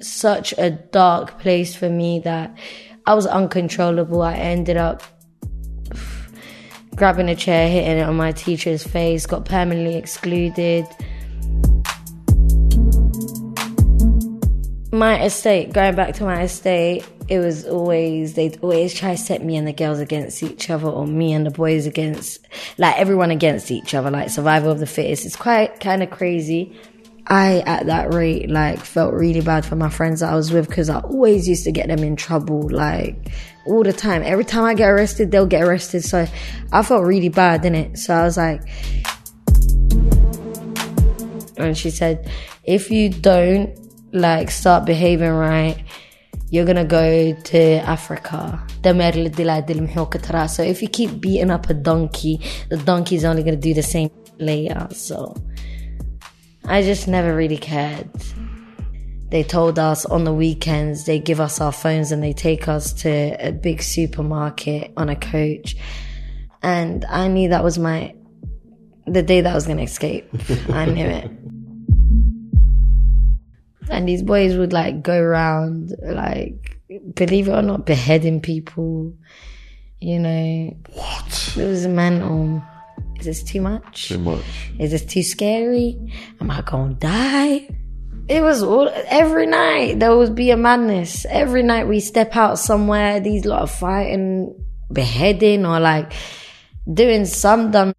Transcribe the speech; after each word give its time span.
Such 0.00 0.54
a 0.58 0.70
dark 0.70 1.40
place 1.40 1.74
for 1.74 1.88
me 1.88 2.20
that 2.20 2.56
I 3.04 3.14
was 3.14 3.26
uncontrollable. 3.26 4.22
I 4.22 4.34
ended 4.34 4.76
up 4.76 5.02
grabbing 6.94 7.28
a 7.28 7.34
chair, 7.34 7.68
hitting 7.68 7.98
it 7.98 8.02
on 8.02 8.14
my 8.14 8.30
teacher's 8.30 8.84
face, 8.84 9.26
got 9.26 9.44
permanently 9.44 9.96
excluded. 9.96 10.86
My 14.92 15.24
estate, 15.24 15.72
going 15.72 15.96
back 15.96 16.14
to 16.14 16.24
my 16.24 16.42
estate, 16.42 17.04
it 17.26 17.40
was 17.40 17.66
always, 17.66 18.34
they'd 18.34 18.60
always 18.62 18.94
try 18.94 19.16
to 19.16 19.20
set 19.20 19.42
me 19.42 19.56
and 19.56 19.66
the 19.66 19.72
girls 19.72 19.98
against 19.98 20.44
each 20.44 20.70
other 20.70 20.86
or 20.86 21.08
me 21.08 21.32
and 21.32 21.44
the 21.44 21.50
boys 21.50 21.86
against, 21.86 22.46
like 22.78 22.96
everyone 22.96 23.32
against 23.32 23.72
each 23.72 23.94
other, 23.94 24.12
like 24.12 24.30
survival 24.30 24.70
of 24.70 24.78
the 24.78 24.86
fittest. 24.86 25.26
It's 25.26 25.34
quite 25.34 25.80
kind 25.80 26.04
of 26.04 26.10
crazy. 26.10 26.78
I, 27.28 27.60
at 27.60 27.86
that 27.86 28.14
rate, 28.14 28.48
like 28.50 28.78
felt 28.78 29.12
really 29.12 29.40
bad 29.40 29.64
for 29.64 29.74
my 29.74 29.88
friends 29.88 30.20
that 30.20 30.32
I 30.32 30.36
was 30.36 30.52
with 30.52 30.68
because 30.68 30.88
I 30.88 31.00
always 31.00 31.48
used 31.48 31.64
to 31.64 31.72
get 31.72 31.88
them 31.88 32.00
in 32.00 32.14
trouble, 32.14 32.70
like 32.70 33.32
all 33.66 33.82
the 33.82 33.92
time. 33.92 34.22
Every 34.22 34.44
time 34.44 34.64
I 34.64 34.74
get 34.74 34.88
arrested, 34.88 35.30
they'll 35.32 35.46
get 35.46 35.62
arrested. 35.62 36.04
So 36.04 36.26
I 36.72 36.82
felt 36.82 37.04
really 37.04 37.28
bad, 37.28 37.64
it. 37.64 37.98
So 37.98 38.14
I 38.14 38.22
was 38.22 38.36
like, 38.36 38.62
and 41.56 41.76
she 41.76 41.90
said, 41.90 42.30
if 42.64 42.90
you 42.90 43.08
don't 43.08 43.76
like 44.12 44.50
start 44.50 44.84
behaving 44.86 45.30
right, 45.30 45.82
you're 46.50 46.64
gonna 46.64 46.84
go 46.84 47.34
to 47.34 47.60
Africa. 47.78 48.64
So 50.48 50.62
if 50.62 50.80
you 50.80 50.88
keep 50.88 51.20
beating 51.20 51.50
up 51.50 51.68
a 51.68 51.74
donkey, 51.74 52.40
the 52.70 52.76
donkey's 52.76 53.24
only 53.24 53.42
gonna 53.42 53.56
do 53.56 53.74
the 53.74 53.82
same 53.82 54.10
later. 54.38 54.86
So 54.92 55.34
I 56.66 56.82
just 56.82 57.06
never 57.06 57.34
really 57.34 57.58
cared. 57.58 58.10
They 59.30 59.42
told 59.42 59.78
us 59.78 60.04
on 60.04 60.24
the 60.24 60.32
weekends 60.32 61.04
they 61.04 61.18
give 61.18 61.40
us 61.40 61.60
our 61.60 61.72
phones 61.72 62.12
and 62.12 62.22
they 62.22 62.32
take 62.32 62.68
us 62.68 62.92
to 63.02 63.36
a 63.38 63.52
big 63.52 63.82
supermarket 63.82 64.92
on 64.96 65.08
a 65.08 65.16
coach. 65.16 65.76
And 66.62 67.04
I 67.04 67.28
knew 67.28 67.48
that 67.50 67.64
was 67.64 67.78
my 67.78 68.14
the 69.06 69.22
day 69.22 69.40
that 69.40 69.50
I 69.50 69.54
was 69.54 69.66
gonna 69.66 69.82
escape. 69.82 70.28
I 70.68 70.86
knew 70.86 71.06
it. 71.06 71.30
And 73.88 74.08
these 74.08 74.20
boys 74.20 74.56
would 74.56 74.72
like 74.72 75.04
go 75.04 75.16
around 75.16 75.94
like 76.02 76.80
believe 77.14 77.46
it 77.48 77.52
or 77.52 77.62
not, 77.62 77.86
beheading 77.86 78.40
people. 78.40 79.12
You 80.00 80.18
know. 80.18 80.76
What? 80.92 81.54
It 81.56 81.64
was 81.64 81.84
a 81.84 81.88
mental. 81.88 82.62
Is 83.18 83.26
this 83.26 83.42
too 83.42 83.60
much? 83.60 84.08
Too 84.08 84.18
much. 84.18 84.44
Is 84.78 84.90
this 84.90 85.04
too 85.04 85.22
scary? 85.22 85.98
Am 86.40 86.50
I 86.50 86.62
gonna 86.62 86.94
die? 86.94 87.68
It 88.28 88.42
was 88.42 88.62
all 88.62 88.90
every 89.06 89.46
night 89.46 90.00
there 90.00 90.16
would 90.16 90.34
be 90.34 90.50
a 90.50 90.56
madness. 90.56 91.24
Every 91.26 91.62
night 91.62 91.86
we 91.86 92.00
step 92.00 92.36
out 92.36 92.58
somewhere, 92.58 93.20
these 93.20 93.44
lot 93.44 93.62
of 93.62 93.70
fighting, 93.70 94.54
beheading, 94.92 95.64
or 95.64 95.78
like 95.80 96.12
doing 96.92 97.24
some 97.24 97.70
dumb. 97.70 97.94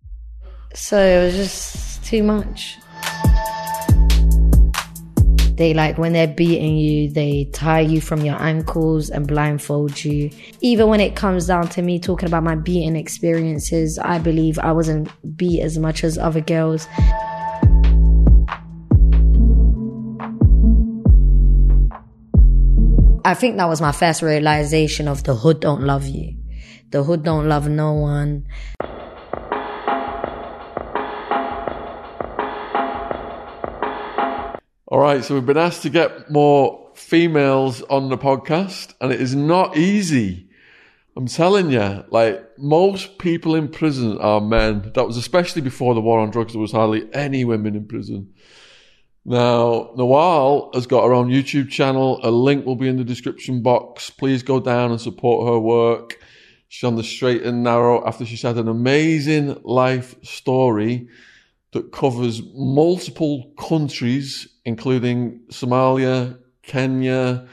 So 0.73 0.99
it 0.99 1.25
was 1.25 1.35
just 1.35 2.03
too 2.03 2.23
much. 2.23 2.77
They 5.57 5.73
like 5.73 5.97
when 5.97 6.13
they're 6.13 6.27
beating 6.27 6.77
you, 6.77 7.09
they 7.09 7.49
tie 7.51 7.79
you 7.79 7.99
from 7.99 8.21
your 8.23 8.39
ankles 8.39 9.09
and 9.09 9.27
blindfold 9.27 10.03
you. 10.05 10.29
Even 10.61 10.87
when 10.87 10.99
it 10.99 11.15
comes 11.15 11.47
down 11.47 11.67
to 11.69 11.81
me 11.81 11.97
talking 11.97 12.29
about 12.29 12.43
my 12.43 12.53
beating 12.53 12.95
experiences, 12.95 13.97
I 13.97 14.19
believe 14.19 14.59
I 14.59 14.71
wasn't 14.71 15.09
beat 15.35 15.61
as 15.61 15.79
much 15.79 16.03
as 16.03 16.19
other 16.19 16.41
girls. 16.41 16.87
I 23.25 23.33
think 23.33 23.57
that 23.57 23.67
was 23.67 23.81
my 23.81 23.91
first 23.91 24.21
realization 24.21 25.07
of 25.07 25.23
the 25.23 25.33
hood 25.33 25.59
don't 25.59 25.81
love 25.81 26.05
you. 26.05 26.37
The 26.91 27.03
hood 27.03 27.23
don't 27.23 27.49
love 27.49 27.67
no 27.67 27.93
one. 27.93 28.45
All 34.89 34.99
right, 34.99 35.21
so 35.21 35.33
we've 35.33 35.45
been 35.45 35.57
asked 35.57 35.81
to 35.81 35.89
get 35.89 36.31
more 36.31 36.91
females 36.95 37.81
on 37.81 38.07
the 38.07 38.17
podcast, 38.17 38.93
and 39.01 39.11
it 39.11 39.19
is 39.19 39.35
not 39.35 39.75
easy. 39.75 40.47
I'm 41.17 41.27
telling 41.27 41.71
you, 41.71 42.05
like 42.09 42.57
most 42.57 43.17
people 43.17 43.53
in 43.53 43.67
prison 43.67 44.17
are 44.19 44.39
men. 44.39 44.93
That 44.95 45.05
was 45.05 45.17
especially 45.17 45.61
before 45.61 45.93
the 45.93 45.99
war 45.99 46.19
on 46.19 46.29
drugs. 46.29 46.53
There 46.53 46.61
was 46.61 46.71
hardly 46.71 47.05
any 47.13 47.43
women 47.43 47.75
in 47.75 47.85
prison. 47.85 48.33
Now, 49.25 49.91
Nawal 49.97 50.73
has 50.73 50.87
got 50.87 51.05
her 51.05 51.13
own 51.13 51.27
YouTube 51.27 51.69
channel. 51.69 52.21
A 52.23 52.31
link 52.31 52.65
will 52.65 52.77
be 52.77 52.87
in 52.87 52.95
the 52.95 53.03
description 53.03 53.61
box. 53.61 54.09
Please 54.09 54.41
go 54.41 54.61
down 54.61 54.91
and 54.91 55.01
support 55.01 55.49
her 55.49 55.59
work. 55.59 56.17
She's 56.69 56.87
on 56.87 56.95
the 56.95 57.03
straight 57.03 57.43
and 57.43 57.61
narrow 57.61 58.07
after 58.07 58.25
she's 58.25 58.41
had 58.41 58.55
an 58.55 58.69
amazing 58.69 59.59
life 59.65 60.15
story 60.23 61.09
that 61.77 61.91
covers 61.91 62.41
multiple 62.55 63.53
countries, 63.59 64.47
including 64.65 65.39
Somalia, 65.51 66.37
Kenya, 66.63 67.47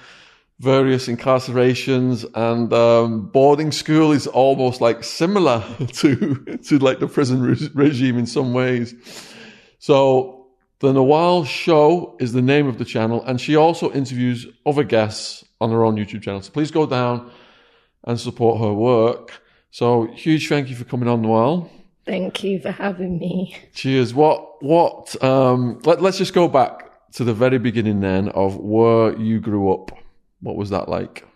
various 0.61 1.09
incarcerations, 1.09 2.25
and 2.35 2.73
um, 2.73 3.27
boarding 3.29 3.71
school 3.71 4.13
is 4.13 4.27
almost 4.27 4.81
like 4.81 5.05
similar 5.05 5.63
to 5.93 6.59
to 6.65 6.79
like 6.79 7.01
the 7.01 7.07
prison 7.07 7.43
re- 7.43 7.71
regime 7.75 8.19
in 8.19 8.27
some 8.27 8.55
ways. 8.55 8.95
So 9.79 10.47
the 10.81 10.93
Nawal 10.93 11.47
Show 11.47 12.17
is 12.19 12.33
the 12.33 12.43
name 12.43 12.67
of 12.67 12.79
the 12.79 12.85
channel, 12.87 13.23
and 13.25 13.39
she 13.39 13.57
also 13.57 13.93
interviews 13.93 14.47
other 14.65 14.85
guests 14.85 15.45
on 15.61 15.71
her 15.71 15.85
own 15.85 15.97
YouTube 15.97 16.23
channel. 16.23 16.41
So 16.41 16.51
please 16.51 16.71
go 16.71 16.87
down 16.87 17.31
and 18.05 18.19
support 18.19 18.61
her 18.61 18.73
work. 18.73 19.43
So 19.71 20.07
huge 20.15 20.49
thank 20.49 20.71
you 20.71 20.77
for 20.77 20.85
coming 20.85 21.09
on, 21.09 21.23
Nawal. 21.23 21.69
Thank 22.07 22.45
you 22.45 22.61
for 22.61 22.71
having 22.71 23.19
me. 23.19 23.57
Cheers. 23.75 24.13
What, 24.15 24.63
what, 24.63 25.23
um, 25.25 25.81
let, 25.85 26.03
let's 26.03 26.19
just 26.19 26.35
go 26.35 26.49
back 26.49 26.91
to 27.13 27.25
the 27.25 27.33
very 27.35 27.59
beginning 27.59 28.01
then 28.01 28.29
of 28.31 28.57
where 28.57 29.17
you 29.19 29.41
grew 29.41 29.73
up. 29.73 29.91
What 30.41 30.57
was 30.57 30.71
that 30.71 30.89
like? 30.89 31.27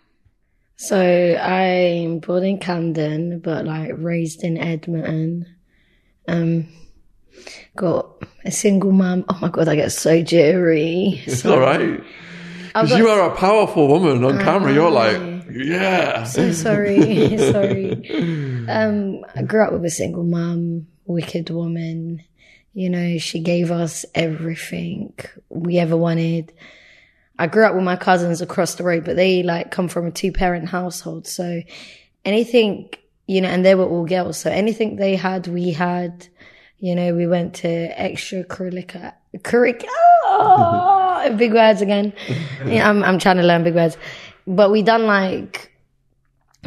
So 0.75 1.35
I'm 1.35 2.19
born 2.19 2.43
in 2.43 2.59
Camden, 2.59 3.39
but 3.39 3.65
like 3.65 3.91
raised 3.97 4.43
in 4.43 4.57
Edmonton. 4.57 5.45
Um, 6.27 6.67
got 7.75 8.23
a 8.45 8.51
single 8.51 8.91
mum. 8.91 9.25
Oh 9.27 9.37
my 9.41 9.49
god, 9.49 9.67
I 9.67 9.75
get 9.75 9.91
so 9.91 10.21
jittery. 10.21 11.21
It's 11.25 11.41
So- 11.41 11.53
all 11.53 11.59
right. 11.59 12.01
Because 12.67 12.91
you 12.97 13.09
are 13.09 13.31
a 13.31 13.35
powerful 13.35 13.87
woman 13.87 14.23
on 14.23 14.37
camera. 14.37 14.71
You're 14.71 14.91
like, 14.91 15.17
yeah. 15.51 16.23
So 16.23 16.51
sorry, 16.51 17.37
sorry. 17.51 18.67
Um, 18.67 19.25
I 19.35 19.41
grew 19.43 19.63
up 19.63 19.71
with 19.71 19.85
a 19.85 19.89
single 19.89 20.23
mum, 20.23 20.87
wicked 21.05 21.49
woman. 21.49 22.23
You 22.73 22.89
know, 22.89 23.17
she 23.17 23.39
gave 23.39 23.71
us 23.71 24.05
everything 24.13 25.13
we 25.49 25.79
ever 25.79 25.97
wanted. 25.97 26.53
I 27.37 27.47
grew 27.47 27.65
up 27.65 27.73
with 27.73 27.83
my 27.83 27.95
cousins 27.95 28.41
across 28.41 28.75
the 28.75 28.83
road, 28.83 29.05
but 29.05 29.15
they 29.15 29.43
like 29.43 29.71
come 29.71 29.87
from 29.87 30.07
a 30.07 30.11
two 30.11 30.31
parent 30.31 30.69
household. 30.69 31.25
So 31.27 31.61
anything, 32.25 32.89
you 33.27 33.41
know, 33.41 33.49
and 33.49 33.65
they 33.65 33.75
were 33.75 33.87
all 33.87 34.05
girls. 34.05 34.37
So 34.37 34.51
anything 34.51 34.97
they 34.97 35.15
had, 35.15 35.47
we 35.47 35.71
had. 35.71 36.27
You 36.81 36.95
know, 36.95 37.13
we 37.13 37.27
went 37.27 37.55
to 37.55 37.93
extracurricular, 37.93 39.13
curric, 39.43 39.83
oh, 39.89 41.33
big 41.37 41.53
words 41.53 41.81
again. 41.81 42.13
Yeah, 42.65 42.89
I'm, 42.89 43.03
I'm 43.03 43.19
trying 43.19 43.35
to 43.35 43.43
learn 43.43 43.65
big 43.65 43.75
words. 43.75 43.97
But 44.49 44.71
we 44.71 44.81
done 44.81 45.05
like 45.05 45.71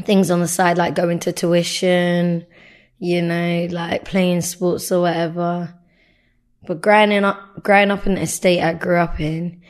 things 0.03 0.31
on 0.31 0.38
the 0.38 0.47
side, 0.47 0.78
like 0.78 0.94
going 0.94 1.19
to 1.19 1.32
tuition, 1.32 2.47
you 3.00 3.20
know, 3.20 3.66
like 3.70 4.04
playing 4.04 4.43
sports 4.43 4.93
or 4.93 5.00
whatever. 5.00 5.75
But 6.65 6.81
growing 6.81 7.25
up, 7.25 7.65
growing 7.65 7.91
up 7.91 8.06
in 8.06 8.15
the 8.15 8.22
estate 8.22 8.62
I 8.62 8.75
grew 8.75 8.98
up 8.98 9.19
in, 9.19 9.62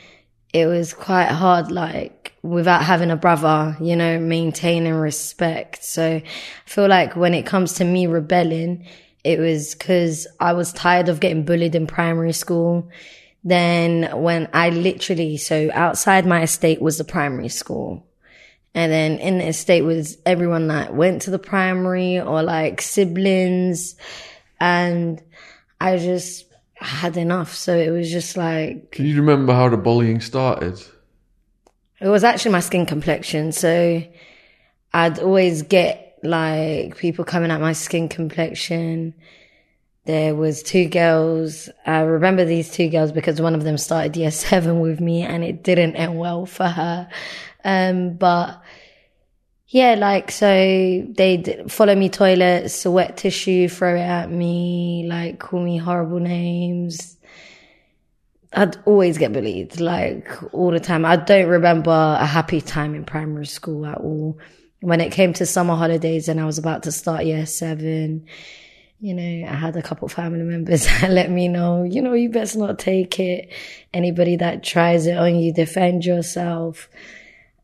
it 0.53 0.67
was 0.67 0.93
quite 0.93 1.29
hard, 1.29 1.71
like 1.71 2.33
without 2.43 2.83
having 2.83 3.09
a 3.09 3.15
brother, 3.15 3.75
you 3.81 3.95
know, 3.95 4.19
maintaining 4.19 4.93
respect. 4.93 5.83
So 5.83 6.17
I 6.17 6.23
feel 6.65 6.87
like 6.87 7.15
when 7.15 7.33
it 7.33 7.47
comes 7.47 7.73
to 7.73 7.83
me 7.83 8.05
rebelling, 8.05 8.85
it 9.23 9.39
was 9.39 9.73
because 9.73 10.27
I 10.39 10.53
was 10.53 10.71
tired 10.71 11.09
of 11.09 11.19
getting 11.19 11.45
bullied 11.45 11.73
in 11.73 11.87
primary 11.87 12.33
school. 12.33 12.89
Then 13.43 14.21
when 14.21 14.47
I 14.53 14.69
literally, 14.69 15.37
so 15.37 15.69
outside 15.73 16.25
my 16.25 16.43
estate 16.43 16.81
was 16.81 16.97
the 16.97 17.03
primary 17.03 17.49
school. 17.49 18.05
And 18.73 18.91
then 18.91 19.19
in 19.19 19.37
the 19.37 19.47
estate 19.47 19.81
was 19.81 20.17
everyone 20.25 20.69
that 20.69 20.95
went 20.95 21.23
to 21.23 21.29
the 21.31 21.39
primary 21.39 22.19
or 22.19 22.41
like 22.41 22.81
siblings. 22.81 23.95
And 24.59 25.21
I 25.79 25.97
just 25.97 26.45
had 26.75 27.17
enough. 27.17 27.53
So 27.53 27.77
it 27.77 27.89
was 27.91 28.09
just 28.09 28.37
like, 28.37 28.91
Can 28.91 29.05
you 29.05 29.17
remember 29.17 29.53
how 29.53 29.69
the 29.69 29.77
bullying 29.77 30.21
started? 30.21 30.81
it 32.03 32.09
was 32.09 32.23
actually 32.25 32.51
my 32.51 32.59
skin 32.59 32.85
complexion. 32.85 33.53
So 33.53 34.03
I'd 34.93 35.19
always 35.19 35.61
get 35.63 36.19
like 36.21 36.97
people 36.97 37.23
coming 37.23 37.49
at 37.49 37.61
my 37.61 37.73
skin 37.73 38.09
complexion. 38.09 39.13
There 40.05 40.35
was 40.35 40.63
two 40.63 40.87
girls. 40.87 41.69
I 41.85 42.01
remember 42.01 42.45
these 42.45 42.71
two 42.71 42.89
girls 42.89 43.11
because 43.11 43.41
one 43.41 43.55
of 43.55 43.63
them 43.63 43.77
started 43.77 44.17
year 44.17 44.31
seven 44.31 44.79
with 44.79 44.99
me 44.99 45.21
and 45.21 45.43
it 45.43 45.63
didn't 45.63 45.95
end 45.95 46.17
well 46.17 46.45
for 46.45 46.67
her. 46.67 47.09
Um, 47.63 48.15
but 48.15 48.61
yeah, 49.67 49.95
like, 49.95 50.29
so 50.29 50.45
they'd 50.45 51.71
follow 51.71 51.95
me 51.95 52.09
toilets, 52.09 52.85
wet 52.85 53.17
tissue, 53.17 53.67
throw 53.67 53.95
it 53.95 54.01
at 54.01 54.29
me, 54.29 55.07
like, 55.07 55.39
call 55.39 55.63
me 55.63 55.77
horrible 55.77 56.19
names. 56.19 57.17
I'd 58.55 58.77
always 58.85 59.17
get 59.17 59.33
bullied, 59.33 59.79
like, 59.79 60.29
all 60.53 60.69
the 60.69 60.79
time. 60.79 61.05
I 61.05 61.15
don't 61.15 61.47
remember 61.47 61.89
a 61.89 62.25
happy 62.25 62.61
time 62.61 62.93
in 62.93 63.03
primary 63.03 63.47
school 63.47 63.85
at 63.87 63.97
all. 63.97 64.37
When 64.81 65.01
it 65.01 65.11
came 65.11 65.33
to 65.33 65.45
summer 65.47 65.75
holidays 65.75 66.27
and 66.27 66.39
I 66.39 66.45
was 66.45 66.59
about 66.59 66.83
to 66.83 66.91
start 66.91 67.25
year 67.25 67.47
seven, 67.47 68.27
you 69.03 69.13
know, 69.13 69.47
I 69.49 69.53
had 69.53 69.75
a 69.75 69.81
couple 69.81 70.07
family 70.07 70.43
members 70.43 70.85
that 71.01 71.11
let 71.11 71.29
me 71.29 71.49
know, 71.49 71.83
you 71.83 72.01
know, 72.01 72.13
you 72.13 72.29
best 72.29 72.55
not 72.55 72.79
take 72.79 73.19
it. 73.19 73.51
Anybody 73.93 74.37
that 74.37 74.63
tries 74.63 75.07
it 75.07 75.17
on 75.17 75.35
you, 75.35 75.51
defend 75.53 76.05
yourself. 76.05 76.87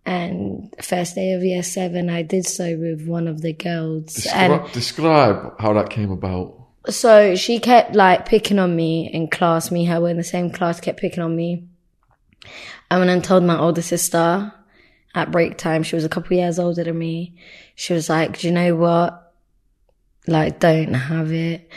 And 0.06 0.76
first 0.82 1.16
day 1.16 1.32
of 1.32 1.42
year 1.42 1.64
seven, 1.64 2.10
I 2.10 2.24
did 2.24 2.46
so 2.46 2.76
with 2.78 3.08
one 3.08 3.30
of 3.30 3.42
the 3.42 3.54
girls. 3.54 4.18
Descri- 4.18 4.34
and 4.34 4.72
describe 4.74 5.58
how 5.62 5.72
that 5.72 5.90
came 5.90 6.12
about. 6.12 6.56
so 6.90 7.38
she 7.38 7.60
kept 7.60 7.96
like 7.96 8.26
picking 8.26 8.60
on 8.60 8.76
me 8.76 9.10
in 9.10 9.30
class. 9.30 9.72
Me, 9.72 9.86
her 9.86 10.02
were 10.02 10.10
in 10.10 10.18
the 10.18 10.26
same 10.26 10.52
class, 10.52 10.82
kept 10.82 11.00
picking 11.00 11.24
on 11.24 11.34
me. 11.34 11.64
I 12.92 12.98
went 12.98 13.12
and 13.12 13.24
told 13.24 13.46
my 13.46 13.58
older 13.58 13.82
sister 13.82 14.52
at 15.16 15.32
break 15.32 15.58
time. 15.58 15.84
She 15.84 15.96
was 15.96 16.04
a 16.04 16.10
couple 16.10 16.36
years 16.36 16.60
older 16.60 16.84
than 16.84 17.00
me. 17.00 17.36
She 17.76 17.94
was 17.94 18.10
like, 18.10 18.40
"Do 18.40 18.48
you 18.48 18.54
know 18.54 18.76
what? 18.76 19.29
Like, 20.30 20.60
don't 20.60 20.94
have 20.94 21.32
it." 21.32 21.70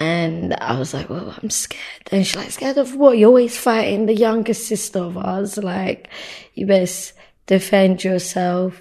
And 0.00 0.54
I 0.60 0.78
was 0.78 0.94
like, 0.94 1.10
"Well, 1.10 1.34
I'm 1.42 1.50
scared." 1.50 1.82
And 2.12 2.26
she's 2.26 2.36
like, 2.36 2.50
"Scared 2.52 2.78
of 2.78 2.94
what? 2.94 3.18
You're 3.18 3.28
always 3.28 3.58
fighting 3.58 4.06
the 4.06 4.14
younger 4.14 4.54
sister 4.54 5.00
of 5.00 5.16
us. 5.18 5.56
Like, 5.58 6.08
you 6.54 6.66
best 6.66 7.14
defend 7.46 8.04
yourself." 8.04 8.80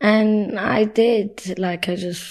And 0.00 0.58
I 0.58 0.84
did. 0.84 1.58
Like, 1.58 1.88
I 1.88 1.96
just 1.96 2.22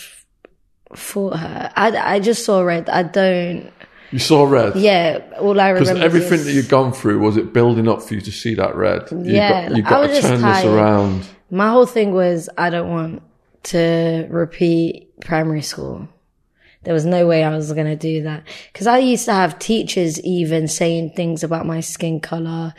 fought 0.95 1.37
her. 1.37 1.71
I, 1.75 2.15
I 2.15 2.19
just 2.19 2.45
saw 2.45 2.61
red. 2.61 2.89
I 2.89 3.03
don't. 3.03 3.71
You 4.11 4.19
saw 4.19 4.43
red. 4.45 4.75
Yeah, 4.75 5.19
all 5.39 5.59
I 5.59 5.69
remember. 5.69 5.93
Because 5.93 6.03
everything 6.05 6.33
is- 6.39 6.45
that 6.45 6.51
you've 6.53 6.69
gone 6.69 6.93
through 6.93 7.19
was 7.19 7.35
it 7.35 7.51
building 7.51 7.87
up 7.87 8.03
for 8.03 8.13
you 8.13 8.21
to 8.21 8.31
see 8.31 8.53
that 8.55 8.75
red. 8.75 9.07
You 9.11 9.17
Yeah, 9.33 9.69
got, 9.69 9.77
you 9.77 9.83
I 9.87 9.99
was 9.99 10.09
to 10.09 10.15
just 10.15 10.27
turn 10.27 10.39
tired. 10.41 10.65
this 10.65 10.71
around. 10.71 11.27
My 11.49 11.69
whole 11.71 11.87
thing 11.87 12.13
was 12.13 12.47
I 12.57 12.69
don't 12.69 12.89
want 12.91 13.23
to 13.63 14.27
repeat 14.29 15.19
primary 15.21 15.61
school. 15.63 16.07
There 16.83 16.93
was 16.93 17.05
no 17.05 17.25
way 17.27 17.43
I 17.43 17.55
was 17.55 17.71
going 17.71 17.87
to 17.87 17.95
do 17.95 18.23
that. 18.23 18.43
Cause 18.73 18.87
I 18.87 18.97
used 18.97 19.25
to 19.25 19.33
have 19.33 19.59
teachers 19.59 20.19
even 20.21 20.67
saying 20.67 21.11
things 21.11 21.43
about 21.43 21.65
my 21.65 21.79
skin 21.79 22.19
color, 22.19 22.73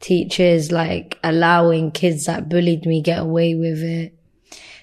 teachers 0.00 0.70
like 0.70 1.18
allowing 1.24 1.90
kids 1.90 2.26
that 2.26 2.48
bullied 2.48 2.86
me 2.86 3.02
get 3.02 3.20
away 3.20 3.54
with 3.54 3.82
it. 3.82 4.14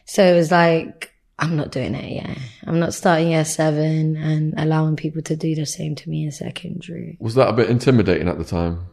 So 0.05 0.23
it 0.23 0.35
was 0.35 0.51
like, 0.51 1.11
I'm 1.37 1.55
not 1.55 1.71
doing 1.71 1.95
it. 1.95 2.11
Yeah. 2.11 2.35
I'm 2.65 2.79
not 2.79 2.93
starting 2.93 3.31
year 3.31 3.45
seven 3.45 4.15
and 4.15 4.53
allowing 4.57 4.95
people 4.95 5.21
to 5.23 5.35
do 5.35 5.55
the 5.55 5.65
same 5.65 5.95
to 5.95 6.09
me 6.09 6.23
in 6.23 6.31
secondary. 6.31 7.17
Was 7.19 7.35
that 7.35 7.49
a 7.49 7.53
bit 7.53 7.69
intimidating 7.69 8.29
at 8.29 8.37
the 8.37 8.45
time 8.45 8.87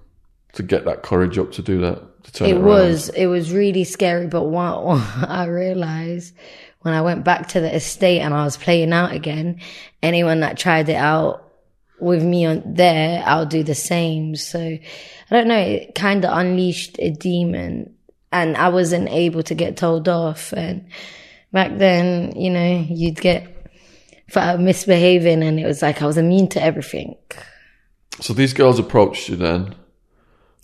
to 0.52 0.62
get 0.62 0.84
that 0.84 1.02
courage 1.02 1.38
up 1.38 1.52
to 1.52 1.62
do 1.62 1.80
that? 1.80 2.24
To 2.24 2.32
turn 2.32 2.48
it, 2.48 2.56
It 2.56 2.60
was, 2.60 3.08
it 3.10 3.26
was 3.26 3.52
really 3.52 3.84
scary. 3.84 4.26
But 4.26 4.44
what, 4.48 4.98
I 5.28 5.46
realized 5.46 6.34
when 6.80 6.94
I 6.94 7.02
went 7.02 7.24
back 7.24 7.48
to 7.48 7.60
the 7.60 7.74
estate 7.74 8.20
and 8.20 8.34
I 8.34 8.44
was 8.44 8.56
playing 8.56 8.92
out 8.92 9.12
again, 9.12 9.60
anyone 10.02 10.40
that 10.40 10.58
tried 10.58 10.88
it 10.88 10.96
out 10.96 11.48
with 12.00 12.22
me 12.22 12.44
on 12.46 12.62
there, 12.74 13.22
I'll 13.24 13.46
do 13.46 13.62
the 13.62 13.74
same. 13.74 14.34
So 14.34 14.58
I 14.60 14.80
don't 15.30 15.48
know. 15.48 15.58
It 15.58 15.94
kind 15.94 16.24
of 16.24 16.36
unleashed 16.36 16.96
a 16.98 17.10
demon 17.10 17.94
and 18.32 18.56
I 18.56 18.68
wasn't 18.70 19.08
able 19.10 19.42
to 19.44 19.54
get 19.54 19.76
told 19.76 20.08
off. 20.08 20.52
And 20.52 20.86
back 21.52 21.78
then, 21.78 22.34
you 22.34 22.50
know, 22.50 22.86
you'd 22.88 23.20
get 23.20 23.48
for 24.28 24.56
misbehaving 24.58 25.42
and 25.42 25.60
it 25.60 25.66
was 25.66 25.82
like 25.82 26.02
I 26.02 26.06
was 26.06 26.16
immune 26.16 26.48
to 26.48 26.62
everything. 26.62 27.16
So 28.20 28.32
these 28.32 28.52
girls 28.52 28.78
approached 28.78 29.28
you 29.28 29.36
then, 29.36 29.74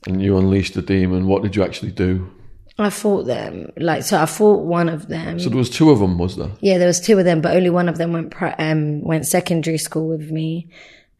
and 0.07 0.23
you 0.23 0.37
unleashed 0.39 0.75
the 0.75 0.83
demon. 0.83 1.27
What 1.27 1.43
did 1.43 1.57
you 1.57 1.63
actually 1.65 1.93
do? 1.93 2.31
I 2.79 2.91
fought 2.91 3.25
them. 3.25 3.73
Like, 3.77 4.05
so 4.05 4.21
I 4.21 4.27
fought 4.27 4.65
one 4.65 4.89
of 4.89 5.09
them. 5.09 5.41
So 5.41 5.49
there 5.49 5.59
was 5.59 5.69
two 5.71 5.91
of 5.91 5.99
them, 5.99 6.17
was 6.17 6.37
there? 6.37 6.51
Yeah, 6.61 6.79
there 6.79 6.87
was 6.87 7.01
two 7.01 7.19
of 7.19 7.25
them, 7.25 7.41
but 7.41 7.57
only 7.57 7.71
one 7.71 7.89
of 7.89 7.99
them 7.99 8.13
went 8.13 8.31
pri- 8.31 8.55
um 8.59 9.01
went 9.03 9.27
secondary 9.27 9.79
school 9.79 10.07
with 10.09 10.31
me. 10.31 10.69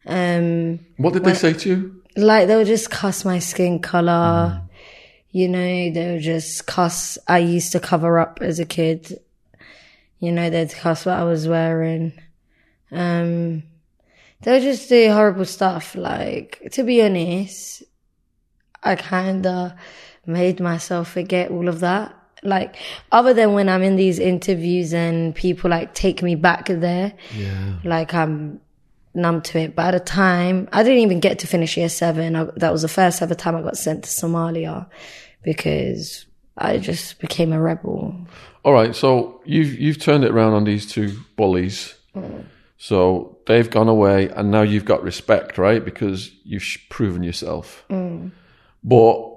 Um, 0.05 0.79
What 0.97 1.13
did 1.13 1.23
they 1.25 1.33
say 1.33 1.53
to 1.53 1.69
you? 1.69 1.95
like 2.15 2.47
they 2.47 2.55
would 2.55 2.67
just 2.67 2.89
cuss 2.89 3.23
my 3.25 3.39
skin 3.39 3.79
color. 3.79 4.61
You 5.31 5.47
know, 5.49 5.91
they 5.91 6.11
would 6.13 6.21
just 6.23 6.65
cuss. 6.65 7.17
I 7.27 7.39
used 7.39 7.73
to 7.73 7.79
cover 7.79 8.17
up 8.19 8.39
as 8.41 8.59
a 8.59 8.65
kid. 8.65 9.19
You 10.19 10.31
know, 10.31 10.49
they'd 10.49 10.71
cuss 10.73 11.05
what 11.05 11.17
I 11.17 11.23
was 11.23 11.47
wearing. 11.47 12.13
Um, 12.91 13.63
they 14.41 14.53
would 14.53 14.63
just 14.63 14.89
do 14.89 15.11
horrible 15.11 15.45
stuff. 15.45 15.93
Like, 15.95 16.67
to 16.71 16.83
be 16.83 17.01
honest, 17.01 17.83
I 18.83 18.95
kinda 18.95 19.75
made 20.25 20.59
myself 20.59 21.11
forget 21.11 21.51
all 21.51 21.67
of 21.67 21.79
that. 21.81 22.13
Like, 22.43 22.75
other 23.11 23.33
than 23.33 23.53
when 23.53 23.67
I'm 23.67 23.83
in 23.83 23.95
these 23.97 24.17
interviews 24.19 24.93
and 24.93 25.35
people 25.35 25.69
like 25.69 25.93
take 25.93 26.23
me 26.23 26.35
back 26.35 26.67
there, 26.67 27.13
Yeah. 27.35 27.73
like 27.83 28.13
I'm 28.13 28.61
numb 29.13 29.41
to 29.41 29.59
it. 29.59 29.75
But 29.75 29.93
at 29.93 30.05
the 30.05 30.05
time, 30.11 30.69
I 30.71 30.83
didn't 30.83 30.99
even 30.99 31.19
get 31.19 31.39
to 31.39 31.47
finish 31.47 31.75
year 31.75 31.89
seven. 31.89 32.35
I, 32.35 32.45
that 32.57 32.71
was 32.71 32.83
the 32.83 32.87
first 32.87 33.21
ever 33.21 33.35
time 33.35 33.55
I 33.57 33.61
got 33.61 33.75
sent 33.77 34.03
to 34.05 34.09
Somalia 34.09 34.87
because 35.43 36.25
I 36.57 36.77
just 36.77 37.19
became 37.19 37.51
a 37.51 37.59
rebel. 37.61 38.15
All 38.63 38.73
right. 38.73 38.95
So 38.95 39.41
you've 39.45 39.77
you've 39.79 39.99
turned 39.99 40.23
it 40.23 40.31
around 40.31 40.53
on 40.53 40.63
these 40.63 40.85
two 40.89 41.17
bullies. 41.35 41.95
So 42.77 43.37
they've 43.47 43.69
gone 43.69 43.89
away, 43.89 44.29
and 44.29 44.51
now 44.51 44.61
you've 44.61 44.85
got 44.85 45.03
respect, 45.03 45.57
right? 45.57 45.83
Because 45.83 46.31
you've 46.43 46.63
sh- 46.63 46.77
proven 46.89 47.23
yourself. 47.23 47.83
Mm. 47.89 48.31
But 48.83 49.29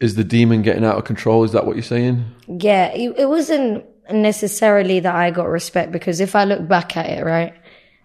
is 0.00 0.14
the 0.14 0.24
demon 0.24 0.62
getting 0.62 0.84
out 0.84 0.96
of 0.96 1.04
control? 1.04 1.44
Is 1.44 1.52
that 1.52 1.66
what 1.66 1.76
you're 1.76 1.82
saying? 1.82 2.24
Yeah, 2.46 2.92
it, 2.94 3.28
wasn't 3.28 3.84
necessarily 4.10 5.00
that 5.00 5.14
I 5.14 5.30
got 5.30 5.48
respect 5.48 5.92
because 5.92 6.20
if 6.20 6.36
I 6.36 6.44
look 6.44 6.66
back 6.66 6.96
at 6.96 7.06
it, 7.06 7.24
right, 7.24 7.54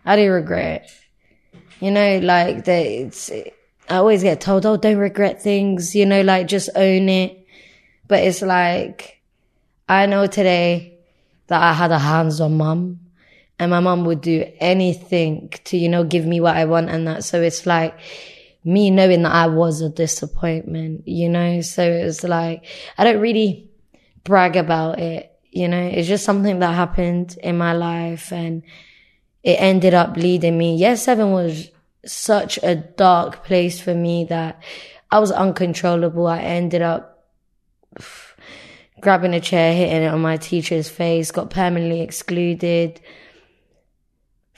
I 0.06 0.16
do 0.16 0.32
regret 0.32 0.84
it. 0.84 0.92
You 1.80 1.92
know, 1.92 2.20
like 2.20 2.66
that 2.66 2.86
it's, 2.86 3.30
I 3.30 3.96
always 3.96 4.24
get 4.24 4.42
told, 4.42 4.66
oh, 4.66 4.78
don't 4.78 4.98
regret 4.98 5.42
things, 5.42 5.96
you 5.96 6.06
know, 6.06 6.22
like 6.22 6.48
just 6.48 6.70
own 6.76 7.10
it. 7.10 7.46
But 8.08 8.24
it's 8.24 8.42
like, 8.42 9.22
I 9.88 10.06
know 10.06 10.28
today 10.28 10.98
that 11.48 11.62
I 11.62 11.74
had 11.74 11.92
a 11.92 12.00
hands 12.00 12.40
on 12.40 12.58
mum 12.58 13.00
and 13.60 13.72
my 13.72 13.82
mum 13.82 14.06
would 14.06 14.22
do 14.22 14.46
anything 14.60 15.50
to, 15.66 15.78
you 15.78 15.90
know, 15.90 16.04
give 16.04 16.26
me 16.26 16.40
what 16.40 16.56
I 16.56 16.66
want 16.66 16.90
and 16.90 17.08
that. 17.08 17.24
So 17.24 17.42
it's 17.42 17.66
like, 17.66 17.98
me 18.64 18.90
knowing 18.90 19.24
that 19.24 19.32
I 19.32 19.48
was 19.48 19.82
a 19.82 19.90
disappointment, 19.90 21.08
you 21.08 21.30
know? 21.30 21.62
So 21.62 21.84
it 21.84 22.04
was 22.04 22.24
like, 22.24 22.66
I 22.98 23.04
don't 23.04 23.22
really 23.22 23.70
brag 24.24 24.56
about 24.56 25.00
it, 25.00 25.32
you 25.52 25.68
know? 25.68 25.82
It's 25.82 26.08
just 26.08 26.26
something 26.26 26.60
that 26.60 26.74
happened 26.74 27.38
in 27.44 27.58
my 27.58 27.74
life 27.74 28.32
and 28.32 28.64
it 29.44 29.60
ended 29.60 29.94
up 29.94 30.16
leading 30.16 30.58
me. 30.58 30.76
Year 30.76 30.96
seven 30.96 31.32
was 31.32 31.70
such 32.06 32.58
a 32.64 32.76
dark 32.76 33.46
place 33.46 33.80
for 33.80 33.94
me 33.94 34.26
that 34.26 34.62
I 35.12 35.20
was 35.20 35.32
uncontrollable. 35.32 36.28
I 36.28 36.40
ended 36.40 36.82
up 36.82 37.26
grabbing 39.02 39.34
a 39.34 39.42
chair, 39.42 39.74
hitting 39.74 40.04
it 40.04 40.08
on 40.08 40.22
my 40.22 40.38
teacher's 40.38 40.90
face, 40.90 41.32
got 41.32 41.50
permanently 41.50 42.02
excluded. 42.02 43.02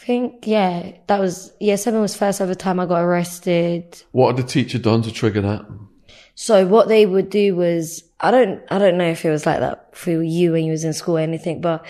I 0.06 0.08
think, 0.08 0.46
yeah, 0.46 0.92
that 1.08 1.20
was, 1.20 1.52
year 1.60 1.78
seven 1.78 2.00
was 2.00 2.16
first 2.16 2.40
ever 2.40 2.54
time 2.54 2.80
I 2.80 2.86
got 2.86 3.02
arrested. 3.02 4.04
What 4.12 4.36
had 4.36 4.46
the 4.46 4.48
teacher 4.48 4.78
done 4.78 5.02
to 5.02 5.12
trigger 5.12 5.42
that? 5.42 5.66
So 6.36 6.68
what 6.68 6.88
they 6.88 7.08
would 7.08 7.32
do 7.32 7.56
was, 7.56 8.04
I 8.20 8.30
don't, 8.30 8.62
I 8.70 8.78
don't 8.78 9.00
know 9.00 9.10
if 9.10 9.26
it 9.26 9.32
was 9.32 9.48
like 9.48 9.62
that 9.62 9.98
for 9.98 10.22
you 10.22 10.52
when 10.52 10.64
you 10.64 10.74
was 10.74 10.84
in 10.84 10.94
school 10.94 11.18
or 11.18 11.22
anything, 11.22 11.60
but 11.60 11.84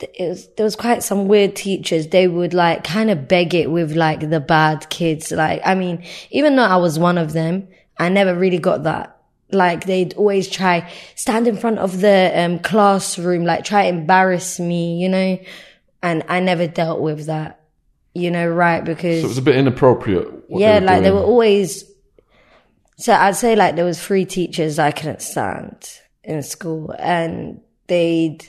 it 0.00 0.26
was, 0.26 0.48
there 0.56 0.64
was 0.64 0.74
quite 0.74 1.02
some 1.02 1.28
weird 1.28 1.54
teachers. 1.54 2.06
They 2.06 2.28
would 2.28 2.54
like 2.54 2.82
kind 2.82 3.10
of 3.10 3.28
beg 3.28 3.54
it 3.54 3.70
with 3.70 3.94
like 3.94 4.30
the 4.30 4.40
bad 4.40 4.88
kids. 4.88 5.30
Like, 5.30 5.60
I 5.66 5.74
mean, 5.74 6.02
even 6.30 6.56
though 6.56 6.62
I 6.62 6.76
was 6.76 6.98
one 6.98 7.18
of 7.18 7.34
them, 7.34 7.68
I 7.98 8.08
never 8.08 8.34
really 8.34 8.56
got 8.56 8.84
that. 8.84 9.20
Like 9.52 9.84
they'd 9.84 10.14
always 10.14 10.48
try 10.48 10.90
stand 11.14 11.46
in 11.46 11.58
front 11.58 11.78
of 11.78 12.00
the 12.00 12.32
um, 12.34 12.58
classroom, 12.60 13.44
like 13.44 13.66
try 13.66 13.82
embarrass 13.82 14.58
me, 14.58 14.96
you 14.96 15.10
know, 15.10 15.38
and 16.04 16.22
I 16.28 16.40
never 16.40 16.66
dealt 16.66 17.00
with 17.00 17.26
that, 17.26 17.64
you 18.14 18.30
know, 18.30 18.46
right? 18.46 18.84
Because 18.84 19.20
So 19.22 19.26
it 19.26 19.28
was 19.28 19.38
a 19.38 19.42
bit 19.42 19.56
inappropriate. 19.56 20.28
yeah, 20.50 20.78
were 20.78 20.86
like 20.86 21.02
they 21.02 21.10
were 21.10 21.18
always. 21.24 21.84
So 22.96 23.12
I'd 23.12 23.36
say 23.36 23.56
like 23.56 23.74
there 23.74 23.84
was 23.86 24.00
three 24.00 24.24
teachers 24.26 24.78
I 24.78 24.92
couldn't 24.92 25.22
stand 25.22 25.88
in 26.22 26.42
school, 26.42 26.94
and 26.98 27.60
they'd 27.86 28.46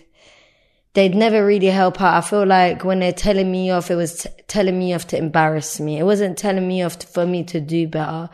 they'd 0.96 1.16
never 1.16 1.46
really 1.46 1.68
help 1.68 2.02
out. 2.02 2.14
I 2.14 2.22
feel 2.28 2.46
like 2.46 2.84
when 2.84 3.00
they're 3.00 3.14
telling 3.14 3.50
me 3.52 3.72
off, 3.72 3.90
it 3.90 3.96
was 3.96 4.24
t- 4.24 4.30
telling 4.48 4.78
me 4.78 4.94
off 4.94 5.08
to 5.08 5.18
embarrass 5.18 5.80
me. 5.80 5.98
It 5.98 6.04
wasn't 6.04 6.38
telling 6.38 6.68
me 6.68 6.84
off 6.84 7.00
to, 7.00 7.08
for 7.08 7.26
me 7.26 7.44
to 7.46 7.60
do 7.62 7.88
better. 7.88 8.30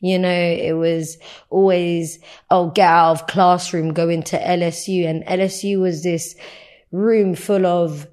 You 0.00 0.18
know, 0.18 0.30
it 0.30 0.76
was 0.76 1.16
always, 1.48 2.18
oh, 2.50 2.70
get 2.70 2.88
out 2.88 3.12
of 3.12 3.26
classroom, 3.26 3.94
go 3.94 4.08
into 4.10 4.36
LSU. 4.36 5.06
And 5.06 5.24
LSU 5.24 5.80
was 5.80 6.02
this 6.02 6.36
room 6.92 7.34
full 7.34 7.66
of 7.66 8.06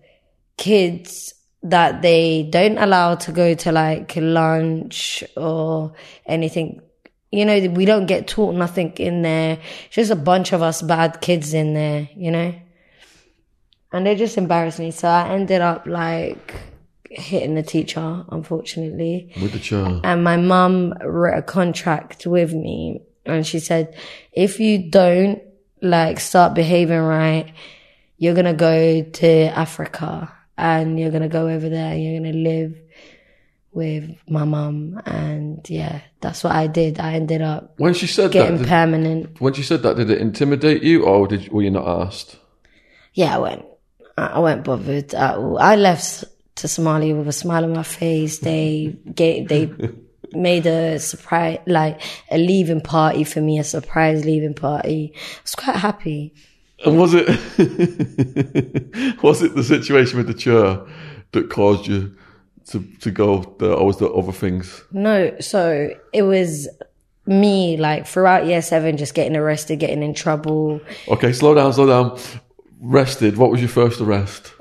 kids 0.57 1.33
that 1.63 2.01
they 2.01 2.43
don't 2.43 2.77
allow 2.77 3.15
to 3.15 3.31
go 3.31 3.53
to 3.53 3.71
like 3.71 4.13
lunch 4.17 5.23
or 5.37 5.93
anything. 6.25 6.81
You 7.31 7.45
know, 7.45 7.59
we 7.69 7.85
don't 7.85 8.05
get 8.05 8.27
taught 8.27 8.53
nothing 8.53 8.91
in 8.97 9.21
there. 9.23 9.59
Just 9.89 10.11
a 10.11 10.15
bunch 10.15 10.53
of 10.53 10.61
us 10.61 10.81
bad 10.81 11.21
kids 11.21 11.53
in 11.53 11.73
there, 11.73 12.09
you 12.15 12.29
know? 12.31 12.53
And 13.91 14.05
they 14.05 14.15
just 14.15 14.37
embarrassed 14.37 14.79
me. 14.79 14.91
So 14.91 15.07
I 15.07 15.29
ended 15.29 15.61
up 15.61 15.87
like 15.87 16.53
hitting 17.09 17.55
the 17.55 17.63
teacher, 17.63 18.25
unfortunately. 18.29 19.31
With 19.41 19.53
the 19.53 19.59
chair. 19.59 20.01
And 20.03 20.23
my 20.23 20.37
mum 20.37 20.93
wrote 21.01 21.37
a 21.37 21.41
contract 21.41 22.27
with 22.27 22.53
me 22.53 23.01
and 23.25 23.47
she 23.47 23.59
said, 23.59 23.95
if 24.31 24.59
you 24.59 24.91
don't 24.91 25.41
like 25.81 26.19
start 26.19 26.53
behaving 26.53 26.99
right, 26.99 27.53
you're 28.17 28.33
going 28.33 28.45
to 28.45 28.53
go 28.53 29.03
to 29.03 29.29
Africa 29.57 30.31
and 30.57 30.99
you're 30.99 31.09
going 31.11 31.23
to 31.23 31.29
go 31.29 31.47
over 31.47 31.67
there. 31.69 31.95
You're 31.95 32.19
going 32.19 32.31
to 32.31 32.37
live 32.39 32.77
with 33.71 34.09
my 34.29 34.43
mum. 34.45 35.01
And 35.05 35.67
yeah, 35.69 36.01
that's 36.21 36.43
what 36.43 36.53
I 36.55 36.67
did. 36.67 36.99
I 36.99 37.13
ended 37.13 37.41
up 37.41 37.73
When 37.77 37.93
she 37.93 38.07
said 38.07 38.31
getting 38.31 38.57
that, 38.57 38.63
did, 38.63 38.69
permanent. 38.69 39.41
when 39.41 39.53
she 39.53 39.63
said 39.63 39.81
that, 39.83 39.97
did 39.97 40.09
it 40.09 40.21
intimidate 40.21 40.83
you, 40.83 41.05
or 41.05 41.27
did 41.27 41.51
were 41.51 41.63
you 41.63 41.71
not 41.71 41.87
asked? 41.87 42.37
Yeah, 43.13 43.35
I 43.35 43.39
went. 43.39 43.65
I 44.17 44.25
I 44.27 44.39
went 44.39 44.63
bothered 44.63 45.13
at 45.13 45.35
all. 45.37 45.57
I 45.59 45.75
left 45.75 46.23
to 46.55 46.67
Somalia 46.67 47.17
with 47.17 47.27
a 47.27 47.31
smile 47.33 47.63
on 47.63 47.73
my 47.73 47.83
face. 47.83 48.39
They 48.39 48.95
gave, 49.15 49.47
they 49.47 49.71
made 50.33 50.67
a 50.67 50.99
surprise, 50.99 51.59
like 51.65 51.99
a 52.29 52.37
leaving 52.37 52.81
party 52.81 53.23
for 53.23 53.41
me, 53.41 53.57
a 53.57 53.63
surprise 53.63 54.23
leaving 54.23 54.53
party. 54.53 55.13
I 55.15 55.19
was 55.41 55.55
quite 55.55 55.77
happy. 55.77 56.33
And 56.85 56.97
was 56.99 57.13
it 57.13 57.27
was 59.23 59.41
it 59.41 59.55
the 59.55 59.63
situation 59.63 60.17
with 60.17 60.27
the 60.27 60.33
chair 60.33 60.79
that 61.31 61.49
caused 61.49 61.87
you 61.87 62.15
to 62.71 62.83
to 63.01 63.11
go 63.11 63.55
there, 63.59 63.71
or 63.73 63.85
was 63.87 63.99
there 63.99 64.13
other 64.15 64.31
things? 64.31 64.83
No, 64.91 65.35
so 65.39 65.89
it 66.11 66.23
was 66.23 66.67
me, 67.25 67.77
like 67.77 68.05
throughout 68.05 68.45
year 68.45 68.61
seven, 68.61 68.97
just 68.97 69.13
getting 69.13 69.35
arrested, 69.37 69.79
getting 69.79 70.03
in 70.03 70.13
trouble. 70.13 70.81
Okay, 71.07 71.31
slow 71.33 71.53
down, 71.53 71.71
slow 71.73 71.87
down. 71.87 72.19
Rested. 72.81 73.37
What 73.37 73.49
was 73.49 73.61
your 73.61 73.69
first 73.69 74.01
arrest? 74.01 74.53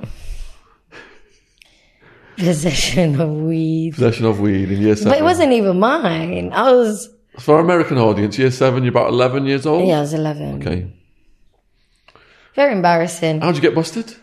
Possession 2.37 3.21
of 3.21 3.31
weed. 3.31 3.95
Possession 3.95 4.27
of 4.27 4.41
weed 4.41 4.71
in 4.71 4.81
year 4.81 4.97
seven. 4.97 5.11
But 5.13 5.19
it 5.19 5.25
wasn't 5.25 5.53
even 5.53 5.79
mine. 5.79 6.53
I 6.53 6.73
was, 6.73 7.09
For 7.39 7.57
our 7.57 7.61
American 7.61 7.99
audience, 7.99 8.39
year 8.39 8.51
seven, 8.51 8.83
you're 8.85 8.91
about 8.91 9.09
11 9.11 9.45
years 9.47 9.67
old? 9.67 9.87
yeah, 9.89 9.99
I 9.99 10.01
was 10.01 10.15
11. 10.15 10.63
Okay. 10.63 10.93
Very 12.55 12.73
embarrassing. 12.73 13.41
How'd 13.41 13.57
you 13.57 13.63
get 13.63 13.75
busted? 13.75 14.15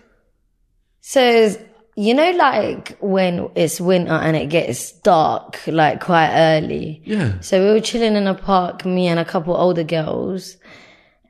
So, 1.02 1.56
you 1.96 2.14
know, 2.14 2.32
like 2.32 2.98
when 3.00 3.50
it's 3.56 3.82
winter 3.82 4.14
and 4.14 4.38
it 4.38 4.50
gets 4.50 4.92
dark, 4.92 5.60
like 5.68 6.02
quite 6.02 6.32
early. 6.32 7.02
Yeah. 7.06 7.40
So 7.42 7.66
we 7.66 7.72
were 7.72 7.82
chilling 7.82 8.16
in 8.16 8.28
a 8.28 8.36
park, 8.36 8.86
me 8.86 9.08
and 9.08 9.20
a 9.20 9.26
couple 9.26 9.56
older 9.56 9.84
girls 9.84 10.58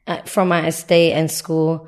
uh, 0.07 0.21
from 0.23 0.49
my 0.49 0.67
estate 0.67 1.13
and 1.13 1.31
school. 1.31 1.87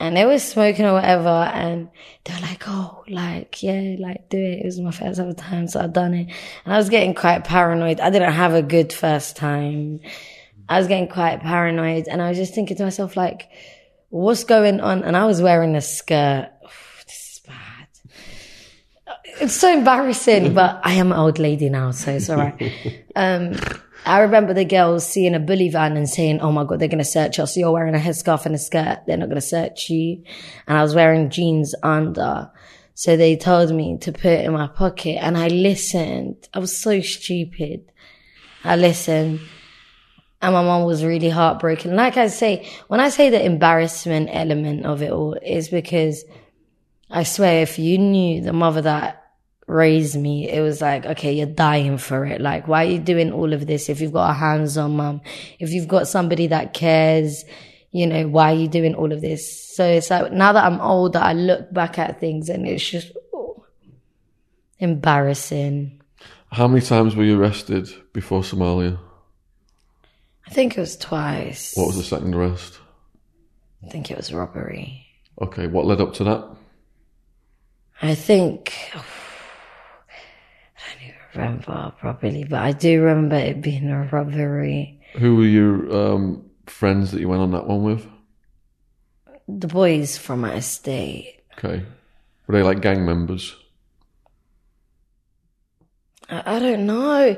And 0.00 0.16
they 0.16 0.24
were 0.24 0.38
smoking 0.38 0.84
or 0.84 0.94
whatever. 0.94 1.28
And 1.28 1.88
they 2.24 2.34
were 2.34 2.40
like, 2.40 2.64
oh, 2.66 3.04
like, 3.08 3.62
yeah, 3.62 3.96
like 3.98 4.28
do 4.28 4.38
it. 4.38 4.60
It 4.60 4.64
was 4.64 4.78
my 4.80 4.90
first 4.90 5.18
ever 5.20 5.32
time. 5.32 5.66
So 5.68 5.80
I've 5.80 5.92
done 5.92 6.14
it. 6.14 6.32
And 6.64 6.74
I 6.74 6.76
was 6.76 6.88
getting 6.88 7.14
quite 7.14 7.44
paranoid. 7.44 8.00
I 8.00 8.10
didn't 8.10 8.32
have 8.32 8.54
a 8.54 8.62
good 8.62 8.92
first 8.92 9.36
time. 9.36 10.00
I 10.68 10.78
was 10.78 10.86
getting 10.86 11.08
quite 11.08 11.40
paranoid. 11.40 12.08
And 12.08 12.20
I 12.20 12.28
was 12.28 12.38
just 12.38 12.54
thinking 12.54 12.76
to 12.76 12.84
myself, 12.84 13.16
like, 13.16 13.48
what's 14.10 14.44
going 14.44 14.80
on? 14.80 15.04
And 15.04 15.16
I 15.16 15.24
was 15.26 15.40
wearing 15.42 15.76
a 15.76 15.80
skirt. 15.80 16.50
This 17.06 17.32
is 17.32 17.40
bad. 17.46 19.14
It's 19.40 19.54
so 19.54 19.72
embarrassing, 19.72 20.52
but 20.60 20.80
I 20.84 20.94
am 20.94 21.12
an 21.12 21.18
old 21.18 21.38
lady 21.38 21.70
now, 21.70 21.90
so 21.92 22.12
it's 22.12 22.28
all 22.28 22.36
right. 22.36 22.72
Um, 23.16 23.56
I 24.06 24.20
remember 24.20 24.54
the 24.54 24.64
girls 24.64 25.04
seeing 25.04 25.34
a 25.34 25.40
bully 25.40 25.70
van 25.70 25.96
and 25.96 26.08
saying, 26.08 26.40
Oh 26.40 26.52
my 26.52 26.62
God, 26.62 26.78
they're 26.78 26.86
going 26.86 26.98
to 26.98 27.04
search 27.04 27.40
us. 27.40 27.56
You're 27.56 27.72
wearing 27.72 27.96
a 27.96 27.98
headscarf 27.98 28.46
and 28.46 28.54
a 28.54 28.58
skirt. 28.58 29.00
They're 29.06 29.16
not 29.16 29.28
going 29.28 29.40
to 29.40 29.46
search 29.46 29.90
you. 29.90 30.22
And 30.68 30.78
I 30.78 30.82
was 30.82 30.94
wearing 30.94 31.30
jeans 31.30 31.74
under. 31.82 32.48
So 32.94 33.16
they 33.16 33.34
told 33.36 33.74
me 33.74 33.98
to 33.98 34.12
put 34.12 34.26
it 34.26 34.44
in 34.44 34.52
my 34.52 34.68
pocket 34.68 35.18
and 35.20 35.36
I 35.36 35.48
listened. 35.48 36.48
I 36.54 36.60
was 36.60 36.76
so 36.76 37.00
stupid. 37.00 37.90
I 38.62 38.76
listened 38.76 39.40
and 40.40 40.54
my 40.54 40.62
mom 40.62 40.84
was 40.84 41.04
really 41.04 41.30
heartbroken. 41.30 41.96
Like 41.96 42.16
I 42.16 42.28
say, 42.28 42.68
when 42.86 43.00
I 43.00 43.08
say 43.08 43.30
the 43.30 43.44
embarrassment 43.44 44.28
element 44.32 44.86
of 44.86 45.02
it 45.02 45.10
all 45.10 45.34
is 45.34 45.68
because 45.68 46.24
I 47.10 47.24
swear 47.24 47.62
if 47.62 47.78
you 47.78 47.98
knew 47.98 48.42
the 48.42 48.52
mother 48.52 48.82
that 48.82 49.24
raised 49.66 50.16
me, 50.18 50.48
it 50.48 50.60
was 50.60 50.80
like, 50.80 51.06
okay, 51.06 51.32
you're 51.32 51.46
dying 51.46 51.98
for 51.98 52.24
it. 52.24 52.40
Like, 52.40 52.68
why 52.68 52.84
are 52.84 52.90
you 52.90 52.98
doing 52.98 53.32
all 53.32 53.52
of 53.52 53.66
this 53.66 53.88
if 53.88 54.00
you've 54.00 54.12
got 54.12 54.30
a 54.30 54.34
hands-on 54.34 54.96
mom? 54.96 55.22
If 55.58 55.70
you've 55.70 55.88
got 55.88 56.06
somebody 56.06 56.46
that 56.48 56.72
cares, 56.72 57.44
you 57.90 58.06
know, 58.06 58.28
why 58.28 58.52
are 58.52 58.56
you 58.56 58.68
doing 58.68 58.94
all 58.94 59.12
of 59.12 59.20
this? 59.20 59.74
So 59.76 59.84
it's 59.84 60.10
like, 60.10 60.32
now 60.32 60.52
that 60.52 60.64
I'm 60.64 60.80
older, 60.80 61.18
I 61.18 61.32
look 61.32 61.72
back 61.72 61.98
at 61.98 62.20
things 62.20 62.48
and 62.48 62.66
it's 62.66 62.88
just 62.88 63.10
oh, 63.34 63.64
embarrassing. 64.78 66.00
How 66.52 66.68
many 66.68 66.80
times 66.80 67.16
were 67.16 67.24
you 67.24 67.40
arrested 67.40 67.90
before 68.12 68.42
Somalia? 68.42 68.98
I 70.48 70.50
think 70.50 70.78
it 70.78 70.80
was 70.80 70.96
twice. 70.96 71.74
What 71.76 71.88
was 71.88 71.96
the 71.96 72.02
second 72.02 72.34
arrest? 72.34 72.78
I 73.84 73.88
think 73.88 74.10
it 74.10 74.16
was 74.16 74.32
robbery. 74.32 75.06
Okay, 75.42 75.66
what 75.66 75.84
led 75.84 76.00
up 76.00 76.14
to 76.14 76.24
that? 76.24 76.56
I 78.00 78.14
think 78.14 78.72
I 78.94 79.02
don't 80.94 81.02
even 81.02 81.16
remember 81.34 81.92
properly, 82.00 82.44
but 82.44 82.60
I 82.60 82.72
do 82.72 83.02
remember 83.02 83.36
it 83.36 83.60
being 83.60 83.90
a 83.90 84.08
robbery. 84.10 84.98
Who 85.18 85.36
were 85.36 85.44
your 85.44 85.94
um, 85.94 86.48
friends 86.66 87.10
that 87.12 87.20
you 87.20 87.28
went 87.28 87.42
on 87.42 87.50
that 87.50 87.66
one 87.66 87.82
with? 87.82 88.06
The 89.48 89.68
boys 89.68 90.16
from 90.16 90.40
my 90.40 90.54
estate. 90.54 91.40
Okay. 91.58 91.84
Were 92.46 92.54
they 92.54 92.62
like 92.62 92.80
gang 92.80 93.04
members? 93.04 93.54
I, 96.30 96.56
I 96.56 96.58
don't 96.58 96.86
know. 96.86 97.36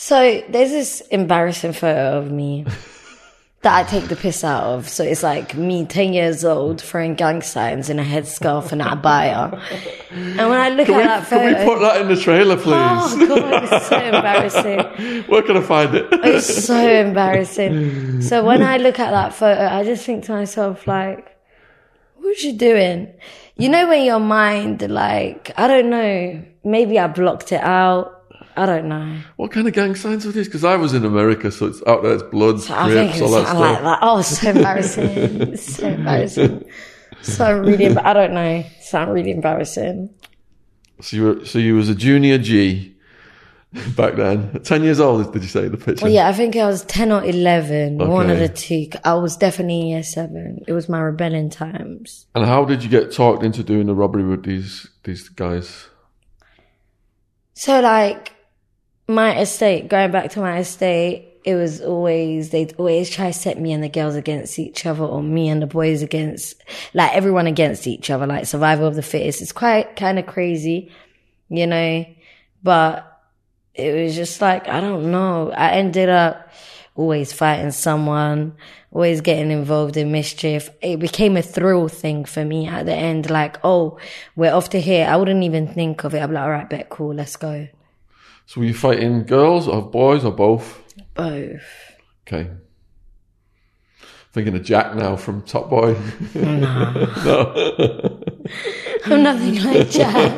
So 0.00 0.42
there's 0.48 0.70
this 0.70 1.02
embarrassing 1.10 1.74
photo 1.74 2.16
of 2.16 2.30
me 2.30 2.64
that 3.60 3.84
I 3.84 3.86
take 3.86 4.08
the 4.08 4.16
piss 4.16 4.42
out 4.42 4.62
of. 4.62 4.88
So 4.88 5.04
it's 5.04 5.22
like 5.22 5.54
me, 5.54 5.84
10 5.84 6.14
years 6.14 6.42
old, 6.42 6.80
throwing 6.80 7.16
gang 7.16 7.42
signs 7.42 7.90
in 7.90 7.98
a 7.98 8.02
headscarf 8.02 8.72
and 8.72 8.80
a 8.80 8.86
abaya. 8.86 9.60
And 10.10 10.38
when 10.38 10.58
I 10.58 10.70
look 10.70 10.88
at 10.88 11.04
that 11.04 11.26
photo. 11.26 11.52
Can 11.52 11.58
we 11.58 11.74
put 11.74 11.80
that 11.80 12.00
in 12.00 12.08
the 12.08 12.16
trailer, 12.16 12.54
oh, 12.54 12.62
please? 12.62 12.72
oh 12.72 13.28
god, 13.28 13.62
it's 13.62 13.88
so 13.88 13.98
embarrassing. 13.98 15.22
Where 15.30 15.42
can 15.42 15.58
I 15.58 15.60
find 15.60 15.94
it? 15.94 16.08
It's 16.10 16.64
so 16.64 16.78
embarrassing. 17.06 18.22
So 18.22 18.42
when 18.42 18.62
I 18.62 18.78
look 18.78 18.98
at 18.98 19.10
that 19.10 19.34
photo, 19.34 19.66
I 19.66 19.84
just 19.84 20.06
think 20.06 20.24
to 20.24 20.32
myself, 20.32 20.86
like, 20.86 21.36
what 22.16 22.28
was 22.28 22.42
you 22.42 22.54
doing? 22.54 23.12
You 23.56 23.68
know, 23.68 23.86
when 23.86 24.06
your 24.06 24.18
mind, 24.18 24.80
like, 24.90 25.52
I 25.58 25.66
don't 25.66 25.90
know, 25.90 26.42
maybe 26.64 26.98
I 26.98 27.06
blocked 27.06 27.52
it 27.52 27.60
out. 27.60 28.16
I 28.60 28.66
don't 28.66 28.88
know. 28.88 29.16
What 29.36 29.52
kind 29.52 29.66
of 29.66 29.72
gang 29.72 29.94
signs 29.94 30.26
are 30.26 30.32
these? 30.32 30.46
Because 30.46 30.64
I 30.64 30.76
was 30.76 30.92
in 30.92 31.02
America, 31.06 31.50
so 31.50 31.64
it's 31.66 31.82
out 31.86 32.02
there, 32.02 32.12
it's 32.12 32.22
Bloods, 32.24 32.68
I 32.70 32.90
think 32.90 33.12
Crips, 33.12 33.22
all 33.22 33.30
that 33.30 33.46
stuff. 33.46 33.58
like 33.58 33.82
that. 33.82 33.98
Oh, 34.02 34.20
so 34.20 34.50
embarrassing. 34.50 35.56
So 35.56 35.88
embarrassing. 35.88 36.64
So 37.22 37.58
really, 37.58 37.96
I 37.96 38.12
don't 38.12 38.34
know. 38.34 38.62
Sound 38.82 39.14
really 39.14 39.30
embarrassing. 39.30 40.10
So 41.00 41.16
you 41.16 41.24
were, 41.24 41.44
so 41.46 41.58
you 41.58 41.74
was 41.74 41.88
a 41.88 41.94
junior 41.94 42.36
G 42.36 42.94
back 43.96 44.16
then. 44.16 44.60
Ten 44.62 44.82
years 44.82 45.00
old, 45.00 45.32
did 45.32 45.40
you 45.40 45.48
say 45.48 45.68
the 45.68 45.78
picture? 45.78 46.04
Well, 46.04 46.12
yeah, 46.12 46.28
I 46.28 46.34
think 46.34 46.54
I 46.56 46.66
was 46.66 46.84
10 46.84 47.12
or 47.12 47.24
11. 47.24 47.96
One 47.96 48.28
of 48.28 48.38
the 48.38 48.48
two. 48.50 48.88
I 49.06 49.14
was 49.14 49.38
definitely 49.38 49.80
in 49.80 49.86
year 49.86 50.02
seven. 50.02 50.62
It 50.68 50.74
was 50.74 50.86
my 50.86 51.00
rebellion 51.00 51.48
times. 51.48 52.26
And 52.34 52.44
how 52.44 52.66
did 52.66 52.82
you 52.82 52.90
get 52.90 53.10
talked 53.10 53.42
into 53.42 53.62
doing 53.62 53.86
the 53.86 53.94
robbery 53.94 54.24
with 54.24 54.44
these 54.44 54.86
these 55.04 55.30
guys? 55.30 55.86
So 57.54 57.80
like 57.80 58.32
my 59.10 59.38
estate, 59.38 59.88
going 59.88 60.10
back 60.10 60.30
to 60.32 60.40
my 60.40 60.58
estate, 60.58 61.26
it 61.44 61.54
was 61.54 61.80
always, 61.80 62.50
they'd 62.50 62.74
always 62.78 63.08
try 63.08 63.28
to 63.28 63.32
set 63.32 63.58
me 63.58 63.72
and 63.72 63.82
the 63.82 63.88
girls 63.88 64.14
against 64.14 64.58
each 64.58 64.84
other 64.84 65.04
or 65.04 65.22
me 65.22 65.48
and 65.48 65.62
the 65.62 65.66
boys 65.66 66.02
against, 66.02 66.62
like 66.92 67.14
everyone 67.14 67.46
against 67.46 67.86
each 67.86 68.10
other, 68.10 68.26
like 68.26 68.46
survival 68.46 68.86
of 68.86 68.94
the 68.94 69.02
fittest. 69.02 69.40
It's 69.40 69.52
quite 69.52 69.96
kind 69.96 70.18
of 70.18 70.26
crazy, 70.26 70.92
you 71.48 71.66
know, 71.66 72.04
but 72.62 73.22
it 73.74 74.04
was 74.04 74.14
just 74.14 74.40
like, 74.40 74.68
I 74.68 74.80
don't 74.80 75.10
know. 75.10 75.50
I 75.50 75.72
ended 75.72 76.10
up 76.10 76.50
always 76.94 77.32
fighting 77.32 77.70
someone, 77.70 78.54
always 78.92 79.22
getting 79.22 79.50
involved 79.50 79.96
in 79.96 80.12
mischief. 80.12 80.68
It 80.82 80.98
became 80.98 81.38
a 81.38 81.42
thrill 81.42 81.88
thing 81.88 82.26
for 82.26 82.44
me 82.44 82.66
at 82.66 82.84
the 82.84 82.94
end. 82.94 83.30
Like, 83.30 83.58
oh, 83.64 83.98
we're 84.36 84.52
off 84.52 84.70
to 84.70 84.80
here. 84.80 85.06
I 85.06 85.16
wouldn't 85.16 85.44
even 85.44 85.68
think 85.68 86.04
of 86.04 86.14
it. 86.14 86.20
I'm 86.20 86.32
like, 86.32 86.42
all 86.42 86.50
right, 86.50 86.68
bet, 86.68 86.90
cool, 86.90 87.14
let's 87.14 87.36
go. 87.36 87.68
So 88.50 88.60
were 88.60 88.66
you 88.66 88.74
fighting 88.74 89.26
girls 89.26 89.68
or 89.68 89.80
boys 89.80 90.24
or 90.24 90.32
both? 90.32 90.82
Both. 91.14 91.62
Okay. 92.26 92.50
Thinking 94.32 94.56
of 94.56 94.62
Jaq 94.62 94.96
now 94.96 95.14
from 95.14 95.42
Top 95.42 95.70
Boy. 95.70 95.96
no. 96.34 97.54
I'm 99.06 99.22
nothing 99.22 99.54
like 99.62 99.86
Jaq. 99.86 100.36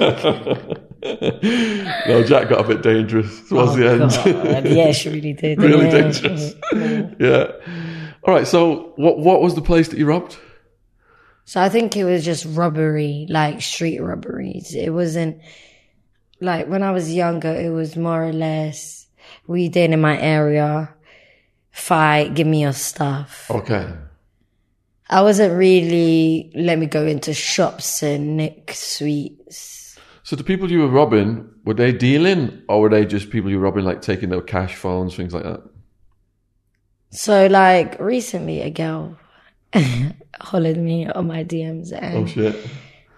no, 2.07 2.23
Jaq 2.23 2.51
got 2.51 2.67
a 2.67 2.69
bit 2.69 2.83
dangerous 2.83 3.49
towards 3.49 3.73
Oh, 3.73 3.77
the 3.77 4.57
end. 4.59 4.67
Yeah, 4.67 4.93
she 4.93 5.09
really 5.09 5.33
did. 5.33 5.57
really 5.63 5.87
yeah. 5.87 5.91
dangerous. 5.91 6.55
yeah. 7.19 7.51
All 8.25 8.35
right. 8.35 8.47
So, 8.47 8.93
what 8.97 9.21
what 9.21 9.41
was 9.41 9.55
the 9.55 9.63
place 9.63 9.89
that 9.89 9.99
you 9.99 10.05
robbed? 10.05 10.37
So 11.47 11.63
I 11.63 11.71
think 11.71 11.97
it 11.97 12.05
was 12.05 12.27
just 12.27 12.45
robbery, 12.45 13.27
like 13.31 13.63
street 13.63 14.01
robberies. 14.01 14.75
It 14.75 14.91
wasn't 14.91 15.41
like 16.43 16.69
when 16.69 16.83
I 16.83 16.91
was 16.91 17.13
younger, 17.13 17.55
it 17.55 17.71
was 17.71 17.97
more 17.97 18.25
or 18.25 18.33
less 18.33 19.07
we 19.47 19.69
did 19.69 19.91
in 19.91 20.01
my 20.01 20.21
area, 20.21 20.93
fight, 21.71 22.35
give 22.35 22.47
me 22.47 22.63
your 22.63 22.73
stuff. 22.73 23.51
Okay. 23.51 23.93
I 25.09 25.21
wasn't 25.23 25.57
really 25.57 26.51
let 26.55 26.79
me 26.79 26.87
go 26.87 27.07
into 27.07 27.35
shops 27.35 28.03
and 28.03 28.37
nick 28.37 28.73
sweets. 28.75 29.99
So 30.23 30.37
the 30.37 30.45
people 30.45 30.71
you 30.71 30.81
were 30.81 30.89
robbing 30.89 31.49
were 31.65 31.75
they 31.75 31.93
dealing, 31.93 32.63
or 32.69 32.83
were 32.83 32.89
they 32.89 33.05
just 33.05 33.31
people 33.31 33.51
you 33.51 33.59
were 33.59 33.65
robbing, 33.65 33.85
like 33.85 34.01
taking 34.01 34.31
their 34.31 34.41
cash, 34.41 34.75
phones, 34.75 35.15
things 35.15 35.35
like 35.35 35.43
that? 35.43 35.63
So 37.11 37.47
like 37.47 38.01
recently 38.01 38.63
a 38.63 38.71
girl 38.71 39.19
hollered 40.41 40.79
me 40.79 41.09
on 41.09 41.27
my 41.27 41.45
DMs 41.45 41.93
and 41.93 42.17
Oh 42.17 42.27
shit. 42.27 42.57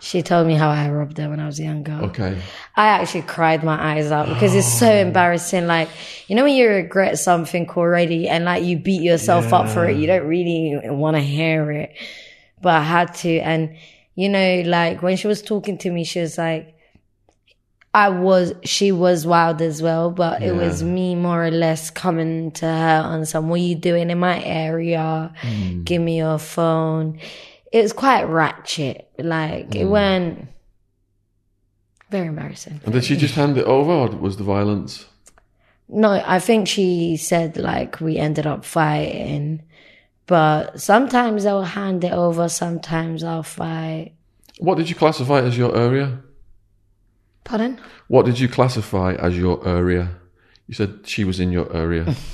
She 0.05 0.23
told 0.23 0.47
me 0.47 0.55
how 0.55 0.69
I 0.69 0.91
robbed 0.91 1.17
her 1.17 1.31
when 1.31 1.41
I 1.41 1.47
was 1.47 1.59
younger. 1.59 1.93
Okay. 1.93 2.39
I 2.77 2.89
actually 2.89 3.23
cried 3.23 3.65
my 3.65 3.95
eyes 3.95 4.13
out 4.13 4.29
because 4.29 4.55
it's 4.55 4.79
so 4.79 4.87
oh. 4.87 4.97
embarrassing. 4.97 5.67
Like, 5.67 5.89
you 6.29 6.37
know, 6.37 6.45
when 6.45 6.55
you 6.55 6.69
regret 6.69 7.19
something 7.19 7.69
already 7.71 8.29
and 8.29 8.45
like 8.45 8.65
you 8.65 8.77
beat 8.77 9.01
yourself 9.01 9.51
up 9.55 9.67
for 9.71 9.87
it, 9.87 9.97
you 9.97 10.07
don't 10.07 10.27
really 10.27 10.79
want 10.85 11.17
to 11.17 11.23
hear 11.23 11.71
it. 11.71 11.97
But 12.61 12.75
I 12.75 12.83
had 12.83 13.15
to. 13.15 13.39
And, 13.39 13.77
you 14.15 14.29
know, 14.29 14.63
like 14.67 15.01
when 15.01 15.17
she 15.17 15.27
was 15.27 15.41
talking 15.41 15.79
to 15.79 15.91
me, 15.91 16.05
she 16.05 16.21
was 16.21 16.37
like, 16.37 16.75
I 17.95 18.11
was, 18.11 18.53
she 18.63 18.93
was 18.93 19.27
wild 19.27 19.63
as 19.63 19.81
well, 19.81 20.11
but 20.11 20.43
it 20.43 20.53
was 20.53 20.83
me 20.83 21.15
more 21.15 21.47
or 21.47 21.51
less 21.51 21.91
coming 21.91 22.51
to 22.53 22.67
her 22.67 23.03
on 23.05 23.25
some, 23.25 23.49
what 23.49 23.61
are 23.61 23.65
you 23.65 23.77
doing 23.77 24.11
in 24.11 24.19
my 24.19 24.43
area? 24.43 25.33
Mm. 25.41 25.85
Give 25.85 26.03
me 26.03 26.19
your 26.19 26.39
phone. 26.39 27.21
It 27.75 27.83
was 27.83 27.93
quite 27.93 28.23
ratchet. 28.23 29.11
Like, 29.19 29.75
it 29.75 29.83
hmm. 29.83 29.91
went 29.91 30.49
very 32.09 32.29
embarrassing. 32.29 32.81
And 32.85 32.93
did 32.93 33.05
she 33.05 33.17
just 33.17 33.35
hand 33.35 33.59
it 33.59 33.65
over, 33.65 33.91
or 33.91 34.09
was 34.11 34.37
the 34.37 34.45
violence? 34.45 35.07
No, 35.89 36.23
I 36.25 36.39
think 36.39 36.69
she 36.69 37.17
said 37.17 37.57
like 37.57 38.01
we 38.01 38.17
ended 38.17 38.47
up 38.47 38.65
fighting, 38.65 39.61
but 40.27 40.81
sometimes 40.81 41.45
I'll 41.45 41.65
hand 41.65 42.05
it 42.05 42.13
over, 42.13 42.49
sometimes 42.49 43.25
I'll 43.25 43.43
fight. 43.43 44.13
What 44.61 44.79
did 44.79 44.89
you 44.89 44.95
classify 44.95 45.41
as 45.41 45.59
your 45.59 45.77
area? 45.77 46.21
Pardon? 47.43 47.81
What 48.07 48.25
did 48.25 48.39
you 48.39 48.49
classify 48.49 49.15
as 49.15 49.37
your 49.37 49.67
area? 49.67 50.11
You 50.69 50.75
said 50.75 51.01
she 51.07 51.25
was 51.25 51.41
in 51.41 51.51
your 51.51 51.75
area. 51.75 52.15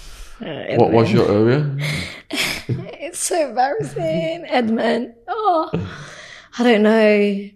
Uh, 0.40 0.76
what 0.76 0.90
was 0.90 1.12
your 1.12 1.30
area? 1.30 1.76
It's 3.10 3.18
so 3.18 3.48
embarrassing, 3.48 4.44
Edmund. 4.48 5.14
Oh, 5.26 5.68
I 6.56 6.62
don't 6.62 6.82
know. 6.84 7.50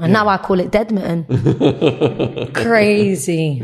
And 0.00 0.12
now 0.12 0.26
I 0.26 0.38
call 0.38 0.58
it 0.58 0.72
Deadman. 0.72 1.24
Crazy. 2.52 3.62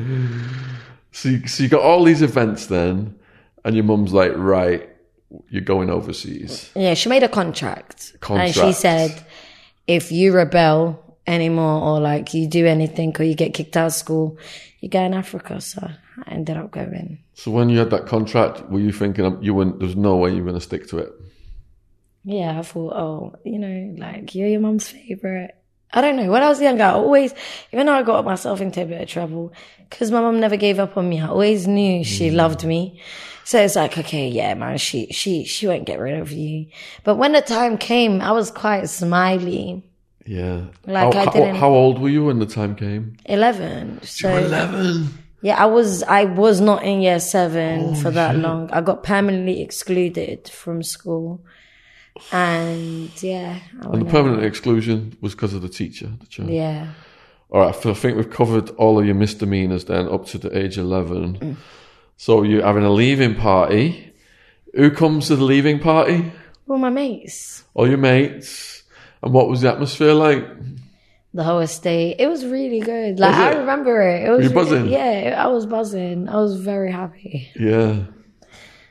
So 1.11 1.29
you, 1.29 1.49
so 1.49 1.65
you 1.65 1.69
got 1.69 1.83
all 1.83 2.05
these 2.05 2.23
events 2.23 2.67
then, 2.67 3.17
and 3.65 3.75
your 3.75 3.83
mum's 3.83 4.13
like, 4.13 4.31
right, 4.37 4.89
you're 5.49 5.61
going 5.61 5.91
overseas. 5.91 6.71
Yeah, 6.77 6.95
she 6.95 7.09
made 7.09 7.25
a 7.25 7.29
contract. 7.29 8.17
And 8.29 8.55
she 8.55 8.73
said, 8.73 9.27
if 9.89 10.13
you 10.13 10.33
rebel 10.33 11.17
anymore 11.27 11.83
or 11.83 11.99
like 11.99 12.33
you 12.33 12.47
do 12.47 12.65
anything 12.65 13.13
or 13.19 13.25
you 13.25 13.35
get 13.35 13.55
kicked 13.55 13.77
out 13.77 13.87
of 13.87 13.93
school, 13.93 14.39
you 14.79 14.89
go 14.89 15.01
in 15.01 15.15
Africa. 15.15 15.61
So 15.61 15.91
I 16.27 16.33
ended 16.33 16.57
up 16.57 16.71
going. 16.71 17.19
So 17.35 17.51
when 17.51 17.69
you 17.69 17.79
had 17.79 17.91
that 17.91 18.07
contract, 18.07 18.69
were 18.71 18.81
you 18.81 18.93
thinking 18.93 19.25
um, 19.25 19.39
you 19.43 19.55
wouldn't? 19.55 19.79
There's 19.81 19.97
no 19.97 20.17
way 20.17 20.33
you're 20.35 20.45
going 20.45 20.55
to 20.55 20.61
stick 20.61 20.89
to 20.89 20.99
it. 20.99 21.13
Yeah, 22.25 22.59
I 22.59 22.63
thought, 22.63 22.93
oh, 22.95 23.37
you 23.45 23.59
know, 23.59 23.95
like 23.99 24.35
you're 24.35 24.49
your 24.49 24.61
mum's 24.61 24.89
favorite. 24.89 25.57
I 25.93 26.01
don't 26.03 26.17
know. 26.17 26.31
When 26.31 26.43
I 26.43 26.49
was 26.49 26.61
younger, 26.61 26.85
I 26.85 26.91
always, 26.93 27.35
even 27.73 27.87
though 27.87 27.95
I 27.95 28.03
got 28.03 28.25
myself 28.25 28.61
into 28.61 28.83
a 28.83 28.85
bit 28.87 29.01
of 29.03 29.09
trouble, 29.09 29.53
because 29.89 30.11
my 30.13 30.21
mum 30.21 30.39
never 30.39 30.57
gave 30.57 30.79
up 30.79 30.97
on 30.97 31.09
me, 31.09 31.21
I 31.21 31.27
always 31.29 31.67
knew 31.67 32.05
she 32.05 32.31
loved 32.31 32.65
me. 32.65 33.01
So 33.45 33.61
it's 33.61 33.75
like, 33.75 33.99
okay, 33.99 34.29
yeah, 34.29 34.55
man, 34.55 34.79
she, 34.79 35.07
she, 35.09 35.45
she 35.45 35.67
won't 35.67 35.87
get 35.87 35.99
rid 35.99 36.21
of 36.21 36.31
you. 36.31 36.67
But 37.03 37.17
when 37.17 37.33
the 37.33 37.41
time 37.41 37.77
came, 37.79 38.21
I 38.21 38.31
was 38.31 38.53
quite 38.53 38.89
smiley. 38.89 39.83
Yeah. 40.27 40.67
Like, 40.87 41.13
how, 41.15 41.21
I 41.23 41.33
didn't- 41.33 41.57
how 41.57 41.71
old 41.71 41.99
were 41.99 42.09
you 42.11 42.27
when 42.27 42.39
the 42.39 42.47
time 42.47 42.77
came? 42.77 43.17
11. 43.25 44.03
So, 44.05 44.29
Eleven. 44.29 45.09
Yeah, 45.43 45.63
I 45.63 45.67
was, 45.67 46.03
I 46.03 46.25
was 46.25 46.61
not 46.61 46.83
in 46.85 47.01
year 47.01 47.21
seven 47.21 47.95
for 47.97 48.11
that 48.11 48.37
long. 48.37 48.71
I 48.73 48.81
got 48.81 49.03
permanently 49.03 49.63
excluded 49.63 50.49
from 50.49 50.83
school. 50.83 51.41
And 52.33 53.11
yeah, 53.23 53.61
And 53.81 54.03
the 54.03 54.11
permanent 54.11 54.45
exclusion 54.45 55.17
was 55.21 55.35
because 55.35 55.55
of 55.55 55.63
the 55.63 55.69
teacher. 55.69 56.11
The 56.21 56.27
child. 56.27 56.51
yeah. 56.51 56.93
All 57.53 57.61
right, 57.63 57.75
so 57.75 57.91
I 57.91 57.95
think 57.95 58.17
we've 58.17 58.31
covered 58.31 58.71
all 58.71 59.01
of 59.01 59.07
your 59.07 59.17
misdemeanors 59.17 59.87
then 59.87 60.09
up 60.09 60.27
to 60.27 60.39
the 60.39 60.57
age 60.57 60.79
11. 60.79 61.39
Mm. 61.39 61.57
So 62.17 62.45
you're 62.45 62.65
having 62.65 62.85
a 62.85 62.91
leaving 62.91 63.35
party. 63.35 64.13
Who 64.75 64.91
comes 64.93 65.27
to 65.29 65.37
the 65.37 65.43
leaving 65.43 65.81
party? 65.81 66.31
Well, 66.67 66.79
my 66.79 66.91
mates. 66.91 67.65
All 67.75 67.89
your 67.89 67.99
mates. 67.99 68.85
And 69.23 69.33
what 69.33 69.49
was 69.49 69.63
the 69.63 69.73
atmosphere 69.73 70.15
like? 70.15 70.47
The 71.33 71.45
whole 71.45 71.61
estate. 71.61 72.17
It 72.19 72.27
was 72.29 72.45
really 72.45 72.81
good. 72.81 73.19
Like 73.21 73.35
I 73.35 73.53
remember 73.55 74.01
it. 74.03 74.25
It 74.27 74.31
was 74.31 74.45
you 74.49 74.51
buzzing? 74.55 74.83
really- 74.83 74.93
yeah, 74.93 75.43
I 75.43 75.47
was 75.49 75.67
buzzing. 75.67 76.29
I 76.29 76.37
was 76.37 76.61
very 76.61 76.91
happy. 76.93 77.51
Yeah. 77.59 78.05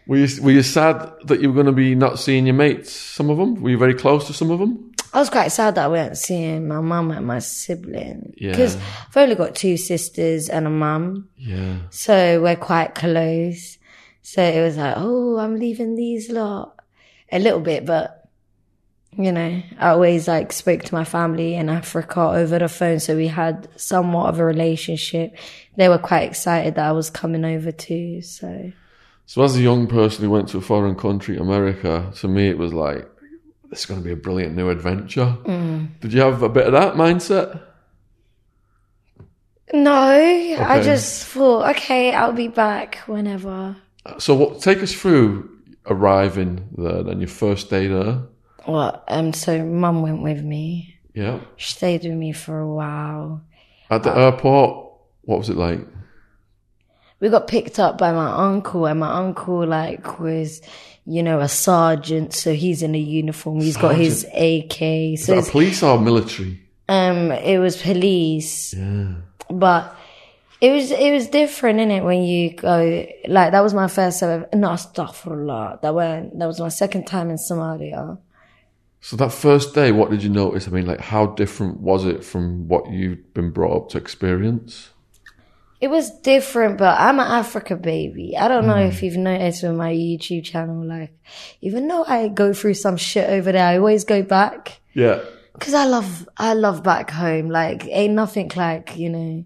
Were 0.08 0.17
you, 0.17 0.41
were 0.43 0.52
you 0.52 0.63
sad 0.63 1.12
that 1.25 1.39
you 1.41 1.49
were 1.49 1.54
going 1.54 1.67
to 1.67 1.71
be 1.71 1.93
not 1.93 2.17
seeing 2.17 2.47
your 2.47 2.56
mates, 2.56 2.91
some 2.91 3.30
of 3.30 3.38
them? 3.38 3.62
Were 3.62 3.69
you 3.69 3.78
very 3.78 3.93
close 3.93 4.25
to 4.28 4.34
some 4.34 4.49
of 4.49 4.58
them? 4.60 4.91
I 5.13 5.19
was 5.19 5.30
quite 5.30 5.49
sad 5.49 5.75
that 5.75 5.86
I 5.86 5.88
weren't 5.88 6.17
seeing 6.17 6.67
my 6.67 6.82
mum 6.82 7.12
and 7.12 7.25
my 7.28 7.39
sibling 7.39 8.34
Yeah. 8.38 8.52
because 8.52 8.75
I've 8.75 9.17
only 9.17 9.36
got 9.36 9.56
two 9.56 9.75
sisters 9.78 10.49
and 10.49 10.65
a 10.65 10.69
mum, 10.69 11.30
Yeah. 11.38 11.78
so 11.89 12.41
we're 12.41 12.56
quite 12.56 12.95
close. 12.95 13.78
So 14.21 14.41
it 14.43 14.62
was 14.63 14.78
like, 14.78 14.93
oh, 14.97 15.38
I'm 15.38 15.58
leaving 15.60 15.95
these 15.95 16.30
lot 16.32 16.75
a 17.32 17.39
little 17.39 17.60
bit, 17.60 17.86
but 17.86 18.18
you 19.17 19.31
know, 19.31 19.61
I 19.79 19.89
always 19.89 20.27
like 20.27 20.53
spoke 20.53 20.83
to 20.83 20.95
my 20.95 21.03
family 21.03 21.55
in 21.55 21.69
Africa 21.69 22.21
over 22.21 22.59
the 22.59 22.69
phone, 22.69 22.99
so 22.99 23.15
we 23.15 23.27
had 23.27 23.67
somewhat 23.75 24.29
of 24.29 24.39
a 24.39 24.45
relationship. 24.45 25.35
They 25.75 25.89
were 25.89 25.97
quite 25.97 26.23
excited 26.23 26.75
that 26.75 26.87
I 26.87 26.91
was 26.91 27.09
coming 27.09 27.43
over 27.43 27.71
too. 27.71 28.21
So 28.21 28.71
So 29.29 29.43
as 29.43 29.55
a 29.55 29.61
young 29.61 29.85
person 29.85 30.23
who 30.23 30.31
went 30.31 30.49
to 30.49 30.57
a 30.57 30.61
foreign 30.61 30.95
country, 30.95 31.37
America, 31.37 32.11
to 32.15 32.27
me 32.27 32.49
it 32.49 32.57
was 32.57 32.73
like, 32.73 33.07
this 33.69 33.81
is 33.81 33.85
going 33.85 33.99
to 33.99 34.03
be 34.03 34.11
a 34.11 34.15
brilliant 34.15 34.55
new 34.55 34.69
adventure. 34.69 35.37
Mm. 35.43 35.99
Did 35.99 36.13
you 36.13 36.21
have 36.21 36.41
a 36.41 36.49
bit 36.49 36.65
of 36.65 36.73
that 36.73 36.95
mindset? 36.95 37.61
No, 39.71 39.93
I 39.93 40.81
just 40.81 41.27
thought, 41.27 41.69
okay, 41.75 42.11
I'll 42.11 42.33
be 42.33 42.47
back 42.47 42.95
whenever. 43.05 43.75
So 44.17 44.33
what, 44.33 44.61
take 44.61 44.81
us 44.81 44.93
through 44.93 45.47
arriving 45.85 46.67
there 46.75 47.03
then, 47.03 47.19
your 47.19 47.27
first 47.27 47.69
day 47.69 47.85
there. 47.85 48.23
Well, 48.71 49.03
um, 49.08 49.34
so 49.34 49.63
mum 49.65 50.01
went 50.01 50.21
with 50.21 50.43
me. 50.43 50.95
Yeah. 51.13 51.39
She 51.58 51.73
stayed 51.73 52.03
with 52.03 52.13
me 52.13 52.32
for 52.34 52.60
a 52.60 52.67
while. 52.71 53.41
At 53.89 54.03
the 54.03 54.15
airport, 54.15 54.91
what 55.23 55.39
was 55.39 55.49
it 55.49 55.58
like? 55.58 55.79
We 57.19 57.29
got 57.29 57.47
picked 57.47 57.79
up 57.79 57.97
by 57.97 58.12
my 58.13 58.32
uncle, 58.32 58.86
and 58.86 58.99
my 58.99 59.12
uncle 59.12 59.65
like 59.67 60.19
was, 60.19 60.62
you 61.05 61.21
know, 61.23 61.39
a 61.41 61.49
sergeant. 61.49 62.34
So 62.34 62.53
he's 62.53 62.82
in 62.82 62.95
a 62.95 62.99
uniform. 62.99 63.60
He's 63.60 63.75
got 63.75 63.95
his 63.95 64.23
AK. 64.34 64.82
Is 64.82 65.25
So 65.25 65.36
that 65.41 65.51
police 65.51 65.84
or 65.84 65.99
military? 65.99 66.62
um, 66.88 67.32
it 67.32 67.58
was 67.60 67.82
police, 67.82 68.73
Yeah. 68.73 69.15
but 69.49 69.93
it 70.62 70.71
was 70.71 70.91
it 70.91 71.12
was 71.12 71.27
different, 71.27 71.79
innit? 71.79 72.05
When 72.05 72.23
you 72.23 72.51
go 72.55 73.05
like 73.27 73.51
that 73.51 73.62
was 73.62 73.73
my 73.73 73.88
first 73.88 74.23
ever. 74.23 74.47
No, 74.53 74.69
astaghfirullah. 74.69 75.82
That 75.82 75.93
went 75.93 76.39
that 76.39 76.45
was 76.47 76.60
my 76.62 76.69
second 76.69 77.05
time 77.05 77.29
in 77.29 77.36
Somalia. 77.38 78.17
So 79.01 79.15
that 79.15 79.31
first 79.31 79.73
day, 79.73 79.91
what 79.91 80.09
did 80.12 80.21
you 80.23 80.29
notice? 80.29 80.67
I 80.67 80.71
mean, 80.71 80.85
like, 80.85 80.99
how 80.99 81.27
different 81.27 81.79
was 81.79 82.05
it 82.05 82.23
from 82.23 82.67
what 82.67 82.91
you'd 82.91 83.33
been 83.33 83.51
brought 83.51 83.75
up 83.83 83.89
to 83.89 83.97
experience? 83.97 84.89
It 85.79 85.88
was 85.89 86.12
different, 86.19 86.77
but 86.77 86.99
I'm 86.99 87.19
an 87.19 87.27
Africa 87.27 87.77
baby. 87.77 88.35
I 88.35 88.49
don't 88.49 88.67
know 88.67 88.73
Mm. 88.73 88.89
if 88.89 89.01
you've 89.01 89.15
noticed 89.15 89.63
with 89.63 89.75
my 89.75 89.93
YouTube 89.93 90.43
channel, 90.43 90.85
like, 90.85 91.13
even 91.62 91.88
though 91.88 92.03
I 92.03 92.27
go 92.27 92.51
through 92.51 92.73
some 92.73 92.97
shit 92.97 93.29
over 93.29 93.53
there, 93.53 93.65
I 93.65 93.77
always 93.77 94.03
go 94.03 94.21
back. 94.21 94.81
Yeah. 94.93 95.21
Cause 95.57 95.73
I 95.73 95.85
love, 95.85 96.27
I 96.38 96.53
love 96.53 96.83
back 96.83 97.09
home. 97.12 97.49
Like, 97.49 97.85
ain't 97.88 98.13
nothing 98.13 98.51
like, 98.57 98.97
you 98.97 99.09
know, 99.09 99.45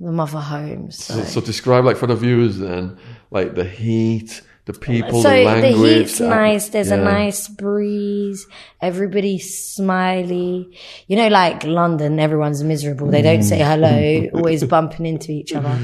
the 0.00 0.12
mother 0.12 0.40
home. 0.40 0.90
So, 0.90 1.14
So, 1.14 1.22
so 1.24 1.40
describe 1.42 1.84
like 1.84 1.96
for 1.98 2.06
the 2.06 2.16
viewers 2.16 2.58
then, 2.58 2.96
like 3.30 3.54
the 3.54 3.64
heat, 3.64 4.40
the 4.64 4.72
people, 4.74 5.22
so 5.22 5.30
the 5.30 5.36
the, 5.38 5.44
language. 5.44 5.96
heat's 5.98 6.18
the- 6.18 6.28
nice. 6.28 6.68
There's 6.68 6.90
a 6.90 6.96
nice 6.96 7.48
breeze. 7.48 8.46
Everybody's 8.80 9.58
smiley. 9.74 10.78
You 11.08 11.16
know, 11.16 11.28
like 11.28 11.64
London, 11.64 12.20
everyone's 12.20 12.62
miserable. 12.62 13.08
They 13.08 13.22
don't 13.22 13.42
say 13.42 13.58
hello, 13.58 14.28
always 14.34 14.62
bumping 14.64 15.06
into 15.06 15.32
each 15.32 15.52
other. 15.52 15.78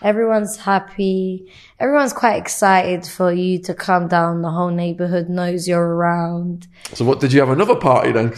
Everyone's 0.00 0.56
happy. 0.56 1.52
Everyone's 1.78 2.12
quite 2.12 2.36
excited 2.36 3.06
for 3.06 3.32
you 3.32 3.60
to 3.62 3.74
come 3.74 4.08
down. 4.08 4.42
The 4.42 4.50
whole 4.50 4.70
neighborhood 4.70 5.28
knows 5.28 5.68
you're 5.68 5.80
around. 5.94 6.66
So 6.94 7.04
what 7.04 7.20
did 7.20 7.32
you 7.32 7.38
have 7.40 7.50
another 7.50 7.76
party 7.76 8.10
then? 8.10 8.32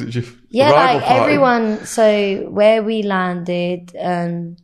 Yeah, 0.51 0.71
like 0.71 1.03
party. 1.03 1.21
everyone. 1.21 1.87
So 1.87 2.49
where 2.51 2.83
we 2.83 3.03
landed, 3.03 3.97
um, 3.99 4.57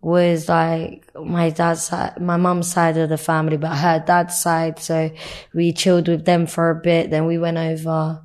was 0.00 0.48
like 0.48 1.12
my 1.14 1.50
dad's 1.50 1.84
side, 1.84 2.20
my 2.20 2.36
mum's 2.36 2.70
side 2.70 2.96
of 2.96 3.08
the 3.08 3.18
family, 3.18 3.56
but 3.56 3.76
her 3.76 4.02
dad's 4.04 4.40
side. 4.40 4.78
So 4.78 5.10
we 5.52 5.72
chilled 5.72 6.08
with 6.08 6.24
them 6.24 6.46
for 6.46 6.70
a 6.70 6.74
bit. 6.74 7.10
Then 7.10 7.26
we 7.26 7.38
went 7.38 7.58
over 7.58 8.22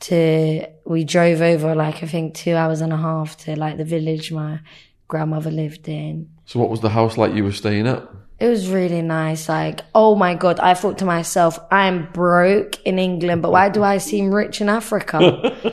to, 0.00 0.66
we 0.84 1.04
drove 1.04 1.42
over 1.42 1.74
like 1.74 2.02
I 2.02 2.06
think 2.06 2.34
two 2.34 2.54
hours 2.54 2.80
and 2.80 2.92
a 2.92 2.96
half 2.96 3.36
to 3.38 3.56
like 3.56 3.76
the 3.76 3.84
village 3.84 4.32
my 4.32 4.60
grandmother 5.06 5.50
lived 5.50 5.88
in. 5.88 6.30
So 6.46 6.58
what 6.58 6.70
was 6.70 6.80
the 6.80 6.88
house 6.88 7.18
like 7.18 7.34
you 7.34 7.44
were 7.44 7.52
staying 7.52 7.86
at? 7.86 8.08
It 8.40 8.48
was 8.48 8.68
really 8.68 9.02
nice. 9.02 9.48
Like, 9.48 9.82
oh 9.94 10.16
my 10.16 10.34
God, 10.34 10.58
I 10.58 10.74
thought 10.74 10.98
to 10.98 11.04
myself, 11.04 11.60
I'm 11.70 12.10
broke 12.10 12.82
in 12.84 12.98
England, 12.98 13.40
but 13.40 13.52
why 13.52 13.68
do 13.68 13.84
I 13.84 13.98
seem 13.98 14.34
rich 14.34 14.60
in 14.60 14.68
Africa? 14.68 15.18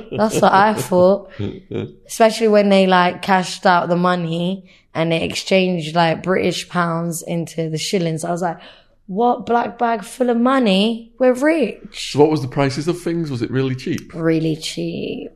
That's 0.15 0.39
what 0.39 0.53
I 0.53 0.75
thought. 0.75 1.31
Especially 2.05 2.47
when 2.47 2.69
they 2.69 2.85
like 2.85 3.23
cashed 3.23 3.65
out 3.65 3.89
the 3.89 3.95
money 3.95 4.69
and 4.93 5.11
they 5.11 5.21
exchanged 5.23 5.95
like 5.95 6.23
British 6.23 6.67
pounds 6.69 7.21
into 7.21 7.69
the 7.69 7.77
shillings. 7.77 8.23
I 8.23 8.31
was 8.31 8.41
like, 8.41 8.59
what 9.07 9.45
black 9.45 9.77
bag 9.77 10.03
full 10.03 10.29
of 10.29 10.37
money? 10.37 11.13
We're 11.19 11.33
rich. 11.33 12.11
So 12.11 12.19
what 12.19 12.29
was 12.29 12.41
the 12.41 12.47
prices 12.47 12.87
of 12.87 13.01
things? 13.01 13.31
Was 13.31 13.41
it 13.41 13.49
really 13.51 13.75
cheap? 13.75 14.13
Really 14.13 14.55
cheap. 14.55 15.31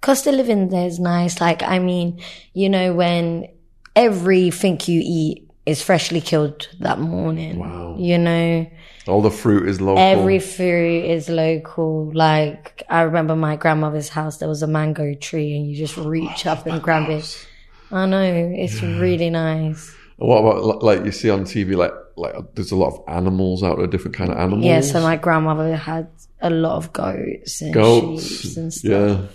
Cost 0.00 0.26
of 0.26 0.34
living 0.34 0.68
there 0.68 0.86
is 0.86 0.98
nice. 0.98 1.40
Like, 1.40 1.62
I 1.62 1.78
mean, 1.78 2.20
you 2.54 2.68
know, 2.68 2.94
when 2.94 3.48
everything 3.94 4.78
you 4.86 5.00
eat 5.04 5.50
is 5.64 5.82
freshly 5.82 6.20
killed 6.20 6.68
that 6.80 7.00
morning. 7.00 7.58
Wow. 7.58 7.96
You 7.98 8.18
know, 8.18 8.66
All 9.08 9.20
the 9.20 9.30
fruit 9.30 9.68
is 9.68 9.80
local. 9.80 9.98
every 10.00 10.38
fruit 10.38 11.04
is 11.06 11.28
local. 11.28 12.12
Like, 12.14 12.82
I 12.88 13.02
remember 13.02 13.34
my 13.34 13.56
grandmother's 13.56 14.08
house, 14.08 14.36
there 14.38 14.48
was 14.48 14.62
a 14.62 14.66
mango 14.68 15.14
tree 15.14 15.56
and 15.56 15.68
you 15.68 15.76
just 15.76 15.96
reach 15.96 16.46
up 16.46 16.66
and 16.66 16.80
grab 16.80 17.10
it. 17.10 17.45
I 17.92 18.06
know, 18.06 18.22
it's 18.56 18.82
really 18.82 19.30
nice. 19.30 19.94
What 20.16 20.38
about 20.38 20.82
like 20.82 21.04
you 21.04 21.12
see 21.12 21.30
on 21.30 21.42
TV? 21.44 21.76
Like 21.76 21.92
like 22.16 22.34
there's 22.54 22.72
a 22.72 22.76
lot 22.76 22.94
of 22.94 23.02
animals 23.06 23.62
out 23.62 23.78
there, 23.78 23.86
different 23.86 24.16
kind 24.16 24.30
of 24.30 24.38
animals. 24.38 24.64
Yeah, 24.64 24.80
so 24.80 25.00
my 25.02 25.16
grandmother 25.16 25.76
had 25.76 26.08
a 26.40 26.50
lot 26.50 26.76
of 26.76 26.92
goats 26.92 27.60
and 27.60 27.74
goats. 27.74 28.26
sheep 28.26 28.56
and 28.56 28.72
stuff. 28.72 28.90
Yeah. 28.90 29.26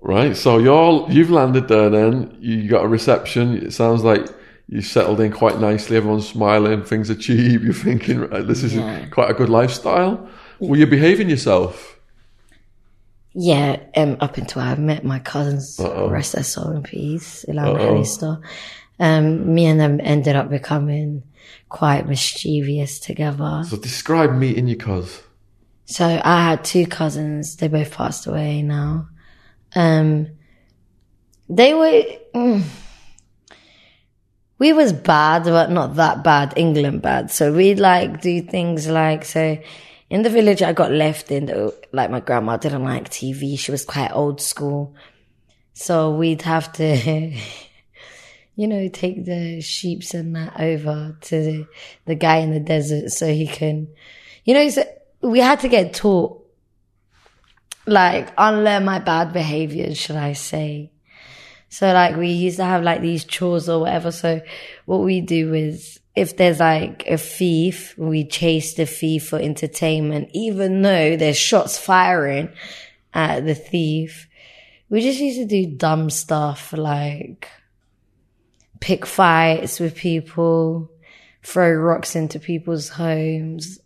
Right. 0.00 0.36
So 0.36 0.58
you're 0.58 1.06
you've 1.10 1.30
landed 1.30 1.68
there. 1.68 1.90
Then 1.90 2.36
you 2.40 2.68
got 2.68 2.84
a 2.84 2.88
reception. 2.88 3.56
It 3.66 3.72
sounds 3.72 4.04
like 4.04 4.26
you 4.68 4.82
settled 4.82 5.20
in 5.20 5.32
quite 5.32 5.60
nicely. 5.60 5.96
Everyone's 5.96 6.28
smiling. 6.28 6.82
Things 6.84 7.10
are 7.10 7.14
cheap. 7.16 7.62
You're 7.64 7.72
thinking 7.72 8.20
right, 8.20 8.46
this 8.46 8.62
is 8.62 8.74
Yeah. 8.74 9.06
quite 9.06 9.30
a 9.30 9.34
good 9.34 9.48
lifestyle. 9.48 10.28
Were 10.60 10.76
you 10.76 10.86
behaving 10.86 11.28
yourself? 11.30 11.95
Yeah, 13.38 13.80
um, 13.94 14.16
up 14.20 14.38
until 14.38 14.62
I 14.62 14.74
met 14.76 15.04
my 15.04 15.18
cousins, 15.18 15.78
Uh-oh. 15.78 16.08
rest 16.08 16.32
their 16.32 16.42
soul 16.42 16.70
in 16.70 16.82
peace, 16.82 17.44
Ilham 17.46 17.76
Uh-oh. 17.78 18.42
Um, 18.98 19.54
me 19.54 19.66
and 19.66 19.78
them 19.78 20.00
ended 20.02 20.36
up 20.36 20.48
becoming 20.48 21.22
quite 21.68 22.08
mischievous 22.08 22.98
together. 22.98 23.62
So 23.68 23.76
describe 23.76 24.32
meeting 24.32 24.68
your 24.68 24.78
cuz. 24.78 25.22
So 25.84 26.04
I 26.24 26.44
had 26.48 26.64
two 26.64 26.86
cousins. 26.86 27.56
They 27.56 27.68
both 27.68 27.92
passed 27.92 28.26
away 28.26 28.62
now. 28.62 29.08
Um, 29.74 30.28
they 31.50 31.74
were, 31.74 32.04
mm, 32.34 32.62
we 34.58 34.72
was 34.72 34.94
bad, 34.94 35.44
but 35.44 35.70
not 35.70 35.96
that 35.96 36.24
bad, 36.24 36.54
England 36.56 37.02
bad. 37.02 37.30
So 37.30 37.52
we'd 37.52 37.78
like 37.78 38.22
do 38.22 38.40
things 38.40 38.88
like, 38.88 39.26
so 39.26 39.58
in 40.08 40.22
the 40.22 40.30
village 40.30 40.62
I 40.62 40.72
got 40.72 40.92
left 40.92 41.30
in, 41.30 41.46
the, 41.46 41.74
like 41.92 42.10
my 42.10 42.20
grandma 42.20 42.56
didn't 42.56 42.84
like 42.84 43.08
TV. 43.08 43.58
She 43.58 43.70
was 43.70 43.84
quite 43.84 44.12
old 44.12 44.40
school. 44.40 44.94
So 45.72 46.14
we'd 46.14 46.42
have 46.42 46.72
to, 46.74 47.36
you 48.56 48.68
know, 48.68 48.88
take 48.88 49.24
the 49.24 49.60
sheeps 49.60 50.14
and 50.14 50.36
that 50.36 50.58
over 50.60 51.16
to 51.20 51.42
the, 51.42 51.66
the 52.04 52.14
guy 52.14 52.36
in 52.38 52.52
the 52.52 52.60
desert 52.60 53.10
so 53.10 53.26
he 53.26 53.46
can, 53.46 53.88
you 54.44 54.54
know, 54.54 54.68
so 54.68 54.84
we 55.22 55.40
had 55.40 55.60
to 55.60 55.68
get 55.68 55.92
taught, 55.92 56.42
like, 57.86 58.32
unlearn 58.38 58.84
my 58.84 58.98
bad 58.98 59.32
behaviors, 59.32 59.98
should 59.98 60.16
I 60.16 60.32
say. 60.32 60.92
So 61.68 61.92
like 61.92 62.16
we 62.16 62.28
used 62.28 62.56
to 62.56 62.64
have 62.64 62.82
like 62.82 63.00
these 63.00 63.24
chores 63.24 63.68
or 63.68 63.80
whatever. 63.80 64.12
So 64.12 64.40
what 64.86 65.02
we 65.02 65.20
do 65.20 65.52
is 65.52 66.00
if 66.16 66.38
there's 66.38 66.60
like 66.60 67.06
a 67.06 67.18
thief, 67.18 67.96
we 67.98 68.24
chase 68.24 68.74
the 68.74 68.86
thief 68.86 69.28
for 69.28 69.38
entertainment, 69.38 70.30
even 70.32 70.80
though 70.80 71.16
there's 71.16 71.36
shots 71.36 71.78
firing 71.78 72.48
at 73.12 73.44
the 73.44 73.54
thief. 73.54 74.26
We 74.88 75.02
just 75.02 75.20
used 75.20 75.38
to 75.38 75.44
do 75.44 75.66
dumb 75.66 76.08
stuff 76.08 76.72
like 76.72 77.50
pick 78.80 79.04
fights 79.04 79.78
with 79.78 79.94
people, 79.94 80.90
throw 81.42 81.72
rocks 81.72 82.16
into 82.16 82.40
people's 82.40 82.88
homes. 82.88 83.78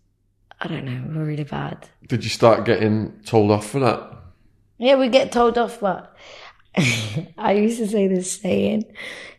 I 0.61 0.69
don't 0.69 0.85
know, 0.85 1.03
we're 1.12 1.25
really 1.25 1.45
bad. 1.45 1.88
Did 2.07 2.23
you 2.23 2.31
start 2.31 2.64
getting 2.64 3.21
told 3.25 3.51
off 3.51 3.66
for 3.66 3.81
that? 3.81 4.19
Yeah, 4.79 4.95
we 4.97 5.09
get 5.09 5.33
told 5.33 5.59
off, 5.59 5.81
but 5.81 6.16
I 7.38 7.52
used 7.52 7.78
to 7.78 7.88
say 7.88 8.06
this 8.06 8.40
saying 8.40 8.85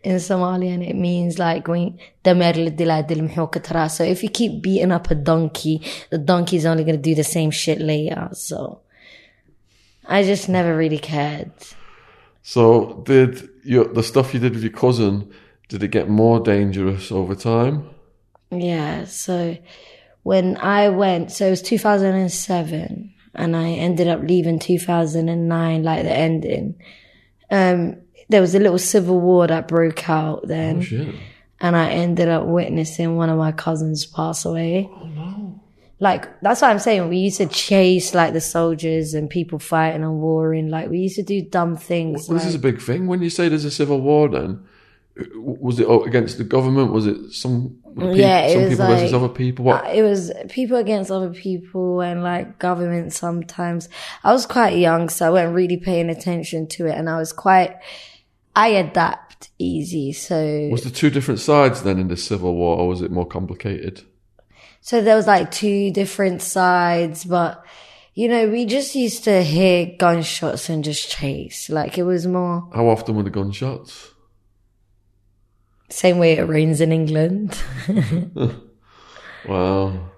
in 0.04 0.18
Somalian. 0.18 0.88
It 0.88 0.96
means 0.96 1.40
like 1.40 1.68
when 1.68 2.00
"Damer 2.24 2.54
lidila 2.54 3.08
dil 3.08 3.20
mxuka 3.20 3.64
tara." 3.64 3.90
So 3.90 4.04
if 4.04 4.24
you 4.24 4.30
keep 4.30 4.62
beating 4.62 4.92
up 4.92 5.10
a 5.12 5.16
donkey, 5.16 5.82
the 6.10 6.18
donkey's 6.18 6.66
only 6.66 6.84
going 6.84 6.98
to 6.98 7.02
do 7.02 7.16
the 7.16 7.24
same 7.24 7.52
shit 7.52 7.80
later. 7.80 8.30
So 8.34 8.82
I 10.06 10.24
just 10.24 10.50
never 10.50 10.76
really 10.76 11.00
cared. 11.00 11.52
So 12.44 13.02
did 13.06 13.48
your 13.64 13.86
the 13.86 14.04
stuff 14.04 14.34
you 14.34 14.40
did 14.40 14.54
with 14.54 14.64
your 14.64 14.74
cousin? 14.74 15.32
Did 15.70 15.84
it 15.84 15.90
get 15.90 16.10
more 16.10 16.42
dangerous 16.42 17.12
over 17.12 17.34
time? 17.34 17.90
Yeah. 18.50 19.06
So 19.06 19.58
when 20.24 20.58
I 20.58 20.90
went, 20.90 21.32
so 21.32 21.48
it 21.48 21.52
was 21.52 21.62
2007 21.62 23.14
and 23.34 23.56
I 23.56 23.70
ended 23.70 24.10
up 24.10 24.22
leaving 24.22 24.60
2009, 24.60 25.84
like 25.84 26.04
the 26.04 26.12
ending. 26.12 26.76
Um, 27.52 27.98
there 28.30 28.42
was 28.42 28.56
a 28.56 28.60
little 28.60 28.80
civil 28.80 29.20
war 29.20 29.46
that 29.46 29.68
broke 29.68 30.10
out 30.10 30.48
then. 30.48 30.78
Oh 30.78 30.82
shit! 30.82 31.16
and 31.62 31.76
I 31.76 31.92
ended 31.92 32.28
up 32.28 32.46
witnessing 32.46 33.16
one 33.16 33.30
of 33.30 33.38
my 33.38 33.52
cousins 33.52 34.06
pass 34.06 34.46
away. 34.46 34.90
Oh 34.92 35.06
no. 35.06 35.62
Like, 36.00 36.42
that's 36.42 36.64
what 36.64 36.72
I'm 36.72 36.80
saying. 36.80 37.10
We 37.10 37.18
used 37.18 37.38
to 37.38 37.46
chase 37.46 38.16
like 38.16 38.34
the 38.34 38.42
soldiers 38.42 39.14
and 39.14 39.30
people 39.30 39.60
fighting 39.60 40.02
and 40.02 40.20
warring. 40.20 40.70
Like, 40.70 40.90
we 40.90 40.98
used 40.98 41.18
to 41.18 41.24
do 41.24 41.44
dumb 41.44 41.78
things. 41.78 42.28
Well, 42.28 42.40
this 42.40 42.48
is 42.48 42.56
a 42.56 42.60
big 42.60 42.82
thing. 42.82 43.06
When 43.06 43.22
you 43.22 43.30
say 43.30 43.48
there's 43.50 43.66
a 43.66 43.72
civil 43.72 44.02
war, 44.02 44.28
then 44.28 44.66
was 45.36 45.80
it 45.80 45.88
against 46.08 46.38
the 46.38 46.44
government? 46.44 46.92
Was 46.92 47.08
it 47.08 47.32
some 47.34 47.78
peop- 47.98 48.16
Yeah, 48.16 48.42
it 48.42 48.54
some 48.54 48.70
people 48.70 48.86
versus 48.88 49.12
like- 49.12 49.22
other 49.22 49.34
people? 49.34 49.66
What? 49.66 49.86
Uh, 49.86 49.90
it 49.90 50.02
was 50.04 50.32
people 50.50 50.78
against 50.78 51.12
other 51.12 51.32
people 51.32 52.02
and 52.02 52.24
like 52.24 52.60
government 52.60 53.14
sometimes. 53.14 53.90
I 54.24 54.32
was 54.32 54.46
quite 54.46 54.78
young, 54.78 55.10
so 55.10 55.28
I 55.28 55.30
wasn't 55.30 55.56
really 55.56 55.78
paying 55.78 56.10
attention 56.10 56.68
to 56.68 56.88
it. 56.88 56.98
And 56.98 57.10
I 57.10 57.18
was 57.18 57.34
quite, 57.34 57.76
I 58.56 58.70
adapt 58.70 59.50
easy. 59.60 60.14
So, 60.14 60.70
was 60.72 60.84
there 60.84 60.92
two 60.92 61.10
different 61.10 61.40
sides 61.40 61.84
then 61.84 62.00
in 62.00 62.08
the 62.08 62.18
civil 62.18 62.56
war, 62.56 62.78
or 62.78 62.88
was 62.88 63.02
it 63.02 63.12
more 63.12 63.26
complicated? 63.26 64.04
So 64.84 65.02
there 65.02 65.16
was 65.16 65.28
like 65.28 65.52
two 65.52 65.92
different 65.92 66.42
sides, 66.42 67.24
but 67.24 67.64
you 68.14 68.28
know, 68.28 68.50
we 68.50 68.66
just 68.66 68.96
used 68.96 69.24
to 69.26 69.44
hear 69.44 69.96
gunshots 69.98 70.70
and 70.70 70.84
just 70.84 71.10
chase. 71.10 71.70
Like 71.70 71.98
it 71.98 72.04
was 72.04 72.26
more 72.28 72.68
How 72.74 72.88
often 72.88 73.16
were 73.16 73.24
the 73.24 73.30
gunshots? 73.30 74.10
Same 75.92 76.18
way 76.18 76.38
it 76.38 76.44
rains 76.44 76.82
in 76.82 76.92
England. 76.92 77.62
Wow. 79.48 80.12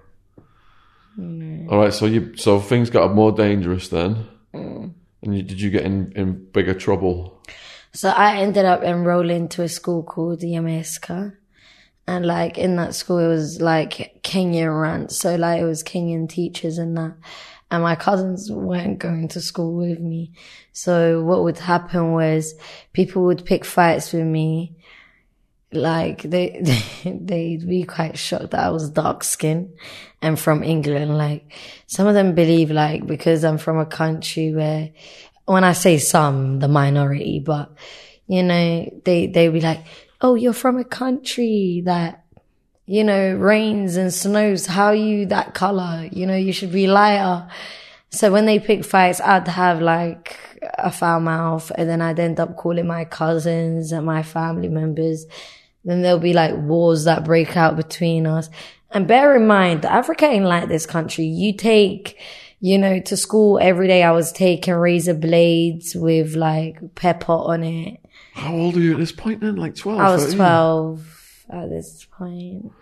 All 1.18 1.78
right, 1.78 1.92
so 1.94 2.06
you 2.06 2.36
so 2.36 2.60
things 2.60 2.90
got 2.90 3.14
more 3.14 3.32
dangerous 3.32 3.88
then, 3.88 4.26
Mm. 4.52 4.92
and 5.22 5.36
you, 5.36 5.42
did 5.42 5.60
you 5.60 5.70
get 5.70 5.84
in 5.84 6.12
in 6.14 6.44
bigger 6.52 6.74
trouble? 6.74 7.40
So 7.92 8.10
I 8.10 8.36
ended 8.38 8.64
up 8.64 8.82
enrolling 8.82 9.48
to 9.50 9.62
a 9.62 9.68
school 9.68 10.02
called 10.02 10.40
Yameska. 10.40 11.36
And 12.06 12.26
like 12.26 12.58
in 12.58 12.76
that 12.76 12.94
school, 12.94 13.18
it 13.18 13.28
was 13.28 13.62
like 13.62 14.20
Kenyan 14.22 14.78
rant. 14.78 15.10
So 15.12 15.36
like 15.36 15.60
it 15.62 15.64
was 15.64 15.82
Kenyan 15.82 16.28
teachers 16.28 16.76
and 16.76 16.96
that. 16.98 17.14
And 17.70 17.82
my 17.82 17.94
cousins 17.94 18.50
weren't 18.52 18.98
going 18.98 19.28
to 19.28 19.40
school 19.40 19.74
with 19.74 20.00
me. 20.00 20.32
So 20.72 21.22
what 21.22 21.44
would 21.44 21.58
happen 21.58 22.12
was 22.12 22.54
people 22.92 23.24
would 23.24 23.46
pick 23.46 23.64
fights 23.64 24.12
with 24.12 24.26
me. 24.26 24.76
Like 25.74 26.22
they, 26.34 26.60
they'd 27.04 27.68
be 27.68 27.84
quite 27.84 28.18
shocked 28.18 28.50
that 28.52 28.64
I 28.64 28.70
was 28.70 28.90
dark 28.90 29.24
skinned 29.24 29.76
and 30.22 30.38
from 30.38 30.62
England. 30.62 31.16
Like 31.16 31.52
some 31.86 32.06
of 32.06 32.14
them 32.14 32.34
believe 32.34 32.70
like 32.70 33.06
because 33.06 33.44
I'm 33.44 33.58
from 33.58 33.78
a 33.78 33.86
country 33.86 34.54
where 34.54 34.90
when 35.46 35.64
I 35.64 35.72
say 35.72 35.98
some, 35.98 36.60
the 36.60 36.68
minority, 36.68 37.42
but 37.44 37.72
you 38.26 38.42
know, 38.42 38.90
they, 39.04 39.26
they 39.26 39.48
be 39.48 39.60
like, 39.60 39.84
Oh, 40.20 40.34
you're 40.34 40.54
from 40.54 40.78
a 40.78 40.84
country 40.84 41.82
that, 41.84 42.24
you 42.86 43.04
know, 43.04 43.34
rains 43.34 43.96
and 43.96 44.12
snows. 44.12 44.64
How 44.64 44.92
you 44.92 45.26
that 45.26 45.52
color? 45.52 46.08
You 46.10 46.26
know, 46.26 46.36
you 46.36 46.52
should 46.52 46.72
be 46.72 46.86
lighter. 46.86 47.46
So 48.08 48.32
when 48.32 48.46
they 48.46 48.58
pick 48.58 48.84
fights, 48.84 49.20
I'd 49.20 49.48
have 49.48 49.82
like 49.82 50.38
a 50.78 50.90
foul 50.90 51.20
mouth 51.20 51.70
and 51.74 51.88
then 51.88 52.00
I'd 52.00 52.18
end 52.18 52.40
up 52.40 52.56
calling 52.56 52.86
my 52.86 53.04
cousins 53.04 53.92
and 53.92 54.06
my 54.06 54.22
family 54.22 54.68
members. 54.68 55.26
Then 55.84 56.02
there'll 56.02 56.18
be 56.18 56.32
like 56.32 56.56
wars 56.56 57.04
that 57.04 57.24
break 57.24 57.56
out 57.56 57.76
between 57.76 58.26
us. 58.26 58.48
And 58.90 59.06
bear 59.08 59.36
in 59.36 59.46
mind, 59.46 59.84
Africa 59.84 60.26
ain't 60.26 60.44
like 60.44 60.68
this 60.68 60.86
country. 60.86 61.24
You 61.24 61.52
take, 61.52 62.18
you 62.60 62.78
know, 62.78 63.00
to 63.00 63.16
school 63.16 63.58
every 63.60 63.88
day 63.88 64.02
I 64.02 64.12
was 64.12 64.32
taking 64.32 64.74
razor 64.74 65.14
blades 65.14 65.94
with 65.94 66.36
like 66.36 66.94
pepper 66.94 67.32
on 67.32 67.64
it. 67.64 68.00
How 68.34 68.54
old 68.54 68.76
are 68.76 68.80
you 68.80 68.92
at 68.92 68.98
this 68.98 69.12
point 69.12 69.40
then? 69.40 69.56
Like 69.56 69.74
12? 69.74 70.00
I 70.00 70.12
was 70.12 70.22
13? 70.22 70.36
12 70.36 71.46
at 71.50 71.68
this 71.68 72.06
point. 72.10 72.72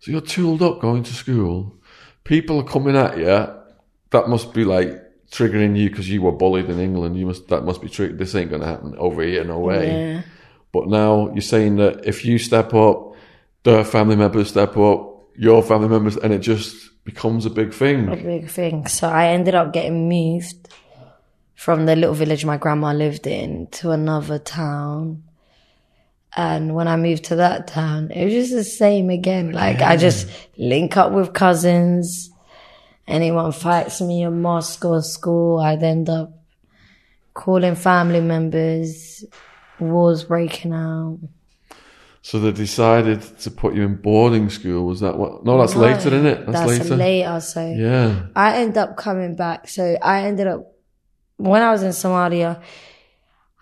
So 0.00 0.10
you're 0.10 0.20
tooled 0.20 0.62
up 0.62 0.80
going 0.80 1.02
to 1.02 1.12
school. 1.12 1.76
People 2.24 2.60
are 2.60 2.64
coming 2.64 2.96
at 2.96 3.18
you. 3.18 3.54
That 4.10 4.28
must 4.28 4.52
be 4.52 4.64
like 4.64 4.90
triggering 5.30 5.76
you 5.76 5.90
because 5.90 6.08
you 6.08 6.22
were 6.22 6.32
bullied 6.32 6.70
in 6.70 6.78
England. 6.78 7.18
You 7.18 7.26
must 7.26 7.48
that 7.48 7.64
must 7.64 7.82
be 7.82 7.88
triggered. 7.88 8.18
This 8.18 8.34
ain't 8.34 8.50
going 8.50 8.62
to 8.62 8.68
happen 8.68 8.94
over 8.98 9.22
here, 9.22 9.44
no 9.44 9.58
way. 9.58 9.88
Yeah. 9.88 10.22
But 10.72 10.88
now 10.88 11.30
you're 11.32 11.40
saying 11.40 11.76
that 11.76 12.04
if 12.04 12.24
you 12.24 12.38
step 12.38 12.74
up, 12.74 13.14
their 13.64 13.84
family 13.84 14.16
members 14.16 14.48
step 14.48 14.76
up, 14.76 15.28
your 15.36 15.62
family 15.62 15.88
members, 15.88 16.16
and 16.16 16.32
it 16.32 16.40
just 16.40 16.90
becomes 17.04 17.46
a 17.46 17.50
big 17.50 17.72
thing. 17.72 18.08
a 18.08 18.16
big 18.16 18.48
thing. 18.48 18.86
So 18.86 19.08
I 19.08 19.28
ended 19.28 19.54
up 19.54 19.72
getting 19.72 20.08
moved 20.08 20.68
from 21.54 21.86
the 21.86 21.96
little 21.96 22.14
village 22.14 22.44
my 22.44 22.56
grandma 22.56 22.92
lived 22.92 23.26
in 23.26 23.66
to 23.68 23.90
another 23.90 24.38
town. 24.38 25.24
And 26.36 26.74
when 26.74 26.86
I 26.86 26.96
moved 26.96 27.24
to 27.24 27.36
that 27.36 27.66
town, 27.66 28.10
it 28.10 28.24
was 28.24 28.34
just 28.34 28.52
the 28.52 28.62
same 28.62 29.10
again. 29.10 29.52
Like 29.52 29.80
I 29.80 29.96
just 29.96 30.28
link 30.56 30.96
up 30.96 31.12
with 31.12 31.32
cousins. 31.32 32.30
Anyone 33.08 33.52
fights 33.52 34.00
me 34.00 34.22
in 34.22 34.42
mosque 34.42 34.84
or 34.84 35.02
school, 35.02 35.58
I'd 35.58 35.82
end 35.82 36.10
up 36.10 36.30
calling 37.32 37.74
family 37.74 38.20
members, 38.20 39.24
wars 39.80 40.24
breaking 40.24 40.72
out. 40.72 41.18
So 42.22 42.38
they 42.40 42.52
decided 42.52 43.22
to 43.38 43.50
put 43.50 43.74
you 43.74 43.84
in 43.84 43.96
boarding 43.96 44.50
school. 44.50 44.86
Was 44.86 45.00
that 45.00 45.16
what? 45.16 45.44
No, 45.44 45.56
that's 45.58 45.74
later, 45.76 46.08
isn't 46.08 46.26
it? 46.26 46.46
That's, 46.46 46.58
That's 46.66 46.80
later. 46.90 46.96
later. 46.96 47.40
So 47.40 47.66
Yeah. 47.66 48.26
I 48.36 48.56
ended 48.58 48.78
up 48.78 48.96
coming 48.96 49.34
back. 49.36 49.68
So 49.68 49.96
I 50.02 50.22
ended 50.24 50.46
up, 50.46 50.74
when 51.36 51.62
I 51.62 51.70
was 51.70 51.82
in 51.82 51.90
Somalia, 51.90 52.60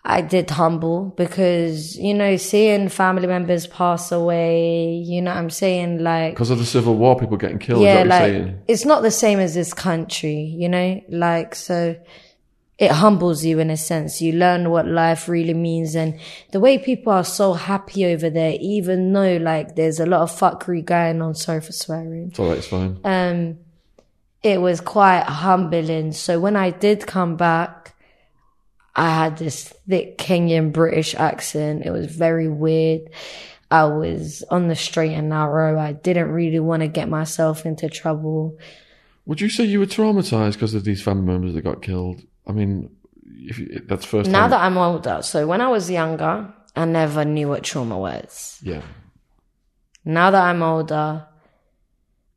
I 0.09 0.21
did 0.21 0.49
humble 0.51 1.13
because, 1.17 1.97
you 1.99 2.15
know, 2.15 2.37
seeing 2.37 2.89
family 2.89 3.27
members 3.27 3.67
pass 3.67 4.11
away, 4.13 4.95
you 5.05 5.21
know 5.21 5.33
what 5.33 5.39
I'm 5.39 5.51
saying? 5.51 5.99
Like, 6.03 6.33
Because 6.35 6.51
of 6.51 6.59
the 6.59 6.65
civil 6.65 6.97
war, 6.97 7.19
people 7.19 7.37
getting 7.37 7.59
killed. 7.59 7.83
yeah, 7.83 8.03
is 8.03 8.09
that 8.09 8.33
what 8.33 8.43
like, 8.47 8.55
it's 8.69 8.85
not 8.85 9.03
the 9.03 9.11
same 9.11 9.39
as 9.41 9.55
this 9.55 9.75
country, 9.75 10.37
you 10.57 10.69
know? 10.69 11.01
Like, 11.09 11.57
so 11.57 11.97
it 12.79 12.91
humbles 12.91 13.45
you 13.45 13.59
in 13.59 13.71
a 13.71 13.77
sense. 13.77 14.21
You 14.21 14.33
learn 14.33 14.71
what 14.71 14.87
life 14.87 15.29
really 15.29 15.55
means 15.55 15.95
and 15.95 16.21
the 16.53 16.61
way 16.61 16.79
people 16.79 17.13
are 17.13 17.25
so 17.25 17.55
happy 17.55 18.05
over 18.07 18.29
there, 18.29 18.57
even 18.61 19.13
though 19.13 19.39
like 19.39 19.77
there's 19.77 19.99
a 19.99 20.07
lot 20.07 20.21
of 20.21 20.31
fuckery 20.31 20.85
going 20.85 21.23
on. 21.23 21.35
Sorry 21.35 21.61
for 21.61 21.73
swearing 21.73 22.29
It's 22.29 22.39
all 22.39 22.49
right. 22.49 22.59
It's 22.59 22.67
fine. 22.67 23.01
um, 23.05 23.59
it 24.43 24.61
was 24.61 24.81
quite 24.81 25.23
humbling. 25.23 26.13
So 26.13 26.39
when 26.39 26.55
I 26.55 26.71
did 26.71 27.07
come 27.07 27.37
back, 27.37 27.95
I 28.95 29.11
had 29.11 29.39
this 29.39 29.69
thick 29.89 30.19
Kenyan 30.19 30.73
British 30.73 31.15
accent. 31.15 31.85
It 31.85 31.91
was 31.91 32.07
very 32.07 32.49
weird. 32.49 33.11
I 33.71 33.85
was 33.85 34.45
on 34.51 34.69
the 34.69 34.77
straight 34.77 35.13
and 35.15 35.31
narrow. 35.31 35.79
I 35.79 35.93
didn't 35.93 36.31
really 36.31 36.61
want 36.61 36.83
to 36.83 36.89
get 36.89 37.09
myself 37.09 37.67
into 37.67 37.89
trouble. 37.89 38.59
Would 39.25 39.41
you 39.41 39.49
say 39.49 39.65
you 39.65 39.81
were 39.81 39.87
traumatized 39.87 40.53
because 40.53 40.75
of 40.75 40.85
these 40.85 41.03
family 41.03 41.27
members 41.27 41.55
that 41.55 41.63
got 41.63 41.83
killed? 41.83 42.23
I 42.47 42.53
mean, 42.53 42.91
if 43.25 43.59
you, 43.59 43.83
that's 43.87 44.05
first 44.05 44.31
Now 44.31 44.43
time. 44.43 44.51
that 44.51 44.61
I'm 44.63 44.79
older, 44.79 45.21
so 45.23 45.47
when 45.47 45.61
I 45.61 45.69
was 45.69 45.91
younger, 45.91 46.53
I 46.75 46.85
never 46.85 47.25
knew 47.25 47.49
what 47.49 47.63
trauma 47.65 47.99
was. 47.99 48.59
yeah. 48.63 48.83
Now 50.05 50.31
that 50.31 50.43
I'm 50.45 50.63
older, 50.63 51.27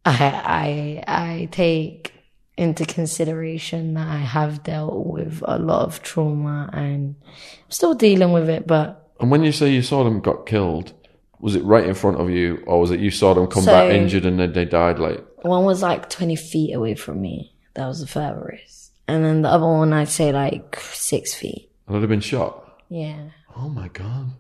I 0.06 1.04
I 1.04 1.04
I 1.08 1.50
take 1.52 2.13
into 2.58 2.84
consideration 2.86 3.93
that 3.93 4.08
I 4.08 4.17
have 4.17 4.63
dealt 4.63 5.06
with 5.06 5.41
a 5.45 5.58
lot 5.60 5.84
of 5.86 6.02
trauma 6.02 6.69
and 6.74 7.15
I'm 7.26 7.72
still 7.72 7.93
dealing 7.93 8.32
with 8.34 8.50
it, 8.50 8.65
but 8.67 9.12
And 9.19 9.30
when 9.32 9.43
you 9.43 9.52
say 9.52 9.69
you 9.72 9.82
saw 9.82 10.04
them 10.04 10.19
got 10.19 10.45
killed, 10.45 10.93
was 11.39 11.56
it 11.56 11.63
right 11.63 11.86
in 11.86 11.93
front 11.93 12.19
of 12.19 12.30
you, 12.30 12.63
or 12.67 12.80
was 12.82 12.91
it 12.91 13.00
you 13.00 13.12
saw 13.12 13.34
them 13.34 13.48
come 13.48 13.63
So- 13.63 13.72
back 13.72 13.93
injured 13.93 14.26
and 14.26 14.39
then 14.39 14.52
they 14.54 14.65
died? 14.65 14.98
Like, 15.00 15.24
one 15.43 15.63
was 15.63 15.82
like 15.82 16.10
20 16.10 16.36
feet 16.36 16.74
away 16.74 16.95
from 16.95 17.22
me. 17.22 17.56
That 17.76 17.88
was 17.88 18.00
the 18.02 18.08
furthest. 18.08 18.79
And 19.10 19.24
then 19.26 19.41
the 19.41 19.50
other 19.50 19.65
one, 19.65 19.91
I'd 19.93 20.10
say 20.10 20.32
like 20.32 20.80
six 20.80 21.34
feet. 21.34 21.69
and 21.88 21.95
they'd 21.95 22.02
have 22.02 22.10
been 22.10 22.19
shot. 22.22 22.82
Yeah. 22.89 23.30
Oh 23.58 23.69
my 23.69 23.88
god. 23.89 24.32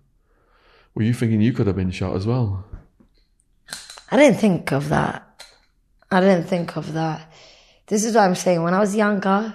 Were 0.95 1.03
you 1.03 1.13
thinking 1.13 1.41
you 1.41 1.53
could 1.53 1.67
have 1.67 1.75
been 1.75 1.91
shot 1.91 2.15
as 2.15 2.25
well? 2.25 2.65
I 4.11 4.17
didn't 4.17 4.39
think 4.39 4.71
of 4.71 4.89
that. 4.89 5.25
I 6.11 6.19
didn't 6.19 6.45
think 6.47 6.75
of 6.77 6.93
that. 6.93 7.31
This 7.87 8.03
is 8.05 8.15
what 8.15 8.23
I'm 8.23 8.35
saying. 8.35 8.63
When 8.63 8.73
I 8.73 8.79
was 8.79 8.95
younger, 8.95 9.53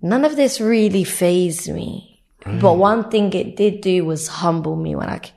none 0.00 0.24
of 0.24 0.36
this 0.36 0.60
really 0.60 1.04
phased 1.04 1.68
me. 1.72 2.22
But 2.44 2.74
one 2.74 3.08
thing 3.10 3.32
it 3.34 3.56
did 3.56 3.80
do 3.82 4.04
was 4.04 4.26
humble 4.26 4.74
me 4.76 4.96
when 4.96 5.08
I, 5.08 5.18
ca- 5.18 5.30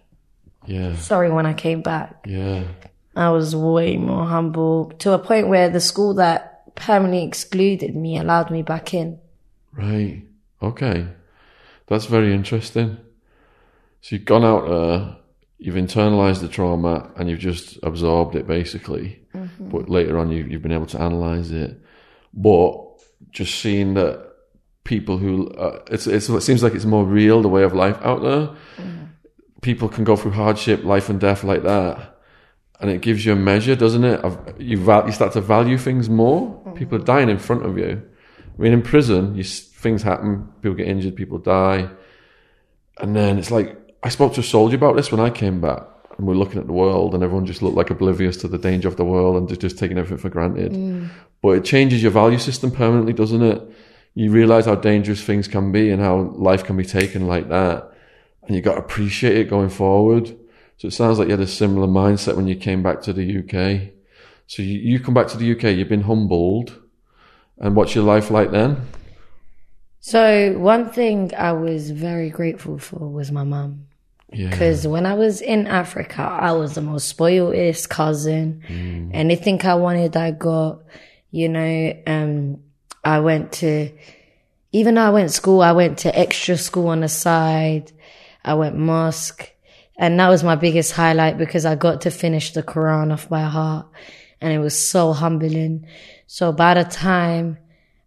Yeah. 0.65 0.95
sorry, 0.95 1.29
when 1.29 1.45
I 1.45 1.53
came 1.53 1.81
back. 1.83 2.25
Yeah. 2.25 2.63
I 3.15 3.29
was 3.29 3.55
way 3.55 3.95
more 3.97 4.25
humble 4.25 4.91
to 4.99 5.13
a 5.13 5.19
point 5.19 5.47
where 5.47 5.69
the 5.69 5.79
school 5.79 6.15
that 6.15 6.54
permanently 6.75 7.23
excluded 7.23 7.95
me 7.95 8.17
allowed 8.17 8.51
me 8.51 8.61
back 8.61 8.93
in. 8.93 9.19
Right. 9.73 10.23
Okay. 10.61 11.07
That's 11.87 12.05
very 12.05 12.33
interesting. 12.33 12.97
So 14.01 14.15
you've 14.15 14.25
gone 14.25 14.45
out 14.45 14.67
there, 14.67 15.15
you've 15.57 15.75
internalized 15.75 16.41
the 16.41 16.47
trauma, 16.47 17.11
and 17.15 17.29
you've 17.29 17.39
just 17.39 17.79
absorbed 17.83 18.35
it 18.35 18.47
basically. 18.47 19.21
But 19.59 19.89
later 19.89 20.17
on, 20.17 20.31
you, 20.31 20.43
you've 20.43 20.61
been 20.61 20.71
able 20.71 20.85
to 20.87 21.01
analyze 21.01 21.51
it. 21.51 21.79
But 22.33 22.77
just 23.31 23.55
seeing 23.55 23.93
that 23.95 24.33
people 24.83 25.17
who 25.17 25.49
uh, 25.49 25.83
it's, 25.91 26.07
it's 26.07 26.29
it 26.29 26.41
seems 26.41 26.63
like 26.63 26.73
it's 26.73 26.85
more 26.85 27.05
real 27.05 27.41
the 27.41 27.49
way 27.49 27.63
of 27.63 27.73
life 27.73 27.97
out 28.01 28.21
there. 28.21 28.49
People 29.61 29.89
can 29.89 30.03
go 30.03 30.15
through 30.15 30.31
hardship, 30.31 30.83
life 30.83 31.09
and 31.09 31.19
death 31.19 31.43
like 31.43 31.63
that, 31.63 32.14
and 32.79 32.89
it 32.89 33.01
gives 33.01 33.25
you 33.25 33.33
a 33.33 33.35
measure, 33.35 33.75
doesn't 33.75 34.03
it? 34.03 34.19
Of 34.21 34.59
you 34.59 34.77
val- 34.77 35.05
you 35.05 35.11
start 35.11 35.33
to 35.33 35.41
value 35.41 35.77
things 35.77 36.09
more. 36.09 36.41
Mm-hmm. 36.47 36.73
People 36.73 37.01
are 37.01 37.03
dying 37.03 37.29
in 37.29 37.39
front 37.39 37.65
of 37.65 37.77
you. 37.77 38.01
I 38.57 38.61
mean, 38.61 38.73
in 38.73 38.81
prison, 38.81 39.35
you, 39.35 39.43
things 39.43 40.03
happen. 40.03 40.49
People 40.61 40.75
get 40.75 40.87
injured. 40.87 41.15
People 41.15 41.37
die, 41.37 41.89
and 42.99 43.15
then 43.15 43.37
it's 43.37 43.51
like 43.51 43.77
I 44.03 44.09
spoke 44.09 44.33
to 44.33 44.41
a 44.41 44.43
soldier 44.43 44.75
about 44.75 44.95
this 44.95 45.11
when 45.11 45.21
I 45.21 45.29
came 45.29 45.61
back, 45.61 45.83
and 46.17 46.27
we're 46.27 46.35
looking 46.35 46.59
at 46.59 46.67
the 46.67 46.73
world, 46.73 47.13
and 47.13 47.23
everyone 47.23 47.45
just 47.45 47.61
looked 47.61 47.77
like 47.77 47.89
oblivious 47.89 48.37
to 48.37 48.47
the 48.47 48.57
danger 48.57 48.87
of 48.87 48.97
the 48.97 49.05
world 49.05 49.35
and 49.37 49.47
just, 49.49 49.61
just 49.61 49.79
taking 49.79 49.97
everything 49.97 50.17
for 50.17 50.29
granted. 50.29 50.73
Mm. 50.73 51.09
But 51.41 51.57
it 51.57 51.65
changes 51.65 52.01
your 52.01 52.11
value 52.11 52.39
system 52.39 52.71
permanently, 52.71 53.13
doesn't 53.13 53.41
it? 53.41 53.61
You 54.13 54.31
realize 54.31 54.65
how 54.65 54.75
dangerous 54.75 55.21
things 55.21 55.47
can 55.47 55.71
be 55.71 55.89
and 55.89 56.01
how 56.01 56.17
life 56.35 56.63
can 56.63 56.77
be 56.77 56.85
taken 56.85 57.27
like 57.27 57.49
that, 57.49 57.91
and 58.43 58.55
you 58.55 58.61
got 58.61 58.75
to 58.75 58.79
appreciate 58.79 59.37
it 59.37 59.49
going 59.49 59.69
forward. 59.69 60.37
So 60.77 60.87
it 60.87 60.91
sounds 60.91 61.19
like 61.19 61.27
you 61.27 61.31
had 61.33 61.41
a 61.41 61.47
similar 61.47 61.87
mindset 61.87 62.35
when 62.35 62.47
you 62.47 62.55
came 62.55 62.83
back 62.83 63.01
to 63.03 63.13
the 63.13 63.39
UK. 63.39 63.93
So 64.47 64.61
you, 64.61 64.79
you 64.79 64.99
come 64.99 65.13
back 65.13 65.27
to 65.29 65.37
the 65.37 65.51
UK, 65.51 65.75
you've 65.75 65.89
been 65.89 66.01
humbled, 66.01 66.79
and 67.57 67.75
what's 67.75 67.95
your 67.95 68.03
life 68.03 68.29
like 68.29 68.51
then? 68.51 68.81
So 69.99 70.53
one 70.59 70.89
thing 70.89 71.33
I 71.35 71.53
was 71.53 71.89
very 71.89 72.29
grateful 72.29 72.77
for 72.77 72.99
was 72.99 73.31
my 73.31 73.43
mum. 73.43 73.87
Yeah, 74.31 74.49
Because 74.49 74.85
when 74.85 75.05
I 75.05 75.13
was 75.13 75.41
in 75.41 75.65
Africa, 75.65 76.21
I 76.21 76.51
was 76.51 76.75
the 76.75 76.81
most 76.81 77.15
spoiledest 77.15 77.89
cousin. 77.89 78.61
Anything 79.13 79.65
I 79.65 79.75
wanted, 79.75 80.15
I 80.17 80.31
got. 80.31 80.83
You 81.31 81.49
know, 81.49 81.93
um, 82.05 82.59
I 83.03 83.19
went 83.19 83.53
to 83.53 83.91
even 84.75 84.95
though 84.95 85.05
I 85.05 85.09
went 85.09 85.29
to 85.29 85.33
school, 85.35 85.61
I 85.61 85.71
went 85.71 85.99
to 85.99 86.19
extra 86.19 86.57
school 86.57 86.89
on 86.89 86.99
the 86.99 87.07
side. 87.07 87.93
I 88.43 88.55
went 88.55 88.75
mosque. 88.75 89.49
And 89.97 90.19
that 90.19 90.29
was 90.29 90.43
my 90.43 90.55
biggest 90.55 90.91
highlight 90.91 91.37
because 91.37 91.65
I 91.65 91.75
got 91.75 92.01
to 92.01 92.11
finish 92.11 92.53
the 92.53 92.63
Quran 92.63 93.13
off 93.13 93.29
by 93.29 93.41
heart. 93.41 93.87
And 94.41 94.51
it 94.51 94.59
was 94.59 94.77
so 94.77 95.13
humbling. 95.13 95.87
So 96.27 96.51
by 96.51 96.73
the 96.73 96.83
time 96.83 97.57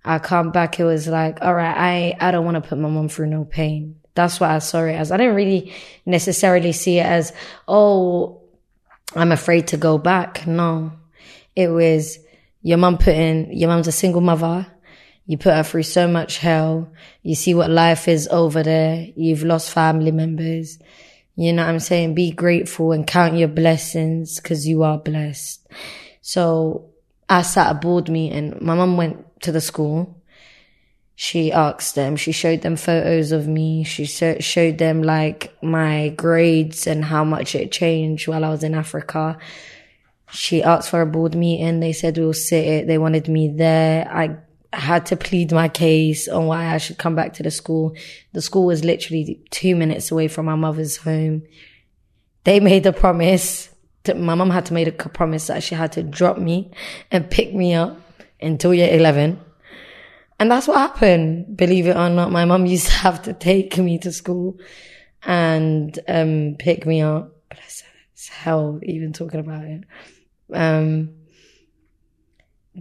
I 0.05 0.19
come 0.19 0.51
back, 0.51 0.79
it 0.79 0.85
was 0.85 1.09
like, 1.09 1.39
all 1.41 1.55
right, 1.55 2.15
I, 2.21 2.29
I 2.29 2.31
don't 2.31 2.45
want 2.45 2.63
to 2.63 2.69
put 2.69 2.79
my 2.79 2.89
mom 2.89 3.09
through 3.09 3.29
no 3.29 3.45
pain. 3.45 3.97
That's 4.15 4.39
what 4.39 4.51
I 4.51 4.59
saw 4.59 4.85
it 4.85 4.95
as. 4.95 5.13
I 5.13 5.17
didn't 5.17 5.37
really 5.37 5.73
necessarily 6.05 6.73
see 6.73 6.99
it 6.99 7.07
as, 7.07 7.33
oh, 7.67 8.43
I'm 9.15 9.33
afraid 9.33 9.69
to 9.69 9.77
go 9.77 9.97
back. 9.97 10.47
No, 10.47 10.93
it 11.57 11.69
was 11.69 12.19
your 12.61 12.79
mom 12.79 12.99
putting, 12.99 13.53
your 13.57 13.71
mom's 13.71 13.89
a 13.89 13.93
single 13.93 14.21
mother. 14.21 14.67
You 15.25 15.39
put 15.39 15.55
her 15.55 15.63
through 15.63 15.85
so 15.85 16.09
much 16.09 16.39
hell. 16.39 16.93
You 17.23 17.35
see 17.35 17.55
what 17.55 17.71
life 17.71 18.09
is 18.09 18.29
over 18.29 18.63
there. 18.63 19.07
You've 19.15 19.45
lost 19.45 19.73
family 19.73 20.11
members. 20.11 20.79
You 21.39 21.53
know 21.53 21.63
what 21.63 21.71
I'm 21.71 21.81
saying? 21.81 22.15
Be 22.15 22.33
grateful 22.33 22.93
and 22.93 23.07
count 23.07 23.37
your 23.37 23.49
blessings 23.49 24.41
because 24.41 24.67
you 24.67 24.83
are 24.83 24.99
blessed. 24.99 25.67
So 26.21 26.91
I 27.29 27.43
sat 27.43 27.71
a 27.71 27.75
board 27.75 28.11
meeting. 28.11 28.59
My 28.61 28.75
mom 28.75 28.97
went 28.97 29.41
to 29.43 29.53
the 29.53 29.61
school 29.61 30.19
she 31.21 31.51
asked 31.51 31.97
them, 31.97 32.15
she 32.15 32.31
showed 32.31 32.63
them 32.63 32.77
photos 32.77 33.33
of 33.33 33.49
me. 33.49 33.83
She 33.83 34.05
showed 34.05 34.79
them 34.79 35.03
like 35.03 35.53
my 35.61 36.11
grades 36.11 36.87
and 36.87 37.05
how 37.05 37.25
much 37.25 37.57
it 37.57 37.73
changed 37.73 38.29
while 38.29 38.45
I 38.45 38.51
was 38.51 38.63
in 38.63 38.73
Africa. 38.73 39.37
She 40.31 40.63
asked 40.63 40.91
for 40.91 41.01
a 41.03 41.07
board 41.07 41.35
meeting. 41.35 41.81
They 41.81 41.93
said 41.93 42.17
we'll 42.17 42.35
sit 42.35 42.65
it. 42.65 42.87
They 42.87 42.99
wanted 42.99 43.27
me 43.27 43.49
there. 43.49 44.09
I 44.09 44.37
had 44.73 45.07
to 45.07 45.17
plead 45.17 45.53
my 45.53 45.69
case 45.69 46.29
on 46.29 46.47
why 46.47 46.75
I 46.75 46.79
should 46.79 46.99
come 46.99 47.15
back 47.15 47.35
to 47.35 47.43
the 47.43 47.51
school. 47.51 47.97
The 48.33 48.43
school 48.43 48.67
was 48.67 48.85
literally 48.85 49.43
two 49.51 49.75
minutes 49.75 50.11
away 50.11 50.29
from 50.29 50.47
my 50.47 50.55
mother's 50.55 50.99
home. 50.99 51.43
They 52.45 52.61
made 52.61 52.87
a 52.87 52.93
promise. 52.93 53.71
To, 54.05 54.15
my 54.15 54.35
mom 54.35 54.51
had 54.51 54.67
to 54.67 54.75
make 54.75 55.05
a 55.05 55.09
promise 55.09 55.49
that 55.49 55.63
she 55.63 55.75
had 55.75 55.93
to 55.93 56.03
drop 56.03 56.39
me 56.39 56.71
and 57.11 57.31
pick 57.31 57.55
me 57.55 57.75
up 57.75 58.01
until 58.41 58.73
year 58.73 58.95
11 58.95 59.41
and 60.39 60.51
that's 60.51 60.69
what 60.69 60.79
happened. 60.79 61.57
Believe 61.57 61.87
it 61.87 61.97
or 61.97 62.09
not, 62.09 62.31
my 62.31 62.45
mom 62.45 62.67
used 62.77 62.87
to 62.87 62.93
have 62.93 63.23
to 63.23 63.33
take 63.33 63.77
me 63.79 63.99
to 63.99 64.13
school 64.13 64.59
and 65.23 65.99
um, 66.09 66.57
pick 66.59 66.87
me 66.87 67.03
up. 67.03 67.35
It's 67.51 68.29
hell 68.29 68.81
even 68.83 69.13
talking 69.13 69.41
about 69.41 69.65
it. 69.65 69.85
Um, 70.53 71.15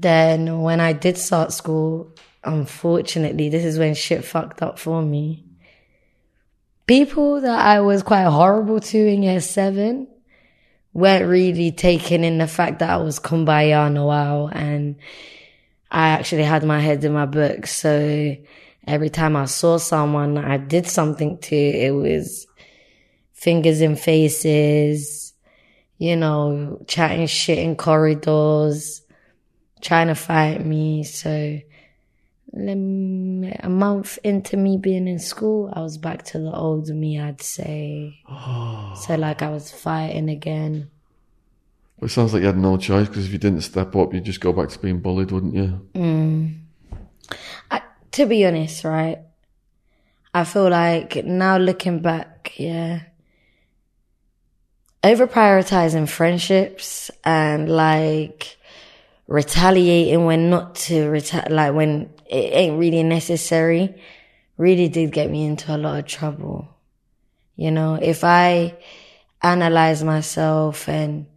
then 0.02 0.62
when 0.62 0.80
I 0.80 0.94
did 0.94 1.18
start 1.18 1.52
school, 1.52 2.12
unfortunately, 2.44 3.50
this 3.50 3.66
is 3.66 3.80
when 3.80 3.96
shit 3.96 4.24
fucked 4.24 4.62
up 4.62 4.78
for 4.78 5.02
me. 5.02 5.44
People 6.86 7.42
that 7.42 7.60
I 7.60 7.82
was 7.82 8.04
quite 8.04 8.26
horrible 8.26 8.80
to 8.80 8.98
in 8.98 9.24
year 9.24 9.42
seven 9.42 10.08
weren't 10.94 11.28
really 11.28 11.72
taking 11.72 12.24
in 12.24 12.38
the 12.38 12.48
fact 12.48 12.80
that 12.80 12.92
I 12.92 12.98
was 12.98 13.20
kumbaya 13.20 13.92
Noel 13.92 14.48
and 14.48 14.98
I 15.90 16.10
actually 16.10 16.44
had 16.44 16.64
my 16.64 16.80
head 16.80 17.04
in 17.04 17.14
my 17.14 17.26
books. 17.26 17.72
So 17.76 18.38
every 18.86 19.10
time 19.10 19.36
I 19.36 19.46
saw 19.46 19.78
someone 19.78 20.38
I 20.38 20.58
did 20.58 20.88
something 20.88 21.40
to, 21.40 21.56
it 21.56 21.92
was 21.92 22.46
fingers 23.34 23.82
in 23.82 23.96
faces, 23.96 25.34
you 25.98 26.16
know, 26.16 26.84
chatting 26.88 27.26
shit 27.26 27.58
in 27.58 27.76
corridors, 27.76 29.02
trying 29.82 30.08
to 30.08 30.16
fight 30.16 30.66
me. 30.66 31.04
So 31.04 31.60
a 32.54 33.70
month 33.70 34.20
into 34.24 34.58
me 34.58 34.78
being 34.78 35.08
in 35.08 35.20
school, 35.20 35.72
I 35.74 35.82
was 35.82 35.98
back 35.98 36.24
to 36.26 36.40
the 36.40 36.52
old 36.52 36.88
me, 36.90 37.20
I'd 37.20 37.42
say. 37.42 38.20
Oh. 38.30 38.94
So 39.06 39.16
like 39.16 39.42
I 39.44 39.50
was 39.50 39.72
fighting 39.72 40.30
again. 40.30 40.90
It 42.02 42.10
sounds 42.10 42.34
like 42.34 42.42
you 42.42 42.48
had 42.48 42.58
no 42.58 42.78
choice 42.78 43.08
because 43.08 43.26
if 43.26 43.32
you 43.32 43.38
didn't 43.38 43.62
step 43.62 43.96
up, 43.96 44.14
you'd 44.14 44.24
just 44.24 44.42
go 44.42 44.54
back 44.54 44.70
to 44.70 44.80
being 44.80 45.00
bullied, 45.00 45.32
wouldn't 45.32 45.56
you? 45.56 45.88
Mm. 45.94 46.60
I, 47.72 47.82
to 48.12 48.26
be 48.26 48.46
honest, 48.46 48.84
right? 48.84 49.20
I 50.34 50.44
feel 50.44 50.70
like 50.70 51.24
now 51.26 51.58
looking 51.58 52.00
back, 52.00 52.54
yeah, 52.58 53.02
over 55.04 55.28
prioritizing 55.28 56.08
friendships 56.08 57.10
and 57.24 57.70
like 57.70 58.57
retaliating 59.28 60.26
when 60.26 60.50
not 60.50 60.76
to 60.76 61.08
retaliate, 61.10 61.52
like 61.52 61.74
when 61.74 62.10
it 62.26 62.54
ain't 62.54 62.80
really 62.80 63.04
necessary, 63.04 64.02
really 64.58 64.88
did 64.90 65.12
get 65.12 65.30
me 65.30 65.46
into 65.46 65.76
a 65.76 65.78
lot 65.78 66.00
of 66.00 66.06
trouble. 66.06 66.68
You 67.56 67.72
know, 67.72 67.96
if 67.96 68.24
I 68.24 68.78
analyze 69.42 70.04
myself 70.04 70.88
and 70.88 71.28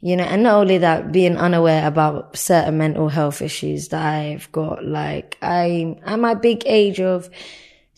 you 0.00 0.16
know, 0.16 0.24
and 0.24 0.42
not 0.42 0.54
only 0.54 0.78
that, 0.78 1.10
being 1.10 1.36
unaware 1.36 1.86
about 1.86 2.36
certain 2.36 2.78
mental 2.78 3.08
health 3.08 3.40
issues 3.42 3.88
that 3.88 4.04
I've 4.04 4.52
got, 4.52 4.84
like, 4.84 5.38
I, 5.42 5.96
at 6.04 6.20
my 6.20 6.34
big 6.34 6.62
age 6.66 7.00
of 7.00 7.30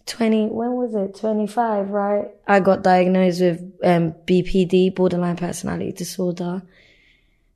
20, 0.07 0.47
when 0.47 0.73
was 0.73 0.95
it? 0.95 1.19
25, 1.21 1.91
right? 1.91 2.29
I 2.47 2.61
got 2.61 2.83
diagnosed 2.83 3.41
with, 3.41 3.61
um, 3.83 4.15
BPD, 4.27 4.95
borderline 4.95 5.37
personality 5.37 5.93
disorder, 5.93 6.63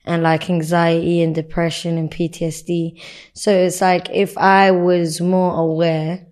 and 0.04 0.22
like 0.22 0.50
anxiety 0.50 1.22
and 1.22 1.34
depression 1.34 1.98
and 1.98 2.10
PTSD. 2.10 3.00
So 3.34 3.52
it's 3.52 3.80
like, 3.80 4.10
if 4.10 4.36
I 4.36 4.70
was 4.70 5.20
more 5.20 5.54
aware, 5.54 6.26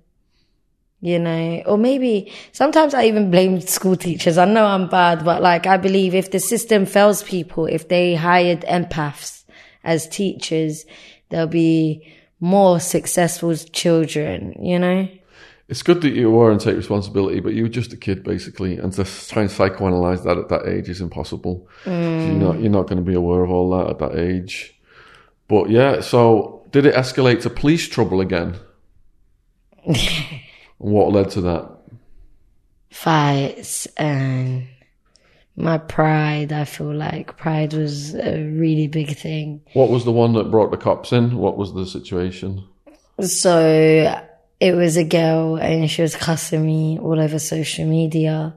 you 1.00 1.18
know, 1.18 1.62
or 1.66 1.78
maybe 1.78 2.32
sometimes 2.52 2.92
I 2.92 3.04
even 3.04 3.30
blame 3.30 3.60
school 3.60 3.96
teachers. 3.96 4.36
I 4.36 4.44
know 4.44 4.66
I'm 4.66 4.88
bad, 4.88 5.24
but 5.24 5.40
like 5.40 5.66
I 5.66 5.76
believe 5.76 6.14
if 6.14 6.30
the 6.30 6.40
system 6.40 6.84
fails 6.84 7.22
people, 7.22 7.66
if 7.66 7.88
they 7.88 8.14
hired 8.14 8.62
empaths 8.62 9.44
as 9.82 10.08
teachers, 10.08 10.84
there'll 11.30 11.46
be 11.46 12.06
more 12.38 12.80
successful 12.80 13.54
children, 13.54 14.56
you 14.62 14.78
know? 14.78 15.08
It's 15.70 15.84
good 15.84 16.00
that 16.00 16.10
you 16.10 16.36
are 16.40 16.50
and 16.50 16.60
take 16.60 16.76
responsibility, 16.76 17.38
but 17.38 17.54
you 17.54 17.62
were 17.62 17.68
just 17.68 17.92
a 17.92 17.96
kid 17.96 18.24
basically, 18.24 18.76
and 18.76 18.92
to 18.94 19.04
try 19.04 19.42
and 19.42 19.50
psychoanalyze 19.50 20.24
that 20.24 20.36
at 20.36 20.48
that 20.48 20.66
age 20.66 20.88
is 20.88 21.00
impossible. 21.00 21.68
Mm. 21.84 22.26
You're 22.26 22.36
not 22.36 22.60
you're 22.60 22.72
not 22.72 22.88
going 22.88 22.96
to 22.96 23.08
be 23.08 23.14
aware 23.14 23.44
of 23.44 23.50
all 23.50 23.70
that 23.78 23.88
at 23.88 23.98
that 24.00 24.18
age. 24.18 24.76
But 25.46 25.70
yeah, 25.70 26.00
so 26.00 26.66
did 26.72 26.86
it 26.86 26.94
escalate 26.96 27.42
to 27.42 27.50
police 27.50 27.88
trouble 27.88 28.20
again? 28.20 28.58
What 30.78 31.12
led 31.12 31.28
to 31.32 31.42
that? 31.42 31.76
Fights 32.88 33.84
and 33.98 34.66
my 35.54 35.76
pride. 35.76 36.54
I 36.54 36.64
feel 36.64 36.94
like 36.94 37.36
pride 37.36 37.74
was 37.74 38.14
a 38.14 38.42
really 38.44 38.86
big 38.86 39.14
thing. 39.14 39.60
What 39.74 39.90
was 39.90 40.06
the 40.06 40.10
one 40.10 40.32
that 40.32 40.50
brought 40.50 40.70
the 40.70 40.78
cops 40.78 41.12
in? 41.12 41.36
What 41.36 41.58
was 41.58 41.74
the 41.74 41.84
situation? 41.84 42.66
So 43.20 44.24
it 44.60 44.74
was 44.74 44.96
a 44.96 45.04
girl 45.04 45.56
and 45.56 45.90
she 45.90 46.02
was 46.02 46.14
cussing 46.14 46.64
me 46.64 46.98
all 46.98 47.18
over 47.18 47.38
social 47.38 47.86
media. 47.86 48.54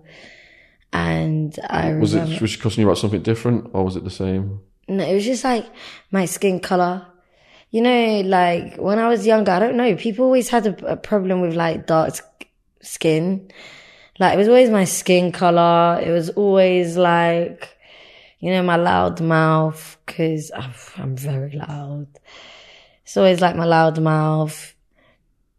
And 0.92 1.58
I 1.68 1.94
was 1.96 2.14
it 2.14 2.42
was 2.42 2.52
she 2.52 2.60
cussing 2.60 2.82
you 2.82 2.88
about 2.88 3.00
something 3.00 3.24
different 3.24 3.72
or 3.74 3.84
was 3.84 3.96
it 3.96 4.04
the 4.04 4.12
same? 4.12 4.62
No, 4.88 5.04
it 5.04 5.14
was 5.16 5.26
just 5.26 5.44
like 5.44 5.66
my 6.12 6.26
skin 6.26 6.60
color 6.60 7.08
you 7.74 7.82
know, 7.82 8.22
like 8.22 8.76
when 8.76 9.00
I 9.00 9.08
was 9.08 9.26
younger, 9.26 9.52
I 9.52 9.58
don't 9.58 9.76
know, 9.76 9.96
people 9.96 10.26
always 10.26 10.48
had 10.48 10.68
a, 10.68 10.92
a 10.92 10.96
problem 10.96 11.42
with 11.42 11.56
like 11.56 11.88
dark 11.88 12.14
skin. 12.84 13.50
Like 14.20 14.36
it 14.36 14.38
was 14.38 14.48
always 14.48 14.70
my 14.70 14.84
skin 14.84 15.32
color. 15.32 16.00
It 16.00 16.12
was 16.12 16.30
always 16.30 16.98
like, 16.98 17.76
you 18.40 18.52
know, 18.52 18.62
my 18.62 18.76
loud 18.76 19.22
mouth, 19.22 19.98
cause 20.06 20.52
I'm 20.98 21.16
very 21.16 21.54
loud. 21.54 22.06
It's 23.02 23.18
always 23.18 23.42
like 23.42 23.56
my 23.56 23.66
loud 23.66 24.00
mouth. 24.00 24.73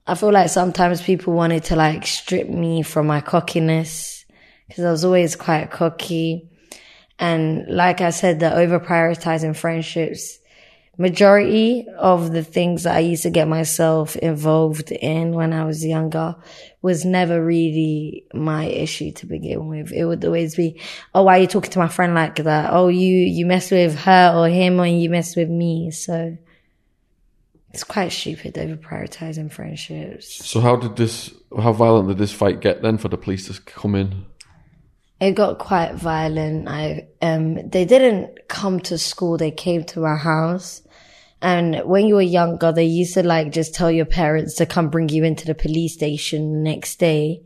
I 0.07 0.15
feel 0.15 0.33
like 0.33 0.51
sometimes 0.51 1.03
people 1.03 1.33
wanted 1.33 1.65
to 1.65 1.77
like 1.77 2.07
strip 2.07 2.49
me 2.49 2.83
from 2.83 3.07
my 3.07 3.21
cockiness 3.21 4.25
because 4.69 4.85
I 4.85 4.91
was 4.91 5.05
always 5.05 5.37
quite 5.37 5.71
cocky. 5.71 6.51
And 7.19 7.67
like 7.69 8.01
I 8.01 8.11
said, 8.11 8.41
the 8.41 8.55
over 8.55 8.81
prioritizing 8.81 9.57
friendships 9.57 10.39
majority 10.97 11.87
of 11.99 12.33
the 12.33 12.45
things 12.45 12.85
that 12.85 12.97
I 12.97 13.01
used 13.01 13.25
to 13.25 13.31
get 13.31 13.49
myself 13.49 14.17
involved 14.17 14.93
in 14.93 15.33
when 15.33 15.53
I 15.53 15.65
was 15.65 15.85
younger 15.85 16.37
was 16.83 17.05
never 17.05 17.45
really 17.45 18.27
my 18.33 18.67
issue 18.67 19.11
to 19.13 19.27
begin 19.27 19.67
with. 19.69 19.93
It 19.93 20.05
would 20.05 20.25
always 20.25 20.55
be, 20.55 20.81
oh, 21.15 21.25
why 21.25 21.39
are 21.39 21.41
you 21.43 21.47
talking 21.47 21.71
to 21.73 21.79
my 21.79 21.89
friend 21.89 22.15
like 22.15 22.37
that? 22.37 22.73
Oh, 22.73 22.89
you, 22.89 23.17
you 23.17 23.47
mess 23.47 23.71
with 23.71 23.97
her 24.01 24.33
or 24.37 24.49
him 24.49 24.81
or 24.81 24.87
you 24.87 25.11
mess 25.11 25.35
with 25.35 25.49
me. 25.49 25.91
So 25.91 26.37
it's 27.75 27.85
quite 27.85 28.13
stupid 28.13 28.57
over 28.57 28.77
prioritizing 28.77 29.51
friendships. 29.51 30.47
So 30.47 30.61
how 30.61 30.77
did 30.77 30.97
this, 30.97 31.35
how 31.57 31.73
violent 31.73 32.09
did 32.09 32.19
this 32.19 32.33
fight 32.33 32.61
get 32.61 32.83
then 32.83 32.99
for 32.99 33.09
the 33.09 33.19
police 33.19 33.47
to 33.49 33.61
come 33.63 33.95
in? 33.95 34.27
it 35.21 35.33
got 35.33 35.59
quite 35.59 35.95
violent. 35.95 36.69
I 36.69 37.07
um 37.23 37.71
they 37.71 37.85
didn't 37.85 38.49
come 38.49 38.81
to 38.81 38.99
school, 38.99 39.39
they 39.39 39.51
came 39.51 39.85
to 39.85 40.01
my 40.01 40.17
house 40.17 40.83
And 41.41 41.83
when 41.85 42.07
you 42.07 42.15
were 42.15 42.23
younger, 42.23 42.73
they 42.73 42.85
used 42.85 43.15
to 43.15 43.23
like 43.23 43.53
just 43.53 43.75
tell 43.75 43.91
your 43.91 44.07
parents 44.07 44.55
to 44.55 44.67
come 44.67 44.89
bring 44.89 45.11
you 45.11 45.25
into 45.25 45.45
the 45.45 45.55
police 45.55 45.93
station 45.93 46.53
the 46.53 46.71
next 46.71 46.99
day. 46.99 47.43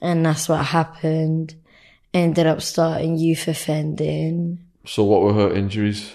And 0.00 0.24
that's 0.24 0.48
what 0.48 0.64
happened. 0.64 1.54
Ended 2.14 2.46
up 2.46 2.62
starting 2.62 3.18
youth 3.18 3.46
offending. 3.46 4.58
So 4.86 5.04
what 5.04 5.20
were 5.20 5.34
her 5.34 5.54
injuries? 5.54 6.14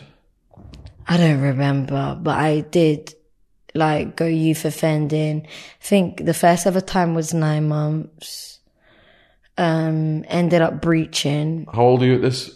I 1.10 1.18
don't 1.18 1.42
remember, 1.42 2.18
but 2.22 2.38
I 2.38 2.62
did 2.62 3.14
like 3.76 4.16
go 4.16 4.26
youth 4.26 4.64
offending. 4.66 5.46
I 5.46 5.84
think 5.84 6.24
the 6.26 6.34
first 6.34 6.66
ever 6.68 6.82
time 6.82 7.16
was 7.16 7.34
nine 7.34 7.68
months. 7.68 8.60
Um, 9.58 10.24
ended 10.30 10.62
up 10.62 10.82
breaching. 10.82 11.68
How 11.74 11.84
old 11.84 12.02
are 12.04 12.06
you 12.06 12.16
at 12.16 12.22
this 12.22 12.50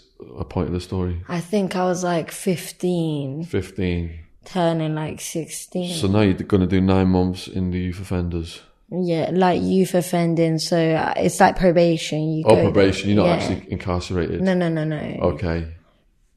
point 0.50 0.68
of 0.68 0.74
the 0.74 0.80
story? 0.80 1.22
I 1.28 1.42
think 1.42 1.76
I 1.76 1.84
was 1.84 2.02
like 2.04 2.32
15, 2.32 3.44
15. 3.44 4.20
turning 4.46 4.96
like 4.96 5.20
16. 5.20 5.96
So 5.96 6.08
now 6.08 6.22
you're 6.22 6.34
going 6.36 6.62
to 6.62 6.68
do 6.68 6.80
nine 6.80 7.10
months 7.10 7.48
in 7.50 7.72
the 7.72 7.80
youth 7.80 8.00
offenders. 8.00 8.62
yeah, 8.90 9.32
like 9.34 9.62
youth 9.62 9.96
offending. 9.96 10.60
So 10.60 10.78
uh, 10.94 11.14
it's 11.18 11.42
like 11.42 11.58
probation. 11.58 12.22
You 12.32 12.46
Oh, 12.48 12.56
go 12.56 12.72
probation. 12.72 13.10
You're 13.10 13.18
not 13.18 13.26
yeah. 13.26 13.34
actually 13.36 13.72
incarcerated. 13.72 14.42
No, 14.42 14.54
no, 14.54 14.70
no, 14.70 14.86
no. 14.86 14.98
Okay. 15.34 15.74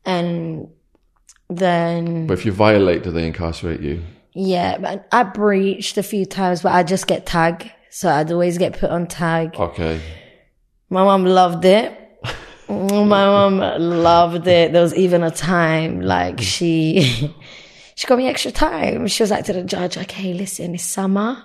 And 0.05 0.69
then, 1.49 2.27
But 2.27 2.35
if 2.35 2.45
you 2.47 2.53
violate, 2.53 3.03
do 3.03 3.11
they 3.11 3.27
incarcerate 3.27 3.81
you? 3.81 4.03
yeah, 4.35 4.77
but 4.79 5.07
I 5.13 5.23
breached 5.23 5.97
a 5.99 6.03
few 6.03 6.27
times, 6.27 6.63
but 6.63 6.73
I 6.73 6.83
just 6.83 7.07
get 7.07 7.25
tag. 7.27 7.71
So 7.91 8.11
I'd 8.11 8.31
always 8.31 8.59
get 8.59 8.79
put 8.79 8.91
on 8.91 9.07
tag. 9.07 9.55
Okay. 9.59 10.01
My 10.91 11.03
mom 11.05 11.25
loved 11.25 11.65
it. 11.65 11.99
My 12.69 13.07
mom 13.07 13.59
loved 13.59 14.47
it. 14.47 14.73
There 14.73 14.83
was 14.83 14.95
even 14.95 15.23
a 15.23 15.31
time 15.31 16.01
like 16.01 16.41
she 16.41 17.33
she 17.95 18.07
got 18.07 18.19
me 18.19 18.27
extra 18.29 18.51
time. 18.51 19.07
She 19.07 19.23
was 19.23 19.31
like 19.31 19.45
to 19.47 19.53
the 19.53 19.63
judge, 19.63 19.97
like, 19.97 20.11
hey, 20.11 20.35
listen, 20.35 20.75
it's 20.75 20.85
summer. 20.85 21.43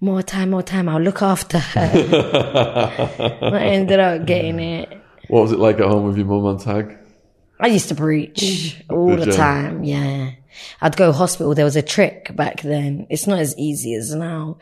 More 0.00 0.20
time, 0.22 0.50
more 0.50 0.62
time. 0.64 0.88
I'll 0.88 1.00
look 1.00 1.22
after 1.22 1.58
her. 1.58 3.38
I 3.42 3.58
ended 3.66 4.00
up 4.00 4.26
getting 4.26 4.58
it. 4.58 4.88
What 5.28 5.42
was 5.42 5.52
it 5.52 5.60
like 5.60 5.78
at 5.78 5.86
home 5.86 6.04
with 6.04 6.16
your 6.16 6.26
mum 6.26 6.44
on 6.44 6.58
tag? 6.58 6.98
I 7.60 7.68
used 7.68 7.88
to 7.88 7.94
breach 7.94 8.36
mm-hmm. 8.36 8.92
all 8.92 9.16
Did 9.16 9.28
the 9.28 9.32
time. 9.32 9.84
Yeah. 9.84 10.32
I'd 10.80 10.96
go 10.96 11.12
hospital. 11.12 11.54
There 11.54 11.64
was 11.64 11.76
a 11.76 11.82
trick 11.82 12.34
back 12.34 12.62
then. 12.62 13.06
It's 13.10 13.26
not 13.26 13.38
as 13.38 13.56
easy 13.56 13.94
as 13.94 14.14
now, 14.14 14.58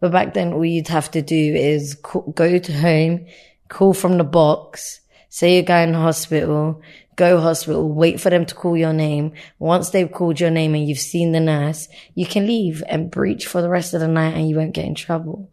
but 0.00 0.12
back 0.12 0.34
then 0.34 0.52
all 0.52 0.64
you'd 0.64 0.88
have 0.88 1.10
to 1.12 1.22
do 1.22 1.54
is 1.54 1.94
call, 1.94 2.22
go 2.32 2.58
to 2.58 2.72
home, 2.72 3.26
call 3.68 3.94
from 3.94 4.18
the 4.18 4.24
box, 4.24 5.00
say 5.28 5.54
you're 5.54 5.62
going 5.62 5.92
to 5.92 5.98
hospital, 5.98 6.80
go 7.16 7.40
hospital, 7.40 7.92
wait 7.92 8.20
for 8.20 8.30
them 8.30 8.46
to 8.46 8.54
call 8.54 8.76
your 8.76 8.92
name. 8.92 9.32
Once 9.58 9.90
they've 9.90 10.10
called 10.10 10.40
your 10.40 10.50
name 10.50 10.74
and 10.74 10.88
you've 10.88 10.98
seen 10.98 11.32
the 11.32 11.40
nurse, 11.40 11.88
you 12.14 12.26
can 12.26 12.46
leave 12.46 12.82
and 12.88 13.10
breach 13.10 13.46
for 13.46 13.62
the 13.62 13.68
rest 13.68 13.94
of 13.94 14.00
the 14.00 14.08
night 14.08 14.34
and 14.34 14.48
you 14.48 14.56
won't 14.56 14.74
get 14.74 14.86
in 14.86 14.94
trouble. 14.94 15.50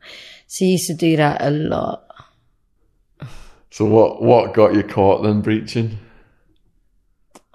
So 0.48 0.66
you 0.66 0.72
used 0.72 0.88
to 0.88 0.94
do 0.94 1.18
that 1.18 1.42
a 1.42 1.50
lot. 1.50 2.06
So 3.70 3.86
what, 3.86 4.22
what 4.22 4.54
got 4.54 4.76
you 4.76 4.84
caught 4.84 5.24
then 5.24 5.42
breaching? 5.42 5.98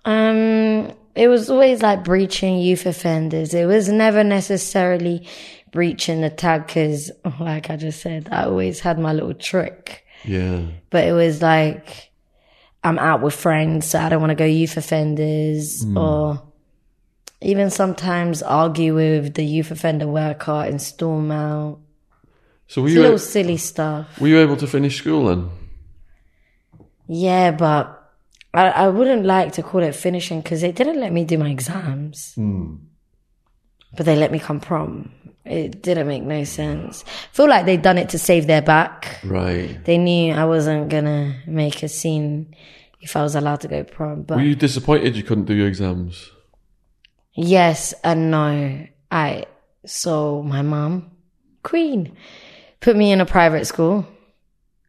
Um, 0.06 0.92
it 1.14 1.28
was 1.28 1.50
always 1.50 1.82
like 1.82 2.04
breaching 2.04 2.58
youth 2.58 2.86
offenders. 2.86 3.52
It 3.52 3.66
was 3.66 3.88
never 3.88 4.24
necessarily 4.24 5.26
breaching 5.72 6.20
the 6.22 6.30
tag 6.30 6.66
because, 6.66 7.10
like 7.40 7.68
I 7.70 7.76
just 7.76 8.00
said, 8.00 8.28
I 8.32 8.44
always 8.44 8.80
had 8.80 8.98
my 8.98 9.12
little 9.12 9.34
trick. 9.34 10.04
Yeah. 10.24 10.62
But 10.90 11.04
it 11.04 11.12
was 11.12 11.42
like, 11.42 12.10
I'm 12.84 12.98
out 12.98 13.20
with 13.20 13.34
friends, 13.34 13.86
so 13.86 13.98
I 13.98 14.08
don't 14.08 14.20
want 14.20 14.30
to 14.30 14.36
go 14.36 14.44
youth 14.44 14.76
offenders 14.76 15.84
or 15.96 16.42
even 17.40 17.68
sometimes 17.70 18.42
argue 18.42 18.94
with 18.94 19.34
the 19.34 19.44
youth 19.44 19.70
offender 19.72 20.06
worker 20.06 20.52
and 20.52 20.80
storm 20.80 21.30
out. 21.32 21.80
So 22.68 22.82
were 22.82 22.88
It's 22.88 22.94
you, 22.96 23.02
little 23.02 23.18
silly 23.18 23.56
stuff. 23.56 24.20
were 24.20 24.28
you 24.28 24.38
able 24.38 24.56
to 24.56 24.66
finish 24.66 24.98
school 24.98 25.26
then? 25.26 25.50
Yeah, 27.08 27.50
but 27.52 27.95
I, 28.56 28.68
I 28.68 28.88
wouldn't 28.88 29.24
like 29.24 29.52
to 29.52 29.62
call 29.62 29.82
it 29.82 29.94
finishing 29.94 30.40
because 30.40 30.60
they 30.62 30.72
didn't 30.72 30.98
let 31.00 31.12
me 31.12 31.24
do 31.24 31.38
my 31.38 31.50
exams. 31.50 32.34
Hmm. 32.34 32.76
But 33.96 34.06
they 34.06 34.16
let 34.16 34.32
me 34.32 34.38
come 34.38 34.60
prom. 34.60 35.12
It 35.44 35.82
didn't 35.82 36.08
make 36.08 36.22
no 36.24 36.42
sense. 36.44 37.04
feel 37.32 37.48
like 37.48 37.66
they'd 37.66 37.80
done 37.82 37.98
it 37.98 38.08
to 38.10 38.18
save 38.18 38.46
their 38.46 38.62
back. 38.62 39.20
Right. 39.24 39.82
They 39.84 39.96
knew 39.96 40.34
I 40.34 40.44
wasn't 40.44 40.88
gonna 40.88 41.36
make 41.46 41.82
a 41.82 41.88
scene 41.88 42.54
if 43.00 43.14
I 43.14 43.22
was 43.22 43.36
allowed 43.36 43.60
to 43.60 43.68
go 43.68 43.84
prom. 43.84 44.22
But 44.22 44.38
Were 44.38 44.42
you 44.42 44.56
disappointed 44.56 45.16
you 45.16 45.22
couldn't 45.22 45.44
do 45.44 45.54
your 45.54 45.68
exams? 45.68 46.30
yes 47.34 47.94
and 48.02 48.30
no. 48.30 48.86
I 49.10 49.44
so 49.84 50.42
my 50.42 50.62
mom, 50.62 51.12
Queen, 51.62 52.16
put 52.80 52.96
me 52.96 53.12
in 53.12 53.20
a 53.20 53.26
private 53.26 53.66
school, 53.66 54.04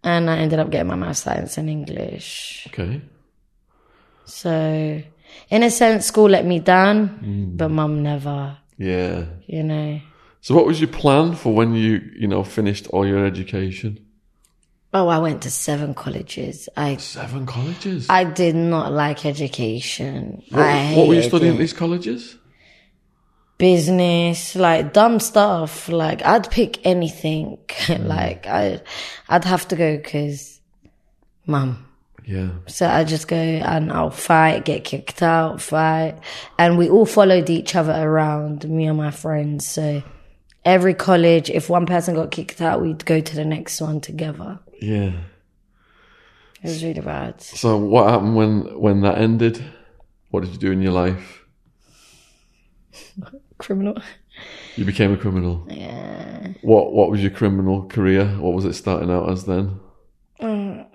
and 0.04 0.30
I 0.30 0.38
ended 0.38 0.58
up 0.58 0.72
getting 0.72 0.88
my 0.88 0.96
math 0.96 1.18
science 1.18 1.58
and 1.60 1.70
English. 1.70 2.66
Okay. 2.70 3.02
So, 4.28 5.02
in 5.50 5.64
a 5.64 5.72
sense, 5.72 6.06
school 6.06 6.30
let 6.30 6.46
me 6.46 6.60
down, 6.60 7.10
mm. 7.24 7.58
but 7.58 7.70
mum 7.70 8.04
never. 8.04 8.58
Yeah. 8.78 9.26
You 9.48 9.64
know. 9.64 10.00
So 10.42 10.56
what 10.56 10.66
was 10.66 10.80
your 10.80 10.90
plan 10.90 11.36
for 11.36 11.54
when 11.54 11.74
you, 11.74 12.02
you 12.16 12.28
know, 12.28 12.44
finished 12.44 12.88
all 12.88 13.06
your 13.06 13.26
education? 13.26 14.06
Oh, 14.94 15.08
I 15.08 15.18
went 15.20 15.42
to 15.44 15.52
seven 15.52 15.94
colleges. 15.94 16.70
I 16.78 16.96
Seven 16.98 17.46
colleges. 17.46 18.08
I 18.10 18.24
did 18.24 18.56
not 18.56 18.92
like 18.94 19.26
education. 19.26 20.44
what, 20.50 20.62
I 20.62 20.94
what 20.94 21.08
were 21.08 21.16
you 21.16 21.24
studying 21.24 21.52
it. 21.52 21.56
at 21.56 21.60
these 21.60 21.74
colleges? 21.74 22.38
business, 23.58 24.56
like 24.56 24.94
dumb 24.94 25.20
stuff. 25.20 25.90
Like 25.90 26.24
I'd 26.26 26.50
pick 26.52 26.86
anything. 26.86 27.58
Mm. 27.88 28.08
like 28.08 28.46
I, 28.48 28.82
I'd 29.30 29.46
have 29.46 29.66
to 29.70 29.78
go 29.78 29.96
because, 29.96 30.60
mum. 31.46 31.87
Yeah. 32.28 32.50
So 32.68 32.86
I 32.86 33.06
just 33.06 33.30
go 33.30 33.38
and 33.38 33.92
I'll 33.92 34.12
fight, 34.12 34.66
get 34.66 34.84
kicked 34.84 35.24
out, 35.24 35.62
fight, 35.62 36.20
and 36.60 36.78
we 36.78 36.90
all 36.90 37.06
followed 37.06 37.50
each 37.50 37.74
other 37.74 37.94
around, 37.94 38.70
me 38.70 38.86
and 38.86 38.98
my 38.98 39.12
friends. 39.12 39.66
So 39.66 40.04
every 40.66 40.94
college, 40.94 41.50
if 41.50 41.70
one 41.70 41.86
person 41.86 42.16
got 42.16 42.32
kicked 42.32 42.62
out, 42.62 42.82
we'd 42.82 43.06
go 43.06 43.22
to 43.22 43.36
the 43.36 43.46
next 43.46 43.80
one 43.80 44.02
together. 44.02 44.60
Yeah. 44.82 45.14
It 46.62 46.70
was 46.70 46.84
really 46.84 47.00
bad. 47.00 47.42
So 47.42 47.78
what 47.78 48.10
happened 48.10 48.36
when 48.36 48.80
when 48.80 49.02
that 49.02 49.20
ended? 49.20 49.64
What 50.30 50.44
did 50.44 50.52
you 50.52 50.58
do 50.58 50.72
in 50.72 50.82
your 50.82 50.92
life? 50.92 51.46
Criminal. 53.58 53.96
You 54.76 54.84
became 54.84 55.14
a 55.14 55.18
criminal. 55.18 55.66
Yeah. 55.70 56.50
What 56.62 56.92
what 56.92 57.10
was 57.10 57.22
your 57.22 57.32
criminal 57.32 57.88
career? 57.88 58.26
What 58.26 58.54
was 58.54 58.66
it 58.66 58.74
starting 58.74 59.10
out 59.10 59.30
as 59.30 59.46
then? 59.46 59.80
Mm. 60.42 60.87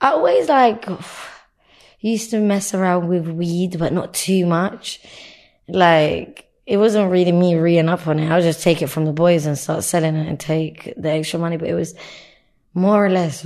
I 0.00 0.10
always 0.12 0.48
like 0.48 0.86
used 2.00 2.30
to 2.30 2.40
mess 2.40 2.74
around 2.74 3.08
with 3.08 3.28
weed, 3.28 3.78
but 3.78 3.92
not 3.92 4.14
too 4.14 4.46
much. 4.46 5.00
Like 5.68 6.48
it 6.66 6.76
wasn't 6.76 7.10
really 7.10 7.32
me 7.32 7.56
reading 7.56 7.88
up 7.88 8.06
on 8.06 8.18
it. 8.18 8.30
I 8.30 8.36
would 8.36 8.44
just 8.44 8.62
take 8.62 8.80
it 8.82 8.86
from 8.88 9.04
the 9.04 9.12
boys 9.12 9.46
and 9.46 9.58
start 9.58 9.84
selling 9.84 10.16
it 10.16 10.28
and 10.28 10.38
take 10.38 10.94
the 10.96 11.10
extra 11.10 11.38
money. 11.38 11.56
But 11.56 11.68
it 11.68 11.74
was 11.74 11.94
more 12.74 13.04
or 13.04 13.10
less 13.10 13.44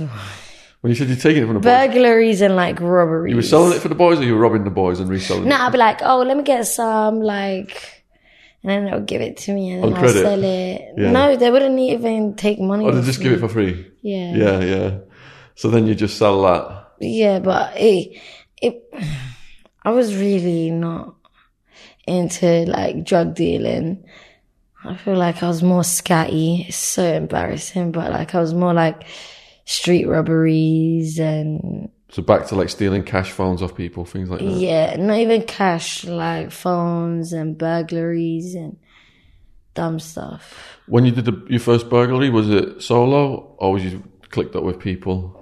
When 0.81 0.91
you 0.91 0.95
said 0.95 1.07
you're 1.07 1.17
taking 1.17 1.43
it 1.43 1.45
from 1.47 1.55
the 1.55 1.59
boys, 1.61 1.87
burglaries 1.87 2.41
and 2.41 2.55
like 2.55 2.79
robberies. 2.79 3.31
you 3.31 3.35
were 3.35 3.41
selling 3.41 3.73
it 3.73 3.81
for 3.81 3.87
the 3.89 3.95
boys, 3.95 4.19
or 4.19 4.23
you 4.23 4.35
were 4.35 4.39
robbing 4.41 4.63
the 4.63 4.69
boys 4.69 4.99
and 4.99 5.09
reselling 5.09 5.47
No, 5.49 5.55
it? 5.55 5.59
I'd 5.59 5.71
be 5.71 5.77
like, 5.79 6.01
oh, 6.03 6.19
let 6.21 6.37
me 6.37 6.43
get 6.43 6.67
some, 6.67 7.21
like, 7.21 8.03
and 8.61 8.69
then 8.69 8.85
they'll 8.85 9.01
give 9.01 9.21
it 9.21 9.37
to 9.37 9.53
me 9.53 9.71
and 9.71 9.83
then 9.83 9.93
I'll 9.95 10.09
sell 10.09 10.43
it. 10.43 10.81
Yeah. 10.95 11.11
No, 11.11 11.35
they 11.35 11.49
wouldn't 11.49 11.79
even 11.79 12.35
take 12.35 12.59
money. 12.59 12.85
Or 12.85 12.91
they 12.91 13.01
just 13.01 13.17
me. 13.19 13.23
give 13.23 13.33
it 13.33 13.39
for 13.39 13.49
free? 13.49 13.91
Yeah. 14.03 14.35
Yeah, 14.35 14.59
yeah. 14.59 14.97
So 15.55 15.69
then 15.69 15.87
you 15.87 15.95
just 15.95 16.17
sell 16.17 16.41
that. 16.43 16.91
Yeah, 16.99 17.39
but 17.39 17.75
it, 17.77 18.21
it, 18.61 18.83
I 19.83 19.91
was 19.91 20.15
really 20.15 20.71
not 20.71 21.15
into 22.07 22.65
like 22.65 23.03
drug 23.03 23.35
dealing. 23.35 24.05
I 24.83 24.95
feel 24.97 25.15
like 25.15 25.41
I 25.41 25.47
was 25.47 25.63
more 25.63 25.81
scatty. 25.81 26.67
It's 26.67 26.77
so 26.77 27.03
embarrassing, 27.03 27.91
but 27.91 28.11
like 28.11 28.35
I 28.35 28.39
was 28.39 28.53
more 28.53 28.73
like 28.73 29.03
street 29.65 30.05
robberies 30.05 31.17
and 31.19 31.89
So 32.09 32.21
back 32.21 32.45
to 32.47 32.55
like 32.55 32.69
stealing 32.69 33.03
cash 33.03 33.31
phones 33.31 33.61
off 33.63 33.75
people, 33.75 34.05
things 34.05 34.29
like 34.29 34.41
that. 34.41 34.45
yeah, 34.45 34.95
not 34.97 35.17
even 35.17 35.41
cash, 35.43 36.03
like 36.05 36.51
phones 36.51 37.33
and 37.33 37.57
burglaries 37.57 38.53
and 38.53 38.77
dumb 39.73 39.99
stuff. 39.99 40.77
When 40.87 41.03
you 41.05 41.11
did 41.11 41.25
the, 41.25 41.45
your 41.49 41.59
first 41.59 41.89
burglary, 41.89 42.29
was 42.29 42.49
it 42.49 42.83
solo 42.83 43.55
or 43.57 43.73
was 43.73 43.83
you 43.83 44.03
clicked 44.29 44.55
up 44.55 44.63
with 44.63 44.79
people? 44.79 45.34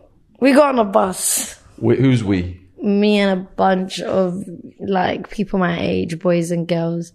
We 0.43 0.51
got 0.51 0.75
on 0.75 0.79
a 0.79 0.83
bus. 0.83 1.57
Wait, 1.77 1.99
who's 1.99 2.21
we? 2.21 2.63
me 2.83 3.17
and 3.19 3.39
a 3.39 3.43
bunch 3.55 4.01
of 4.01 4.43
like 4.79 5.29
people 5.29 5.57
my 5.57 5.79
age, 5.79 6.19
boys 6.19 6.51
and 6.51 6.67
girls. 6.67 7.13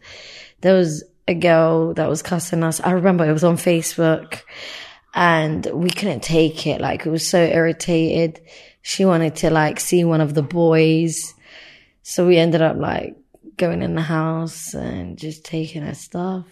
There 0.62 0.74
was 0.74 1.04
a 1.28 1.34
girl 1.34 1.92
that 1.94 2.08
was 2.08 2.22
cussing 2.22 2.64
us. 2.64 2.80
I 2.80 2.92
remember 2.92 3.28
it 3.28 3.32
was 3.34 3.44
on 3.44 3.58
Facebook 3.58 4.40
and 5.12 5.66
we 5.66 5.90
couldn't 5.90 6.22
take 6.22 6.66
it. 6.66 6.80
Like 6.80 7.04
it 7.04 7.10
was 7.10 7.26
so 7.26 7.38
irritated. 7.38 8.40
She 8.80 9.04
wanted 9.04 9.36
to 9.36 9.50
like 9.50 9.78
see 9.78 10.04
one 10.04 10.22
of 10.22 10.32
the 10.32 10.42
boys. 10.42 11.34
So 12.02 12.26
we 12.26 12.38
ended 12.38 12.62
up 12.62 12.78
like 12.78 13.14
going 13.58 13.82
in 13.82 13.94
the 13.94 14.00
house 14.00 14.72
and 14.72 15.18
just 15.18 15.44
taking 15.44 15.82
her 15.82 15.94
stuff. 15.94 16.46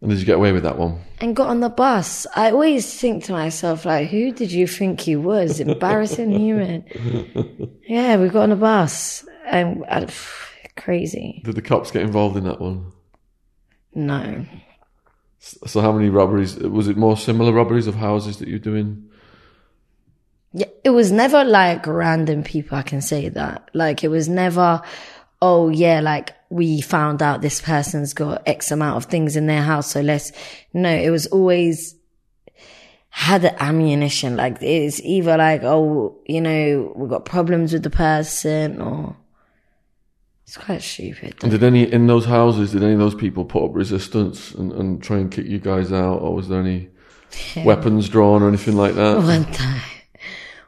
And 0.00 0.10
did 0.10 0.20
you 0.20 0.26
get 0.26 0.36
away 0.36 0.52
with 0.52 0.62
that 0.62 0.78
one? 0.78 1.00
And 1.20 1.34
got 1.34 1.48
on 1.48 1.60
the 1.60 1.68
bus. 1.68 2.26
I 2.36 2.52
always 2.52 3.00
think 3.00 3.24
to 3.24 3.32
myself, 3.32 3.84
like, 3.84 4.08
who 4.08 4.30
did 4.30 4.52
you 4.52 4.68
think 4.68 5.06
you 5.08 5.20
was? 5.20 5.60
Embarrassing 5.60 6.30
human. 6.30 6.84
Yeah, 7.88 8.18
we 8.18 8.28
got 8.28 8.42
on 8.42 8.50
the 8.50 8.56
bus. 8.56 9.24
And 9.46 9.82
I, 9.90 10.06
crazy. 10.76 11.40
Did 11.42 11.54
the 11.54 11.62
cops 11.62 11.90
get 11.90 12.02
involved 12.02 12.36
in 12.36 12.44
that 12.44 12.60
one? 12.60 12.92
No. 13.94 14.44
So 15.38 15.80
how 15.80 15.92
many 15.92 16.10
robberies? 16.10 16.56
Was 16.56 16.88
it 16.88 16.98
more 16.98 17.16
similar 17.16 17.50
robberies 17.50 17.86
of 17.86 17.94
houses 17.94 18.38
that 18.38 18.48
you're 18.48 18.58
doing? 18.58 19.08
Yeah, 20.52 20.66
it 20.84 20.90
was 20.90 21.10
never 21.10 21.44
like 21.44 21.86
random 21.86 22.42
people. 22.42 22.76
I 22.76 22.82
can 22.82 23.00
say 23.00 23.30
that. 23.30 23.70
Like 23.72 24.04
it 24.04 24.08
was 24.08 24.28
never, 24.28 24.82
oh 25.40 25.68
yeah, 25.68 26.00
like 26.00 26.34
we 26.50 26.80
found 26.80 27.22
out 27.22 27.42
this 27.42 27.60
person's 27.60 28.14
got 28.14 28.42
X 28.46 28.70
amount 28.70 28.96
of 28.96 29.10
things 29.10 29.36
in 29.36 29.46
their 29.46 29.62
house, 29.62 29.90
so 29.92 30.00
let's. 30.00 30.32
No, 30.72 30.90
it 30.90 31.10
was 31.10 31.26
always 31.26 31.94
had 33.10 33.42
the 33.42 33.62
ammunition. 33.62 34.36
Like 34.36 34.58
it's 34.60 35.00
either 35.00 35.36
like, 35.36 35.62
oh, 35.62 36.18
you 36.26 36.40
know, 36.40 36.92
we've 36.96 37.10
got 37.10 37.24
problems 37.24 37.72
with 37.72 37.82
the 37.82 37.90
person, 37.90 38.80
or 38.80 39.16
it's 40.44 40.56
quite 40.56 40.82
stupid. 40.82 41.36
And 41.42 41.50
did 41.50 41.62
any 41.62 41.90
in 41.90 42.06
those 42.06 42.24
houses? 42.24 42.72
Did 42.72 42.82
any 42.82 42.94
of 42.94 42.98
those 42.98 43.14
people 43.14 43.44
put 43.44 43.64
up 43.64 43.74
resistance 43.74 44.52
and, 44.52 44.72
and 44.72 45.02
try 45.02 45.18
and 45.18 45.30
kick 45.30 45.46
you 45.46 45.58
guys 45.58 45.92
out, 45.92 46.18
or 46.22 46.34
was 46.34 46.48
there 46.48 46.60
any 46.60 46.88
weapons 47.64 48.08
drawn 48.08 48.42
or 48.42 48.48
anything 48.48 48.76
like 48.76 48.94
that? 48.94 49.16
One 49.22 49.44
time. 49.52 49.82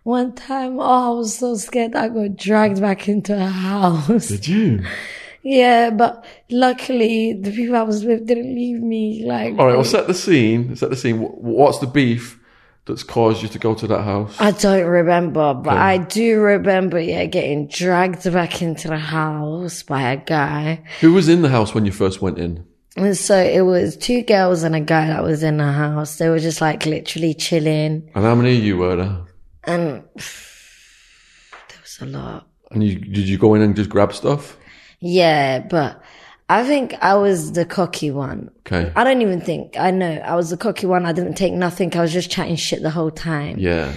One 0.03 0.35
time, 0.35 0.81
oh, 0.81 0.83
I 0.83 1.19
was 1.19 1.35
so 1.35 1.55
scared 1.57 1.95
I 1.95 2.09
got 2.09 2.37
dragged 2.37 2.81
back 2.81 3.09
into 3.09 3.35
a 3.35 3.47
house. 3.47 4.29
Did 4.29 4.49
you? 4.49 4.85
Yeah, 5.43 5.89
but 5.89 6.25
luckily 6.51 7.33
the 7.33 7.51
people 7.51 7.75
I 7.77 7.83
was 7.83 8.05
with 8.05 8.27
didn't 8.27 8.55
leave 8.55 8.83
me. 8.83 9.25
Like, 9.25 9.59
All 9.59 9.67
right, 9.67 9.75
well, 9.75 9.85
set 9.85 10.07
the 10.07 10.13
scene. 10.13 10.77
Set 10.77 10.91
the 10.91 10.97
scene. 10.97 11.19
What's 11.19 11.79
the 11.79 11.87
beef 11.87 12.39
that's 12.85 13.03
caused 13.03 13.43
you 13.43 13.49
to 13.49 13.59
go 13.59 13.75
to 13.75 13.87
that 13.87 14.03
house? 14.03 14.37
I 14.39 14.51
don't 14.51 14.87
remember, 14.87 15.55
but 15.55 15.79
I 15.79 15.99
do 15.99 16.41
remember, 16.41 17.01
yeah, 17.01 17.25
getting 17.25 17.69
dragged 17.69 18.31
back 18.33 18.61
into 18.61 18.89
the 18.89 18.99
house 18.99 19.83
by 19.83 20.13
a 20.13 20.19
guy. 20.19 20.85
Who 21.01 21.15
was 21.15 21.29
in 21.29 21.41
the 21.43 21.49
house 21.49 21.75
when 21.75 21.87
you 21.87 21.93
first 21.93 22.21
went 22.21 22.39
in? 22.39 22.67
And 22.97 23.17
so 23.17 23.37
it 23.39 23.63
was 23.63 23.97
two 23.97 24.23
girls 24.23 24.63
and 24.63 24.77
a 24.77 24.81
guy 24.81 25.07
that 25.07 25.23
was 25.23 25.43
in 25.43 25.57
the 25.57 25.73
house. 25.73 26.19
They 26.19 26.29
were 26.29 26.41
just 26.41 26.61
like 26.61 26.85
literally 26.85 27.33
chilling. 27.33 28.11
And 28.15 28.25
how 28.25 28.35
many 28.35 28.59
of 28.59 28.63
you 28.65 28.77
were 28.77 28.97
there? 28.97 29.17
And 29.65 30.03
there 30.15 31.81
was 31.83 31.99
a 32.01 32.07
lot. 32.07 32.47
And 32.71 32.85
you 32.85 32.99
did 32.99 33.29
you 33.29 33.39
go 33.39 33.55
in 33.55 33.63
and 33.63 33.75
just 33.77 33.91
grab 33.91 34.13
stuff? 34.13 34.57
Yeah, 35.01 35.61
but 35.61 36.03
I 36.49 36.65
think 36.65 36.95
I 37.03 37.15
was 37.15 37.53
the 37.53 37.65
cocky 37.65 38.11
one. 38.11 38.51
Okay. 38.67 38.93
I 38.95 39.05
don't 39.05 39.23
even 39.23 39.41
think, 39.41 39.77
I 39.79 39.91
know, 39.91 40.11
I 40.25 40.35
was 40.37 40.51
the 40.51 40.57
cocky 40.57 40.87
one. 40.87 41.07
I 41.07 41.13
didn't 41.13 41.35
take 41.35 41.53
nothing. 41.53 41.97
I 41.97 42.01
was 42.01 42.13
just 42.13 42.31
chatting 42.31 42.57
shit 42.57 42.83
the 42.83 42.91
whole 42.91 43.11
time. 43.11 43.57
Yeah. 43.59 43.93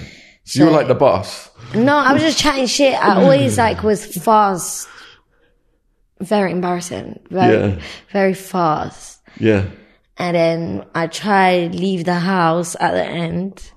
So, 0.45 0.59
you 0.59 0.65
were 0.65 0.71
like 0.71 0.87
the 0.87 0.95
boss. 0.95 1.49
No, 1.73 1.95
I 1.95 2.13
was 2.13 2.21
just 2.21 2.37
chatting 2.37 2.67
shit. 2.67 2.93
I 2.93 3.21
always 3.21 3.57
like 3.57 3.81
was 3.83 4.05
fast. 4.05 4.87
Very 6.19 6.51
embarrassing. 6.51 7.19
Very, 7.29 7.53
Yeah. 7.75 7.79
very 8.11 8.33
fast. 8.33 9.19
Yeah. 9.39 9.65
And 10.17 10.35
then 10.35 10.85
I 10.93 11.07
tried 11.07 11.73
leave 11.75 12.05
the 12.05 12.15
house 12.15 12.75
at 12.79 12.91
the 12.91 13.03
end 13.03 13.71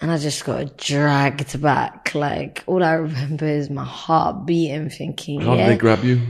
and 0.00 0.10
I 0.10 0.18
just 0.18 0.44
got 0.44 0.76
dragged 0.76 1.60
back. 1.60 2.14
Like 2.14 2.62
all 2.66 2.82
I 2.82 2.92
remember 2.92 3.46
is 3.46 3.70
my 3.70 3.84
heart 3.84 4.46
beating 4.46 4.90
thinking, 4.90 5.40
How 5.40 5.56
did 5.56 5.68
they 5.68 5.76
grab 5.76 6.04
you? 6.04 6.20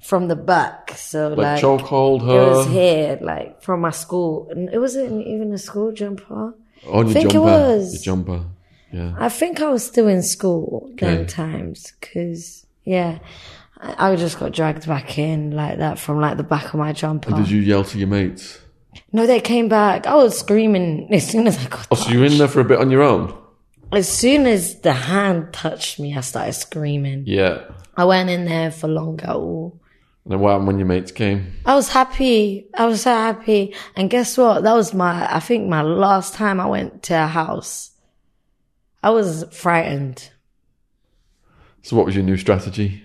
from 0.00 0.28
the 0.28 0.36
back. 0.36 0.92
So 0.96 1.28
Like, 1.30 1.36
like, 1.38 1.62
chokehold 1.64 2.22
it 2.22 2.26
was 2.26 2.66
her 2.66 2.72
here, 2.72 3.18
like 3.20 3.62
from 3.62 3.80
my 3.80 3.90
school. 3.90 4.48
And 4.50 4.68
it 4.72 4.78
wasn't 4.78 5.26
even 5.26 5.52
a 5.52 5.58
school 5.58 5.92
jumper. 5.92 6.54
on 6.86 7.06
your 7.06 7.12
think 7.12 7.26
it 7.26 7.32
jumper. 7.32 7.40
was. 7.50 7.94
Your 7.94 8.02
jumper. 8.16 8.44
Yeah. 8.92 9.14
I 9.18 9.28
think 9.28 9.60
I 9.60 9.68
was 9.70 9.84
still 9.84 10.06
in 10.08 10.22
school 10.22 10.90
Okay. 10.92 11.06
them 11.16 11.26
times 11.26 11.92
because 12.00 12.64
yeah, 12.84 13.18
I, 13.78 14.12
I 14.12 14.16
just 14.16 14.38
got 14.38 14.52
dragged 14.52 14.86
back 14.86 15.18
in 15.18 15.50
like 15.50 15.78
that 15.78 15.98
from 15.98 16.20
like 16.20 16.36
the 16.36 16.44
back 16.44 16.66
of 16.72 16.74
my 16.78 16.92
jumper. 16.92 17.32
Did 17.32 17.50
you 17.50 17.60
yell 17.60 17.82
to 17.82 17.98
your 17.98 18.06
mates? 18.08 18.60
No, 19.12 19.26
they 19.26 19.40
came 19.40 19.68
back. 19.68 20.06
I 20.06 20.14
was 20.14 20.38
screaming 20.38 21.08
as 21.12 21.28
soon 21.28 21.46
as 21.46 21.58
I 21.58 21.68
got. 21.68 21.86
Oh, 21.90 21.94
so 21.94 22.10
you 22.10 22.20
were 22.20 22.26
in 22.26 22.38
there 22.38 22.48
for 22.48 22.60
a 22.60 22.64
bit 22.64 22.78
on 22.80 22.90
your 22.90 23.02
own? 23.02 23.36
As 23.92 24.08
soon 24.08 24.46
as 24.46 24.80
the 24.80 24.92
hand 24.92 25.52
touched 25.52 26.00
me, 26.00 26.16
I 26.16 26.20
started 26.20 26.54
screaming. 26.54 27.24
Yeah. 27.26 27.64
I 27.96 28.04
went 28.04 28.30
in 28.30 28.44
there 28.44 28.70
for 28.70 28.88
longer. 28.88 29.32
Ooh. 29.32 29.78
And 30.24 30.32
then 30.32 30.40
what 30.40 30.50
happened 30.50 30.66
when 30.66 30.78
your 30.78 30.88
mates 30.88 31.12
came? 31.12 31.52
I 31.64 31.76
was 31.76 31.88
happy. 31.88 32.68
I 32.74 32.86
was 32.86 33.02
so 33.02 33.12
happy. 33.12 33.74
And 33.94 34.10
guess 34.10 34.36
what? 34.36 34.64
That 34.64 34.74
was 34.74 34.92
my, 34.92 35.32
I 35.32 35.38
think 35.38 35.68
my 35.68 35.82
last 35.82 36.34
time 36.34 36.58
I 36.60 36.66
went 36.66 37.04
to 37.04 37.14
a 37.14 37.28
house. 37.28 37.92
I 39.04 39.10
was 39.10 39.44
frightened 39.52 40.30
So 41.82 41.94
what 41.96 42.06
was 42.06 42.16
your 42.16 42.24
new 42.24 42.36
strategy? 42.36 43.04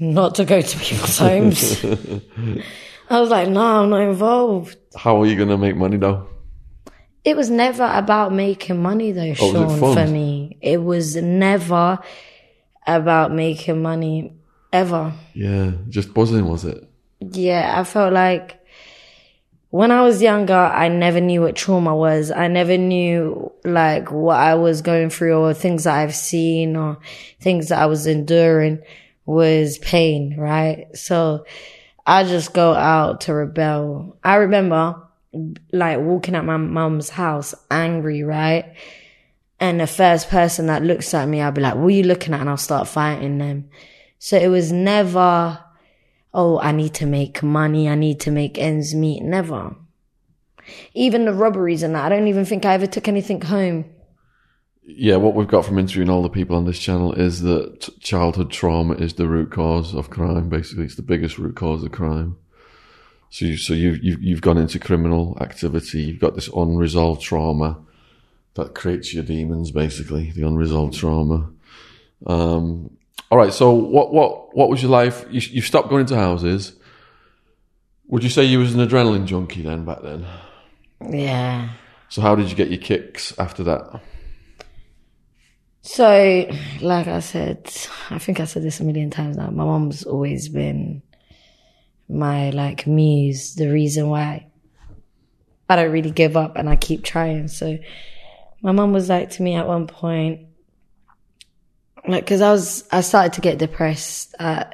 not 0.00 0.34
to 0.36 0.44
go 0.44 0.60
to 0.60 0.78
people's 0.78 1.18
homes. 1.18 1.84
I 3.08 3.20
was 3.20 3.30
like, 3.30 3.48
no, 3.48 3.60
I'm 3.60 3.90
not 3.90 4.00
involved. 4.02 4.76
How 4.96 5.20
are 5.22 5.26
you 5.26 5.36
going 5.36 5.48
to 5.48 5.58
make 5.58 5.76
money 5.76 5.96
though? 5.96 6.28
It 7.24 7.36
was 7.36 7.50
never 7.50 7.84
about 7.84 8.32
making 8.32 8.80
money 8.80 9.12
though, 9.12 9.34
Oh, 9.40 9.52
Shaun, 9.52 9.94
for 9.94 10.06
me. 10.06 10.58
It 10.60 10.82
was 10.82 11.16
never 11.16 11.98
about 12.86 13.32
making 13.32 13.82
money 13.82 14.32
ever. 14.72 15.12
Yeah. 15.34 15.72
Just 15.88 16.14
buzzing, 16.14 16.46
was 16.46 16.64
it? 16.64 16.88
Yeah, 17.20 17.74
I 17.78 17.84
felt 17.84 18.12
like 18.12 18.60
when 19.70 19.90
I 19.90 20.02
was 20.02 20.22
younger, 20.22 20.54
I 20.54 20.88
never 20.88 21.20
knew 21.20 21.42
what 21.42 21.56
trauma 21.56 21.94
was. 21.96 22.30
I 22.30 22.48
never 22.48 22.78
knew 22.78 23.52
like 23.64 24.10
what 24.12 24.38
I 24.38 24.54
was 24.54 24.82
going 24.82 25.10
through 25.10 25.38
or 25.38 25.54
things 25.54 25.84
that 25.84 25.96
I've 25.96 26.14
seen 26.14 26.76
or 26.76 26.98
things 27.40 27.68
that 27.68 27.80
I 27.80 27.86
was 27.86 28.06
enduring 28.06 28.82
was 29.24 29.78
pain, 29.78 30.36
right? 30.38 30.86
So 30.96 31.44
I 32.06 32.24
just 32.24 32.52
go 32.52 32.72
out 32.72 33.22
to 33.22 33.34
rebel. 33.34 34.16
I 34.22 34.36
remember 34.36 35.02
like 35.72 35.98
walking 35.98 36.34
at 36.34 36.44
my 36.44 36.56
mum's 36.56 37.10
house 37.10 37.54
angry, 37.70 38.22
right? 38.22 38.74
And 39.58 39.80
the 39.80 39.86
first 39.86 40.28
person 40.28 40.66
that 40.66 40.82
looks 40.82 41.12
at 41.14 41.28
me, 41.28 41.40
I'll 41.40 41.50
be 41.50 41.62
like, 41.62 41.74
what 41.74 41.86
are 41.86 41.90
you 41.90 42.04
looking 42.04 42.34
at? 42.34 42.40
And 42.40 42.48
I'll 42.48 42.56
start 42.56 42.88
fighting 42.88 43.38
them. 43.38 43.70
So 44.18 44.36
it 44.36 44.48
was 44.48 44.70
never, 44.70 45.58
oh, 46.32 46.60
I 46.60 46.72
need 46.72 46.94
to 46.94 47.06
make 47.06 47.42
money. 47.42 47.88
I 47.88 47.94
need 47.94 48.20
to 48.20 48.30
make 48.30 48.58
ends 48.58 48.94
meet. 48.94 49.22
Never. 49.22 49.74
Even 50.94 51.24
the 51.24 51.32
robberies 51.32 51.82
and 51.82 51.94
that, 51.94 52.04
I 52.04 52.08
don't 52.08 52.28
even 52.28 52.44
think 52.44 52.64
I 52.64 52.74
ever 52.74 52.86
took 52.86 53.08
anything 53.08 53.40
home. 53.40 53.86
Yeah, 54.88 55.16
what 55.16 55.34
we've 55.34 55.48
got 55.48 55.64
from 55.64 55.80
interviewing 55.80 56.08
all 56.08 56.22
the 56.22 56.28
people 56.28 56.54
on 56.54 56.64
this 56.64 56.78
channel 56.78 57.12
is 57.12 57.42
that 57.42 57.88
childhood 57.98 58.52
trauma 58.52 58.94
is 58.94 59.14
the 59.14 59.26
root 59.26 59.50
cause 59.50 59.92
of 59.92 60.10
crime. 60.10 60.48
Basically, 60.48 60.84
it's 60.84 60.94
the 60.94 61.02
biggest 61.02 61.38
root 61.38 61.56
cause 61.56 61.82
of 61.82 61.90
crime. 61.90 62.36
So, 63.30 63.46
you, 63.46 63.56
so 63.56 63.74
you, 63.74 63.98
you've 64.00 64.22
you've 64.22 64.40
gone 64.40 64.58
into 64.58 64.78
criminal 64.78 65.36
activity. 65.40 66.02
You've 66.02 66.20
got 66.20 66.36
this 66.36 66.48
unresolved 66.48 67.20
trauma 67.20 67.80
that 68.54 68.76
creates 68.76 69.12
your 69.12 69.24
demons. 69.24 69.72
Basically, 69.72 70.30
the 70.30 70.46
unresolved 70.46 70.94
trauma. 70.94 71.50
Um, 72.24 72.96
all 73.28 73.38
right. 73.38 73.52
So, 73.52 73.72
what 73.72 74.12
what 74.12 74.56
what 74.56 74.68
was 74.68 74.82
your 74.82 74.92
life? 74.92 75.26
You 75.28 75.40
you 75.40 75.62
stopped 75.62 75.88
going 75.88 76.02
into 76.02 76.14
houses. 76.14 76.74
Would 78.06 78.22
you 78.22 78.30
say 78.30 78.44
you 78.44 78.60
was 78.60 78.72
an 78.72 78.86
adrenaline 78.86 79.26
junkie 79.26 79.62
then 79.62 79.84
back 79.84 80.02
then? 80.02 80.26
Yeah. 81.10 81.70
So, 82.08 82.22
how 82.22 82.36
did 82.36 82.50
you 82.50 82.54
get 82.54 82.70
your 82.70 82.80
kicks 82.80 83.36
after 83.36 83.64
that? 83.64 84.00
So, 85.86 86.48
like 86.80 87.06
I 87.06 87.20
said, 87.20 87.72
I 88.10 88.18
think 88.18 88.40
I 88.40 88.44
said 88.44 88.64
this 88.64 88.80
a 88.80 88.84
million 88.84 89.08
times 89.08 89.36
now. 89.36 89.50
My 89.50 89.64
mom's 89.64 90.02
always 90.02 90.48
been 90.48 91.00
my 92.08 92.50
like 92.50 92.88
muse, 92.88 93.54
the 93.54 93.70
reason 93.70 94.08
why 94.08 94.48
I 95.70 95.76
don't 95.76 95.92
really 95.92 96.10
give 96.10 96.36
up 96.36 96.56
and 96.56 96.68
I 96.68 96.74
keep 96.74 97.04
trying. 97.04 97.46
So, 97.46 97.78
my 98.62 98.72
mom 98.72 98.92
was 98.92 99.08
like 99.08 99.30
to 99.30 99.42
me 99.44 99.54
at 99.54 99.68
one 99.68 99.86
point, 99.86 100.48
like, 102.08 102.26
cause 102.26 102.40
I 102.40 102.50
was, 102.50 102.82
I 102.90 103.00
started 103.00 103.34
to 103.34 103.40
get 103.40 103.58
depressed 103.58 104.34
uh, 104.40 104.64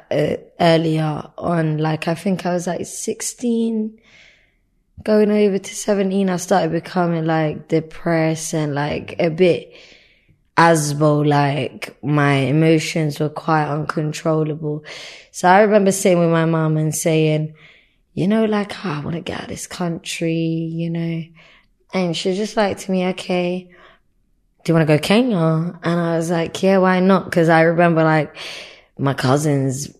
earlier 0.59 1.29
on. 1.37 1.77
Like, 1.77 2.07
I 2.07 2.15
think 2.15 2.47
I 2.47 2.53
was 2.53 2.65
like 2.65 2.87
16, 2.87 3.99
going 5.03 5.29
over 5.29 5.59
to 5.59 5.75
17. 5.75 6.31
I 6.31 6.37
started 6.37 6.71
becoming 6.71 7.25
like 7.25 7.67
depressed 7.67 8.55
and 8.55 8.73
like 8.73 9.15
a 9.19 9.29
bit 9.29 9.73
Asbo, 10.57 11.25
like 11.25 11.97
my 12.03 12.33
emotions 12.33 13.19
were 13.19 13.29
quite 13.29 13.67
uncontrollable. 13.67 14.83
So 15.31 15.47
I 15.47 15.61
remember 15.61 15.91
sitting 15.91 16.19
with 16.19 16.29
my 16.29 16.45
mum 16.45 16.77
and 16.77 16.93
saying, 16.93 17.55
you 18.13 18.27
know, 18.27 18.45
like, 18.45 18.85
oh, 18.85 18.89
I 18.89 18.99
want 18.99 19.15
to 19.15 19.21
get 19.21 19.37
out 19.37 19.43
of 19.43 19.49
this 19.49 19.65
country, 19.65 20.33
you 20.33 20.89
know. 20.89 21.23
And 21.93 22.15
she 22.15 22.29
was 22.29 22.37
just 22.37 22.55
like 22.55 22.77
to 22.79 22.91
me, 22.91 23.07
okay, 23.07 23.69
do 24.63 24.71
you 24.71 24.75
want 24.75 24.87
to 24.87 24.97
go 24.97 25.01
Kenya? 25.01 25.79
And 25.83 25.99
I 25.99 26.15
was 26.15 26.29
like, 26.29 26.61
yeah, 26.61 26.77
why 26.77 26.99
not? 26.99 27.31
Cause 27.31 27.49
I 27.49 27.61
remember 27.61 28.03
like 28.03 28.35
my 28.97 29.13
cousins 29.13 29.95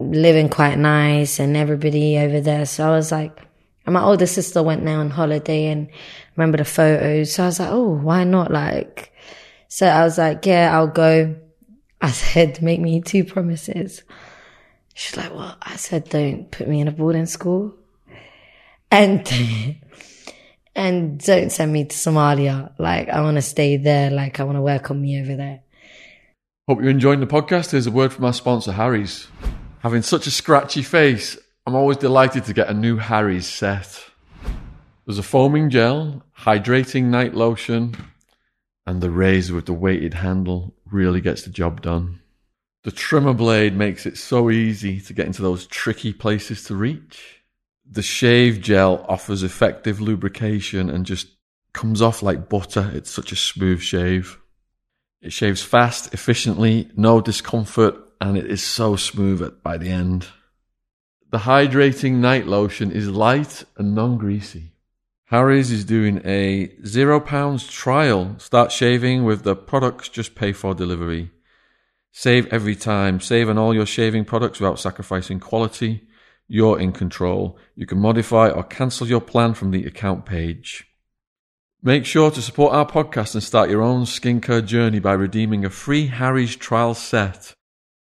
living 0.00 0.48
quite 0.48 0.78
nice 0.78 1.38
and 1.38 1.56
everybody 1.56 2.18
over 2.18 2.40
there. 2.40 2.66
So 2.66 2.86
I 2.86 2.90
was 2.90 3.12
like, 3.12 3.38
and 3.84 3.94
my 3.94 4.02
older 4.02 4.26
sister 4.26 4.62
went 4.62 4.84
there 4.84 4.98
on 4.98 5.10
holiday 5.10 5.66
and 5.66 5.88
remember 6.36 6.58
the 6.58 6.64
photos. 6.64 7.34
So 7.34 7.42
I 7.42 7.46
was 7.46 7.60
like, 7.60 7.70
oh, 7.70 7.90
why 7.90 8.24
not? 8.24 8.50
Like, 8.50 9.11
so 9.72 9.86
I 9.86 10.04
was 10.04 10.18
like, 10.18 10.44
yeah, 10.44 10.70
I'll 10.70 10.86
go. 10.86 11.34
I 11.98 12.10
said, 12.10 12.60
make 12.60 12.78
me 12.78 13.00
two 13.00 13.24
promises. 13.24 14.02
She's 14.92 15.16
like, 15.16 15.34
well, 15.34 15.56
I 15.62 15.76
said, 15.76 16.10
don't 16.10 16.50
put 16.50 16.68
me 16.68 16.82
in 16.82 16.88
a 16.88 16.92
boarding 16.92 17.24
school. 17.24 17.74
And, 18.90 19.26
and 20.76 21.18
don't 21.18 21.50
send 21.50 21.72
me 21.72 21.86
to 21.86 21.96
Somalia. 21.96 22.78
Like, 22.78 23.08
I 23.08 23.22
want 23.22 23.36
to 23.36 23.42
stay 23.42 23.78
there. 23.78 24.10
Like, 24.10 24.40
I 24.40 24.44
want 24.44 24.58
to 24.58 24.60
work 24.60 24.90
on 24.90 25.00
me 25.00 25.18
over 25.22 25.36
there. 25.36 25.62
Hope 26.68 26.82
you're 26.82 26.90
enjoying 26.90 27.20
the 27.20 27.26
podcast. 27.26 27.70
Here's 27.70 27.86
a 27.86 27.90
word 27.90 28.12
from 28.12 28.26
our 28.26 28.34
sponsor, 28.34 28.72
Harry's. 28.72 29.26
Having 29.78 30.02
such 30.02 30.26
a 30.26 30.30
scratchy 30.30 30.82
face, 30.82 31.38
I'm 31.66 31.74
always 31.74 31.96
delighted 31.96 32.44
to 32.44 32.52
get 32.52 32.68
a 32.68 32.74
new 32.74 32.98
Harry's 32.98 33.48
set. 33.48 34.04
There's 35.06 35.18
a 35.18 35.22
foaming 35.22 35.70
gel, 35.70 36.22
hydrating 36.36 37.04
night 37.04 37.34
lotion, 37.34 37.96
and 38.86 39.00
the 39.00 39.10
razor 39.10 39.54
with 39.54 39.66
the 39.66 39.72
weighted 39.72 40.14
handle 40.14 40.74
really 40.90 41.20
gets 41.20 41.42
the 41.42 41.50
job 41.50 41.82
done. 41.82 42.20
The 42.84 42.90
trimmer 42.90 43.34
blade 43.34 43.76
makes 43.76 44.06
it 44.06 44.18
so 44.18 44.50
easy 44.50 45.00
to 45.02 45.12
get 45.12 45.26
into 45.26 45.42
those 45.42 45.66
tricky 45.66 46.12
places 46.12 46.64
to 46.64 46.74
reach. 46.74 47.42
The 47.88 48.02
shave 48.02 48.60
gel 48.60 49.04
offers 49.08 49.42
effective 49.42 50.00
lubrication 50.00 50.90
and 50.90 51.06
just 51.06 51.28
comes 51.72 52.02
off 52.02 52.22
like 52.22 52.48
butter. 52.48 52.90
It's 52.92 53.10
such 53.10 53.30
a 53.30 53.36
smooth 53.36 53.80
shave. 53.80 54.38
It 55.20 55.32
shaves 55.32 55.62
fast, 55.62 56.12
efficiently, 56.12 56.90
no 56.96 57.20
discomfort, 57.20 57.94
and 58.20 58.36
it 58.36 58.46
is 58.46 58.62
so 58.62 58.96
smooth 58.96 59.62
by 59.62 59.78
the 59.78 59.90
end. 59.90 60.26
The 61.30 61.38
hydrating 61.38 62.14
night 62.14 62.46
lotion 62.46 62.90
is 62.90 63.08
light 63.08 63.64
and 63.76 63.94
non 63.94 64.18
greasy. 64.18 64.71
Harry's 65.32 65.70
is 65.70 65.86
doing 65.86 66.20
a 66.26 66.70
zero 66.84 67.18
pounds 67.18 67.66
trial. 67.66 68.34
Start 68.36 68.70
shaving 68.70 69.24
with 69.24 69.44
the 69.44 69.56
products, 69.56 70.10
just 70.10 70.34
pay 70.34 70.52
for 70.52 70.74
delivery. 70.74 71.30
Save 72.10 72.48
every 72.48 72.76
time. 72.76 73.18
Save 73.18 73.48
on 73.48 73.56
all 73.56 73.72
your 73.72 73.86
shaving 73.86 74.26
products 74.26 74.60
without 74.60 74.78
sacrificing 74.78 75.40
quality. 75.40 76.06
You're 76.48 76.78
in 76.78 76.92
control. 76.92 77.56
You 77.74 77.86
can 77.86 77.98
modify 77.98 78.50
or 78.50 78.62
cancel 78.62 79.06
your 79.06 79.22
plan 79.22 79.54
from 79.54 79.70
the 79.70 79.86
account 79.86 80.26
page. 80.26 80.84
Make 81.82 82.04
sure 82.04 82.30
to 82.30 82.42
support 82.42 82.74
our 82.74 82.86
podcast 82.86 83.32
and 83.32 83.42
start 83.42 83.70
your 83.70 83.80
own 83.80 84.02
skincare 84.04 84.66
journey 84.66 84.98
by 84.98 85.14
redeeming 85.14 85.64
a 85.64 85.70
free 85.70 86.08
Harry's 86.08 86.56
trial 86.56 86.92
set. 86.92 87.54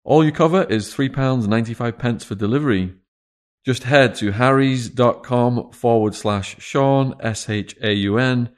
All 0.03 0.23
you 0.23 0.31
cover 0.31 0.65
is 0.65 0.93
£3.95 0.93 2.23
for 2.23 2.35
delivery. 2.35 2.93
Just 3.65 3.83
head 3.83 4.13
to 4.15 4.31
harrys.com 4.31 5.71
forward 5.71 6.13
slash 6.13 6.55
Shaun, 6.59 7.15
S 7.19 7.49
H 7.49 7.75
A 7.81 7.93
U 7.93 8.19
N, 8.19 8.49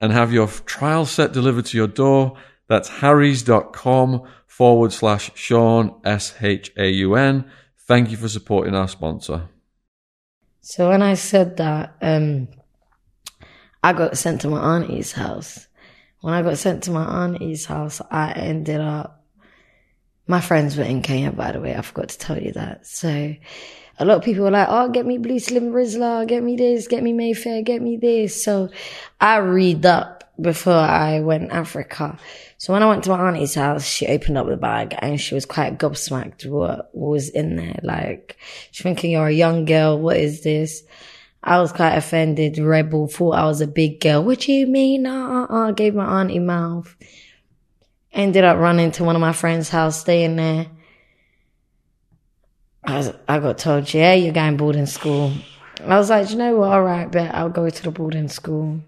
and 0.00 0.12
have 0.12 0.32
your 0.32 0.48
trial 0.48 1.04
set 1.04 1.32
delivered 1.32 1.66
to 1.66 1.76
your 1.76 1.86
door. 1.86 2.38
That's 2.66 2.88
harrys.com 2.88 4.22
forward 4.46 4.92
slash 4.94 5.30
Shaun, 5.34 6.00
S 6.04 6.34
H 6.40 6.72
A 6.78 6.88
U 6.88 7.16
N. 7.16 7.50
Thank 7.80 8.10
you 8.10 8.16
for 8.16 8.28
supporting 8.28 8.74
our 8.74 8.88
sponsor. 8.88 9.48
So 10.62 10.88
when 10.88 11.02
I 11.02 11.14
said 11.14 11.58
that, 11.58 11.94
um, 12.00 12.48
I 13.84 13.92
got 13.92 14.16
sent 14.16 14.40
to 14.40 14.48
my 14.48 14.58
auntie's 14.58 15.12
house. 15.12 15.66
When 16.22 16.32
I 16.32 16.42
got 16.42 16.56
sent 16.56 16.84
to 16.84 16.90
my 16.90 17.04
auntie's 17.04 17.66
house, 17.66 18.00
I 18.10 18.32
ended 18.32 18.80
up 18.80 19.16
my 20.26 20.40
friends 20.40 20.76
were 20.76 20.82
in 20.82 21.02
Kenya, 21.02 21.30
by 21.30 21.52
the 21.52 21.60
way. 21.60 21.76
I 21.76 21.82
forgot 21.82 22.08
to 22.08 22.18
tell 22.18 22.38
you 22.40 22.52
that. 22.52 22.86
So 22.86 23.36
a 23.98 24.04
lot 24.04 24.18
of 24.18 24.24
people 24.24 24.44
were 24.44 24.50
like, 24.50 24.68
oh, 24.70 24.88
get 24.90 25.06
me 25.06 25.18
Blue 25.18 25.38
Slim 25.38 25.72
Rizla, 25.72 26.26
get 26.26 26.42
me 26.42 26.56
this, 26.56 26.88
get 26.88 27.02
me 27.02 27.12
Mayfair, 27.12 27.62
get 27.62 27.80
me 27.80 27.96
this. 27.96 28.42
So 28.42 28.68
I 29.20 29.38
read 29.38 29.86
up 29.86 30.24
before 30.40 30.74
I 30.74 31.20
went 31.20 31.50
Africa. 31.50 32.18
So 32.58 32.72
when 32.72 32.82
I 32.82 32.88
went 32.88 33.04
to 33.04 33.10
my 33.10 33.28
auntie's 33.28 33.54
house, 33.54 33.86
she 33.86 34.06
opened 34.06 34.38
up 34.38 34.46
the 34.46 34.56
bag 34.56 34.94
and 34.98 35.20
she 35.20 35.34
was 35.34 35.46
quite 35.46 35.78
gobsmacked 35.78 36.46
what 36.46 36.90
was 36.94 37.28
in 37.30 37.56
there. 37.56 37.80
Like, 37.82 38.36
she's 38.70 38.82
thinking, 38.82 39.12
you're 39.12 39.28
a 39.28 39.32
young 39.32 39.64
girl. 39.64 39.98
What 39.98 40.16
is 40.16 40.42
this? 40.42 40.82
I 41.42 41.60
was 41.60 41.72
quite 41.72 41.94
offended, 41.94 42.58
rebel, 42.58 43.06
thought 43.06 43.36
I 43.36 43.44
was 43.44 43.60
a 43.60 43.66
big 43.66 44.00
girl. 44.00 44.24
What 44.24 44.40
do 44.40 44.52
you 44.52 44.66
mean? 44.66 45.06
Uh, 45.06 45.46
uh, 45.48 45.68
uh, 45.68 45.70
gave 45.70 45.94
my 45.94 46.20
auntie 46.20 46.38
mouth. 46.38 46.94
Ended 48.12 48.44
up 48.44 48.58
running 48.58 48.90
to 48.92 49.04
one 49.04 49.14
of 49.14 49.20
my 49.20 49.32
friend's 49.32 49.68
house, 49.68 50.00
staying 50.00 50.36
there. 50.36 50.66
I, 52.86 52.98
was, 52.98 53.12
I 53.28 53.38
got 53.40 53.58
told, 53.58 53.92
yeah, 53.92 54.14
you're 54.14 54.32
going 54.32 54.56
boarding 54.56 54.86
school. 54.86 55.32
I 55.84 55.98
was 55.98 56.08
like, 56.08 56.30
you 56.30 56.36
know 56.36 56.56
what? 56.56 56.70
All 56.70 56.82
right, 56.82 57.10
but 57.10 57.34
I'll 57.34 57.50
go 57.50 57.68
to 57.68 57.82
the 57.82 57.90
boarding 57.90 58.28
school. 58.28 58.80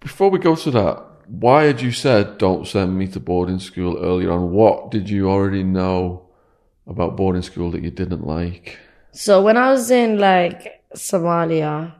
Before 0.00 0.30
we 0.30 0.38
go 0.38 0.56
to 0.56 0.70
that, 0.72 1.04
why 1.26 1.64
had 1.64 1.80
you 1.80 1.92
said 1.92 2.38
don't 2.38 2.66
send 2.66 2.98
me 2.98 3.06
to 3.08 3.20
boarding 3.20 3.58
school 3.58 3.98
earlier 3.98 4.32
on? 4.32 4.50
What 4.50 4.90
did 4.90 5.08
you 5.08 5.30
already 5.30 5.62
know 5.62 6.26
about 6.86 7.16
boarding 7.16 7.42
school 7.42 7.70
that 7.70 7.82
you 7.82 7.90
didn't 7.90 8.26
like? 8.26 8.78
So 9.12 9.42
when 9.42 9.56
I 9.56 9.70
was 9.70 9.90
in 9.90 10.18
like 10.18 10.82
Somalia, 10.94 11.94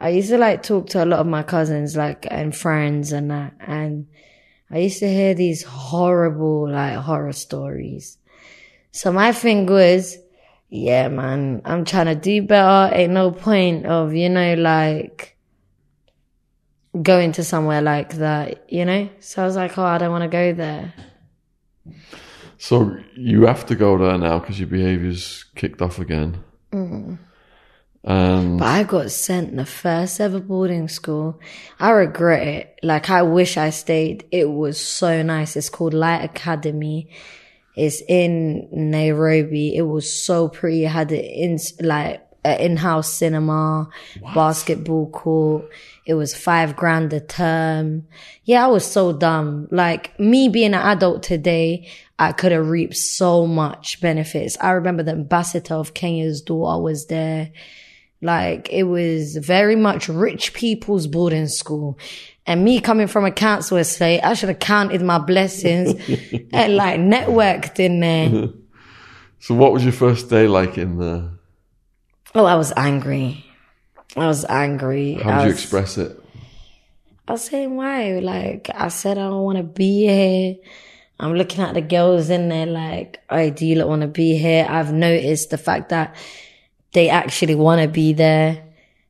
I 0.00 0.10
used 0.10 0.30
to 0.30 0.38
like 0.38 0.62
talk 0.62 0.88
to 0.90 1.04
a 1.04 1.06
lot 1.06 1.20
of 1.20 1.26
my 1.26 1.42
cousins, 1.42 1.96
like 1.96 2.26
and 2.30 2.54
friends 2.56 3.12
and 3.12 3.30
that, 3.30 3.54
and 3.60 4.06
I 4.70 4.78
used 4.78 4.98
to 5.00 5.08
hear 5.08 5.34
these 5.34 5.62
horrible, 5.62 6.70
like 6.70 6.96
horror 6.96 7.32
stories. 7.32 8.18
So 8.90 9.12
my 9.12 9.32
thing 9.32 9.66
was, 9.66 10.18
yeah, 10.70 11.08
man, 11.08 11.62
I'm 11.64 11.84
trying 11.84 12.06
to 12.06 12.14
do 12.14 12.42
better. 12.42 12.94
Ain't 12.94 13.12
no 13.12 13.30
point 13.30 13.86
of, 13.86 14.14
you 14.14 14.28
know, 14.28 14.54
like 14.54 15.36
going 17.00 17.32
to 17.32 17.44
somewhere 17.44 17.80
like 17.80 18.14
that, 18.14 18.70
you 18.70 18.84
know? 18.84 19.08
So 19.20 19.42
I 19.42 19.46
was 19.46 19.56
like, 19.56 19.78
oh, 19.78 19.84
I 19.84 19.98
don't 19.98 20.10
want 20.10 20.22
to 20.22 20.28
go 20.28 20.52
there. 20.52 20.92
So 22.58 22.96
you 23.14 23.46
have 23.46 23.64
to 23.66 23.76
go 23.76 23.96
there 23.96 24.18
now 24.18 24.40
because 24.40 24.58
your 24.58 24.68
behaviour's 24.68 25.44
kicked 25.54 25.80
off 25.80 25.98
again. 25.98 26.42
Mm. 26.72 27.18
And 28.04 28.58
But 28.58 28.66
I 28.66 28.82
got 28.84 29.10
sent 29.10 29.56
the 29.56 29.64
first 29.64 30.20
ever 30.20 30.40
boarding 30.40 30.88
school. 30.88 31.40
I 31.78 31.90
regret 31.90 32.46
it. 32.46 32.78
Like 32.82 33.10
I 33.10 33.22
wish 33.22 33.56
I 33.56 33.70
stayed. 33.70 34.26
It 34.30 34.50
was 34.50 34.78
so 34.78 35.22
nice. 35.22 35.56
It's 35.56 35.70
called 35.70 35.94
Light 35.94 36.24
Academy. 36.24 37.10
It's 37.78 38.02
in 38.08 38.68
Nairobi. 38.72 39.76
It 39.76 39.82
was 39.82 40.12
so 40.12 40.48
pretty. 40.48 40.84
It 40.84 40.88
had 40.88 41.12
an 41.12 41.20
in 41.20 41.58
like 41.80 42.22
an 42.44 42.60
in-house 42.60 43.12
cinema, 43.14 43.88
basketball 44.34 45.10
court. 45.10 45.70
It 46.04 46.14
was 46.14 46.34
five 46.34 46.74
grand 46.74 47.12
a 47.12 47.20
term. 47.20 48.06
Yeah, 48.44 48.64
I 48.64 48.68
was 48.68 48.84
so 48.84 49.12
dumb. 49.12 49.68
Like 49.70 50.18
me 50.18 50.48
being 50.48 50.74
an 50.74 50.80
adult 50.80 51.22
today, 51.22 51.88
I 52.18 52.32
could 52.32 52.52
have 52.52 52.68
reaped 52.68 52.96
so 52.96 53.46
much 53.46 54.00
benefits. 54.00 54.56
I 54.60 54.70
remember 54.72 55.02
the 55.02 55.12
ambassador 55.12 55.74
of 55.74 55.94
Kenya's 55.94 56.42
daughter 56.42 56.82
was 56.82 57.06
there. 57.06 57.52
Like 58.20 58.68
it 58.70 58.84
was 58.84 59.36
very 59.36 59.76
much 59.76 60.08
rich 60.08 60.52
people's 60.52 61.06
boarding 61.06 61.46
school. 61.46 61.98
And 62.48 62.64
me 62.64 62.80
coming 62.80 63.08
from 63.08 63.26
a 63.26 63.30
council 63.30 63.76
estate, 63.76 64.22
I 64.22 64.32
should 64.32 64.48
have 64.48 64.58
counted 64.58 65.02
my 65.02 65.18
blessings 65.18 65.90
and 66.52 66.76
like 66.76 66.98
networked 66.98 67.78
in 67.78 68.00
there. 68.00 68.48
so, 69.38 69.54
what 69.54 69.74
was 69.74 69.84
your 69.84 69.92
first 69.92 70.30
day 70.30 70.48
like 70.48 70.78
in 70.78 70.98
there? 70.98 71.28
Oh, 72.34 72.46
I 72.46 72.54
was 72.54 72.72
angry. 72.74 73.44
I 74.16 74.26
was 74.26 74.46
angry. 74.46 75.14
How 75.16 75.30
I 75.30 75.38
did 75.40 75.48
you 75.48 75.52
express 75.52 75.98
it? 75.98 76.18
I 77.28 77.32
was 77.32 77.44
saying 77.44 77.76
why? 77.76 78.18
Like 78.20 78.70
I 78.74 78.88
said, 78.88 79.18
I 79.18 79.28
don't 79.28 79.42
want 79.42 79.58
to 79.58 79.64
be 79.64 80.06
here. 80.06 80.56
I'm 81.20 81.34
looking 81.34 81.60
at 81.60 81.74
the 81.74 81.82
girls 81.82 82.30
in 82.30 82.48
there 82.48 82.64
like, 82.64 83.22
oh, 83.28 83.50
do 83.50 83.66
you 83.66 83.74
not 83.74 83.88
want 83.88 84.00
to 84.00 84.08
be 84.08 84.38
here? 84.38 84.66
I've 84.66 84.92
noticed 84.92 85.50
the 85.50 85.58
fact 85.58 85.90
that 85.90 86.16
they 86.92 87.10
actually 87.10 87.56
want 87.56 87.82
to 87.82 87.88
be 87.88 88.14
there. 88.14 88.67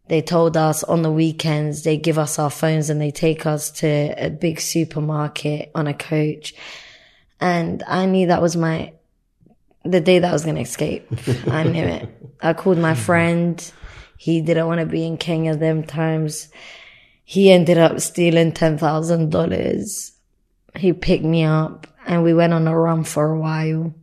They 0.09 0.23
told 0.23 0.57
us 0.57 0.83
on 0.85 1.03
the 1.03 1.11
weekends, 1.11 1.83
they 1.83 1.97
give 1.99 2.19
us 2.19 2.39
our 2.39 2.51
phones 2.51 2.89
and 2.91 3.01
they 3.01 3.11
take 3.11 3.45
us 3.47 3.71
to 3.73 3.87
a 4.17 4.31
big 4.31 4.61
supermarket 4.61 5.71
on 5.75 5.87
a 5.87 5.95
coach. 5.95 6.55
And 7.41 7.83
I 7.87 8.07
knew 8.07 8.29
that 8.29 8.43
was 8.43 8.57
my, 8.57 8.93
the 9.85 10.01
day 10.01 10.19
that 10.19 10.29
I 10.29 10.33
was 10.33 10.45
going 10.45 10.57
to 10.57 10.63
escape. 10.63 11.07
I 11.47 11.63
knew 11.65 11.85
it. 11.85 12.09
I 12.41 12.55
called 12.55 12.79
my 12.79 12.95
friend. 12.95 13.73
He 14.17 14.41
didn't 14.41 14.67
want 14.67 14.81
to 14.81 14.87
be 14.87 15.07
in 15.07 15.19
Kenya 15.19 15.55
them 15.57 15.85
times. 15.85 16.49
He 17.25 17.51
ended 17.53 17.77
up 17.79 18.01
stealing 18.01 18.53
$10,000. 18.53 20.13
He 20.77 20.93
picked 20.95 21.25
me 21.25 21.45
up 21.45 21.87
and 22.07 22.25
we 22.25 22.33
went 22.33 22.55
on 22.55 22.67
a 22.67 22.77
run 22.79 23.05
for 23.05 23.31
a 23.31 23.39
while, 23.39 23.95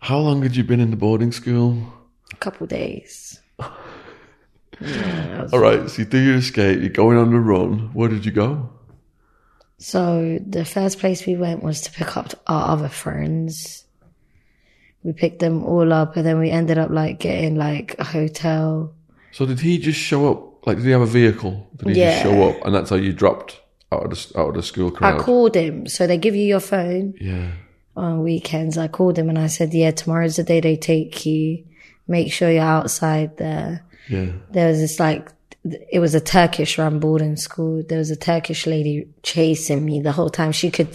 How 0.00 0.18
long 0.18 0.42
had 0.42 0.56
you 0.56 0.64
been 0.64 0.80
in 0.80 0.90
the 0.90 0.96
boarding 0.96 1.30
school? 1.32 1.94
a 2.32 2.36
couple 2.36 2.66
days. 2.66 3.37
Yeah, 4.80 5.48
All 5.52 5.58
right, 5.58 5.88
so 5.90 6.02
you 6.02 6.04
do 6.08 6.18
your 6.18 6.36
escape, 6.36 6.80
you're 6.80 6.90
going 6.90 7.18
on 7.18 7.30
the 7.32 7.40
run. 7.40 7.90
Where 7.94 8.08
did 8.08 8.24
you 8.24 8.32
go? 8.32 8.70
So 9.78 10.38
the 10.44 10.64
first 10.64 10.98
place 10.98 11.26
we 11.26 11.36
went 11.36 11.62
was 11.62 11.80
to 11.82 11.92
pick 11.92 12.16
up 12.16 12.32
our 12.46 12.72
other 12.72 12.88
friends. 12.88 13.84
We 15.02 15.12
picked 15.12 15.38
them 15.38 15.64
all 15.64 15.92
up 15.92 16.16
and 16.16 16.26
then 16.26 16.38
we 16.38 16.50
ended 16.50 16.78
up 16.78 16.90
like 16.90 17.20
getting 17.20 17.54
like 17.56 17.94
a 17.98 18.04
hotel. 18.04 18.92
So 19.30 19.46
did 19.46 19.60
he 19.60 19.78
just 19.78 19.98
show 19.98 20.30
up? 20.30 20.66
Like, 20.66 20.78
did 20.78 20.86
he 20.86 20.90
have 20.90 21.00
a 21.00 21.06
vehicle? 21.06 21.68
Did 21.76 21.88
he 21.88 21.94
just 21.94 22.16
Yeah. 22.16 22.22
show 22.22 22.48
up, 22.48 22.64
and 22.64 22.74
that's 22.74 22.90
how 22.90 22.96
you 22.96 23.12
dropped 23.12 23.60
out 23.92 24.04
of 24.04 24.10
the 24.10 24.38
out 24.38 24.48
of 24.50 24.54
the 24.54 24.62
school 24.62 24.90
crowd? 24.90 25.20
I 25.20 25.22
called 25.22 25.54
him. 25.54 25.86
So 25.86 26.06
they 26.06 26.18
give 26.18 26.34
you 26.34 26.44
your 26.44 26.60
phone 26.60 27.14
yeah, 27.20 27.52
on 27.96 28.22
weekends. 28.22 28.76
I 28.76 28.88
called 28.88 29.16
him 29.18 29.28
and 29.28 29.38
I 29.38 29.46
said, 29.46 29.72
yeah, 29.72 29.92
tomorrow's 29.92 30.36
the 30.36 30.42
day 30.42 30.60
they 30.60 30.76
take 30.76 31.24
you. 31.24 31.64
Make 32.08 32.32
sure 32.32 32.50
you're 32.50 32.62
outside 32.62 33.36
there. 33.36 33.84
Yeah. 34.08 34.32
There 34.50 34.68
was 34.68 34.78
this 34.78 34.98
like, 35.00 35.30
it 35.64 35.98
was 35.98 36.14
a 36.14 36.20
Turkish 36.20 36.78
run 36.78 37.00
boarding 37.00 37.36
school. 37.36 37.82
There 37.86 37.98
was 37.98 38.10
a 38.10 38.16
Turkish 38.16 38.66
lady 38.66 39.08
chasing 39.22 39.84
me 39.84 40.00
the 40.00 40.12
whole 40.12 40.30
time. 40.30 40.52
She 40.52 40.70
could 40.70 40.94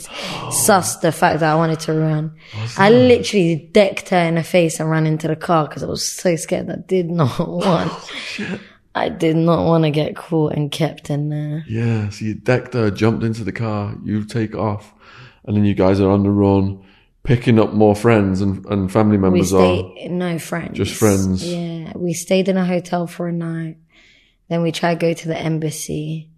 suss 0.51 0.97
the 0.97 1.11
fact 1.11 1.41
that 1.41 1.51
I 1.51 1.55
wanted 1.55 1.79
to 1.81 1.93
run. 1.93 2.35
I 2.77 2.89
literally 2.89 3.69
decked 3.71 4.09
her 4.09 4.19
in 4.19 4.35
the 4.35 4.43
face 4.43 4.79
and 4.79 4.89
ran 4.89 5.05
into 5.05 5.27
the 5.27 5.35
car 5.35 5.67
because 5.67 5.83
I 5.83 5.87
was 5.87 6.07
so 6.07 6.35
scared. 6.35 6.69
I 6.69 6.77
did 6.77 7.09
not 7.09 7.39
want, 7.47 7.91
oh, 7.91 8.59
I 8.95 9.09
did 9.09 9.35
not 9.35 9.65
want 9.65 9.83
to 9.83 9.91
get 9.91 10.15
caught 10.15 10.53
and 10.53 10.71
kept 10.71 11.09
in 11.09 11.29
there. 11.29 11.65
Yeah, 11.67 12.09
so 12.09 12.25
you 12.25 12.35
decked 12.35 12.73
her, 12.73 12.89
jumped 12.89 13.23
into 13.23 13.43
the 13.43 13.51
car, 13.51 13.95
you 14.03 14.23
take 14.23 14.55
off, 14.55 14.93
and 15.45 15.57
then 15.57 15.65
you 15.65 15.73
guys 15.73 15.99
are 15.99 16.09
on 16.09 16.23
the 16.23 16.31
run, 16.31 16.82
picking 17.23 17.59
up 17.59 17.73
more 17.73 17.95
friends 17.95 18.41
and, 18.41 18.65
and 18.65 18.91
family 18.91 19.17
We 19.17 19.21
members. 19.21 19.53
Or 19.53 19.93
stayed, 19.95 20.11
no 20.11 20.39
friends. 20.39 20.77
Just 20.77 20.95
friends. 20.95 21.45
Yeah. 21.51 21.93
We 21.95 22.13
stayed 22.13 22.49
in 22.49 22.57
a 22.57 22.65
hotel 22.65 23.07
for 23.07 23.27
a 23.27 23.33
night. 23.33 23.77
Then 24.49 24.61
we 24.61 24.71
tried 24.71 24.99
to 24.99 25.05
go 25.07 25.13
to 25.13 25.27
the 25.27 25.37
embassy. 25.37 26.29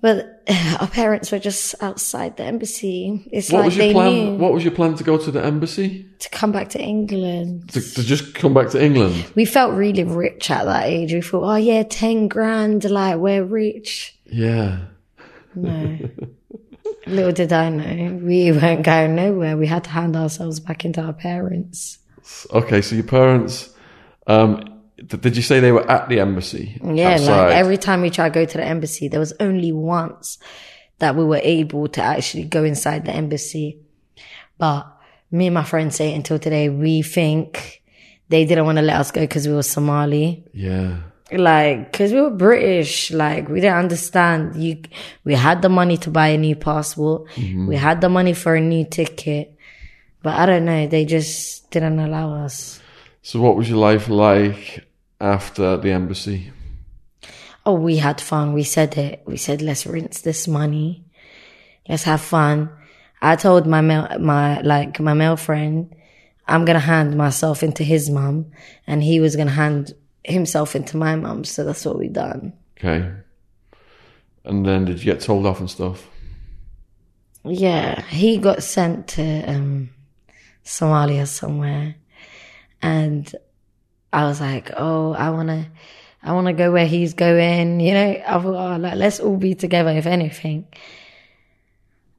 But 0.00 0.42
our 0.80 0.88
parents 0.88 1.30
were 1.30 1.38
just 1.38 1.80
outside 1.82 2.36
the 2.36 2.44
embassy. 2.44 3.28
It's 3.30 3.52
what 3.52 3.58
like 3.58 3.64
was 3.66 3.76
your 3.76 3.86
they 3.86 3.92
plan? 3.92 4.12
knew 4.12 4.36
What 4.36 4.52
was 4.52 4.64
your 4.64 4.72
plan 4.72 4.94
to 4.96 5.04
go 5.04 5.16
to 5.16 5.30
the 5.30 5.44
embassy 5.44 6.06
to 6.18 6.28
come 6.30 6.50
back 6.50 6.70
to 6.70 6.80
England. 6.80 7.68
to, 7.70 7.80
to 7.80 8.02
just 8.02 8.34
come 8.34 8.52
back 8.54 8.70
to 8.70 8.82
England? 8.82 9.30
We 9.36 9.44
felt 9.44 9.74
really 9.74 10.02
rich 10.04 10.50
at 10.50 10.64
that 10.64 10.86
age. 10.86 11.12
We 11.12 11.20
thought, 11.20 11.44
oh 11.44 11.56
yeah, 11.56 11.82
10 11.84 12.28
grand, 12.28 12.90
like 12.90 13.18
we're 13.18 13.44
rich. 13.44 14.18
Yeah, 14.26 14.86
No. 15.54 15.98
Little 17.06 17.32
did 17.32 17.52
I 17.52 17.68
know, 17.68 18.14
we 18.22 18.52
weren't 18.52 18.84
going 18.84 19.14
nowhere. 19.16 19.56
We 19.56 19.66
had 19.66 19.84
to 19.84 19.90
hand 19.90 20.16
ourselves 20.16 20.60
back 20.60 20.84
into 20.84 21.00
our 21.00 21.12
parents. 21.12 21.98
okay. 22.52 22.80
So 22.82 22.94
your 22.94 23.04
parents, 23.04 23.70
um, 24.26 24.80
th- 24.96 25.20
did 25.20 25.36
you 25.36 25.42
say 25.42 25.60
they 25.60 25.72
were 25.72 25.88
at 25.90 26.08
the 26.08 26.20
embassy? 26.20 26.80
Yeah, 26.82 27.14
outside? 27.14 27.46
like 27.46 27.56
every 27.56 27.76
time 27.76 28.02
we 28.02 28.10
tried 28.10 28.32
to 28.32 28.40
go 28.40 28.44
to 28.44 28.56
the 28.58 28.64
embassy, 28.64 29.08
there 29.08 29.20
was 29.20 29.32
only 29.40 29.72
once 29.72 30.38
that 30.98 31.16
we 31.16 31.24
were 31.24 31.40
able 31.42 31.88
to 31.88 32.00
actually 32.02 32.44
go 32.44 32.62
inside 32.64 33.04
the 33.04 33.12
embassy. 33.12 33.78
But 34.58 34.86
me 35.30 35.46
and 35.48 35.54
my 35.54 35.64
friends 35.64 35.96
say 35.96 36.14
until 36.14 36.38
today, 36.38 36.68
we 36.68 37.02
think 37.02 37.82
they 38.28 38.44
didn't 38.44 38.64
want 38.64 38.78
to 38.78 38.82
let 38.82 38.96
us 38.96 39.10
go 39.10 39.20
because 39.22 39.48
we 39.48 39.54
were 39.54 39.62
Somali. 39.64 40.44
yeah, 40.54 40.98
Like, 41.30 41.92
cause 41.92 42.12
we 42.12 42.20
were 42.20 42.30
British. 42.30 43.10
Like, 43.10 43.48
we 43.48 43.60
didn't 43.60 43.78
understand. 43.78 44.56
You, 44.56 44.82
we 45.24 45.34
had 45.34 45.62
the 45.62 45.68
money 45.68 45.96
to 45.98 46.10
buy 46.10 46.28
a 46.28 46.38
new 46.38 46.56
passport. 46.56 47.28
Mm-hmm. 47.36 47.68
We 47.68 47.76
had 47.76 48.00
the 48.00 48.08
money 48.08 48.34
for 48.34 48.54
a 48.54 48.60
new 48.60 48.84
ticket. 48.84 49.56
But 50.22 50.34
I 50.34 50.46
don't 50.46 50.64
know. 50.64 50.86
They 50.86 51.04
just 51.04 51.70
didn't 51.70 51.98
allow 51.98 52.44
us. 52.44 52.80
So 53.22 53.40
what 53.40 53.56
was 53.56 53.68
your 53.68 53.78
life 53.78 54.08
like 54.08 54.86
after 55.20 55.76
the 55.76 55.90
embassy? 55.90 56.52
Oh, 57.64 57.74
we 57.74 57.96
had 57.96 58.20
fun. 58.20 58.52
We 58.52 58.64
said 58.64 58.98
it. 58.98 59.22
We 59.24 59.36
said, 59.36 59.62
let's 59.62 59.86
rinse 59.86 60.20
this 60.20 60.48
money. 60.48 61.04
Let's 61.88 62.04
have 62.04 62.20
fun. 62.20 62.70
I 63.20 63.36
told 63.36 63.66
my 63.66 63.80
male, 63.80 64.08
my, 64.18 64.60
like, 64.62 64.98
my 64.98 65.14
male 65.14 65.36
friend, 65.36 65.94
I'm 66.46 66.66
to 66.66 66.80
hand 66.80 67.16
myself 67.16 67.62
into 67.62 67.84
his 67.84 68.10
mum 68.10 68.50
and 68.86 69.02
he 69.02 69.20
was 69.20 69.36
to 69.36 69.52
hand 69.52 69.94
himself 70.24 70.76
into 70.76 70.96
my 70.96 71.16
mum. 71.16 71.44
So 71.44 71.64
that's 71.64 71.84
what 71.84 71.98
we 71.98 72.08
done. 72.08 72.52
Okay, 72.78 73.10
and 74.44 74.66
then 74.66 74.84
did 74.84 74.98
you 74.98 75.04
get 75.04 75.20
told 75.20 75.46
off 75.46 75.60
and 75.60 75.70
stuff? 75.70 76.08
Yeah. 77.44 78.02
He 78.02 78.38
got 78.38 78.62
sent 78.62 79.08
to, 79.08 79.42
um, 79.42 79.90
Somalia 80.64 81.26
somewhere 81.26 81.96
and 82.80 83.34
I 84.12 84.24
was 84.24 84.40
like, 84.40 84.70
oh, 84.76 85.12
I 85.12 85.30
want 85.30 85.48
to, 85.48 85.66
I 86.22 86.32
want 86.32 86.46
to 86.46 86.52
go 86.52 86.70
where 86.70 86.86
he's 86.86 87.14
going. 87.14 87.80
You 87.80 87.94
know, 87.94 88.22
I 88.26 88.40
thought, 88.40 88.74
oh, 88.74 88.76
like, 88.76 88.94
let's 88.96 89.20
all 89.20 89.36
be 89.36 89.54
together, 89.54 89.90
if 89.90 90.06
anything. 90.06 90.66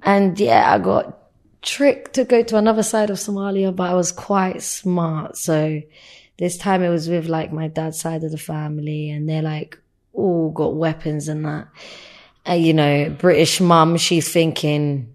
And 0.02 0.38
yeah, 0.40 0.74
I 0.74 0.80
got 0.80 1.20
tricked 1.62 2.16
to 2.16 2.26
go 2.26 2.44
to 2.44 2.58
another 2.58 2.84
side 2.84 3.10
of 3.10 3.18
Somalia, 3.18 3.74
but 3.74 3.90
I 3.90 3.94
was 3.94 4.12
quite 4.12 4.62
smart. 4.62 5.38
So 5.38 5.82
this 6.38 6.58
time 6.58 6.84
it 6.84 6.90
was 6.90 7.08
with 7.10 7.28
like 7.28 7.52
my 7.52 7.68
dad's 7.68 8.00
side 8.00 8.24
of 8.24 8.32
the 8.32 8.38
family 8.38 9.10
and 9.10 9.30
they're 9.30 9.42
like 9.42 9.78
all 10.14 10.52
got 10.52 10.76
weapons 10.76 11.28
and 11.28 11.46
that. 11.46 11.68
And, 12.46 12.64
you 12.64 12.74
know, 12.74 13.10
British 13.10 13.62
mum, 13.62 13.98
she's 13.98 14.32
thinking, 14.32 15.14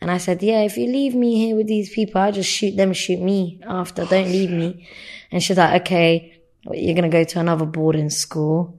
and 0.00 0.10
I 0.10 0.18
said, 0.18 0.42
yeah, 0.42 0.62
if 0.62 0.76
you 0.76 0.86
leave 0.86 1.14
me 1.14 1.36
here 1.36 1.56
with 1.56 1.66
these 1.66 1.90
people, 1.90 2.20
I'll 2.20 2.32
just 2.32 2.50
shoot 2.50 2.76
them, 2.76 2.92
shoot 2.92 3.20
me 3.20 3.60
after. 3.66 4.04
Don't 4.04 4.30
leave 4.30 4.50
me. 4.50 4.86
And 5.32 5.42
she's 5.42 5.58
like, 5.58 5.82
okay, 5.82 6.40
you're 6.64 6.94
going 6.94 7.02
to 7.02 7.08
go 7.08 7.24
to 7.24 7.40
another 7.40 7.66
boarding 7.66 8.10
school. 8.10 8.78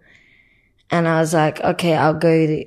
And 0.89 1.07
I 1.07 1.19
was 1.19 1.33
like, 1.33 1.59
okay, 1.59 1.95
I'll 1.95 2.13
go 2.13 2.63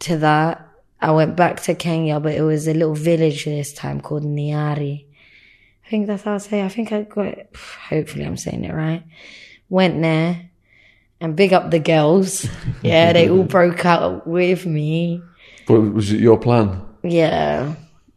to 0.00 0.16
that. 0.16 0.68
I 1.00 1.10
went 1.10 1.36
back 1.36 1.60
to 1.62 1.74
Kenya, 1.74 2.18
but 2.18 2.34
it 2.34 2.42
was 2.42 2.66
a 2.66 2.72
little 2.72 2.94
village 2.94 3.44
this 3.44 3.72
time 3.72 4.00
called 4.00 4.24
Nyari. 4.24 5.04
I 5.84 5.88
think 5.88 6.06
that's 6.06 6.22
how 6.22 6.34
I 6.34 6.38
say. 6.38 6.60
it. 6.60 6.64
I 6.64 6.68
think 6.68 6.92
I 6.92 7.02
got 7.02 7.26
it. 7.26 7.54
Hopefully, 7.88 8.24
I'm 8.24 8.36
saying 8.36 8.64
it 8.64 8.74
right. 8.74 9.04
Went 9.68 10.00
there 10.00 10.50
and 11.20 11.36
big 11.36 11.52
up 11.52 11.70
the 11.70 11.78
girls. 11.78 12.46
Yeah, 12.82 13.12
they 13.12 13.30
all 13.30 13.44
broke 13.44 13.86
out 13.86 14.26
with 14.26 14.66
me. 14.66 15.22
But 15.68 15.80
was 15.80 16.12
it 16.12 16.20
your 16.20 16.36
plan? 16.36 16.82
Yeah, 17.04 17.74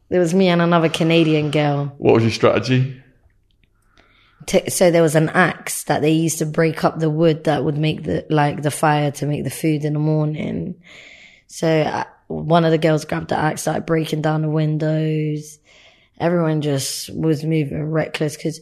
it 0.10 0.18
was 0.18 0.34
me 0.34 0.48
and 0.48 0.60
another 0.60 0.90
Canadian 0.90 1.52
girl. 1.52 1.94
What 2.00 2.16
was 2.16 2.24
your 2.24 2.32
strategy? 2.32 3.00
to, 4.48 4.70
so 4.70 4.92
there 4.92 5.02
was 5.02 5.16
an 5.16 5.30
axe 5.30 5.84
that 5.84 6.02
they 6.02 6.12
used 6.12 6.40
to 6.40 6.46
break 6.46 6.84
up 6.84 7.00
the 7.00 7.10
wood 7.10 7.46
that 7.46 7.64
would 7.64 7.78
make 7.78 8.04
the 8.04 8.26
like 8.30 8.62
the 8.62 8.72
fire 8.72 9.12
to 9.12 9.26
make 9.26 9.44
the 9.44 9.50
food 9.50 9.86
in 9.86 9.94
the 9.94 10.00
morning. 10.00 10.76
So 11.48 11.68
I, 11.68 12.06
one 12.28 12.66
of 12.66 12.72
the 12.72 12.78
girls 12.78 13.06
grabbed 13.06 13.30
the 13.30 13.38
axe, 13.38 13.62
started 13.62 13.86
breaking 13.86 14.22
down 14.22 14.42
the 14.42 14.50
windows. 14.50 15.60
Everyone 16.20 16.62
just 16.62 17.14
was 17.14 17.44
moving 17.44 17.92
reckless 17.92 18.36
because 18.36 18.62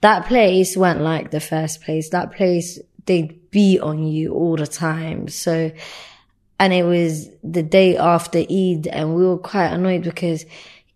that 0.00 0.26
place 0.26 0.76
went 0.76 1.00
like 1.00 1.30
the 1.30 1.40
first 1.40 1.82
place. 1.82 2.10
That 2.10 2.32
place 2.32 2.78
they'd 3.06 3.50
beat 3.50 3.80
on 3.80 4.04
you 4.04 4.34
all 4.34 4.56
the 4.56 4.66
time. 4.66 5.28
So, 5.28 5.72
and 6.58 6.72
it 6.72 6.84
was 6.84 7.28
the 7.42 7.62
day 7.62 7.96
after 7.96 8.38
Eid, 8.38 8.86
and 8.86 9.14
we 9.14 9.26
were 9.26 9.38
quite 9.38 9.68
annoyed 9.68 10.02
because 10.02 10.44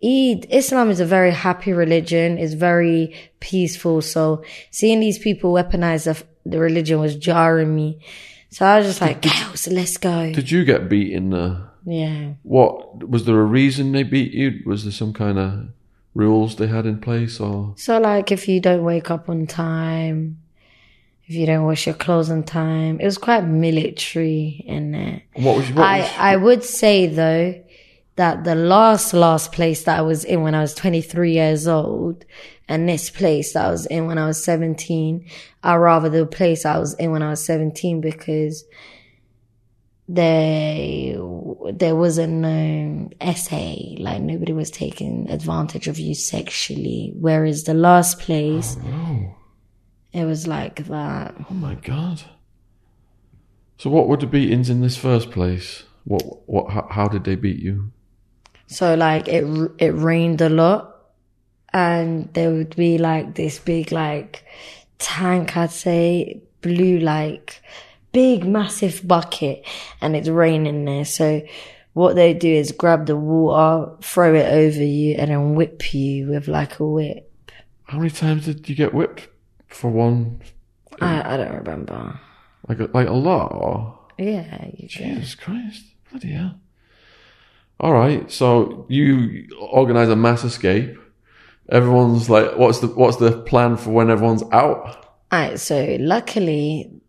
Eid, 0.02 0.46
Islam 0.50 0.90
is 0.90 1.00
a 1.00 1.06
very 1.06 1.30
happy 1.30 1.72
religion. 1.72 2.38
It's 2.38 2.54
very 2.54 3.14
peaceful. 3.40 4.00
So 4.00 4.44
seeing 4.70 5.00
these 5.00 5.18
people 5.18 5.52
weaponize 5.52 6.04
the, 6.04 6.22
the 6.48 6.58
religion 6.58 7.00
was 7.00 7.16
jarring 7.16 7.74
me. 7.74 8.00
So 8.48 8.66
I 8.66 8.78
was 8.78 8.86
just 8.86 9.00
like, 9.00 9.22
girls, 9.22 9.68
let's 9.68 9.96
go. 9.98 10.32
Did 10.32 10.50
you 10.50 10.64
get 10.64 10.88
beaten 10.88 11.30
there? 11.30 11.68
Yeah. 11.84 12.32
What 12.42 13.08
was 13.08 13.24
there 13.24 13.38
a 13.38 13.44
reason 13.44 13.92
they 13.92 14.02
beat 14.02 14.32
you? 14.32 14.60
Was 14.66 14.84
there 14.84 14.92
some 14.92 15.12
kind 15.12 15.38
of 15.38 15.68
rules 16.14 16.56
they 16.56 16.66
had 16.66 16.86
in 16.86 17.00
place, 17.00 17.40
or 17.40 17.74
So 17.76 17.98
like 17.98 18.32
if 18.32 18.48
you 18.48 18.60
don't 18.60 18.84
wake 18.84 19.10
up 19.10 19.28
on 19.28 19.46
time, 19.46 20.38
if 21.26 21.34
you 21.34 21.46
don't 21.46 21.64
wash 21.64 21.86
your 21.86 21.94
clothes 21.94 22.30
on 22.30 22.42
time, 22.42 23.00
it 23.00 23.04
was 23.04 23.18
quite 23.18 23.44
military 23.44 24.64
in 24.66 24.92
there. 24.92 25.22
what 25.34 25.56
was? 25.56 25.70
What 25.70 25.86
I, 25.86 26.00
was 26.00 26.10
I 26.18 26.36
would 26.36 26.64
say 26.64 27.06
though 27.06 27.62
that 28.16 28.44
the 28.44 28.54
last, 28.54 29.14
last 29.14 29.52
place 29.52 29.84
that 29.84 29.98
I 29.98 30.02
was 30.02 30.24
in 30.24 30.42
when 30.42 30.54
I 30.54 30.60
was 30.60 30.74
23 30.74 31.32
years 31.32 31.66
old 31.66 32.24
and 32.68 32.88
this 32.88 33.08
place 33.08 33.54
that 33.54 33.64
I 33.64 33.70
was 33.70 33.86
in 33.86 34.06
when 34.06 34.18
I 34.18 34.26
was 34.26 34.42
17, 34.44 35.26
I 35.62 35.76
rather 35.76 36.08
the 36.08 36.26
place 36.26 36.66
I 36.66 36.78
was 36.78 36.94
in 36.94 37.12
when 37.12 37.22
I 37.22 37.30
was 37.30 37.44
17 37.44 38.00
because 38.00 38.64
they, 40.12 41.16
there 41.72 41.94
wasn't 41.94 42.32
no 42.32 43.10
essay, 43.20 43.96
like 44.00 44.20
nobody 44.20 44.52
was 44.52 44.70
taking 44.70 45.30
advantage 45.30 45.86
of 45.86 46.00
you 46.00 46.14
sexually. 46.14 47.12
Whereas 47.14 47.64
the 47.64 47.74
last 47.74 48.18
place, 48.18 48.76
oh, 48.84 49.36
it 50.12 50.24
was 50.24 50.48
like 50.48 50.86
that. 50.86 51.34
oh 51.48 51.54
my 51.54 51.76
god! 51.76 52.22
So 53.78 53.88
what 53.88 54.08
were 54.08 54.16
the 54.16 54.26
beatings 54.26 54.68
in 54.68 54.80
this 54.80 54.96
first 54.96 55.30
place? 55.30 55.84
What? 56.04 56.22
What? 56.48 56.72
How, 56.72 56.88
how 56.90 57.08
did 57.08 57.22
they 57.22 57.36
beat 57.36 57.60
you? 57.60 57.92
So 58.66 58.96
like 58.96 59.28
it 59.28 59.44
it 59.78 59.90
rained 59.90 60.40
a 60.40 60.48
lot, 60.48 60.96
and 61.72 62.32
there 62.34 62.50
would 62.50 62.74
be 62.74 62.98
like 62.98 63.36
this 63.36 63.60
big 63.60 63.92
like 63.92 64.44
tank, 64.98 65.56
I'd 65.56 65.70
say, 65.70 66.42
blue 66.62 66.98
like 66.98 67.62
big 68.12 68.44
massive 68.44 69.06
bucket, 69.06 69.64
and 70.00 70.16
it's 70.16 70.28
raining 70.28 70.84
there. 70.84 71.04
So 71.04 71.42
what 71.92 72.14
they 72.14 72.34
do 72.34 72.52
is 72.52 72.72
grab 72.72 73.06
the 73.06 73.16
water, 73.16 73.92
throw 74.02 74.34
it 74.34 74.52
over 74.52 74.82
you, 74.84 75.14
and 75.16 75.30
then 75.30 75.54
whip 75.54 75.92
you 75.92 76.28
with 76.28 76.48
like 76.48 76.78
a 76.80 76.86
whip. 76.86 77.32
How 77.84 77.98
many 77.98 78.10
times 78.10 78.46
did 78.46 78.68
you 78.68 78.74
get 78.74 78.94
whipped 78.94 79.28
for 79.66 79.90
one? 79.90 80.40
I, 81.00 81.34
I 81.34 81.36
don't 81.36 81.54
remember. 81.54 82.20
Like 82.68 82.80
a, 82.80 82.90
like 82.94 83.08
a 83.08 83.12
lot? 83.12 83.52
Or? 83.52 83.98
Yeah, 84.18 84.66
you. 84.76 84.86
Jesus 84.86 85.34
Christ. 85.34 85.84
Bloody 86.10 86.32
hell. 86.32 86.60
All 87.80 87.92
right. 87.92 88.30
So 88.30 88.86
you 88.88 89.48
organize 89.58 90.08
a 90.08 90.16
mass 90.16 90.44
escape. 90.44 90.96
Everyone's 91.70 92.28
like, 92.28 92.56
what's 92.56 92.80
the 92.80 92.88
what's 92.88 93.16
the 93.16 93.42
plan 93.42 93.76
for 93.76 93.90
when 93.90 94.10
everyone's 94.10 94.42
out? 94.52 95.06
Alright, 95.32 95.60
so 95.60 95.96
luckily, 96.00 96.99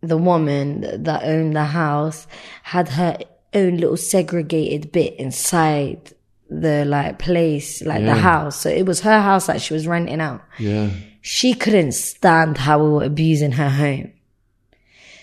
the 0.00 0.16
woman 0.18 1.02
that 1.04 1.24
owned 1.24 1.56
the 1.56 1.64
house 1.64 2.26
had 2.62 2.88
her 2.90 3.18
own 3.54 3.76
little 3.78 3.96
segregated 3.96 4.92
bit 4.92 5.14
inside 5.16 6.12
the 6.50 6.84
like 6.84 7.18
place, 7.18 7.82
like 7.82 8.00
Yeah. 8.00 8.14
the 8.14 8.20
house. 8.20 8.60
So 8.60 8.70
it 8.70 8.86
was 8.86 9.00
her 9.00 9.20
house 9.20 9.46
that 9.48 9.60
she 9.60 9.74
was 9.74 9.86
renting 9.86 10.20
out. 10.20 10.42
Yeah. 10.58 10.90
She 11.20 11.52
couldn't 11.54 11.92
stand 11.92 12.58
how 12.58 12.82
we 12.82 12.90
were 12.90 13.04
abusing 13.04 13.52
her 13.52 13.68
home. 13.68 14.12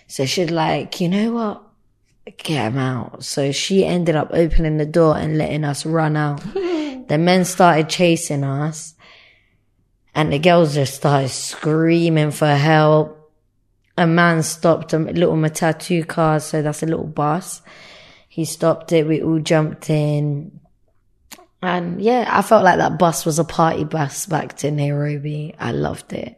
So 0.08 0.26
she'd 0.26 0.52
like, 0.52 1.00
you 1.02 1.10
know 1.10 1.32
what? 1.32 1.64
Get 2.38 2.72
him 2.74 2.78
out. 2.78 3.24
So 3.24 3.52
she 3.52 3.86
ended 3.86 4.16
up 4.16 4.30
opening 4.34 4.78
the 4.78 4.86
door 4.86 5.18
and 5.18 5.38
letting 5.38 5.64
us 5.64 5.86
run 5.86 6.16
out. 6.18 6.42
the 6.54 7.18
men 7.20 7.46
started 7.46 7.90
chasing 7.90 8.44
us 8.44 8.94
and 10.14 10.32
the 10.34 10.40
girls 10.40 10.74
just 10.76 10.96
started 10.96 11.30
screaming 11.30 12.32
for 12.32 12.48
help. 12.54 13.25
A 13.98 14.06
man 14.06 14.44
stopped 14.44 14.94
a 14.94 15.00
little 15.00 15.36
Matatu 15.36 16.06
car, 16.06 16.40
so 16.40 16.62
that's 16.62 16.84
a 16.84 16.86
little 16.86 17.08
bus. 17.08 17.62
He 18.28 18.44
stopped 18.44 18.92
it. 18.92 19.08
We 19.08 19.22
all 19.22 19.40
jumped 19.40 19.90
in. 19.90 20.60
And 21.62 22.02
yeah, 22.02 22.28
I 22.30 22.42
felt 22.42 22.64
like 22.64 22.78
that 22.78 23.00
bus 23.00 23.26
was 23.26 23.40
a 23.40 23.46
party 23.46 23.86
bus 23.86 24.26
back 24.26 24.58
to 24.58 24.72
Nairobi. 24.72 25.56
I 25.58 25.72
loved 25.72 26.12
it. 26.12 26.38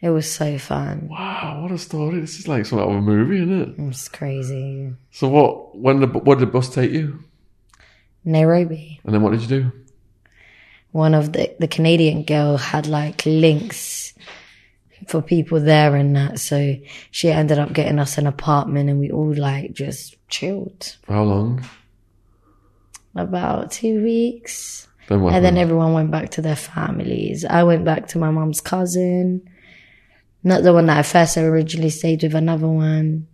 It 0.00 0.10
was 0.10 0.30
so 0.30 0.58
fun. 0.58 1.08
Wow, 1.10 1.60
what 1.62 1.72
a 1.72 1.78
story! 1.78 2.20
This 2.20 2.38
is 2.38 2.46
like 2.46 2.64
some 2.64 2.78
out 2.78 2.88
of 2.88 2.96
a 2.96 3.00
movie, 3.00 3.42
isn't 3.42 3.60
it? 3.60 3.88
It's 3.90 4.08
crazy. 4.08 4.94
So 5.10 5.28
what? 5.28 5.76
When 5.76 6.00
the 6.00 6.06
where 6.06 6.36
did 6.36 6.48
the 6.48 6.52
bus 6.52 6.72
take 6.72 6.92
you? 6.92 7.24
Nairobi. 8.24 9.00
And 9.04 9.12
then 9.12 9.22
what 9.22 9.32
did 9.32 9.42
you 9.42 9.48
do? 9.48 9.72
One 10.92 11.14
of 11.14 11.32
the, 11.32 11.54
the 11.58 11.68
Canadian 11.68 12.22
girl 12.22 12.56
had 12.56 12.86
like 12.86 13.26
links 13.26 14.07
for 15.06 15.22
people 15.22 15.60
there 15.60 15.94
and 15.94 16.16
that. 16.16 16.40
So 16.40 16.76
she 17.10 17.30
ended 17.30 17.58
up 17.58 17.72
getting 17.72 17.98
us 17.98 18.18
an 18.18 18.26
apartment 18.26 18.90
and 18.90 18.98
we 18.98 19.10
all 19.10 19.34
like 19.34 19.72
just 19.72 20.16
chilled 20.28 20.96
For 21.04 21.12
how 21.14 21.22
long? 21.24 21.64
about 23.14 23.72
two 23.72 24.02
weeks. 24.02 24.86
Then 25.08 25.22
what? 25.22 25.34
And 25.34 25.44
then 25.44 25.56
everyone 25.56 25.92
went 25.92 26.10
back 26.10 26.30
to 26.30 26.42
their 26.42 26.56
families. 26.56 27.44
I 27.44 27.62
went 27.64 27.84
back 27.84 28.08
to 28.08 28.18
my 28.18 28.30
mom's 28.30 28.60
cousin. 28.60 29.48
Not 30.44 30.62
the 30.62 30.72
one 30.72 30.86
that 30.86 30.98
I 30.98 31.02
first 31.02 31.36
originally 31.36 31.90
stayed 31.90 32.22
with, 32.22 32.34
another 32.34 32.68
one. 32.68 33.26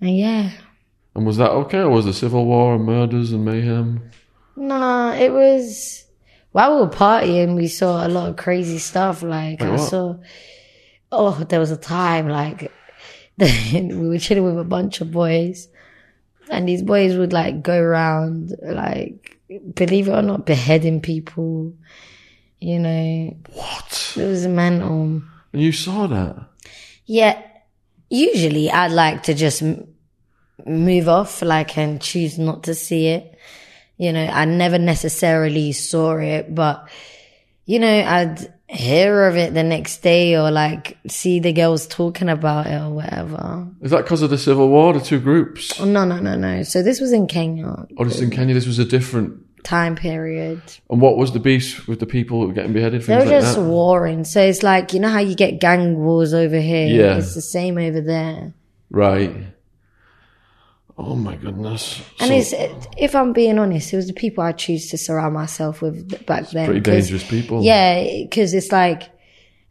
And 0.00 0.16
yeah. 0.16 0.50
and 1.14 1.26
was 1.26 1.36
that 1.36 1.50
okay, 1.50 1.78
or 1.78 1.90
was 1.90 2.04
the 2.04 2.12
civil 2.12 2.46
war 2.46 2.76
and 2.76 2.84
murders 2.84 3.32
and 3.32 3.44
mayhem? 3.44 4.10
Nah, 4.56 5.14
it 5.14 5.32
was 5.32 6.04
while 6.54 6.76
we 6.76 6.82
were 6.82 6.88
partying, 6.88 7.56
we 7.56 7.66
saw 7.66 8.06
a 8.06 8.08
lot 8.08 8.28
of 8.28 8.36
crazy 8.36 8.78
stuff. 8.78 9.24
Like 9.24 9.60
I 9.60 9.70
what? 9.70 9.78
saw, 9.78 10.14
oh, 11.10 11.32
there 11.48 11.58
was 11.58 11.72
a 11.72 11.76
time 11.76 12.28
like 12.28 12.70
we 13.38 14.08
were 14.08 14.18
chilling 14.18 14.44
with 14.44 14.58
a 14.60 14.64
bunch 14.64 15.00
of 15.00 15.10
boys, 15.10 15.66
and 16.48 16.68
these 16.68 16.82
boys 16.82 17.16
would 17.16 17.32
like 17.32 17.60
go 17.62 17.76
around 17.76 18.54
like, 18.62 19.36
believe 19.74 20.06
it 20.06 20.12
or 20.12 20.22
not, 20.22 20.46
beheading 20.46 21.00
people. 21.00 21.72
You 22.60 22.78
know, 22.78 23.36
What? 23.52 24.14
it 24.16 24.24
was 24.24 24.44
a 24.44 24.48
mental. 24.48 25.22
And 25.52 25.62
you 25.62 25.72
saw 25.72 26.06
that? 26.06 26.36
Yeah, 27.04 27.42
usually 28.08 28.70
I'd 28.70 28.92
like 28.92 29.24
to 29.24 29.34
just 29.34 29.60
m- 29.60 29.88
move 30.64 31.08
off, 31.08 31.42
like, 31.42 31.76
and 31.76 32.00
choose 32.00 32.38
not 32.38 32.62
to 32.62 32.74
see 32.76 33.08
it. 33.08 33.36
You 33.96 34.12
know, 34.12 34.24
I 34.26 34.44
never 34.44 34.78
necessarily 34.78 35.72
saw 35.72 36.16
it, 36.16 36.52
but, 36.54 36.88
you 37.64 37.78
know, 37.78 37.88
I'd 38.04 38.52
hear 38.66 39.26
of 39.28 39.36
it 39.36 39.54
the 39.54 39.62
next 39.62 39.98
day 39.98 40.36
or 40.36 40.50
like 40.50 40.98
see 41.06 41.38
the 41.38 41.52
girls 41.52 41.86
talking 41.86 42.28
about 42.28 42.66
it 42.66 42.80
or 42.80 42.90
whatever. 42.90 43.68
Is 43.82 43.92
that 43.92 44.02
because 44.02 44.22
of 44.22 44.30
the 44.30 44.38
civil 44.38 44.68
war? 44.68 44.92
The 44.94 45.00
two 45.00 45.20
groups? 45.20 45.78
Oh, 45.80 45.84
no, 45.84 46.04
no, 46.04 46.18
no, 46.18 46.34
no. 46.36 46.62
So 46.64 46.82
this 46.82 47.00
was 47.00 47.12
in 47.12 47.28
Kenya, 47.28 47.86
Or 47.96 48.06
this 48.06 48.20
in 48.20 48.30
Kenya? 48.30 48.52
This 48.54 48.66
was 48.66 48.80
a 48.80 48.84
different. 48.84 49.40
time 49.62 49.94
period. 49.94 50.60
And 50.90 51.00
what 51.00 51.16
was 51.16 51.32
the 51.32 51.38
beef 51.40 51.86
with 51.86 52.00
the 52.00 52.06
people 52.06 52.40
who 52.40 52.48
were 52.48 52.52
getting 52.52 52.72
beheaded? 52.72 53.02
They 53.02 53.14
were 53.14 53.20
like 53.20 53.30
just 53.30 53.54
that. 53.56 53.62
warring. 53.62 54.24
So 54.24 54.42
it's 54.42 54.62
like, 54.64 54.92
you 54.92 54.98
know 55.00 55.08
how 55.08 55.20
you 55.20 55.36
get 55.36 55.60
gang 55.60 55.96
wars 56.00 56.34
over 56.34 56.58
here? 56.58 56.88
Yeah. 56.88 57.16
It's 57.18 57.34
the 57.34 57.40
same 57.42 57.78
over 57.78 58.00
there. 58.00 58.54
Right. 58.90 59.32
Oh 60.96 61.16
my 61.16 61.34
goodness. 61.36 62.00
And 62.20 62.28
So- 62.44 62.56
it's, 62.56 62.86
if 62.96 63.14
I'm 63.16 63.32
being 63.32 63.58
honest, 63.58 63.92
it 63.92 63.96
was 63.96 64.06
the 64.06 64.12
people 64.12 64.44
I 64.44 64.52
choose 64.52 64.90
to 64.90 64.98
surround 64.98 65.34
myself 65.34 65.82
with 65.82 66.24
back 66.26 66.50
then. 66.50 66.66
pretty 66.66 66.80
dangerous 66.80 67.24
people. 67.28 67.64
Yeah, 67.64 68.04
because 68.22 68.54
it's 68.54 68.70
like 68.70 69.10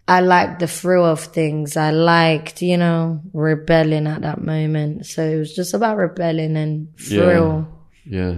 I 0.08 0.20
liked 0.20 0.60
the 0.60 0.68
thrill 0.68 1.06
of 1.06 1.22
things. 1.22 1.78
I 1.78 1.92
liked, 1.92 2.62
you 2.62 2.78
know, 2.78 3.22
rebelling 3.34 4.06
at 4.06 4.22
that 4.24 4.42
moment. 4.44 5.06
So 5.06 5.24
it 5.24 5.38
was 5.38 5.56
just 5.56 5.74
about 5.74 5.96
rebelling 5.98 6.58
and 6.58 6.90
thrill. 6.98 7.68
Yeah. 8.06 8.36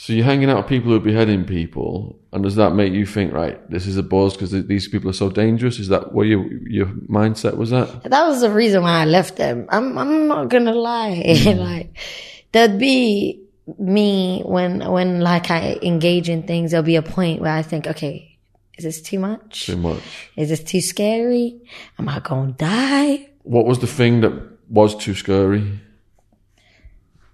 So 0.00 0.14
you're 0.14 0.24
hanging 0.24 0.48
out 0.48 0.56
with 0.56 0.66
people 0.66 0.92
who 0.92 0.96
are 0.96 1.00
beheading 1.10 1.44
people, 1.44 2.18
and 2.32 2.42
does 2.42 2.56
that 2.56 2.70
make 2.70 2.94
you 2.94 3.04
think, 3.04 3.34
right, 3.34 3.60
this 3.70 3.86
is 3.86 3.98
a 3.98 4.02
buzz 4.02 4.32
because 4.32 4.50
these 4.66 4.88
people 4.88 5.10
are 5.10 5.18
so 5.24 5.28
dangerous? 5.28 5.78
Is 5.78 5.88
that 5.88 6.14
where 6.14 6.24
your 6.24 6.50
your 6.66 6.86
mindset 6.86 7.58
was 7.58 7.70
at? 7.74 8.04
That 8.04 8.26
was 8.26 8.40
the 8.40 8.48
reason 8.48 8.82
why 8.82 9.02
I 9.02 9.04
left 9.04 9.36
them. 9.36 9.66
I'm 9.68 9.98
I'm 9.98 10.26
not 10.26 10.48
gonna 10.48 10.72
lie. 10.72 11.22
Mm. 11.50 11.58
like 11.58 11.98
there'd 12.52 12.78
be 12.78 13.42
me 13.78 14.40
when 14.46 14.90
when 14.90 15.20
like 15.20 15.50
I 15.50 15.78
engage 15.82 16.30
in 16.30 16.44
things, 16.44 16.70
there'll 16.70 16.82
be 16.82 16.96
a 16.96 17.02
point 17.02 17.42
where 17.42 17.52
I 17.52 17.60
think, 17.60 17.86
okay, 17.86 18.38
is 18.78 18.84
this 18.84 19.02
too 19.02 19.18
much? 19.18 19.66
Too 19.66 19.76
much. 19.76 20.02
Is 20.34 20.48
this 20.48 20.64
too 20.64 20.80
scary? 20.80 21.60
Am 21.98 22.08
I 22.08 22.20
gonna 22.20 22.52
die? 22.52 23.28
What 23.42 23.66
was 23.66 23.80
the 23.80 23.86
thing 23.98 24.22
that 24.22 24.32
was 24.70 24.96
too 24.96 25.14
scary? 25.14 25.62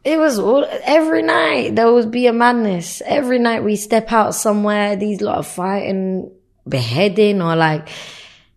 It 0.06 0.20
was 0.20 0.38
all, 0.38 0.64
every 0.84 1.22
night 1.22 1.74
there 1.74 1.92
would 1.92 2.12
be 2.12 2.28
a 2.28 2.32
madness. 2.32 3.02
Every 3.04 3.40
night 3.40 3.64
we 3.64 3.74
step 3.74 4.12
out 4.12 4.36
somewhere, 4.36 4.94
these 4.94 5.20
lot 5.20 5.38
of 5.38 5.48
fighting, 5.48 6.30
beheading 6.68 7.42
or 7.42 7.56
like 7.56 7.88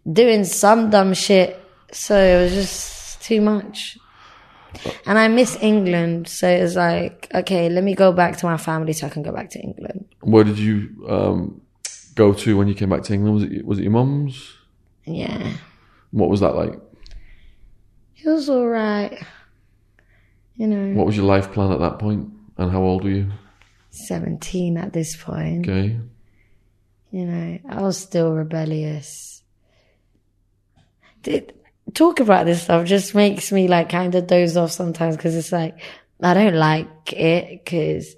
doing 0.05 0.43
some 0.43 0.91
dumb 0.91 1.15
shit. 1.15 1.59
So 1.91 2.15
it 2.15 2.43
was 2.43 2.53
just 2.53 3.23
too 3.23 3.41
much. 3.41 3.97
And 5.07 5.17
I 5.17 5.27
miss 5.27 5.57
England. 5.59 6.27
So 6.27 6.47
it's 6.47 6.75
like, 6.75 7.27
okay, 7.33 7.67
let 7.67 7.83
me 7.83 7.95
go 7.95 8.11
back 8.11 8.37
to 8.37 8.45
my 8.45 8.57
family 8.57 8.93
so 8.93 9.07
I 9.07 9.09
can 9.09 9.23
go 9.23 9.31
back 9.31 9.49
to 9.49 9.59
England. 9.59 10.05
Where 10.21 10.43
did 10.43 10.59
you 10.59 11.03
um, 11.09 11.61
go 12.13 12.31
to 12.31 12.57
when 12.59 12.67
you 12.67 12.75
came 12.75 12.89
back 12.89 13.01
to 13.05 13.13
England? 13.15 13.33
Was 13.33 13.43
it 13.45 13.65
was 13.65 13.79
it 13.79 13.83
your 13.85 13.91
mum's? 13.91 14.53
Yeah. 15.03 15.53
What 16.11 16.29
was 16.29 16.41
that 16.41 16.53
like? 16.55 16.79
It 18.17 18.29
was 18.29 18.51
all 18.51 18.67
right. 18.67 19.17
You 20.59 20.67
know, 20.67 20.93
What 20.93 21.05
was 21.05 21.15
your 21.15 21.25
life 21.25 21.53
plan 21.53 21.71
at 21.71 21.79
that 21.79 21.99
point? 21.99 22.29
And 22.57 22.69
how 22.69 22.81
old 22.81 23.05
were 23.05 23.09
you? 23.11 23.31
17 23.91 24.77
at 24.77 24.91
this 24.91 25.15
point. 25.15 25.65
Okay. 25.65 25.97
You 27.11 27.25
know, 27.25 27.59
I 27.69 27.81
was 27.81 27.97
still 27.97 28.33
rebellious. 28.33 29.41
Did, 31.23 31.53
talk 31.93 32.19
about 32.19 32.45
this 32.45 32.63
stuff 32.63 32.85
just 32.85 33.15
makes 33.15 33.53
me 33.53 33.69
like 33.69 33.87
kind 33.87 34.13
of 34.15 34.27
doze 34.27 34.57
off 34.57 34.71
sometimes 34.71 35.15
because 35.15 35.33
it's 35.33 35.53
like, 35.53 35.79
I 36.21 36.33
don't 36.33 36.55
like 36.55 37.13
it 37.13 37.63
because 37.63 38.13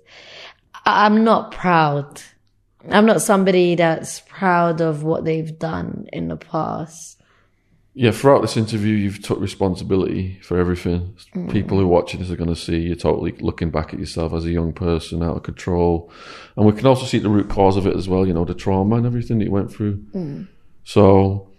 I'm 0.84 1.24
not 1.24 1.52
proud. 1.52 2.24
I'm 2.90 3.06
not 3.06 3.22
somebody 3.22 3.76
that's 3.76 4.22
proud 4.22 4.82
of 4.82 5.04
what 5.04 5.26
they've 5.26 5.60
done 5.60 6.08
in 6.12 6.28
the 6.28 6.38
past. 6.38 7.21
Yeah, 7.94 8.12
throughout 8.12 8.42
this 8.42 8.56
interview, 8.56 8.96
you've 8.96 9.22
took 9.22 9.40
responsibility 9.40 10.40
for 10.42 10.58
everything. 10.58 11.14
Mm. 11.36 11.52
People 11.52 11.78
who 11.78 11.84
are 11.84 11.88
watching 11.88 12.22
this 12.22 12.32
are 12.32 12.38
going 12.38 12.50
to 12.50 12.56
see 12.56 12.80
you're 12.80 12.96
totally 12.96 13.34
looking 13.34 13.70
back 13.70 13.94
at 13.94 14.00
yourself 14.00 14.34
as 14.34 14.46
a 14.46 14.52
young 14.52 14.72
person, 14.72 15.22
out 15.22 15.36
of 15.36 15.44
control. 15.44 16.10
And 16.56 16.66
we 16.66 16.72
can 16.72 16.88
also 16.88 17.06
see 17.06 17.20
the 17.20 17.30
root 17.30 17.50
cause 17.50 17.76
of 17.76 17.86
it 17.86 17.96
as 17.98 18.08
well, 18.08 18.26
you 18.26 18.34
know, 18.34 18.46
the 18.46 18.54
trauma 18.54 18.96
and 18.96 19.06
everything 19.06 19.40
that 19.40 19.46
you 19.46 19.52
went 19.52 19.74
through. 19.74 19.98
Mm. 20.16 20.48
So, 20.86 21.50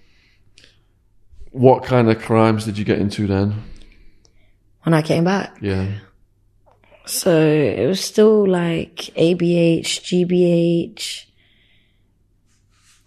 what 1.51 1.85
kind 1.85 2.11
of 2.11 2.19
crimes 2.23 2.65
did 2.65 2.79
you 2.79 2.85
get 2.87 2.99
into 2.99 3.27
then? 3.27 3.63
When 4.85 4.95
I 4.95 5.03
came 5.03 5.25
back. 5.25 5.59
Yeah. 5.61 5.99
So 7.05 7.47
it 7.47 7.87
was 7.87 8.03
still 8.03 8.49
like 8.49 8.97
ABH, 9.17 9.83
GBH. 10.01 11.27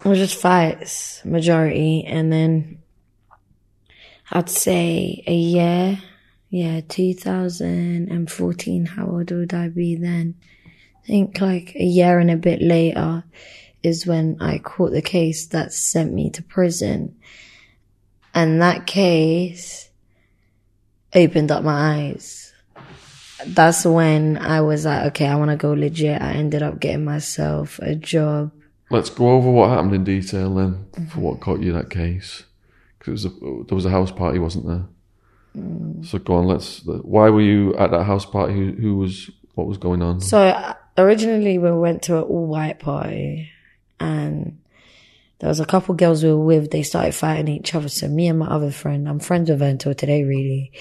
It 0.04 0.08
was 0.08 0.18
just 0.18 0.40
fights, 0.40 1.24
majority. 1.24 2.04
And 2.04 2.32
then 2.32 2.82
I'd 4.30 4.50
say 4.50 5.22
a 5.26 5.34
year. 5.34 6.00
Yeah, 6.50 6.80
2014. 6.88 8.86
How 8.86 9.06
old 9.06 9.30
would 9.30 9.54
I 9.54 9.68
be 9.68 9.94
then? 9.96 10.34
I 10.64 11.06
think 11.06 11.40
like 11.40 11.74
a 11.76 11.84
year 11.84 12.18
and 12.18 12.30
a 12.30 12.36
bit 12.36 12.60
later 12.60 13.24
is 13.82 14.06
when 14.06 14.36
I 14.40 14.58
caught 14.58 14.90
the 14.90 15.02
case 15.02 15.46
that 15.48 15.72
sent 15.72 16.12
me 16.12 16.30
to 16.30 16.42
prison. 16.42 17.16
And 18.34 18.60
that 18.60 18.86
case 18.86 19.90
opened 21.14 21.52
up 21.52 21.62
my 21.62 21.94
eyes. 21.94 22.52
That's 23.46 23.84
when 23.84 24.38
I 24.38 24.60
was 24.62 24.84
like, 24.84 25.06
okay, 25.08 25.26
I 25.26 25.36
want 25.36 25.50
to 25.52 25.56
go 25.56 25.72
legit. 25.72 26.20
I 26.20 26.32
ended 26.32 26.62
up 26.62 26.80
getting 26.80 27.04
myself 27.04 27.78
a 27.80 27.94
job. 27.94 28.50
Let's 28.90 29.10
go 29.10 29.30
over 29.30 29.50
what 29.50 29.70
happened 29.70 29.94
in 29.94 30.04
detail 30.04 30.54
then 30.54 30.86
for 31.10 31.20
what 31.20 31.40
caught 31.40 31.60
you 31.60 31.72
that 31.74 31.90
case. 31.90 32.44
Because 33.06 33.22
there 33.22 33.76
was 33.76 33.86
a 33.86 33.90
house 33.90 34.10
party, 34.10 34.40
wasn't 34.40 34.66
there? 34.66 34.84
Mm. 35.56 36.04
So 36.04 36.18
go 36.18 36.34
on. 36.34 36.46
Let's. 36.46 36.82
Why 36.84 37.30
were 37.30 37.40
you 37.40 37.74
at 37.76 37.92
that 37.92 38.02
house 38.02 38.26
party? 38.26 38.54
Who, 38.54 38.72
who 38.72 38.96
was? 38.96 39.30
What 39.54 39.68
was 39.68 39.78
going 39.78 40.02
on? 40.02 40.20
So 40.20 40.74
originally 40.98 41.56
we 41.56 41.70
went 41.70 42.02
to 42.02 42.18
an 42.18 42.24
all 42.24 42.46
white 42.46 42.80
party, 42.80 43.48
and 44.00 44.58
there 45.38 45.48
was 45.48 45.60
a 45.60 45.66
couple 45.66 45.94
girls 45.94 46.24
we 46.24 46.30
were 46.30 46.44
with. 46.44 46.72
They 46.72 46.82
started 46.82 47.14
fighting 47.14 47.48
each 47.48 47.76
other. 47.76 47.88
So 47.88 48.08
me 48.08 48.26
and 48.26 48.40
my 48.40 48.48
other 48.48 48.72
friend, 48.72 49.08
I'm 49.08 49.20
friends 49.20 49.50
with 49.50 49.60
her 49.60 49.66
until 49.66 49.94
today, 49.94 50.24
really. 50.24 50.72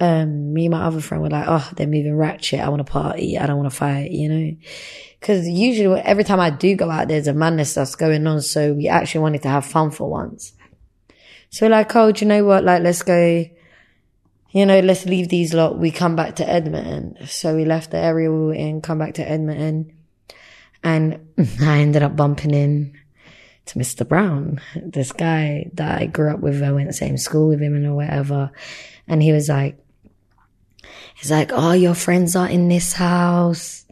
Um, 0.00 0.54
me 0.54 0.66
and 0.66 0.72
my 0.72 0.84
other 0.84 1.00
friend 1.00 1.22
were 1.22 1.30
like, 1.30 1.46
"Oh, 1.46 1.70
they're 1.76 1.86
moving 1.86 2.16
ratchet. 2.16 2.60
I 2.60 2.70
want 2.70 2.80
to 2.80 2.90
party. 2.90 3.38
I 3.38 3.46
don't 3.46 3.58
want 3.58 3.70
to 3.70 3.76
fight," 3.76 4.12
you 4.12 4.28
know. 4.30 4.56
Because 5.20 5.46
usually, 5.46 6.00
every 6.00 6.24
time 6.24 6.40
I 6.40 6.48
do 6.48 6.74
go 6.74 6.90
out, 6.90 7.08
there's 7.08 7.28
a 7.28 7.34
madness 7.34 7.74
that's 7.74 7.96
going 7.96 8.26
on. 8.26 8.40
So 8.40 8.72
we 8.72 8.88
actually 8.88 9.20
wanted 9.20 9.42
to 9.42 9.48
have 9.50 9.66
fun 9.66 9.90
for 9.90 10.08
once. 10.08 10.52
So 11.56 11.68
like, 11.68 11.96
oh, 11.96 12.12
do 12.12 12.24
you 12.24 12.28
know 12.28 12.44
what? 12.44 12.64
Like, 12.64 12.82
let's 12.82 13.02
go 13.02 13.46
you 14.56 14.64
know, 14.64 14.80
let's 14.80 15.04
leave 15.04 15.28
these 15.28 15.52
lot. 15.52 15.78
We 15.78 15.90
come 15.90 16.16
back 16.16 16.36
to 16.36 16.48
Edmonton. 16.48 17.18
So 17.26 17.54
we 17.54 17.66
left 17.66 17.90
the 17.90 17.98
area 17.98 18.32
we 18.32 18.38
were 18.38 18.54
in, 18.54 18.80
come 18.80 18.98
back 18.98 19.12
to 19.14 19.28
Edmonton. 19.28 19.94
And 20.82 21.28
I 21.60 21.80
ended 21.80 22.02
up 22.02 22.16
bumping 22.16 22.54
in 22.54 22.98
to 23.66 23.78
Mr. 23.78 24.08
Brown, 24.08 24.62
this 24.74 25.12
guy 25.12 25.70
that 25.74 26.00
I 26.00 26.06
grew 26.06 26.32
up 26.32 26.40
with. 26.40 26.62
I 26.62 26.72
went 26.72 26.88
the 26.88 26.94
same 26.94 27.18
school 27.18 27.48
with 27.48 27.60
him 27.60 27.74
and 27.74 27.86
or 27.86 27.96
whatever. 27.96 28.50
And 29.06 29.22
he 29.22 29.30
was 29.30 29.50
like, 29.50 29.78
he's 31.16 31.30
like, 31.30 31.50
oh, 31.52 31.72
your 31.72 31.94
friends 31.94 32.34
are 32.34 32.48
in 32.48 32.68
this 32.68 32.94
house. 32.94 33.84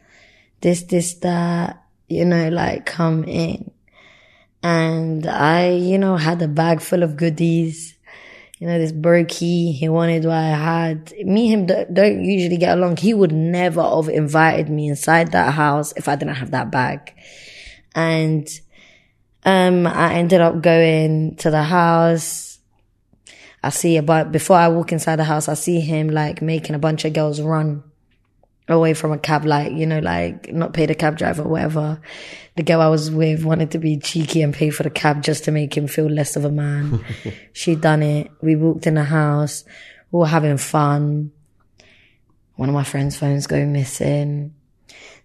This, 0.62 0.84
this, 0.84 1.16
that, 1.16 1.84
you 2.08 2.24
know, 2.24 2.48
like 2.48 2.86
come 2.86 3.24
in. 3.24 3.70
And 4.64 5.26
I, 5.26 5.70
you 5.72 5.98
know, 5.98 6.16
had 6.16 6.42
a 6.42 6.48
bag 6.48 6.80
full 6.80 7.04
of 7.04 7.16
goodies 7.16 7.94
you 8.64 8.70
know, 8.70 8.78
this 8.78 8.92
brokey. 8.92 9.74
He 9.74 9.88
wanted 9.90 10.24
what 10.24 10.36
I 10.36 10.48
had. 10.48 11.12
Me 11.22 11.52
and 11.52 11.70
him 11.70 11.92
don't 11.92 12.24
usually 12.24 12.56
get 12.56 12.78
along. 12.78 12.96
He 12.96 13.12
would 13.12 13.30
never 13.30 13.82
have 13.82 14.08
invited 14.08 14.70
me 14.70 14.88
inside 14.88 15.32
that 15.32 15.52
house 15.52 15.92
if 15.96 16.08
I 16.08 16.16
didn't 16.16 16.36
have 16.36 16.52
that 16.52 16.70
bag. 16.70 17.14
And, 17.94 18.48
um, 19.44 19.86
I 19.86 20.14
ended 20.14 20.40
up 20.40 20.62
going 20.62 21.36
to 21.36 21.50
the 21.50 21.62
house. 21.62 22.58
I 23.62 23.68
see 23.68 23.98
about, 23.98 24.32
before 24.32 24.56
I 24.56 24.68
walk 24.68 24.92
inside 24.92 25.16
the 25.16 25.24
house, 25.24 25.46
I 25.48 25.54
see 25.54 25.80
him 25.80 26.08
like 26.08 26.40
making 26.40 26.74
a 26.74 26.78
bunch 26.78 27.04
of 27.04 27.12
girls 27.12 27.42
run 27.42 27.82
away 28.68 28.94
from 28.94 29.12
a 29.12 29.18
cab, 29.18 29.44
like, 29.44 29.72
you 29.72 29.86
know, 29.86 29.98
like 29.98 30.52
not 30.52 30.72
pay 30.72 30.86
the 30.86 30.94
cab 30.94 31.18
driver, 31.18 31.42
whatever. 31.42 32.00
The 32.56 32.62
girl 32.62 32.80
I 32.80 32.88
was 32.88 33.10
with 33.10 33.44
wanted 33.44 33.72
to 33.72 33.78
be 33.78 33.98
cheeky 33.98 34.42
and 34.42 34.54
pay 34.54 34.70
for 34.70 34.82
the 34.84 34.90
cab 34.90 35.22
just 35.22 35.44
to 35.44 35.50
make 35.50 35.76
him 35.76 35.86
feel 35.86 36.06
less 36.06 36.36
of 36.36 36.44
a 36.44 36.50
man. 36.50 37.04
She'd 37.52 37.80
done 37.80 38.02
it. 38.02 38.30
We 38.40 38.56
walked 38.56 38.86
in 38.86 38.94
the 38.94 39.04
house. 39.04 39.64
We 40.10 40.20
were 40.20 40.26
having 40.26 40.56
fun. 40.56 41.32
One 42.56 42.68
of 42.68 42.74
my 42.74 42.84
friend's 42.84 43.16
phones 43.16 43.46
go 43.46 43.64
missing. 43.66 44.54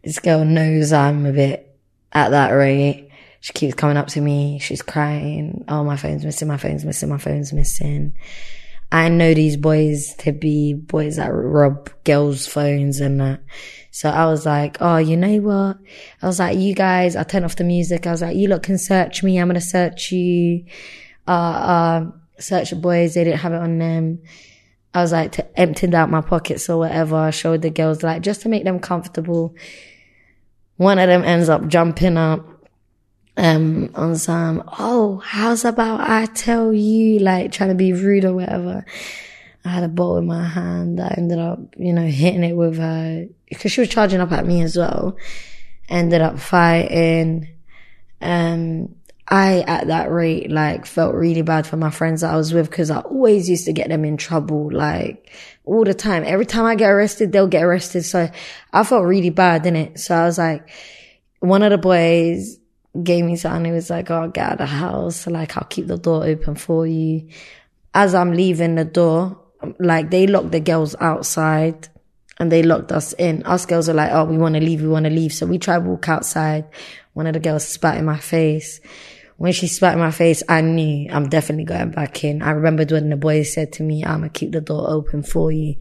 This 0.03 0.19
girl 0.19 0.43
knows 0.43 0.91
I'm 0.91 1.25
a 1.25 1.31
bit 1.31 1.77
at 2.11 2.29
that 2.29 2.49
rate. 2.49 3.09
She 3.41 3.53
keeps 3.53 3.75
coming 3.75 3.97
up 3.97 4.07
to 4.07 4.21
me. 4.21 4.59
She's 4.59 4.81
crying. 4.81 5.63
Oh, 5.67 5.83
my 5.83 5.95
phone's 5.95 6.25
missing. 6.25 6.47
My 6.47 6.57
phone's 6.57 6.83
missing. 6.83 7.09
My 7.09 7.17
phone's 7.17 7.53
missing. 7.53 8.15
I 8.91 9.09
know 9.09 9.33
these 9.33 9.55
boys 9.55 10.15
to 10.19 10.31
be 10.31 10.73
boys 10.73 11.17
that 11.17 11.27
rob 11.27 11.91
girls' 12.03 12.47
phones 12.47 12.99
and 12.99 13.19
that. 13.19 13.41
So 13.91 14.09
I 14.09 14.25
was 14.25 14.45
like, 14.45 14.77
oh, 14.81 14.97
you 14.97 15.15
know 15.15 15.37
what? 15.37 15.77
I 16.21 16.27
was 16.27 16.39
like, 16.39 16.57
you 16.57 16.73
guys, 16.73 17.15
I 17.15 17.23
turned 17.23 17.45
off 17.45 17.55
the 17.55 17.63
music. 17.63 18.07
I 18.07 18.11
was 18.11 18.21
like, 18.21 18.35
you 18.35 18.47
lot 18.47 18.63
can 18.63 18.77
search 18.77 19.23
me. 19.23 19.39
I'm 19.39 19.47
going 19.47 19.59
to 19.59 19.61
search 19.61 20.11
you. 20.11 20.65
Uh, 21.27 21.31
uh, 21.31 22.11
search 22.39 22.71
the 22.71 22.75
boys. 22.77 23.13
They 23.13 23.23
didn't 23.23 23.39
have 23.39 23.53
it 23.53 23.61
on 23.61 23.77
them. 23.77 24.21
I 24.93 25.01
was 25.01 25.11
like, 25.11 25.33
to 25.33 25.59
emptied 25.59 25.93
out 25.93 26.09
my 26.09 26.21
pockets 26.21 26.69
or 26.69 26.79
whatever. 26.79 27.15
I 27.15 27.29
showed 27.29 27.61
the 27.61 27.69
girls 27.69 28.01
like 28.01 28.23
just 28.23 28.41
to 28.41 28.49
make 28.49 28.63
them 28.63 28.79
comfortable. 28.79 29.55
One 30.77 30.97
of 30.97 31.07
them 31.07 31.23
ends 31.23 31.49
up 31.49 31.67
jumping 31.67 32.17
up 32.17 32.58
um, 33.39 33.89
on 33.95 34.17
some, 34.17 34.63
oh, 34.79 35.21
how's 35.25 35.63
about 35.63 36.01
I 36.01 36.25
tell 36.25 36.73
you, 36.73 37.19
like 37.19 37.53
trying 37.53 37.69
to 37.69 37.75
be 37.75 37.93
rude 37.93 38.25
or 38.25 38.35
whatever. 38.35 38.85
I 39.63 39.69
had 39.69 39.83
a 39.83 39.87
bottle 39.87 40.17
in 40.17 40.27
my 40.27 40.43
hand. 40.43 40.99
I 40.99 41.13
ended 41.17 41.39
up, 41.39 41.59
you 41.77 41.93
know, 41.93 42.05
hitting 42.05 42.43
it 42.43 42.57
with 42.57 42.77
her 42.77 43.27
because 43.47 43.71
she 43.71 43.79
was 43.79 43.89
charging 43.89 44.19
up 44.19 44.33
at 44.33 44.45
me 44.45 44.61
as 44.61 44.75
well. 44.75 45.15
Ended 45.87 46.21
up 46.21 46.37
fighting. 46.39 47.47
Um, 48.21 48.95
I, 49.25 49.61
at 49.61 49.87
that 49.87 50.11
rate, 50.11 50.51
like 50.51 50.85
felt 50.85 51.15
really 51.15 51.41
bad 51.41 51.65
for 51.65 51.77
my 51.77 51.91
friends 51.91 52.21
that 52.21 52.33
I 52.33 52.35
was 52.35 52.53
with 52.53 52.69
because 52.69 52.91
I 52.91 52.99
always 52.99 53.49
used 53.49 53.65
to 53.65 53.73
get 53.73 53.87
them 53.87 54.03
in 54.03 54.17
trouble, 54.17 54.69
like 54.69 55.31
all 55.63 55.85
the 55.85 55.93
time. 55.93 56.23
Every 56.25 56.45
time 56.45 56.65
I 56.65 56.75
get 56.75 56.89
arrested, 56.89 57.31
they'll 57.31 57.47
get 57.47 57.63
arrested. 57.63 58.03
So 58.03 58.29
I 58.73 58.83
felt 58.83 59.05
really 59.05 59.29
bad, 59.29 59.65
in 59.65 59.77
it. 59.77 59.99
So 59.99 60.13
I 60.13 60.25
was 60.25 60.37
like, 60.37 60.69
one 61.39 61.63
of 61.63 61.71
the 61.71 61.77
boys, 61.77 62.58
gave 63.03 63.25
me 63.25 63.35
something. 63.35 63.65
He 63.65 63.71
was 63.71 63.89
like, 63.89 64.09
oh, 64.11 64.29
get 64.29 64.45
out 64.45 64.51
of 64.53 64.57
the 64.59 64.65
house. 64.65 65.27
Like, 65.27 65.57
I'll 65.57 65.67
keep 65.67 65.87
the 65.87 65.97
door 65.97 66.25
open 66.25 66.55
for 66.55 66.85
you. 66.85 67.27
As 67.93 68.13
I'm 68.13 68.33
leaving 68.33 68.75
the 68.75 68.85
door, 68.85 69.39
um, 69.61 69.75
like 69.79 70.09
they 70.09 70.27
locked 70.27 70.51
the 70.51 70.59
girls 70.59 70.95
outside 70.99 71.87
and 72.39 72.51
they 72.51 72.63
locked 72.63 72.91
us 72.91 73.13
in. 73.13 73.43
Us 73.43 73.65
girls 73.65 73.89
are 73.89 73.93
like, 73.93 74.11
oh, 74.11 74.25
we 74.25 74.37
want 74.37 74.55
to 74.55 74.61
leave. 74.61 74.81
We 74.81 74.87
want 74.87 75.05
to 75.05 75.09
leave. 75.09 75.33
So 75.33 75.45
we 75.45 75.57
try 75.57 75.75
to 75.75 75.81
walk 75.81 76.07
outside. 76.07 76.65
One 77.13 77.27
of 77.27 77.33
the 77.33 77.39
girls 77.39 77.67
spat 77.67 77.97
in 77.97 78.05
my 78.05 78.19
face. 78.19 78.79
When 79.37 79.53
she 79.53 79.67
spat 79.67 79.93
in 79.93 79.99
my 79.99 80.11
face, 80.11 80.43
I 80.49 80.61
knew 80.61 81.09
I'm 81.09 81.29
definitely 81.29 81.65
going 81.65 81.91
back 81.91 82.23
in. 82.23 82.41
I 82.41 82.51
remembered 82.51 82.91
when 82.91 83.09
the 83.09 83.15
boys 83.15 83.53
said 83.53 83.73
to 83.73 83.83
me, 83.83 84.03
I'm 84.03 84.19
going 84.19 84.29
to 84.31 84.37
keep 84.39 84.51
the 84.51 84.61
door 84.61 84.89
open 84.89 85.23
for 85.23 85.51
you. 85.51 85.75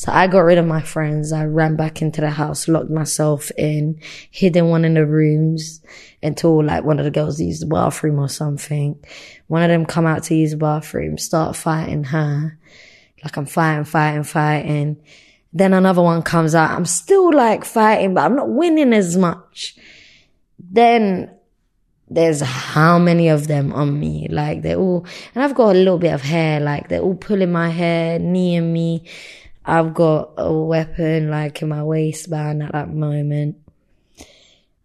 So 0.00 0.10
I 0.10 0.28
got 0.28 0.46
rid 0.46 0.56
of 0.56 0.66
my 0.66 0.80
friends. 0.80 1.30
I 1.30 1.44
ran 1.44 1.76
back 1.76 2.00
into 2.00 2.22
the 2.22 2.30
house, 2.30 2.68
locked 2.68 2.88
myself 2.88 3.50
in, 3.58 4.00
hid 4.30 4.56
in 4.56 4.70
one 4.70 4.86
of 4.86 4.94
the 4.94 5.04
rooms 5.04 5.82
until 6.22 6.64
like 6.64 6.84
one 6.84 6.98
of 6.98 7.04
the 7.04 7.10
girls 7.10 7.38
used 7.38 7.60
the 7.60 7.66
bathroom 7.66 8.18
or 8.18 8.30
something. 8.30 8.98
One 9.48 9.62
of 9.62 9.68
them 9.68 9.84
come 9.84 10.06
out 10.06 10.22
to 10.22 10.34
use 10.34 10.52
the 10.52 10.56
bathroom, 10.56 11.18
start 11.18 11.54
fighting 11.54 12.04
her. 12.04 12.58
Like 13.22 13.36
I'm 13.36 13.44
fighting, 13.44 13.84
fighting, 13.84 14.22
fighting. 14.22 15.02
Then 15.52 15.74
another 15.74 16.00
one 16.00 16.22
comes 16.22 16.54
out. 16.54 16.70
I'm 16.70 16.86
still 16.86 17.30
like 17.30 17.66
fighting, 17.66 18.14
but 18.14 18.22
I'm 18.22 18.36
not 18.36 18.48
winning 18.48 18.94
as 18.94 19.18
much. 19.18 19.76
Then 20.58 21.30
there's 22.08 22.40
how 22.40 22.98
many 22.98 23.28
of 23.28 23.48
them 23.48 23.74
on 23.74 24.00
me? 24.00 24.28
Like 24.30 24.62
they're 24.62 24.78
all, 24.78 25.04
and 25.34 25.44
I've 25.44 25.54
got 25.54 25.76
a 25.76 25.78
little 25.78 25.98
bit 25.98 26.14
of 26.14 26.22
hair, 26.22 26.58
like 26.58 26.88
they're 26.88 27.02
all 27.02 27.16
pulling 27.16 27.52
my 27.52 27.68
hair, 27.68 28.18
kneeing 28.18 28.72
me. 28.72 29.04
I've 29.64 29.94
got 29.94 30.32
a 30.36 30.52
weapon 30.52 31.30
like 31.30 31.62
in 31.62 31.68
my 31.68 31.82
waistband 31.82 32.62
at 32.62 32.72
that 32.72 32.90
moment. 32.92 33.56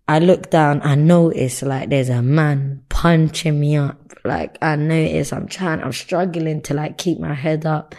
I 0.07 0.19
look 0.19 0.51
down, 0.51 0.81
I 0.83 0.95
notice 0.95 1.61
like 1.63 1.89
there's 1.89 2.09
a 2.09 2.21
man 2.21 2.83
punching 2.89 3.59
me 3.59 3.77
up. 3.77 3.99
Like 4.23 4.57
I 4.61 4.75
notice 4.75 5.33
I'm 5.33 5.47
trying, 5.47 5.81
I'm 5.81 5.93
struggling 5.93 6.61
to 6.63 6.73
like 6.73 6.97
keep 6.97 7.19
my 7.19 7.33
head 7.33 7.65
up. 7.65 7.95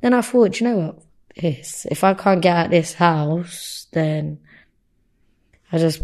Then 0.00 0.14
I 0.14 0.20
thought, 0.20 0.60
you 0.60 0.68
know 0.68 0.76
what? 0.76 1.02
If 1.34 2.04
I 2.04 2.14
can't 2.14 2.40
get 2.40 2.56
out 2.56 2.66
of 2.66 2.70
this 2.72 2.94
house, 2.94 3.86
then 3.92 4.38
I 5.70 5.78
just, 5.78 6.02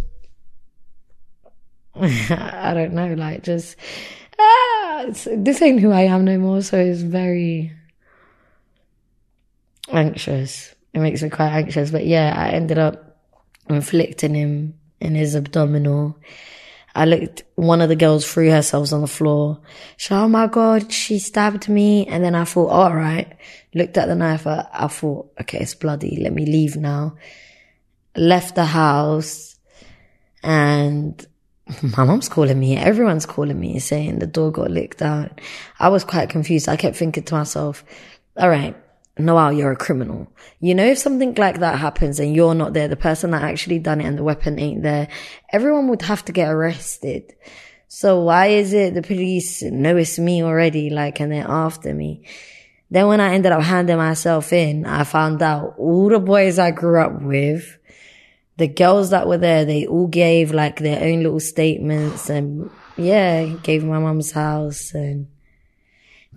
I 1.95 2.73
don't 2.75 2.93
know, 2.93 3.15
like 3.15 3.43
just, 3.43 3.77
ah, 4.39 5.07
this 5.09 5.63
ain't 5.63 5.81
who 5.81 5.91
I 5.91 6.03
am 6.03 6.25
no 6.25 6.39
more. 6.39 6.63
So 6.63 6.79
it's 6.79 7.01
very 7.01 7.73
anxious. 9.93 10.75
It 10.93 11.01
makes 11.01 11.23
me 11.23 11.31
quite 11.31 11.53
anxious. 11.53 11.91
But 11.91 12.07
yeah, 12.07 12.35
I 12.37 12.51
ended 12.51 12.79
up 12.79 13.19
inflicting 13.69 14.35
him 14.35 14.75
in 15.01 15.15
his 15.15 15.35
abdominal. 15.37 16.19
I 16.95 17.05
looked, 17.05 17.45
one 17.55 17.81
of 17.81 17.89
the 17.89 17.97
girls 17.97 18.31
threw 18.31 18.51
herself 18.51 18.93
on 18.93 19.03
the 19.03 19.07
floor. 19.07 19.61
She, 19.97 20.15
oh 20.15 20.29
my 20.29 20.47
God, 20.47 20.91
she 20.91 21.19
stabbed 21.19 21.69
me. 21.69 22.07
And 22.07 22.25
then 22.25 22.35
I 22.35 22.45
thought, 22.45 22.69
all 22.69 22.95
right. 22.95 23.37
Looked 23.75 23.99
at 23.99 24.09
the 24.09 24.15
knife. 24.15 24.47
I, 24.47 24.67
I 24.73 24.89
thought, 24.89 25.33
okay, 25.41 25.59
it's 25.59 25.75
bloody. 25.75 26.19
Let 26.21 26.33
me 26.33 26.47
leave 26.47 26.77
now. 26.77 27.17
Left 28.17 28.55
the 28.55 28.65
house 28.65 29.57
and 30.43 31.25
my 31.97 32.05
mom's 32.05 32.29
calling 32.29 32.59
me. 32.59 32.77
Everyone's 32.77 33.27
calling 33.27 33.59
me 33.59 33.79
saying 33.79 34.19
the 34.19 34.27
door 34.27 34.51
got 34.51 34.71
licked 34.71 35.03
out. 35.03 35.41
I 35.79 35.89
was 35.89 36.05
quite 36.05 36.31
confused. 36.31 36.69
I 36.69 36.77
kept 36.77 36.97
thinking 36.97 37.25
to 37.25 37.35
myself, 37.35 37.85
all 38.37 38.49
right, 38.49 38.77
Noel, 39.19 39.53
you're 39.53 39.73
a 39.73 39.77
criminal. 39.77 40.33
You 40.61 40.75
know, 40.75 40.87
if 40.87 40.99
something 40.99 41.35
like 41.35 41.59
that 41.61 41.79
happens 41.79 42.21
and 42.21 42.35
you're 42.35 42.55
not 42.55 42.73
there, 42.73 42.89
the 42.89 42.97
person 42.97 43.33
that 43.33 43.43
actually 43.43 43.79
done 43.79 44.01
it 44.01 44.05
and 44.05 44.17
the 44.17 44.25
weapon 44.25 44.59
ain't 44.59 44.83
there, 44.83 45.09
everyone 45.53 45.89
would 45.89 46.03
have 46.03 46.25
to 46.27 46.33
get 46.33 46.49
arrested. 46.51 47.35
So 47.89 48.21
why 48.23 48.47
is 48.49 48.73
it 48.73 48.95
the 48.95 49.03
police 49.03 49.63
know 49.63 49.97
it's 49.97 50.19
me 50.19 50.43
already, 50.43 50.91
like, 50.91 51.21
and 51.21 51.33
they're 51.33 51.49
after 51.49 51.93
me? 51.93 52.25
Then 52.91 53.09
when 53.09 53.21
I 53.21 53.35
ended 53.35 53.53
up 53.53 53.63
handing 53.63 53.97
myself 53.97 54.53
in, 54.53 54.87
I 54.87 55.05
found 55.05 55.43
out 55.43 55.75
all 55.79 56.09
the 56.09 56.21
boys 56.21 56.59
I 56.59 56.71
grew 56.71 57.01
up 57.01 57.21
with, 57.21 57.79
the 58.57 58.69
girls 58.69 59.11
that 59.11 59.29
were 59.29 59.39
there, 59.39 59.65
they 59.65 59.87
all 59.87 60.07
gave 60.07 60.53
like 60.53 60.81
their 60.81 61.03
own 61.03 61.23
little 61.23 61.41
statements 61.41 62.29
and 62.29 62.71
yeah, 62.97 63.45
gave 63.45 63.85
my 63.85 63.99
mum's 63.99 64.33
house 64.33 64.93
and 64.95 65.29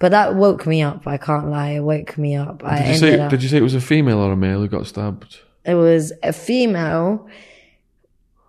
but 0.01 0.09
that 0.09 0.35
woke 0.35 0.65
me 0.65 0.81
up. 0.81 1.05
I 1.05 1.17
can't 1.17 1.47
lie. 1.49 1.69
It 1.73 1.81
woke 1.81 2.17
me 2.17 2.35
up. 2.35 2.63
I 2.65 2.77
Did 2.79 2.79
you, 2.79 2.85
ended 2.85 2.99
say, 2.99 3.19
up. 3.19 3.29
did 3.29 3.43
you 3.43 3.49
say 3.49 3.57
it 3.57 3.61
was 3.61 3.75
a 3.75 3.79
female 3.81 4.17
or 4.17 4.31
a 4.31 4.35
male 4.35 4.59
who 4.59 4.67
got 4.67 4.87
stabbed? 4.87 5.39
it 5.63 5.75
was 5.75 6.11
a 6.23 6.33
female. 6.33 7.29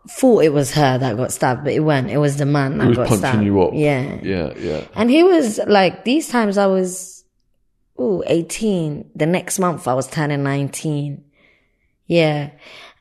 Thought 0.09 0.43
it 0.45 0.53
was 0.53 0.73
her 0.73 0.99
that 0.99 1.17
got 1.17 1.31
stabbed, 1.31 1.63
but 1.63 1.75
it 1.75 1.81
wasn't. 1.81 2.11
It 2.11 2.17
was 2.19 2.39
the 2.39 2.47
man 2.47 2.79
that 2.79 2.89
got 2.97 3.07
punching 3.07 3.19
stabbed. 3.19 3.45
you 3.45 3.63
up? 3.63 3.71
Yeah. 3.75 4.19
Yeah, 4.23 4.53
yeah. 4.59 4.85
And 4.97 5.11
he 5.11 5.23
was 5.23 5.61
like, 5.67 6.05
these 6.05 6.27
times 6.29 6.59
I 6.59 6.67
was, 6.67 7.23
ooh, 8.01 8.23
18. 8.27 9.11
The 9.15 9.27
next 9.27 9.59
month 9.61 9.87
I 9.87 9.95
was 9.95 10.09
turning 10.09 10.43
19. 10.43 11.23
Yeah. 12.07 12.51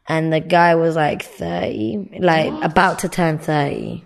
And 0.07 0.31
the 0.31 0.41
guy 0.41 0.75
was 0.75 0.95
like 0.95 1.23
30, 1.23 2.17
like 2.19 2.51
about 2.63 2.99
to 2.99 3.09
turn 3.09 3.39
30. 3.39 4.03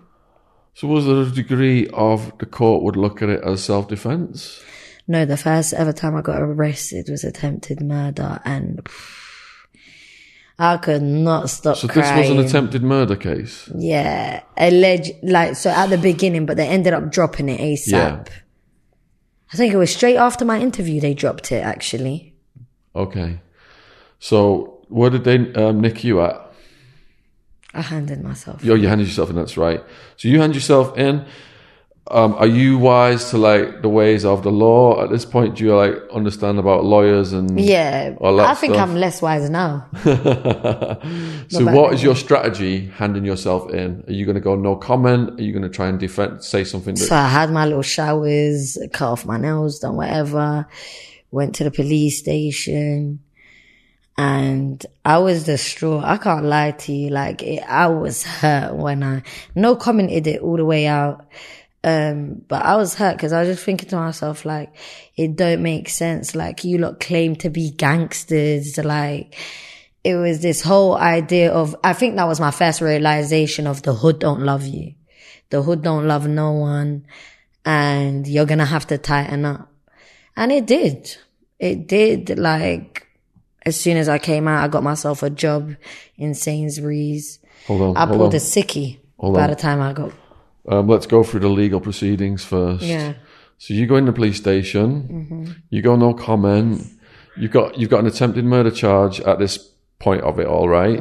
So 0.76 0.88
was 0.88 1.06
there 1.06 1.16
a 1.16 1.24
degree 1.24 1.88
of 1.94 2.36
the 2.36 2.44
court 2.44 2.82
would 2.82 2.96
look 2.96 3.22
at 3.22 3.30
it 3.30 3.42
as 3.42 3.64
self-defense? 3.64 4.62
No, 5.08 5.24
the 5.24 5.38
first 5.38 5.72
ever 5.72 5.90
time 5.90 6.14
I 6.14 6.20
got 6.20 6.42
arrested 6.42 7.06
was 7.08 7.24
attempted 7.24 7.80
murder 7.80 8.42
and 8.44 8.86
I 10.58 10.76
could 10.76 11.00
not 11.00 11.48
stop 11.48 11.78
So 11.78 11.86
this 11.86 11.96
was 11.96 12.28
an 12.28 12.40
attempted 12.40 12.82
murder 12.82 13.16
case? 13.16 13.70
Yeah. 13.74 14.42
Alleged, 14.58 15.12
like, 15.22 15.56
so 15.56 15.70
at 15.70 15.86
the 15.86 15.96
beginning, 15.96 16.44
but 16.44 16.58
they 16.58 16.68
ended 16.68 16.92
up 16.92 17.10
dropping 17.10 17.48
it 17.48 17.58
ASAP. 17.58 17.92
Yeah. 17.92 18.24
I 19.50 19.56
think 19.56 19.72
it 19.72 19.78
was 19.78 19.94
straight 19.94 20.16
after 20.16 20.44
my 20.44 20.60
interview 20.60 21.00
they 21.00 21.14
dropped 21.14 21.52
it, 21.52 21.64
actually. 21.64 22.34
Okay. 22.94 23.40
So 24.18 24.84
where 24.88 25.08
did 25.08 25.24
they 25.24 25.54
um, 25.54 25.80
nick 25.80 26.04
you 26.04 26.20
at? 26.20 26.45
I 27.76 27.82
handed 27.82 28.22
myself. 28.22 28.62
Oh, 28.64 28.74
you 28.74 28.88
handed 28.88 29.06
yourself 29.06 29.30
in, 29.30 29.36
that's 29.36 29.56
right. 29.56 29.82
So 30.16 30.28
you 30.28 30.40
hand 30.40 30.54
yourself 30.54 30.96
in. 30.96 31.26
Um, 32.08 32.34
are 32.34 32.46
you 32.46 32.78
wise 32.78 33.30
to 33.30 33.38
like 33.38 33.82
the 33.82 33.88
ways 33.88 34.24
of 34.24 34.44
the 34.44 34.52
law 34.52 35.02
at 35.02 35.10
this 35.10 35.24
point? 35.24 35.56
Do 35.56 35.64
you 35.64 35.74
like 35.74 35.94
understand 36.12 36.58
about 36.60 36.84
lawyers 36.84 37.32
and 37.32 37.58
Yeah. 37.58 38.14
I 38.22 38.54
think 38.54 38.74
stuff? 38.74 38.88
I'm 38.88 38.94
less 38.94 39.20
wise 39.20 39.50
now. 39.50 39.88
so 41.48 41.64
what 41.64 42.00
your 42.00 42.14
strategy 42.14 42.86
handing 42.86 43.24
yourself 43.24 43.70
in? 43.72 44.04
Are 44.06 44.12
you 44.12 44.24
going 44.24 44.36
to 44.36 44.40
go 44.40 44.54
no 44.54 44.76
comment? 44.76 45.40
Are 45.40 45.42
you 45.42 45.52
going 45.52 45.64
to 45.64 45.68
try 45.68 45.88
and 45.88 45.98
defend, 45.98 46.44
say 46.44 46.62
something 46.62 46.94
that 46.94 47.00
So 47.00 47.16
I 47.16 47.26
had 47.26 47.50
my 47.50 47.66
little 47.66 47.82
showers, 47.82 48.78
cut 48.92 49.10
off 49.10 49.26
my 49.26 49.36
nails, 49.36 49.80
done 49.80 49.96
whatever, 49.96 50.68
went 51.32 51.56
to 51.56 51.64
the 51.64 51.72
police 51.72 52.20
station. 52.20 53.18
And 54.18 54.84
I 55.04 55.18
was 55.18 55.44
distraught. 55.44 56.04
I 56.04 56.16
can't 56.16 56.46
lie 56.46 56.70
to 56.72 56.92
you. 56.92 57.10
Like 57.10 57.42
it, 57.42 57.62
I 57.62 57.88
was 57.88 58.22
hurt 58.24 58.74
when 58.74 59.02
I, 59.02 59.22
no 59.54 59.76
commented 59.76 60.26
it 60.26 60.40
all 60.40 60.56
the 60.56 60.64
way 60.64 60.86
out. 60.86 61.26
Um, 61.84 62.42
but 62.48 62.64
I 62.64 62.76
was 62.76 62.94
hurt 62.94 63.16
because 63.16 63.32
I 63.32 63.40
was 63.40 63.48
just 63.54 63.64
thinking 63.64 63.88
to 63.90 63.96
myself, 63.96 64.44
like, 64.44 64.74
it 65.16 65.36
don't 65.36 65.62
make 65.62 65.88
sense. 65.88 66.34
Like, 66.34 66.64
you 66.64 66.78
lot 66.78 66.98
claim 66.98 67.36
to 67.36 67.50
be 67.50 67.70
gangsters. 67.70 68.76
Like, 68.76 69.36
it 70.02 70.16
was 70.16 70.40
this 70.40 70.62
whole 70.62 70.96
idea 70.96 71.52
of, 71.52 71.76
I 71.84 71.92
think 71.92 72.16
that 72.16 72.26
was 72.26 72.40
my 72.40 72.50
first 72.50 72.80
realization 72.80 73.68
of 73.68 73.82
the 73.82 73.94
hood 73.94 74.18
don't 74.18 74.40
love 74.40 74.66
you. 74.66 74.94
The 75.50 75.62
hood 75.62 75.82
don't 75.82 76.08
love 76.08 76.26
no 76.26 76.52
one 76.52 77.06
and 77.64 78.26
you're 78.26 78.46
going 78.46 78.58
to 78.58 78.64
have 78.64 78.86
to 78.86 78.98
tighten 78.98 79.44
up. 79.44 79.72
And 80.36 80.52
it 80.52 80.66
did. 80.66 81.16
It 81.58 81.88
did. 81.88 82.38
Like, 82.38 83.05
as 83.66 83.78
soon 83.78 83.96
as 83.98 84.08
I 84.08 84.18
came 84.18 84.48
out, 84.48 84.64
I 84.64 84.68
got 84.68 84.82
myself 84.82 85.22
a 85.22 85.28
job 85.30 85.74
in 86.16 86.32
Sainsbury's. 86.34 87.38
hold 87.66 87.82
on, 87.82 87.96
I 87.96 88.06
hold 88.06 88.18
pulled 88.18 88.30
on. 88.34 88.36
a 88.36 88.40
sickie 88.40 88.98
Hold 89.18 89.34
by 89.34 89.44
on. 89.44 89.50
the 89.50 89.56
time 89.56 89.80
I 89.82 89.92
got, 89.92 90.12
Um, 90.68 90.88
let's 90.88 91.06
go 91.06 91.22
through 91.22 91.40
the 91.40 91.48
legal 91.48 91.80
proceedings 91.80 92.44
first. 92.44 92.82
yeah. 92.84 93.14
So 93.58 93.72
you 93.74 93.86
go 93.86 93.96
in 93.96 94.04
the 94.04 94.12
police 94.12 94.36
station. 94.36 95.56
You 95.70 95.80
go 95.82 95.96
no 95.96 96.12
comment. 96.14 96.82
You've 97.38 97.52
got 97.52 97.78
you've 97.78 97.88
got 97.90 98.00
an 98.00 98.06
attempted 98.06 98.44
murder 98.44 98.70
charge 98.70 99.18
at 99.20 99.38
this 99.38 99.56
point 99.98 100.22
of 100.22 100.38
it, 100.38 100.46
all 100.46 100.68
right? 100.68 101.00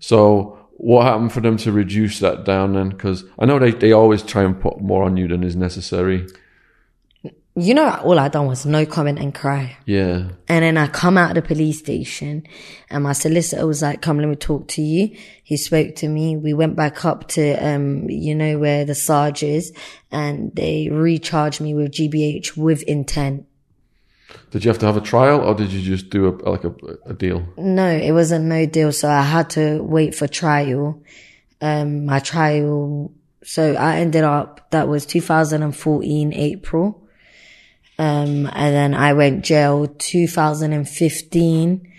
So 0.00 0.58
what 0.72 1.04
happened 1.04 1.32
for 1.32 1.40
them 1.40 1.56
to 1.58 1.70
reduce 1.70 2.18
that 2.18 2.44
down 2.44 2.72
then? 2.74 2.88
Because 2.90 3.24
I 3.38 3.44
know 3.46 3.60
they, 3.60 3.70
they 3.70 3.92
always 3.92 4.22
try 4.24 4.42
and 4.42 4.60
put 4.60 4.80
more 4.80 5.04
on 5.04 5.16
you 5.16 5.28
than 5.28 5.44
is 5.44 5.54
necessary. 5.54 6.26
You 7.54 7.74
know, 7.74 7.90
all 8.02 8.18
I 8.18 8.28
done 8.28 8.46
was 8.46 8.64
no 8.64 8.86
comment 8.86 9.18
and 9.18 9.34
cry. 9.34 9.76
Yeah. 9.84 10.28
And 10.48 10.64
then 10.64 10.78
I 10.78 10.86
come 10.86 11.18
out 11.18 11.36
of 11.36 11.42
the 11.42 11.46
police 11.46 11.78
station 11.78 12.44
and 12.88 13.04
my 13.04 13.12
solicitor 13.12 13.66
was 13.66 13.82
like, 13.82 14.00
come, 14.00 14.18
let 14.18 14.28
me 14.28 14.36
talk 14.36 14.68
to 14.68 14.82
you. 14.82 15.14
He 15.44 15.58
spoke 15.58 15.94
to 15.96 16.08
me. 16.08 16.34
We 16.36 16.54
went 16.54 16.76
back 16.76 17.04
up 17.04 17.28
to, 17.28 17.52
um, 17.56 18.08
you 18.08 18.34
know, 18.34 18.58
where 18.58 18.86
the 18.86 18.94
Sarge 18.94 19.42
is 19.42 19.74
and 20.10 20.54
they 20.54 20.88
recharged 20.88 21.60
me 21.60 21.74
with 21.74 21.92
GBH 21.92 22.56
with 22.56 22.82
intent. 22.84 23.46
Did 24.50 24.64
you 24.64 24.70
have 24.70 24.78
to 24.78 24.86
have 24.86 24.96
a 24.96 25.02
trial 25.02 25.40
or 25.40 25.54
did 25.54 25.72
you 25.72 25.82
just 25.82 26.08
do 26.08 26.28
a 26.28 26.32
like 26.48 26.64
a, 26.64 26.74
a 27.04 27.12
deal? 27.12 27.46
No, 27.58 27.86
it 27.86 28.12
wasn't 28.12 28.46
no 28.46 28.64
deal. 28.64 28.92
So 28.92 29.10
I 29.10 29.20
had 29.20 29.50
to 29.50 29.82
wait 29.82 30.14
for 30.14 30.26
trial. 30.26 31.02
Um, 31.60 32.06
my 32.06 32.18
trial. 32.18 33.12
So 33.44 33.74
I 33.74 33.98
ended 33.98 34.24
up, 34.24 34.70
that 34.70 34.88
was 34.88 35.04
2014 35.04 36.32
April. 36.32 37.01
Um, 37.98 38.46
and 38.46 38.74
then 38.74 38.94
I 38.94 39.12
went 39.12 39.44
jail 39.44 39.86
2015, 39.86 41.92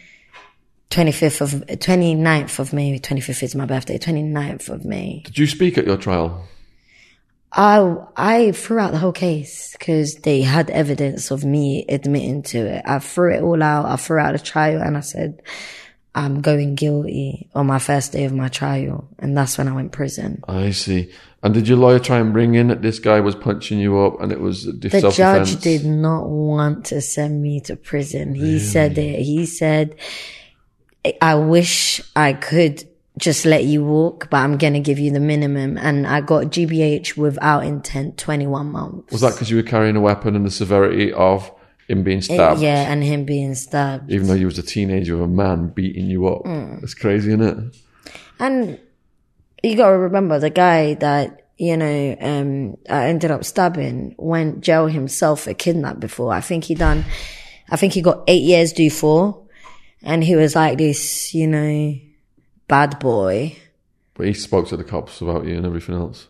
25th 0.89 1.41
of, 1.41 1.52
29th 1.68 2.60
of 2.60 2.74
May, 2.74 3.00
25th 3.00 3.44
is 3.44 3.56
my 3.56 3.66
birthday, 3.66 3.98
29th 3.98 4.70
of 4.70 4.86
May. 4.86 5.22
Did 5.26 5.38
you 5.38 5.48
speak 5.48 5.78
at 5.78 5.86
your 5.86 5.98
trial? 5.98 6.48
I, 7.56 7.96
I 8.18 8.52
threw 8.52 8.80
out 8.80 8.91
the 8.91 8.98
whole 8.98 9.12
case 9.12 9.76
because 9.78 10.16
they 10.16 10.41
had 10.41 10.72
evidence 10.72 11.30
of 11.30 11.46
me 11.46 11.86
admitting 11.88 12.41
to 12.44 12.58
it. 12.58 12.82
I 12.86 13.00
threw 13.00 13.36
it 13.36 13.44
all 13.44 13.62
out. 13.62 13.86
I 13.86 13.96
threw 13.96 14.18
out 14.18 14.34
the 14.34 14.39
trial 14.39 14.82
and 14.82 14.98
I 14.98 15.02
said, 15.02 15.41
I'm 16.16 16.41
going 16.41 16.76
guilty 16.76 17.50
on 17.54 17.68
my 17.68 17.80
first 17.80 18.12
day 18.12 18.26
of 18.26 18.34
my 18.34 18.48
trial. 18.48 19.08
And 19.20 19.38
that's 19.38 19.58
when 19.58 19.68
I 19.68 19.74
went 19.74 19.91
prison. 19.91 20.44
I 20.48 20.72
see. 20.72 21.12
And 21.44 21.54
did 21.54 21.68
your 21.68 21.78
lawyer 21.78 22.00
try 22.00 22.20
and 22.20 22.32
bring 22.32 22.56
in 22.56 22.68
that 22.70 22.82
this 22.82 23.00
guy 23.00 23.20
was 23.20 23.36
punching 23.36 23.78
you 23.78 24.00
up 24.00 24.22
and 24.22 24.32
it 24.32 24.39
was 24.39 24.64
The 24.64 25.12
judge 25.14 25.60
did 25.60 25.86
not 25.86 26.30
want 26.30 26.86
to 26.86 27.02
send 27.02 27.41
me 27.41 27.60
to 27.62 27.76
prison. 27.76 28.34
He 28.34 28.60
said 28.60 28.98
it. 28.98 29.20
He 29.22 29.46
said, 29.46 29.96
I 31.22 31.36
wish 31.36 32.02
I 32.16 32.32
could 32.32 32.86
just 33.18 33.46
let 33.46 33.66
you 33.66 33.84
walk, 33.84 34.30
but 34.30 34.38
I'm 34.38 34.58
going 34.58 34.74
to 34.74 34.80
give 34.80 35.00
you 35.00 35.12
the 35.12 35.20
minimum. 35.20 35.78
And 35.78 36.08
I 36.08 36.22
got 36.22 36.46
GBH 36.46 37.18
without 37.18 37.66
intent, 37.66 38.18
21 38.18 38.72
months. 38.72 39.12
Was 39.12 39.22
that 39.22 39.34
because 39.34 39.50
you 39.52 39.58
were 39.58 39.64
carrying 39.64 39.98
a 39.98 40.02
weapon 40.02 40.38
and 40.38 40.46
the 40.46 40.50
severity 40.51 41.12
of 41.12 41.51
him 41.89 42.04
being 42.04 42.20
It- 42.20 42.24
stabbed? 42.24 42.62
yeah, 42.62 42.89
and 42.92 43.04
him 43.04 43.26
being 43.26 43.54
stabbed. 43.54 44.09
Even 44.09 44.28
though 44.28 44.34
you 44.34 44.46
was 44.46 44.58
a 44.58 44.63
teenager 44.63 45.16
with 45.17 45.26
a 45.26 45.28
man 45.28 45.67
beating 45.76 46.05
you 46.05 46.26
up. 46.28 46.43
Mm. 46.46 46.80
That's 46.80 46.93
crazy, 46.93 47.30
isn't 47.34 47.42
it? 47.42 47.58
And 48.39 48.80
you 49.62 49.76
gotta 49.76 49.97
remember 49.97 50.39
the 50.39 50.50
guy 50.50 50.93
that, 50.96 51.42
you 51.64 51.78
know, 51.78 52.18
um, 52.20 52.78
I 52.90 53.08
ended 53.08 53.32
up 53.32 53.46
stabbing 53.46 54.16
went 54.18 54.62
jail 54.62 54.88
himself 54.88 55.42
for 55.42 55.54
kidnap 55.54 56.00
before. 56.00 56.34
I 56.34 56.42
think 56.42 56.66
he 56.66 56.76
done, 56.76 57.06
I 57.70 57.78
think 57.78 57.94
he 57.94 58.02
got 58.02 58.24
eight 58.28 58.44
years 58.44 58.74
due 58.74 58.92
for. 58.92 59.42
And 60.02 60.24
he 60.24 60.36
was 60.36 60.56
like 60.56 60.78
this, 60.78 61.34
you 61.34 61.48
know, 61.48 61.96
bad 62.68 63.00
boy. 63.00 63.56
But 64.16 64.28
he 64.28 64.34
spoke 64.34 64.68
to 64.68 64.78
the 64.78 64.84
cops 64.84 65.22
about 65.22 65.46
you 65.46 65.56
and 65.56 65.66
everything 65.66 65.96
else. 65.96 66.28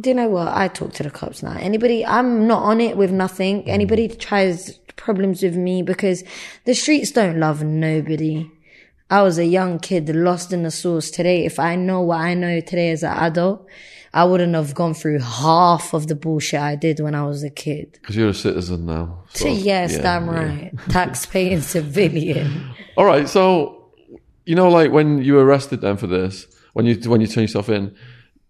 Do 0.00 0.10
you 0.10 0.14
know 0.14 0.28
what? 0.28 0.48
I 0.48 0.68
talk 0.68 0.92
to 0.94 1.02
the 1.02 1.10
cops 1.10 1.42
now. 1.42 1.56
Anybody, 1.58 2.04
I'm 2.04 2.46
not 2.46 2.62
on 2.62 2.80
it 2.80 2.96
with 2.96 3.10
nothing. 3.10 3.68
Anybody 3.68 4.08
tries 4.08 4.78
problems 4.96 5.42
with 5.42 5.56
me 5.56 5.82
because 5.82 6.22
the 6.64 6.74
streets 6.74 7.10
don't 7.10 7.40
love 7.40 7.62
nobody. 7.62 8.50
I 9.08 9.22
was 9.22 9.38
a 9.38 9.44
young 9.44 9.78
kid 9.78 10.08
lost 10.14 10.52
in 10.52 10.62
the 10.62 10.70
sauce 10.70 11.10
today. 11.10 11.44
If 11.44 11.58
I 11.58 11.76
know 11.76 12.00
what 12.00 12.20
I 12.20 12.34
know 12.34 12.60
today 12.60 12.90
as 12.90 13.02
an 13.02 13.12
adult, 13.12 13.66
I 14.14 14.24
wouldn't 14.24 14.54
have 14.54 14.74
gone 14.74 14.92
through 14.94 15.20
half 15.20 15.94
of 15.94 16.06
the 16.06 16.14
bullshit 16.14 16.60
I 16.60 16.76
did 16.76 17.00
when 17.00 17.14
I 17.14 17.24
was 17.24 17.42
a 17.42 17.50
kid. 17.50 17.92
Because 18.00 18.14
you're 18.16 18.28
a 18.28 18.34
citizen 18.34 18.84
now. 18.86 19.24
so- 19.32 19.48
yes, 19.48 19.92
yeah, 19.92 20.02
damn 20.02 20.26
yeah. 20.26 20.32
right. 20.32 20.72
Tax-paying 20.90 21.60
civilian. 21.74 22.62
All 22.96 23.04
right, 23.06 23.28
so 23.28 23.90
you 24.44 24.54
know, 24.54 24.68
like 24.68 24.90
when 24.92 25.22
you 25.22 25.34
were 25.34 25.44
arrested 25.44 25.80
then 25.80 25.96
for 25.96 26.06
this, 26.06 26.46
when 26.74 26.84
you 26.86 26.94
when 27.08 27.20
you 27.20 27.26
turned 27.26 27.44
yourself 27.48 27.68
in, 27.68 27.94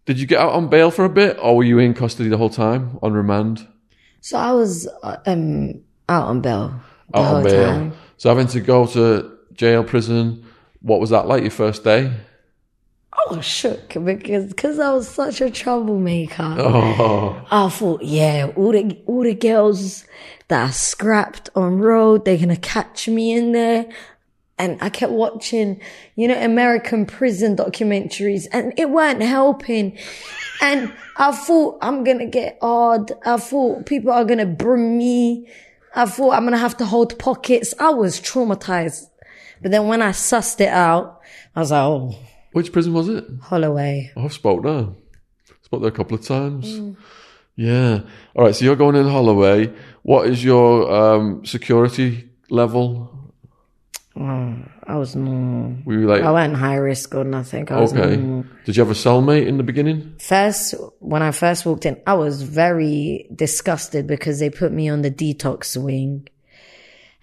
did 0.07 0.19
you 0.19 0.27
get 0.27 0.41
out 0.41 0.53
on 0.53 0.69
bail 0.69 0.91
for 0.91 1.05
a 1.05 1.09
bit, 1.09 1.39
or 1.41 1.57
were 1.57 1.65
you 1.65 1.79
in 1.79 1.95
custody 1.95 2.29
the 2.29 2.37
whole 2.39 2.51
time 2.51 2.99
on 3.03 3.13
remand? 3.13 3.67
So 4.21 4.39
I 4.39 4.53
was 4.53 4.89
uh, 5.03 5.17
um 5.27 5.81
out 6.09 6.27
on 6.29 6.41
bail 6.41 6.81
the 7.13 7.19
Out 7.19 7.25
whole 7.25 7.37
on 7.37 7.45
bail. 7.45 7.67
time. 7.69 7.93
So 8.17 8.29
having 8.31 8.47
to 8.49 8.61
go 8.61 8.87
to 8.87 9.39
jail, 9.53 9.85
prison, 9.85 10.45
what 10.81 10.99
was 11.01 11.11
that 11.11 11.27
like 11.27 11.43
your 11.43 11.51
first 11.51 11.85
day? 11.85 12.13
I 13.13 13.35
was 13.35 13.45
shook 13.45 13.95
because 14.05 14.53
cause 14.55 14.79
I 14.79 14.93
was 14.93 15.07
such 15.07 15.41
a 15.43 15.51
troublemaker. 15.51 16.57
Oh, 16.59 17.47
I 17.51 17.69
thought, 17.69 18.03
yeah, 18.03 18.51
all 18.57 18.73
the 18.73 18.99
all 19.07 19.23
the 19.23 19.35
girls 19.35 20.07
that 20.49 20.69
are 20.69 20.73
scrapped 20.73 21.51
on 21.55 21.79
road, 21.79 22.25
they're 22.25 22.39
gonna 22.39 22.57
catch 22.57 23.09
me 23.09 23.33
in 23.33 23.53
there. 23.53 23.87
And 24.59 24.79
I 24.81 24.89
kept 24.91 25.13
watching, 25.13 25.81
you 26.15 26.29
know, 26.29 26.41
American 26.41 27.05
prison 27.05 27.57
documentaries 27.57 28.47
and 28.53 28.73
it 28.79 28.91
weren't 28.91 29.23
helping. 29.23 29.99
And 30.61 30.93
I 31.17 31.33
thought 31.33 31.79
I'm 31.83 32.05
gonna 32.05 32.27
get 32.27 32.59
odd. 32.63 33.13
I 33.27 33.37
thought 33.37 33.87
people 33.87 34.11
are 34.13 34.25
gonna 34.25 34.47
bring 34.47 34.97
me. 34.97 35.49
I 35.95 36.07
thought 36.07 36.33
I'm 36.33 36.45
gonna 36.45 36.59
have 36.59 36.77
to 36.79 36.87
hold 36.87 37.19
pockets. 37.19 37.75
I 37.79 37.91
was 37.91 38.21
traumatized. 38.21 39.11
But 39.61 39.71
then 39.71 39.87
when 39.87 40.01
I 40.01 40.11
sussed 40.11 40.61
it 40.61 40.69
out, 40.69 41.21
I 41.55 41.61
was 41.61 41.71
like, 41.71 41.83
oh, 41.83 42.19
which 42.53 42.73
prison 42.73 42.93
was 42.93 43.09
it? 43.09 43.25
Holloway. 43.43 44.13
Oh, 44.17 44.25
I've 44.25 44.33
spoke 44.33 44.63
there. 44.63 44.89
Spoke 45.63 45.81
there 45.83 45.91
a 45.91 45.93
couple 45.93 46.17
of 46.17 46.25
times. 46.25 46.97
Yeah. 47.57 48.01
All 48.35 48.45
right. 48.45 48.55
So 48.55 48.65
you're 48.65 48.77
going 48.77 48.97
in 48.97 49.09
Holloway. 49.09 49.73
What 50.03 50.27
is 50.27 50.43
your 50.43 50.91
um, 50.91 51.45
security 51.45 52.31
level? 52.51 53.13
I 54.85 54.97
was 54.97 55.17
normal. 55.17 55.77
Were 55.85 55.95
you 55.95 56.07
like 56.07 56.23
I 56.23 56.31
wasn't 56.31 56.57
high 56.57 56.75
risk 56.75 57.15
or 57.15 57.25
nothing. 57.25 57.71
I 57.71 57.81
was 57.81 57.95
okay? 57.95 58.17
Did 58.65 58.77
you 58.77 58.83
have 58.83 58.91
a 58.91 58.95
cellmate 58.95 59.47
in 59.47 59.57
the 59.57 59.63
beginning? 59.63 60.17
First, 60.19 60.75
when 60.99 61.23
I 61.23 61.31
first 61.31 61.65
walked 61.65 61.87
in, 61.87 62.01
I 62.07 62.15
was 62.15 62.43
very 62.43 63.27
disgusted 63.35 64.07
because 64.07 64.39
they 64.39 64.51
put 64.51 64.73
me 64.73 64.89
on 64.89 65.03
the 65.03 65.11
detox 65.11 65.83
wing. 65.83 66.29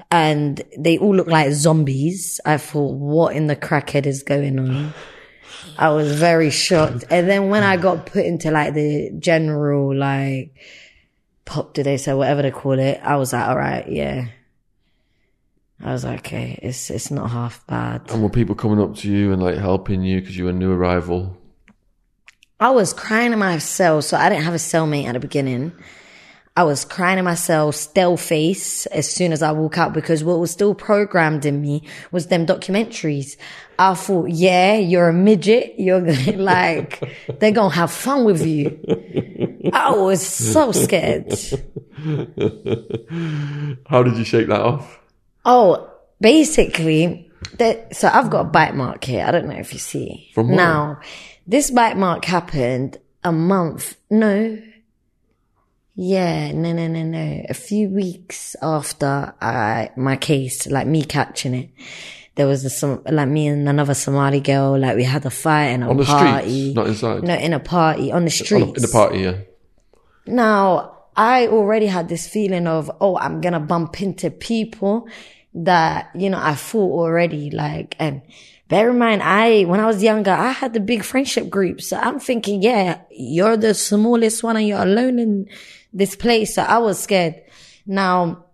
And 0.10 0.62
they 0.78 0.98
all 0.98 1.16
look 1.16 1.28
like 1.28 1.52
zombies. 1.52 2.40
I 2.44 2.58
thought, 2.58 2.96
what 2.96 3.36
in 3.36 3.46
the 3.46 3.56
crackhead 3.56 4.08
is 4.08 4.24
going 4.24 4.58
on? 4.58 4.94
I 5.80 5.92
was 5.92 6.12
very 6.14 6.50
shocked. 6.50 7.06
And 7.10 7.30
then 7.30 7.48
when 7.48 7.64
I 7.64 7.78
got 7.78 8.06
put 8.06 8.26
into 8.26 8.52
like 8.52 8.74
the 8.74 9.12
general, 9.18 9.96
like, 9.96 10.54
pop, 11.46 11.74
do 11.74 11.84
they 11.84 11.96
say, 11.96 12.14
whatever 12.14 12.42
they 12.42 12.52
call 12.52 12.78
it, 12.78 13.00
I 13.02 13.16
was 13.16 13.32
like, 13.32 13.48
all 13.48 13.56
right, 13.56 13.90
yeah. 13.90 14.28
I 15.82 15.94
was 15.94 16.04
like, 16.04 16.20
okay, 16.20 16.60
it's, 16.62 16.90
it's 16.90 17.12
not 17.12 17.30
half 17.30 17.66
bad. 17.66 18.12
And 18.12 18.22
were 18.22 18.30
people 18.30 18.56
coming 18.56 18.82
up 18.82 18.98
to 18.98 19.10
you 19.10 19.32
and 19.32 19.42
like 19.42 19.56
helping 19.56 20.04
you 20.04 20.20
because 20.20 20.36
you 20.36 20.44
were 20.44 20.50
a 20.50 20.54
new 20.54 20.74
arrival? 20.74 21.38
I 22.60 22.72
was 22.72 22.92
crying 22.92 23.32
in 23.32 23.40
my 23.40 23.58
cell, 23.60 24.02
so 24.02 24.18
I 24.18 24.28
didn't 24.28 24.44
have 24.44 24.54
a 24.54 24.58
cellmate 24.58 25.06
at 25.06 25.14
the 25.14 25.22
beginning. 25.22 25.72
I 26.58 26.64
was 26.64 26.84
crying 26.84 27.20
in 27.20 27.24
my 27.24 27.36
cell, 27.36 27.72
still 27.72 28.18
face 28.18 28.86
as 28.88 29.10
soon 29.10 29.32
as 29.32 29.42
I 29.42 29.54
woke 29.54 29.78
up 29.78 29.94
because 29.94 30.26
what 30.26 30.40
was 30.40 30.52
still 30.52 30.76
programmed 30.76 31.46
in 31.46 31.62
me 31.62 31.88
was 32.12 32.28
them 32.28 32.46
documentaries. 32.46 33.38
I 33.80 33.94
thought, 33.94 34.30
yeah, 34.30 34.76
you're 34.76 35.08
a 35.08 35.14
midget. 35.14 35.76
You're 35.78 36.02
gonna, 36.02 36.32
like, 36.38 37.02
they're 37.40 37.54
gonna 37.54 37.74
have 37.74 37.92
fun 37.92 38.26
with 38.26 38.46
you. 38.46 38.78
I 39.72 39.92
was 39.92 40.22
so 40.22 40.74
scared. 40.74 41.32
How 43.88 44.04
did 44.04 44.18
you 44.18 44.26
shake 44.26 44.48
that 44.48 44.60
off? 44.60 45.00
Oh, 45.46 45.90
basically, 46.20 47.32
that, 47.58 47.96
so 47.96 48.10
I've 48.10 48.30
got 48.30 48.42
a 48.42 48.50
bite 48.50 48.76
mark 48.76 49.06
here. 49.06 49.26
I 49.26 49.32
don't 49.32 49.48
know 49.48 49.56
if 49.56 49.72
you 49.72 49.80
see. 49.80 50.30
From 50.34 50.54
now, 50.54 51.00
this 51.48 51.72
bite 51.72 51.96
mark 51.96 52.26
happened 52.26 52.98
a 53.24 53.32
month, 53.32 53.96
no. 54.10 54.62
Yeah, 55.96 56.52
no, 56.52 56.74
no, 56.74 56.88
no, 56.88 57.04
no. 57.04 57.46
A 57.48 57.54
few 57.54 57.88
weeks 57.88 58.58
after 58.62 59.34
I, 59.42 59.92
my 59.96 60.18
case, 60.18 60.68
like 60.68 60.88
me 60.88 61.04
catching 61.04 61.54
it, 61.54 61.70
there 62.40 62.48
was 62.48 62.64
a, 62.64 62.70
some, 62.70 63.02
like 63.06 63.28
me 63.28 63.48
and 63.48 63.68
another 63.68 63.94
Somali 63.94 64.40
girl, 64.40 64.80
like 64.80 64.96
we 64.96 65.04
had 65.04 65.26
a 65.26 65.30
fight 65.30 65.72
in 65.72 65.84
a 65.84 65.90
On 65.90 65.98
the 65.98 66.06
party. 66.06 66.72
streets, 66.72 66.76
not 66.76 66.88
inside. 66.88 67.24
No, 67.24 67.34
in 67.36 67.52
a 67.52 67.60
party, 67.60 68.14
on 68.14 68.24
the 68.24 68.32
street. 68.32 68.62
streets. 68.62 68.78
in 68.78 68.82
the 68.82 68.88
party, 68.88 69.20
yeah. 69.20 69.38
Now, 70.26 71.00
I 71.18 71.48
already 71.48 71.88
had 71.88 72.08
this 72.08 72.30
feeling 72.30 72.66
of, 72.66 72.90
oh, 73.02 73.18
I'm 73.18 73.42
gonna 73.42 73.60
bump 73.60 74.02
into 74.02 74.32
people 74.32 75.10
that, 75.54 76.12
you 76.16 76.30
know, 76.30 76.40
I 76.42 76.56
thought 76.56 76.92
already, 76.94 77.50
like, 77.52 77.98
and 78.00 78.22
bear 78.70 78.90
in 78.90 78.98
mind, 78.98 79.22
I, 79.22 79.64
when 79.66 79.82
I 79.82 79.86
was 79.86 80.02
younger, 80.02 80.32
I 80.32 80.52
had 80.52 80.72
the 80.74 80.80
big 80.80 81.04
friendship 81.04 81.50
group. 81.50 81.82
So 81.82 81.98
I'm 81.98 82.22
thinking, 82.22 82.62
yeah, 82.62 83.02
you're 83.12 83.58
the 83.58 83.74
smallest 83.74 84.44
one 84.44 84.56
and 84.56 84.66
you're 84.66 84.82
alone 84.82 85.20
in 85.20 85.50
this 85.92 86.16
place. 86.16 86.56
So 86.56 86.62
I 86.62 86.78
was 86.78 87.04
scared. 87.04 87.36
Now, 87.86 88.46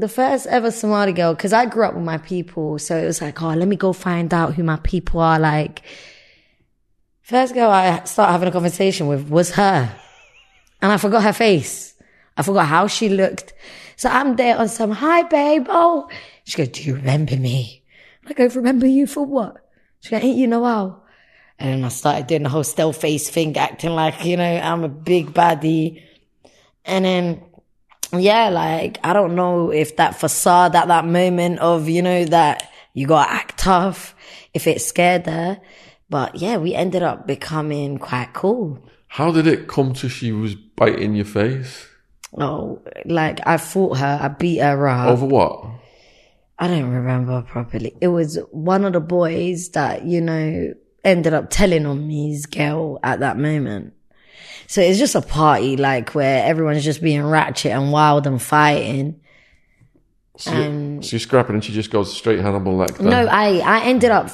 the 0.00 0.08
first 0.08 0.46
ever 0.46 0.70
Somali 0.70 1.12
girl, 1.12 1.34
cause 1.34 1.52
I 1.52 1.66
grew 1.66 1.84
up 1.84 1.94
with 1.94 2.04
my 2.04 2.18
people. 2.18 2.78
So 2.78 2.96
it 2.96 3.06
was 3.06 3.20
like, 3.20 3.42
oh, 3.42 3.54
let 3.54 3.68
me 3.68 3.76
go 3.76 3.92
find 3.92 4.32
out 4.32 4.54
who 4.54 4.62
my 4.62 4.78
people 4.82 5.20
are. 5.20 5.38
Like, 5.38 5.82
first 7.22 7.54
girl 7.54 7.70
I 7.70 8.04
started 8.04 8.32
having 8.32 8.48
a 8.48 8.52
conversation 8.52 9.06
with 9.06 9.28
was 9.28 9.50
her 9.52 9.94
and 10.82 10.92
I 10.92 10.96
forgot 10.96 11.22
her 11.22 11.32
face. 11.32 11.94
I 12.36 12.42
forgot 12.42 12.66
how 12.66 12.86
she 12.86 13.08
looked. 13.08 13.54
So 13.96 14.08
I'm 14.08 14.36
there 14.36 14.58
on 14.58 14.68
some, 14.68 14.90
hi 14.90 15.22
babe. 15.22 15.66
Oh, 15.68 16.08
she 16.44 16.58
goes, 16.58 16.68
do 16.68 16.82
you 16.82 16.94
remember 16.96 17.36
me? 17.36 17.82
I 18.26 18.32
go, 18.32 18.46
remember 18.46 18.86
you 18.86 19.06
for 19.06 19.24
what? 19.24 19.56
She 20.00 20.10
goes, 20.10 20.22
ain't 20.22 20.36
you 20.36 20.46
know 20.46 20.64
how? 20.64 21.02
And 21.58 21.72
then 21.72 21.84
I 21.84 21.88
started 21.88 22.26
doing 22.26 22.42
the 22.42 22.48
whole 22.48 22.64
still 22.64 22.92
face 22.92 23.30
thing, 23.30 23.56
acting 23.56 23.90
like, 23.90 24.24
you 24.24 24.36
know, 24.36 24.44
I'm 24.44 24.84
a 24.84 24.88
big 24.88 25.32
baddie. 25.32 26.02
And 26.84 27.04
then, 27.04 27.42
yeah, 28.12 28.48
like, 28.48 28.98
I 29.02 29.12
don't 29.12 29.34
know 29.34 29.70
if 29.70 29.96
that 29.96 30.18
facade 30.18 30.74
at 30.74 30.88
that 30.88 31.04
moment 31.04 31.58
of, 31.60 31.88
you 31.88 32.02
know, 32.02 32.24
that 32.26 32.70
you 32.94 33.06
gotta 33.06 33.30
act 33.30 33.58
tough, 33.58 34.14
if 34.54 34.66
it 34.66 34.80
scared 34.80 35.26
her. 35.26 35.60
But 36.08 36.36
yeah, 36.36 36.56
we 36.56 36.74
ended 36.74 37.02
up 37.02 37.26
becoming 37.26 37.98
quite 37.98 38.32
cool. 38.32 38.78
How 39.08 39.32
did 39.32 39.46
it 39.46 39.68
come 39.68 39.92
to 39.94 40.08
she 40.08 40.32
was 40.32 40.54
biting 40.54 41.14
your 41.14 41.24
face? 41.24 41.86
Oh, 42.38 42.82
like 43.04 43.40
I 43.46 43.56
fought 43.56 43.98
her, 43.98 44.18
I 44.20 44.28
beat 44.28 44.58
her 44.58 44.88
up. 44.88 45.08
Over 45.08 45.26
what? 45.26 45.64
I 46.58 46.68
don't 46.68 46.90
remember 46.90 47.42
properly. 47.42 47.94
It 48.00 48.08
was 48.08 48.38
one 48.50 48.84
of 48.84 48.92
the 48.94 49.00
boys 49.00 49.70
that, 49.70 50.04
you 50.04 50.20
know, 50.20 50.72
ended 51.04 51.34
up 51.34 51.50
telling 51.50 51.86
on 51.86 52.06
me's 52.06 52.46
girl 52.46 52.98
at 53.02 53.20
that 53.20 53.36
moment. 53.36 53.94
So 54.68 54.80
it's 54.80 54.98
just 54.98 55.14
a 55.14 55.22
party, 55.22 55.76
like 55.76 56.14
where 56.14 56.44
everyone's 56.44 56.84
just 56.84 57.02
being 57.02 57.24
ratchet 57.24 57.72
and 57.72 57.92
wild 57.92 58.26
and 58.26 58.40
fighting. 58.40 59.20
So, 60.38 60.50
so 61.00 61.12
you're 61.12 61.20
scrapping 61.20 61.54
and 61.54 61.64
she 61.64 61.72
just 61.72 61.90
goes 61.90 62.14
straight 62.14 62.40
Hannibal 62.40 62.76
Lecter. 62.76 63.00
No, 63.00 63.26
I, 63.26 63.58
I 63.58 63.84
ended 63.84 64.10
up 64.10 64.30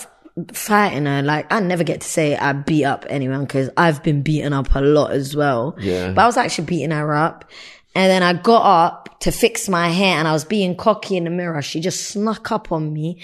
fighting 0.52 1.06
her. 1.06 1.22
Like 1.22 1.52
I 1.52 1.60
never 1.60 1.84
get 1.84 2.00
to 2.00 2.09
say 2.09 2.36
I 2.36 2.52
beat 2.54 2.84
up 2.84 3.06
anyone 3.09 3.44
because 3.44 3.70
I've 3.76 4.02
been 4.02 4.22
beaten 4.22 4.52
up 4.52 4.74
a 4.74 4.80
lot 4.80 5.12
as 5.12 5.36
well. 5.36 5.76
Yeah. 5.78 6.12
But 6.12 6.22
I 6.22 6.26
was 6.26 6.36
actually 6.36 6.64
beating 6.64 6.90
her 6.90 7.14
up. 7.14 7.50
And 7.94 8.10
then 8.10 8.22
I 8.22 8.32
got 8.32 8.62
up 8.86 9.20
to 9.20 9.30
fix 9.30 9.68
my 9.68 9.90
hair 9.90 10.16
and 10.18 10.26
I 10.26 10.32
was 10.32 10.44
being 10.46 10.76
cocky 10.76 11.16
in 11.16 11.24
the 11.24 11.30
mirror. 11.30 11.60
She 11.62 11.80
just 11.80 12.09
snuck 12.09 12.50
up 12.50 12.72
on 12.72 12.92
me 12.92 13.20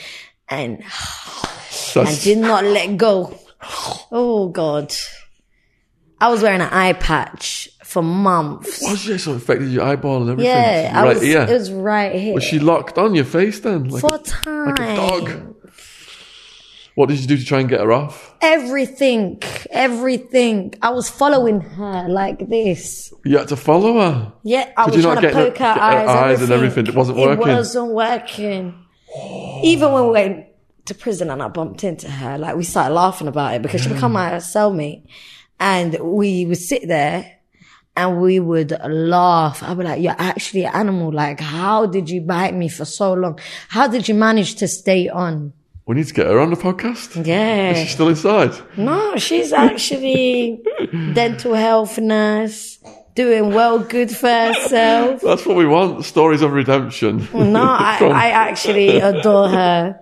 and, 0.48 0.74
and 0.74 0.82
That's- 1.94 2.22
did 2.22 2.39
not 2.39 2.64
let 2.64 2.97
go. 2.97 3.36
Oh 4.12 4.48
God. 4.51 4.94
I 6.20 6.28
was 6.28 6.43
wearing 6.43 6.61
an 6.61 6.69
eye 6.70 6.95
patch 6.95 7.69
for 7.85 8.03
months. 8.03 8.82
was 8.82 9.09
it 9.09 9.19
so 9.20 9.32
affected 9.32 9.70
your 9.70 9.85
eyeball 9.85 10.23
and 10.23 10.31
everything? 10.31 10.53
Yeah, 10.53 10.93
I 10.95 11.05
was, 11.05 11.23
here. 11.23 11.43
it 11.43 11.53
was 11.53 11.70
right 11.73 12.15
here. 12.15 12.35
was 12.35 12.45
she 12.45 12.59
locked 12.59 12.99
on 12.99 13.15
your 13.15 13.24
face 13.24 13.61
then? 13.61 13.89
Like, 13.89 14.01
for 14.01 14.15
a, 14.15 14.19
time. 14.19 14.66
like 14.74 14.81
a 14.81 14.97
dog. 14.97 15.55
What 16.97 17.09
did 17.09 17.20
you 17.20 17.28
do 17.28 17.36
to 17.36 17.45
try 17.45 17.61
and 17.61 17.69
get 17.69 17.78
her 17.78 17.93
off? 17.93 18.35
Everything, 18.40 19.40
everything. 19.70 20.74
I 20.82 20.90
was 20.90 21.09
following 21.09 21.61
her 21.61 22.09
like 22.09 22.49
this. 22.49 23.12
You 23.24 23.39
had 23.39 23.47
to 23.49 23.57
follow 23.57 24.01
her. 24.01 24.32
Yeah, 24.43 24.73
I 24.77 24.86
Could 24.86 24.95
was 24.95 25.05
trying 25.05 25.15
to 25.16 25.23
get 25.23 25.35
her- 25.35 25.45
poke 25.45 25.59
her, 25.59 25.74
get 25.74 25.77
her 25.77 25.81
eyes, 25.81 26.09
eyes 26.09 26.43
and 26.43 26.51
everything? 26.51 26.89
It 26.89 26.97
wasn't 26.97 27.19
working? 27.19 27.49
It 27.49 27.55
wasn't 27.55 27.93
working. 27.93 28.74
Even 29.62 29.93
when 29.93 30.07
we 30.07 30.11
went 30.11 30.47
to 30.86 30.95
prison 30.95 31.31
and 31.31 31.40
I 31.40 31.47
bumped 31.47 31.85
into 31.85 32.11
her, 32.11 32.36
like 32.36 32.57
we 32.57 32.65
started 32.65 32.93
laughing 32.95 33.28
about 33.28 33.55
it 33.55 33.62
because 33.62 33.81
she 33.82 33.90
became 33.90 34.11
my 34.12 34.32
cellmate, 34.32 35.05
and 35.60 35.97
we 36.01 36.47
would 36.47 36.59
sit 36.59 36.86
there 36.89 37.39
and 37.97 38.20
we 38.20 38.39
would 38.39 38.70
laugh. 38.89 39.62
I'd 39.62 39.76
be 39.76 39.85
like, 39.85 40.01
"You're 40.01 40.14
actually 40.18 40.64
an 40.64 40.74
animal. 40.74 41.12
Like, 41.12 41.40
how 41.40 41.86
did 41.86 42.09
you 42.09 42.20
bite 42.20 42.55
me 42.55 42.68
for 42.68 42.85
so 42.85 43.12
long? 43.14 43.39
How 43.68 43.89
did 43.89 44.09
you 44.09 44.14
manage 44.14 44.55
to 44.56 44.68
stay 44.68 45.09
on?" 45.09 45.52
We 45.86 45.94
need 45.94 46.06
to 46.09 46.14
get 46.14 46.26
her 46.26 46.39
on 46.39 46.51
the 46.51 46.56
podcast. 46.56 47.24
Yeah. 47.26 47.70
Is 47.70 47.78
she 47.78 47.94
still 47.94 48.09
inside? 48.09 48.52
No, 48.76 49.16
she's 49.16 49.55
actually 49.55 50.62
dental 51.14 51.55
health 51.55 51.98
nurse, 51.98 52.78
doing 53.19 53.53
well, 53.53 53.81
good 53.81 54.12
for 54.12 54.28
herself. 54.28 55.20
That's 55.24 55.45
what 55.45 55.57
we 55.57 55.66
want. 55.66 56.05
Stories 56.05 56.40
of 56.40 56.53
redemption. 56.53 57.27
No, 57.35 57.61
I, 57.62 57.99
I 58.01 58.28
actually 58.28 59.01
adore 59.01 59.49
her. 59.49 60.01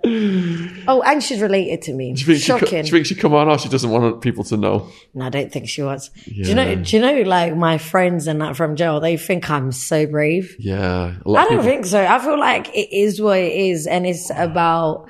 Oh, 0.87 1.01
and 1.03 1.23
she's 1.23 1.41
related 1.41 1.81
to 1.83 1.95
me. 1.95 2.13
do 2.13 2.21
you 2.21 2.27
think 2.27 2.39
she, 2.41 2.45
Shocking. 2.45 2.69
do 2.83 2.87
you 2.89 2.93
think 2.93 3.07
she 3.07 3.15
come 3.15 3.33
on 3.33 3.49
or 3.49 3.59
she 3.59 3.71
doesn't 3.71 3.89
want 3.91 4.21
people 4.21 4.45
to 4.45 4.59
know? 4.59 4.91
no, 5.15 5.25
I 5.25 5.31
don't 5.31 5.51
think 5.51 5.67
she 5.71 5.81
was. 5.83 6.11
Do 6.27 6.33
you 6.35 6.55
know? 6.55 6.75
Do 6.75 6.97
you 6.97 7.01
know? 7.01 7.23
Like 7.23 7.57
my 7.57 7.79
friends 7.79 8.27
and 8.27 8.39
that 8.43 8.55
from 8.55 8.77
jail, 8.77 9.01
they 9.01 9.17
think 9.17 9.49
I'm 9.49 9.73
so 9.73 10.07
brave. 10.07 10.55
Yeah. 10.59 11.15
A 11.25 11.31
lot 11.31 11.41
I 11.41 11.45
don't 11.45 11.51
people- 11.53 11.65
think 11.65 11.87
so. 11.87 12.05
I 12.05 12.19
feel 12.19 12.39
like 12.39 12.69
it 12.77 12.95
is 12.95 13.19
what 13.21 13.39
it 13.39 13.53
is, 13.55 13.87
and 13.87 14.07
it's 14.07 14.31
about 14.37 15.09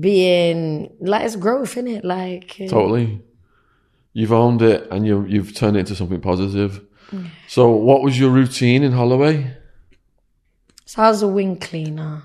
being 0.00 0.90
like 1.00 1.24
it's 1.26 1.36
growth 1.36 1.76
in 1.76 1.86
it. 1.86 2.02
Like 2.02 2.56
uh, 2.60 2.66
Totally. 2.68 3.20
You've 4.14 4.32
owned 4.32 4.62
it 4.62 4.88
and 4.90 5.06
you, 5.06 5.26
you've 5.26 5.54
turned 5.54 5.76
it 5.76 5.80
into 5.80 5.94
something 5.94 6.22
positive. 6.22 6.80
So, 7.48 7.70
what 7.70 8.02
was 8.02 8.18
your 8.18 8.30
routine 8.30 8.82
in 8.82 8.92
Holloway? 8.92 9.56
so 10.84 11.02
I 11.02 11.08
was 11.08 11.22
a 11.22 11.28
wing 11.28 11.58
cleaner. 11.58 12.22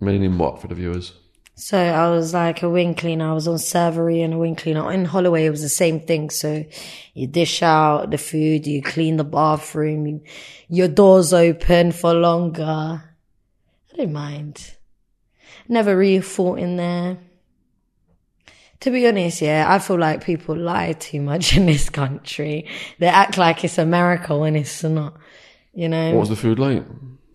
Meaning 0.00 0.38
what 0.38 0.60
for 0.60 0.68
the 0.68 0.74
viewers? 0.74 1.12
So 1.56 1.78
I 1.78 2.10
was 2.10 2.34
like 2.34 2.62
a 2.62 2.68
wing 2.68 2.94
cleaner. 2.94 3.30
I 3.30 3.32
was 3.32 3.46
on 3.46 3.56
servery 3.56 4.24
and 4.24 4.34
a 4.34 4.38
wing 4.38 4.56
cleaner. 4.56 4.90
In 4.90 5.04
Holloway, 5.04 5.46
it 5.46 5.50
was 5.50 5.62
the 5.62 5.68
same 5.68 6.00
thing. 6.00 6.30
So 6.30 6.64
you 7.14 7.26
dish 7.28 7.62
out 7.62 8.10
the 8.10 8.18
food, 8.18 8.66
you 8.66 8.82
clean 8.82 9.16
the 9.16 9.24
bathroom, 9.24 10.06
you, 10.06 10.20
your 10.68 10.88
doors 10.88 11.32
open 11.32 11.92
for 11.92 12.12
longer. 12.12 12.64
I 12.64 13.96
don't 13.96 14.12
mind. 14.12 14.74
Never 15.68 15.96
really 15.96 16.20
fought 16.20 16.58
in 16.58 16.76
there. 16.76 17.18
To 18.84 18.90
be 18.90 19.08
honest, 19.08 19.40
yeah, 19.40 19.64
I 19.66 19.78
feel 19.78 19.98
like 19.98 20.22
people 20.22 20.54
lie 20.54 20.92
too 20.92 21.22
much 21.22 21.56
in 21.56 21.64
this 21.64 21.88
country. 21.88 22.68
They 22.98 23.06
act 23.06 23.38
like 23.38 23.64
it's 23.64 23.78
America 23.78 24.36
when 24.36 24.56
it's 24.56 24.84
not. 24.84 25.16
You 25.72 25.88
know, 25.88 26.10
What 26.10 26.20
was 26.20 26.28
the 26.28 26.36
food 26.36 26.58
like? 26.58 26.84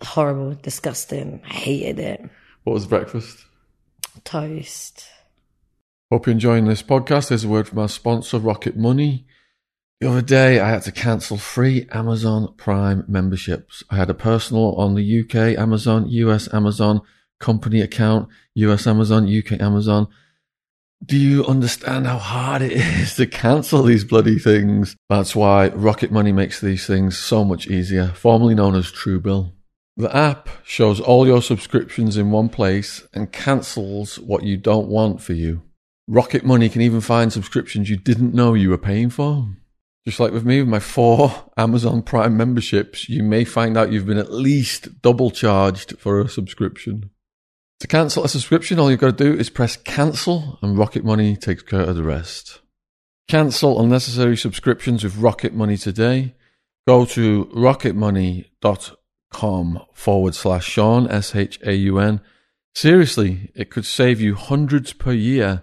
horrible, 0.03 0.53
disgusting. 0.61 1.41
I 1.43 1.53
hated 1.53 1.97
it. 1.97 2.29
What 2.65 2.73
was 2.73 2.85
breakfast? 2.85 3.43
Toast. 4.23 5.07
Hope 6.11 6.27
you're 6.27 6.33
enjoying 6.33 6.65
this 6.67 6.83
podcast. 6.83 7.29
There's 7.29 7.45
a 7.45 7.49
word 7.49 7.67
from 7.67 7.79
our 7.79 7.89
sponsor, 7.89 8.37
Rocket 8.37 8.77
Money. 8.77 9.25
The 10.01 10.09
other 10.11 10.21
day, 10.21 10.59
I 10.59 10.69
had 10.69 10.83
to 10.83 10.91
cancel 10.91 11.37
three 11.37 11.87
Amazon 11.91 12.53
Prime 12.57 13.05
memberships. 13.07 13.83
I 13.89 13.95
had 13.95 14.11
a 14.11 14.13
personal 14.13 14.75
on 14.75 14.93
the 14.93 15.21
UK 15.21 15.57
Amazon, 15.57 16.07
US 16.09 16.47
Amazon, 16.53 17.01
company 17.39 17.81
account, 17.81 18.29
US 18.53 18.85
Amazon, 18.85 19.27
UK 19.27 19.59
Amazon. 19.59 20.09
Do 21.03 21.17
you 21.17 21.45
understand 21.45 22.05
how 22.05 22.17
hard 22.17 22.61
it 22.61 22.73
is 22.73 23.15
to 23.15 23.25
cancel 23.25 23.83
these 23.83 24.03
bloody 24.03 24.37
things? 24.37 24.95
That's 25.09 25.35
why 25.35 25.69
Rocket 25.69 26.11
Money 26.11 26.31
makes 26.33 26.59
these 26.59 26.85
things 26.85 27.17
so 27.17 27.45
much 27.45 27.67
easier, 27.67 28.09
formerly 28.09 28.53
known 28.53 28.75
as 28.75 28.91
Truebill. 28.91 29.53
The 29.95 30.15
app 30.15 30.49
shows 30.63 30.99
all 30.99 31.25
your 31.25 31.41
subscriptions 31.41 32.17
in 32.17 32.31
one 32.31 32.49
place 32.49 33.07
and 33.13 33.31
cancels 33.31 34.19
what 34.19 34.43
you 34.43 34.57
don't 34.57 34.87
want 34.87 35.21
for 35.21 35.33
you. 35.33 35.63
Rocket 36.07 36.43
Money 36.43 36.69
can 36.69 36.81
even 36.81 37.01
find 37.01 37.31
subscriptions 37.31 37.89
you 37.89 37.97
didn't 37.97 38.33
know 38.33 38.53
you 38.53 38.69
were 38.69 38.77
paying 38.77 39.09
for. 39.09 39.47
Just 40.05 40.19
like 40.19 40.31
with 40.31 40.45
me, 40.45 40.59
with 40.59 40.69
my 40.69 40.79
four 40.79 41.51
Amazon 41.57 42.01
Prime 42.01 42.35
memberships, 42.35 43.07
you 43.09 43.23
may 43.23 43.43
find 43.43 43.77
out 43.77 43.91
you've 43.91 44.05
been 44.05 44.17
at 44.17 44.33
least 44.33 45.01
double 45.01 45.31
charged 45.31 45.97
for 45.99 46.19
a 46.19 46.29
subscription. 46.29 47.09
To 47.79 47.87
cancel 47.87 48.25
a 48.25 48.29
subscription, 48.29 48.77
all 48.77 48.91
you've 48.91 48.99
got 48.99 49.17
to 49.17 49.31
do 49.31 49.39
is 49.39 49.49
press 49.49 49.77
cancel 49.77 50.59
and 50.61 50.77
Rocket 50.77 51.05
Money 51.05 51.37
takes 51.37 51.63
care 51.63 51.81
of 51.81 51.95
the 51.95 52.03
rest. 52.03 52.59
Cancel 53.29 53.81
unnecessary 53.81 54.35
subscriptions 54.35 55.03
with 55.03 55.17
Rocket 55.17 55.53
Money 55.53 55.77
today. 55.77 56.35
Go 56.87 57.05
to 57.05 57.45
rocketmoney.com 57.55 59.81
forward 59.93 60.35
slash 60.35 60.65
Shaun, 60.65 61.09
S 61.09 61.35
H 61.35 61.59
A 61.63 61.73
U 61.73 61.99
N. 61.99 62.21
Seriously, 62.73 63.51
it 63.55 63.69
could 63.69 63.85
save 63.85 64.19
you 64.19 64.35
hundreds 64.35 64.91
per 64.93 65.13
year. 65.13 65.61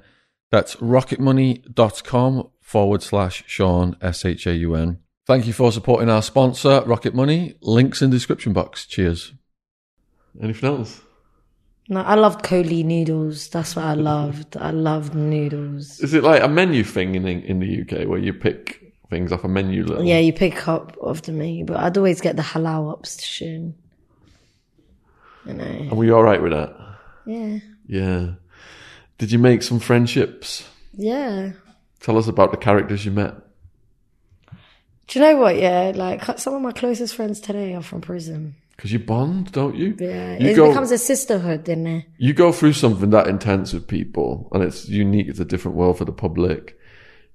That's 0.51 0.77
rocketmoney.com 0.77 2.49
forward 2.61 3.03
slash 3.03 3.45
Shaun, 3.47 3.97
S 4.01 4.25
H 4.25 4.47
A 4.47 4.55
U 4.55 4.75
N. 4.75 5.01
Thank 5.27 5.47
you 5.47 5.53
for 5.53 5.73
supporting 5.73 6.09
our 6.09 6.23
sponsor, 6.23 6.83
Rocket 6.87 7.15
Money. 7.15 7.57
Links 7.61 8.01
in 8.01 8.11
the 8.11 8.17
description 8.17 8.53
box. 8.53 8.87
Cheers. 8.87 9.35
Anything 10.41 10.71
else? 10.71 11.01
No, 11.89 12.01
I 12.01 12.15
loved 12.17 12.43
Coley 12.43 12.83
noodles. 12.83 13.49
That's 13.49 13.77
what 13.77 13.85
I 13.85 13.95
loved. 14.13 14.57
I 14.57 14.71
loved 14.71 15.15
noodles. 15.15 16.01
Is 16.01 16.15
it 16.15 16.25
like 16.25 16.43
a 16.43 16.49
menu 16.49 16.85
thing 16.85 17.15
in 17.15 17.27
in 17.27 17.61
the 17.61 17.83
UK 17.83 18.09
where 18.09 18.19
you 18.19 18.33
pick 18.33 18.83
things 19.09 19.33
off 19.33 19.45
a 19.45 19.49
menu? 19.49 19.85
Little? 19.85 20.05
Yeah, 20.05 20.19
you 20.19 20.33
pick 20.33 20.67
up 20.69 20.97
off 21.01 21.23
the 21.23 21.33
menu, 21.33 21.65
but 21.65 21.79
I'd 21.79 21.97
always 21.97 22.21
get 22.21 22.37
the 22.37 22.43
halal 22.43 22.93
option. 22.93 23.75
You 25.45 25.55
know. 25.55 25.65
And 25.65 25.93
were 25.93 26.05
you 26.05 26.17
all 26.17 26.25
right 26.25 26.43
with 26.43 26.53
that? 26.53 26.77
Yeah. 27.25 27.59
Yeah. 27.87 28.33
Did 29.19 29.31
you 29.33 29.39
make 29.39 29.63
some 29.63 29.79
friendships? 29.79 30.69
Yeah. 30.93 31.53
Tell 32.01 32.19
us 32.19 32.27
about 32.29 32.51
the 32.51 32.57
characters 32.57 33.05
you 33.05 33.13
met. 33.13 33.35
Do 35.07 35.19
you 35.19 35.25
know 35.25 35.37
what? 35.37 35.57
Yeah, 35.57 35.93
like 35.95 36.39
some 36.39 36.55
of 36.55 36.63
my 36.63 36.73
closest 36.73 37.15
friends 37.15 37.41
today 37.41 37.75
are 37.75 37.83
from 37.83 38.01
prison. 38.01 38.57
Because 38.77 38.93
you 38.93 38.99
bond, 38.99 39.53
don't 39.53 39.75
you? 39.75 39.97
Yeah, 39.99 40.37
You 40.39 40.51
it 40.51 40.57
go- 40.57 40.69
becomes 40.69 40.91
a 40.91 40.99
sisterhood, 40.99 41.67
isn't 41.69 41.87
it? 41.87 42.05
You 42.19 42.35
go 42.35 42.53
through 42.53 42.75
something 42.75 43.09
that 43.11 43.27
intense 43.27 43.73
with 43.73 43.89
people, 43.89 44.49
and 44.53 44.63
it's 44.63 44.87
unique. 44.89 45.29
It's 45.29 45.41
a 45.41 45.45
different 45.47 45.77
world 45.79 45.97
for 45.99 46.05
the 46.05 46.13
public. 46.13 46.79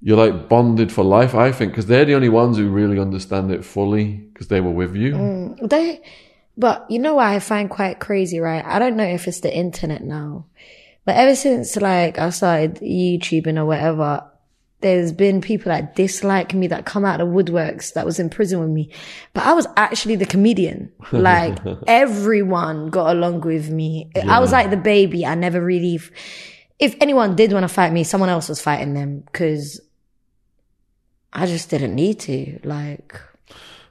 You're 0.03 0.17
like 0.17 0.49
bonded 0.49 0.91
for 0.91 1.03
life, 1.03 1.33
I 1.35 1.51
think, 1.51 1.71
because 1.71 1.87
they're 1.87 2.05
the 2.05 2.15
only 2.15 2.29
ones 2.29 2.57
who 2.57 2.69
really 2.69 2.99
understand 2.99 3.51
it 3.51 3.65
fully 3.65 4.13
because 4.33 4.47
they 4.49 4.61
were 4.61 4.71
with 4.71 4.95
you. 4.95 5.13
Mm. 5.13 5.69
They, 5.69 6.01
but 6.57 6.85
you 6.89 6.99
know 6.99 7.15
what 7.15 7.27
I 7.27 7.39
find 7.39 7.69
quite 7.69 7.99
crazy, 7.99 8.39
right? 8.39 8.63
I 8.65 8.77
don't 8.79 8.95
know 8.95 9.03
if 9.03 9.27
it's 9.27 9.41
the 9.41 9.55
internet 9.55 10.03
now, 10.03 10.45
but 11.05 11.15
ever 11.15 11.35
since 11.35 11.75
like 11.75 12.17
I 12.19 12.29
started 12.31 12.75
YouTubing 12.75 13.57
or 13.57 13.65
whatever, 13.65 14.23
there's 14.81 15.11
been 15.11 15.41
people 15.41 15.71
that 15.71 15.95
dislike 15.95 16.53
me 16.53 16.67
that 16.67 16.85
come 16.85 17.05
out 17.05 17.21
of 17.21 17.27
the 17.27 17.33
woodworks 17.33 17.93
that 17.93 18.05
was 18.05 18.19
in 18.19 18.29
prison 18.29 18.59
with 18.59 18.69
me, 18.69 18.91
but 19.33 19.45
I 19.45 19.53
was 19.53 19.67
actually 19.77 20.15
the 20.15 20.25
comedian. 20.25 20.91
Like 21.11 21.59
everyone 21.87 22.89
got 22.89 23.15
along 23.15 23.41
with 23.41 23.69
me. 23.69 24.09
I 24.27 24.39
was 24.39 24.51
like 24.51 24.69
the 24.69 24.77
baby. 24.77 25.25
I 25.25 25.35
never 25.35 25.63
really, 25.63 25.99
if 26.79 26.95
anyone 26.99 27.35
did 27.35 27.53
want 27.53 27.63
to 27.63 27.67
fight 27.67 27.91
me, 27.93 28.03
someone 28.03 28.29
else 28.29 28.49
was 28.49 28.61
fighting 28.61 28.93
them 28.93 29.19
because 29.21 29.79
I 31.33 31.45
just 31.45 31.69
didn't 31.69 31.95
need 31.95 32.19
to. 32.21 32.59
Like, 32.63 33.19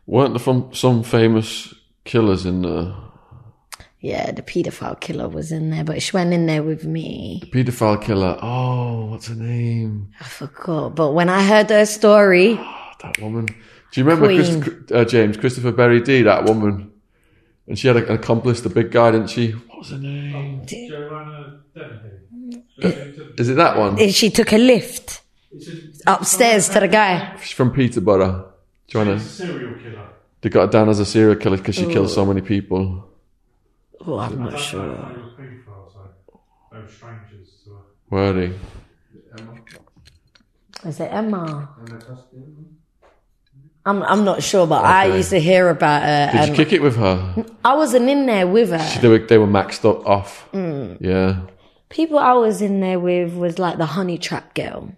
Weren't 0.07 0.35
there 0.35 0.41
from 0.41 0.75
some 0.75 1.03
famous 1.03 1.73
killers 2.05 2.45
in 2.47 2.63
the 2.63 2.95
Yeah, 4.03 4.31
the 4.33 4.41
paedophile 4.43 4.99
killer 4.99 5.29
was 5.29 5.53
in 5.53 5.71
there, 5.71 5.85
but 5.85 6.03
she 6.03 6.13
went 6.17 6.33
in 6.33 6.47
there 6.47 6.63
with 6.63 6.85
me. 6.87 7.41
The 7.43 7.51
paedophile 7.65 8.01
killer? 8.03 8.39
Oh, 8.41 9.07
what's 9.07 9.29
her 9.29 9.35
name? 9.35 10.09
I 10.21 10.25
forgot. 10.25 10.95
But 10.97 11.13
when 11.13 11.29
I 11.29 11.43
heard 11.43 11.69
her 11.69 11.85
story, 11.85 12.57
Oh, 12.59 12.91
that 13.03 13.21
woman. 13.21 13.47
Do 13.47 14.01
you 14.01 14.05
remember 14.05 14.27
Queen. 14.27 14.63
Chris, 14.63 14.75
uh, 14.93 15.05
James 15.05 15.37
Christopher 15.37 15.73
Berry 15.73 16.01
D? 16.01 16.23
That 16.23 16.45
woman, 16.45 16.93
and 17.67 17.79
she 17.79 17.89
had 17.89 17.97
an 17.99 18.11
accomplice, 18.11 18.61
the 18.63 18.69
big 18.71 18.91
guy, 18.91 19.11
didn't 19.11 19.29
she? 19.29 19.51
What 19.51 19.79
was 19.81 19.91
her 19.91 19.99
name? 19.99 20.65
Joanna 20.65 21.61
Dennehy. 21.75 22.65
Is 23.37 23.49
it 23.51 23.55
that 23.57 23.77
one? 23.77 23.99
she 24.09 24.31
took 24.31 24.53
a 24.53 24.59
lift 24.59 25.21
upstairs 26.07 26.69
to 26.71 26.81
the 26.81 26.89
guy. 26.89 27.37
She's 27.43 27.53
from 27.53 27.71
Peterborough. 27.73 28.53
Joanna. 28.87 29.21
serial 29.21 29.75
killer. 29.75 30.09
They 30.41 30.49
got 30.49 30.67
her 30.67 30.71
down 30.73 30.89
as 30.89 31.01
a 31.01 31.05
serial 31.05 31.37
killer 31.37 31.59
because 31.59 31.75
she 31.75 31.85
killed 31.87 32.11
so 32.11 32.25
many 32.25 32.41
people. 32.41 33.10
Oh, 34.07 34.19
I'm 34.19 34.39
not 34.39 34.51
That's 34.53 34.63
sure. 34.63 34.87
like 34.87 35.09
they 35.37 35.43
were. 35.43 36.11
They 36.73 36.79
were 36.79 36.89
strangers 36.89 37.49
to 37.65 37.71
her. 37.71 37.81
Were 38.11 38.33
they? 38.33 38.55
Is 40.89 40.99
it 41.01 41.13
Emma? 41.13 41.69
I'm 43.85 44.03
I'm 44.03 44.25
not 44.25 44.43
sure, 44.43 44.67
but 44.67 44.85
I 44.85 45.07
Okay. 45.09 45.17
used 45.19 45.31
to 45.31 45.41
hear 45.41 45.69
about 45.69 46.03
her. 46.03 46.27
Did 46.33 46.35
you 46.41 46.47
and 46.49 46.57
kick 46.57 46.73
it 46.73 46.83
with 46.83 46.97
her? 46.97 47.45
I 47.65 47.75
wasn't 47.75 48.09
in 48.09 48.27
there 48.27 48.47
with 48.47 48.71
her. 48.71 49.01
They 49.01 49.09
were 49.09 49.19
they 49.19 49.39
were 49.39 49.47
maxed 49.47 49.85
up 49.89 50.07
off. 50.07 50.49
Mm. 50.53 50.99
Yeah. 51.01 51.41
People 51.89 52.19
I 52.19 52.35
was 52.35 52.63
in 52.63 52.81
there 52.81 53.01
with 53.01 53.35
was 53.35 53.59
like 53.59 53.79
the 53.79 53.87
honey 53.87 54.17
trap 54.19 54.55
girl, 54.55 54.93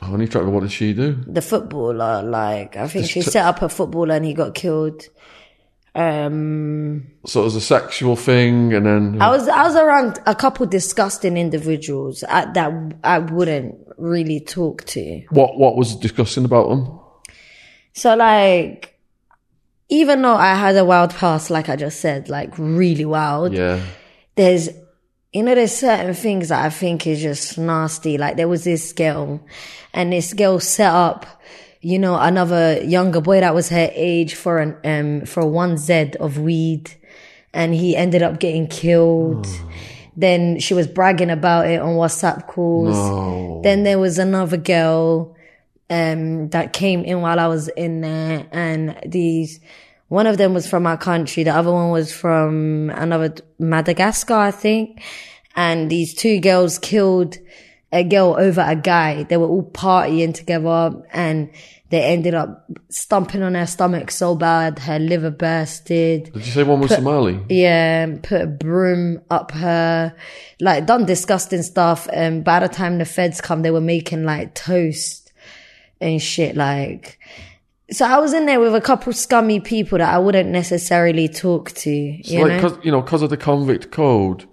Honey 0.00 0.26
Trapper, 0.28 0.50
what 0.50 0.60
did 0.60 0.72
she 0.72 0.92
do? 0.92 1.14
the 1.26 1.40
footballer. 1.40 2.22
Like 2.22 2.76
I 2.76 2.86
think 2.88 3.06
she 3.06 3.22
t- 3.22 3.30
set 3.30 3.46
up 3.46 3.62
a 3.62 3.68
footballer 3.68 4.14
and 4.16 4.24
he 4.24 4.34
got 4.34 4.54
killed. 4.54 5.02
Um, 5.94 7.06
So 7.26 7.40
it 7.40 7.44
was 7.44 7.54
a 7.56 7.60
sexual 7.60 8.16
thing, 8.16 8.72
and 8.74 8.84
then 8.86 9.22
I 9.22 9.30
was 9.30 9.46
I 9.48 9.62
was 9.62 9.76
around 9.76 10.18
a 10.26 10.34
couple 10.34 10.66
disgusting 10.66 11.36
individuals 11.36 12.24
I, 12.28 12.46
that 12.52 12.72
I 13.04 13.18
wouldn't 13.20 13.76
really 13.96 14.40
talk 14.40 14.84
to. 14.86 15.22
what 15.30 15.56
what 15.58 15.76
was 15.76 15.94
disgusting 15.96 16.44
about 16.44 16.68
them? 16.68 16.98
So 17.92 18.16
like, 18.16 18.98
even 19.88 20.22
though 20.22 20.34
I 20.34 20.54
had 20.56 20.76
a 20.76 20.84
wild 20.84 21.14
past, 21.14 21.48
like 21.50 21.68
I 21.68 21.76
just 21.76 22.00
said, 22.00 22.28
like 22.28 22.52
really 22.58 23.04
wild, 23.04 23.52
Yeah. 23.54 23.80
there's, 24.34 24.68
you 25.32 25.44
know, 25.44 25.54
there's 25.54 25.76
certain 25.76 26.12
things 26.14 26.48
that 26.48 26.64
I 26.64 26.70
think 26.70 27.06
is 27.06 27.22
just 27.22 27.56
nasty. 27.56 28.18
Like 28.18 28.36
there 28.36 28.48
was 28.48 28.64
this 28.64 28.92
girl 28.92 29.40
and 29.92 30.12
this 30.12 30.32
girl 30.34 30.58
set 30.58 30.90
up, 30.92 31.40
you 31.84 31.98
know, 31.98 32.18
another 32.18 32.82
younger 32.82 33.20
boy 33.20 33.40
that 33.40 33.54
was 33.54 33.68
her 33.68 33.90
age 33.92 34.34
for 34.34 34.58
an 34.58 34.76
um 34.84 35.26
for 35.26 35.46
one 35.46 35.76
Z 35.76 36.12
of 36.18 36.38
weed, 36.38 36.90
and 37.52 37.74
he 37.74 37.94
ended 37.94 38.22
up 38.22 38.40
getting 38.40 38.66
killed. 38.66 39.46
Then 40.16 40.58
she 40.60 40.72
was 40.72 40.86
bragging 40.86 41.30
about 41.30 41.66
it 41.66 41.80
on 41.80 41.96
WhatsApp 41.96 42.46
calls. 42.46 42.96
No. 42.96 43.60
Then 43.62 43.82
there 43.82 43.98
was 43.98 44.18
another 44.18 44.56
girl 44.56 45.36
um 45.90 46.48
that 46.48 46.72
came 46.72 47.04
in 47.04 47.20
while 47.20 47.38
I 47.38 47.48
was 47.48 47.68
in 47.68 48.00
there 48.00 48.46
and 48.50 48.96
these 49.04 49.60
one 50.08 50.26
of 50.26 50.38
them 50.38 50.54
was 50.54 50.66
from 50.66 50.86
our 50.86 50.96
country, 50.96 51.42
the 51.42 51.54
other 51.54 51.72
one 51.72 51.90
was 51.90 52.12
from 52.12 52.90
another 52.90 53.34
Madagascar, 53.58 54.34
I 54.34 54.50
think. 54.52 55.02
And 55.56 55.90
these 55.90 56.14
two 56.14 56.40
girls 56.40 56.78
killed 56.78 57.36
a 57.92 58.04
girl 58.04 58.36
over 58.38 58.60
a 58.60 58.76
guy. 58.76 59.22
They 59.24 59.36
were 59.36 59.46
all 59.46 59.70
partying 59.70 60.34
together 60.34 61.02
and 61.12 61.50
they 61.94 62.02
ended 62.02 62.34
up 62.34 62.68
stomping 62.90 63.42
on 63.44 63.54
her 63.54 63.66
stomach 63.66 64.10
so 64.10 64.34
bad 64.34 64.80
her 64.80 64.98
liver 64.98 65.30
bursted. 65.30 66.24
Did 66.32 66.44
you 66.44 66.52
say 66.52 66.64
one 66.64 66.80
was 66.80 66.90
Somali? 66.90 67.40
Yeah, 67.48 68.16
put 68.20 68.40
a 68.40 68.46
broom 68.48 69.20
up 69.30 69.52
her, 69.52 70.12
like 70.60 70.86
done 70.86 71.06
disgusting 71.06 71.62
stuff. 71.62 72.08
And 72.12 72.42
by 72.42 72.58
the 72.58 72.68
time 72.68 72.98
the 72.98 73.04
feds 73.04 73.40
come, 73.40 73.62
they 73.62 73.70
were 73.70 73.80
making 73.80 74.24
like 74.24 74.56
toast 74.56 75.32
and 76.00 76.20
shit. 76.20 76.56
Like, 76.56 77.20
so 77.92 78.04
I 78.04 78.18
was 78.18 78.32
in 78.32 78.46
there 78.46 78.58
with 78.58 78.74
a 78.74 78.80
couple 78.80 79.12
scummy 79.12 79.60
people 79.60 79.98
that 79.98 80.12
I 80.12 80.18
wouldn't 80.18 80.50
necessarily 80.50 81.28
talk 81.28 81.70
to. 81.70 81.90
You 81.90 82.24
So 82.24 82.38
like, 82.38 82.60
know? 82.60 82.60
cause, 82.68 82.78
you 82.82 82.90
know, 82.90 83.02
because 83.02 83.22
of 83.22 83.30
the 83.30 83.36
convict 83.36 83.92
code, 83.92 84.48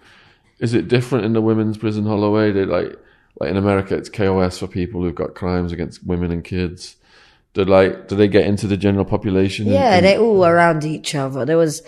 is 0.59 0.75
it 0.75 0.87
different 0.87 1.25
in 1.25 1.33
the 1.33 1.41
women's 1.41 1.79
prison 1.79 2.05
Holloway? 2.05 2.51
They 2.51 2.65
like, 2.65 2.95
like 3.39 3.49
in 3.49 3.57
America, 3.57 3.95
it's 3.97 4.09
KOS 4.09 4.59
for 4.59 4.67
people 4.67 5.01
who've 5.01 5.15
got 5.15 5.33
crimes 5.33 5.71
against 5.71 6.05
women 6.05 6.29
and 6.29 6.43
kids. 6.43 6.97
Do 7.53 7.65
like, 7.65 8.07
do 8.07 8.15
they 8.15 8.27
get 8.29 8.45
into 8.45 8.65
the 8.67 8.77
general 8.77 9.05
population? 9.05 9.67
Yeah, 9.67 9.95
and- 9.95 10.05
they 10.05 10.17
all 10.17 10.45
around 10.45 10.85
each 10.85 11.15
other. 11.15 11.45
There 11.45 11.57
was 11.57 11.83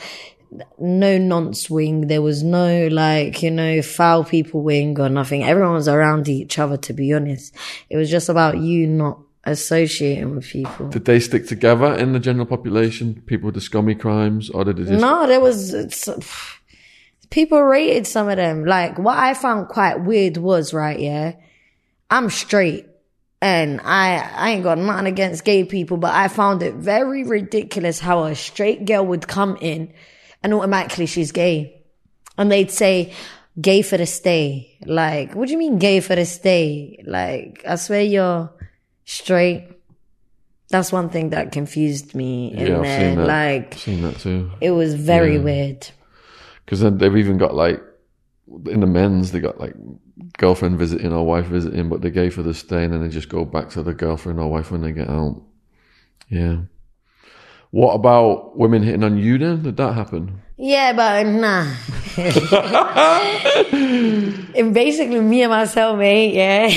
no 0.78 1.18
nonce 1.18 1.70
wing. 1.70 2.08
There 2.08 2.22
was 2.22 2.44
no 2.44 2.88
like, 2.88 3.42
you 3.42 3.50
know, 3.50 3.82
foul 3.82 4.24
people 4.24 4.62
wing 4.62 5.00
or 5.00 5.10
nothing. 5.10 5.44
Everyone 5.44 5.74
was 5.74 5.88
around 5.88 6.28
each 6.28 6.60
other, 6.60 6.78
to 6.78 6.94
be 6.94 7.14
honest. 7.14 7.56
It 7.90 7.98
was 7.98 8.10
just 8.10 8.30
about 8.30 8.58
you 8.58 8.88
not 8.88 9.20
associating 9.46 10.36
with 10.36 10.46
people. 10.46 10.90
Did 10.90 11.06
they 11.06 11.20
stick 11.20 11.48
together 11.48 11.94
in 11.96 12.14
the 12.14 12.20
general 12.20 12.46
population? 12.46 13.22
People 13.26 13.48
with 13.48 13.56
the 13.56 13.62
scummy 13.62 13.96
crimes, 13.96 14.50
or 14.50 14.66
did 14.66 14.78
they 14.78 14.84
just? 14.84 15.02
No, 15.02 15.28
there 15.28 15.40
was 15.40 15.74
it's, 15.74 16.10
people 17.30 17.62
rated 17.64 18.06
some 18.06 18.30
of 18.30 18.36
them. 18.38 18.66
Like 18.66 18.98
what 18.98 19.18
I 19.18 19.34
found 19.34 19.70
quite 19.70 20.04
weird 20.04 20.38
was 20.38 20.74
right, 20.74 21.00
yeah. 21.00 21.36
I'm 22.10 22.30
straight 22.30 22.86
and 23.44 23.82
I 23.82 24.18
I 24.36 24.50
ain't 24.52 24.64
got 24.64 24.78
nothing 24.78 25.08
against 25.08 25.44
gay 25.44 25.66
people, 25.66 25.98
but 25.98 26.14
I 26.16 26.30
found 26.30 26.64
it 26.64 26.76
very 26.76 27.24
ridiculous 27.26 28.00
how 28.00 28.24
a 28.24 28.36
straight 28.36 28.86
girl 28.86 29.06
would 29.06 29.28
come 29.28 29.58
in 29.60 29.94
and 30.42 30.54
automatically 30.54 31.06
she's 31.08 31.32
gay. 31.34 31.82
And 32.38 32.50
they'd 32.52 32.72
say 32.72 33.14
gay 33.60 33.82
for 33.84 33.98
the 33.98 34.06
stay. 34.06 34.78
Like, 34.86 35.36
what 35.36 35.48
do 35.48 35.52
you 35.52 35.58
mean 35.60 35.78
gay 35.78 36.00
for 36.00 36.16
the 36.16 36.26
stay? 36.26 37.04
Like, 37.06 37.64
I 37.68 37.76
swear 37.76 38.02
you're 38.02 38.50
straight. 39.06 39.68
That's 40.70 40.92
one 40.92 41.10
thing 41.10 41.30
that 41.32 41.52
confused 41.52 42.16
me 42.16 42.52
in 42.54 42.66
Yeah, 42.68 42.78
I've 42.78 42.82
there. 42.84 43.00
seen 43.10 43.18
that. 43.20 43.28
Like 43.28 43.74
I've 43.74 43.80
seen 43.80 44.02
that 44.04 44.20
too. 44.20 44.52
it 44.62 44.72
was 44.72 44.96
very 44.96 45.36
Yeah. 45.36 45.42
weird. 45.44 45.88
Because 46.66 46.80
then 46.80 46.98
they've 46.98 47.18
even 47.18 47.38
got 47.38 47.54
like 47.54 47.82
in 48.66 48.80
the 48.82 48.88
men's, 48.88 49.32
they 49.32 49.40
got 49.40 49.60
like 49.60 49.74
girlfriend 50.38 50.78
visiting 50.78 51.12
or 51.14 51.26
wife 51.26 51.46
visiting, 51.48 51.90
but 51.90 52.02
they're 52.02 52.12
gay 52.12 52.30
for 52.30 52.44
the 52.44 52.54
stay, 52.54 52.84
and 52.84 52.94
then 52.94 53.02
they 53.02 53.10
just 53.10 53.30
go 53.30 53.46
back 53.46 53.70
to 53.72 53.84
the 53.84 53.94
girlfriend 53.94 54.40
or 54.40 54.50
wife 54.50 54.72
when 54.72 54.82
they 54.82 54.92
get 54.92 55.10
out. 55.10 55.42
Yeah. 56.30 56.58
What 57.72 57.94
about 57.94 58.58
women 58.58 58.84
hitting 58.84 59.04
on 59.04 59.18
you? 59.18 59.38
Then 59.40 59.64
did 59.64 59.78
that 59.78 59.94
happen? 59.94 60.42
Yeah, 60.58 60.94
but 60.94 61.26
nah. 61.26 61.74
and 63.74 64.74
basically, 64.74 65.20
me 65.20 65.42
and 65.42 65.50
my 65.52 65.64
cellmate, 65.64 66.34
yeah, 66.36 66.68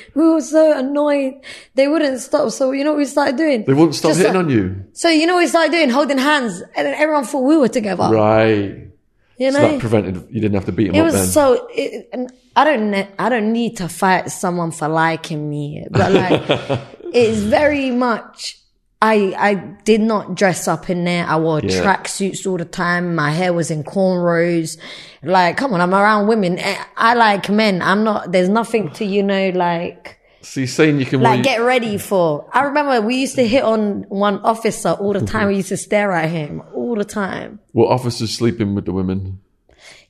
we 0.14 0.28
were 0.30 0.40
so 0.40 0.78
annoyed. 0.78 1.34
They 1.74 1.88
wouldn't 1.88 2.20
stop. 2.20 2.50
So 2.50 2.72
you 2.72 2.84
know 2.84 2.92
what 2.92 2.98
we 2.98 3.04
started 3.04 3.36
doing? 3.36 3.64
They 3.64 3.74
wouldn't 3.74 3.94
stop 3.94 4.10
Just 4.10 4.20
uh, 4.20 4.28
hitting 4.32 4.36
like- 4.36 4.44
on 4.46 4.50
you, 4.50 4.84
So 4.92 5.08
you 5.08 5.26
know 5.26 5.34
what 5.34 5.40
we 5.42 5.46
started 5.48 5.72
doing? 5.72 5.90
Holding 5.90 6.18
hands, 6.18 6.62
and 6.74 6.86
then 6.86 6.94
everyone 6.94 7.24
thought 7.24 7.42
we 7.42 7.56
were 7.58 7.68
together. 7.68 8.08
right? 8.10 8.82
You 9.38 9.52
So 9.52 9.60
know, 9.60 9.72
that 9.72 9.80
prevented 9.80 10.26
you 10.30 10.40
didn't 10.40 10.54
have 10.54 10.64
to 10.66 10.72
beat 10.72 10.86
them 10.86 10.94
it 10.96 11.00
up 11.00 11.04
was 11.06 11.14
then. 11.14 11.26
so. 11.26 11.68
It, 11.70 12.08
and 12.12 12.32
I 12.54 12.64
don't. 12.64 12.90
Ne- 12.90 13.08
I 13.18 13.28
don't 13.28 13.52
need 13.52 13.76
to 13.78 13.88
fight 13.88 14.30
someone 14.30 14.70
for 14.70 14.88
liking 14.88 15.48
me, 15.50 15.86
but 15.90 16.10
like, 16.12 16.42
it's 17.12 17.40
very 17.40 17.90
much. 17.90 18.58
I 19.02 19.34
I 19.36 19.54
did 19.84 20.00
not 20.00 20.36
dress 20.36 20.66
up 20.66 20.88
in 20.88 21.04
there. 21.04 21.26
I 21.26 21.36
wore 21.36 21.60
Yeah. 21.60 21.82
tracksuits 21.82 22.46
all 22.46 22.56
the 22.56 22.64
time. 22.64 23.14
My 23.14 23.30
hair 23.30 23.52
was 23.52 23.70
in 23.70 23.84
cornrows. 23.84 24.78
Like, 25.22 25.58
come 25.58 25.74
on, 25.74 25.82
I'm 25.82 25.94
around 25.94 26.28
women. 26.28 26.58
Eh, 26.58 26.82
I 26.96 27.12
like 27.12 27.50
men. 27.50 27.82
I'm 27.82 28.04
not. 28.04 28.32
There's 28.32 28.48
nothing 28.48 28.90
to 28.92 29.04
you 29.04 29.22
know 29.22 29.50
like 29.50 30.18
See, 30.40 30.64
saying 30.66 30.98
you 31.00 31.04
can 31.06 31.20
like 31.20 31.42
get 31.42 31.58
ready 31.60 31.98
for. 31.98 32.48
I 32.54 32.62
remember 32.62 33.00
we 33.02 33.16
used 33.16 33.34
to 33.34 33.46
hit 33.46 33.64
on 33.64 34.06
one 34.08 34.38
officer 34.38 34.90
all 34.92 35.12
the 35.12 35.20
time. 35.26 35.48
We 35.48 35.56
used 35.56 35.68
to 35.70 35.76
stare 35.76 36.12
at 36.12 36.30
him 36.30 36.62
all 36.86 36.96
the 36.96 37.04
time. 37.04 37.58
were 37.72 37.86
officers 37.86 38.34
sleeping 38.34 38.74
with 38.74 38.84
the 38.84 38.92
women. 38.92 39.40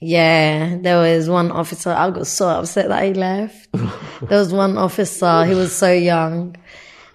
Yeah, 0.01 0.77
there 0.81 0.99
was 0.99 1.29
one 1.29 1.51
officer. 1.51 1.91
I 1.91 2.11
got 2.11 2.27
so 2.27 2.49
upset 2.49 2.89
that 2.89 3.05
he 3.05 3.15
left. 3.15 3.69
there 3.73 4.39
was 4.39 4.53
one 4.53 4.77
officer. 4.79 5.45
He 5.45 5.55
was 5.55 5.75
so 5.75 5.93
young, 5.93 6.57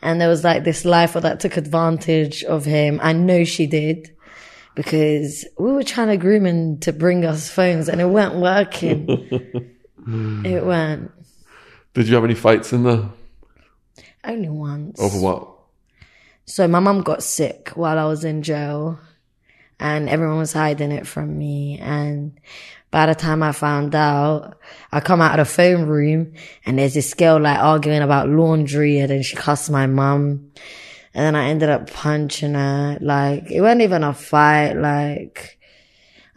and 0.02 0.20
there 0.20 0.28
was 0.30 0.44
like 0.44 0.64
this 0.64 0.84
lifer 0.84 1.20
that 1.20 1.40
took 1.40 1.58
advantage 1.58 2.44
of 2.44 2.66
him. 2.66 3.00
I 3.04 3.14
know 3.14 3.44
she 3.44 3.68
did 3.68 4.16
because 4.76 5.46
we 5.60 5.72
were 5.72 5.84
trying 5.84 6.08
to 6.10 6.18
groom 6.18 6.46
him 6.46 6.80
to 6.80 6.92
bring 6.94 7.24
us 7.26 7.50
phones, 7.50 7.88
and 7.88 8.02
it 8.02 8.08
weren't 8.08 8.36
working. 8.36 9.08
it 10.46 10.66
weren't. 10.66 11.12
Did 11.94 12.08
you 12.08 12.16
have 12.16 12.24
any 12.24 12.36
fights 12.36 12.72
in 12.74 12.84
there 12.84 13.10
Only 14.24 14.50
once. 14.50 15.00
over 15.00 15.20
what? 15.20 15.48
So 16.46 16.68
my 16.68 16.80
mum 16.80 17.02
got 17.02 17.22
sick 17.22 17.70
while 17.76 17.98
I 18.00 18.06
was 18.06 18.24
in 18.24 18.42
jail 18.42 19.00
and 19.82 20.08
everyone 20.08 20.38
was 20.38 20.53
hiding 20.53 20.91
it 20.91 21.08
from 21.08 21.38
me. 21.38 21.80
And 21.80 22.40
by 22.91 23.08
the 23.08 23.16
time 23.16 23.41
I 23.41 23.52
found 23.52 23.95
out, 23.95 24.60
I 24.91 24.99
come 24.99 25.22
out 25.22 25.40
of 25.40 25.48
the 25.48 25.53
phone 25.53 25.88
room 25.88 26.34
and 26.66 26.78
there's 26.78 26.94
this 26.94 27.16
girl 27.16 27.40
like 27.40 27.58
arguing 27.58 28.03
about 28.03 28.30
laundry 28.30 28.99
and 28.99 29.10
then 29.10 29.24
she 29.24 29.36
cussed 29.36 29.72
my 29.72 29.88
mum. 29.88 30.52
And 31.14 31.26
then 31.26 31.36
I 31.36 31.49
ended 31.49 31.70
up 31.70 31.91
punching 31.91 32.53
her. 32.53 32.99
Like, 33.02 33.49
it 33.49 33.60
wasn't 33.60 33.82
even 33.82 34.03
a 34.03 34.14
fight. 34.14 34.74
Like, 34.74 35.58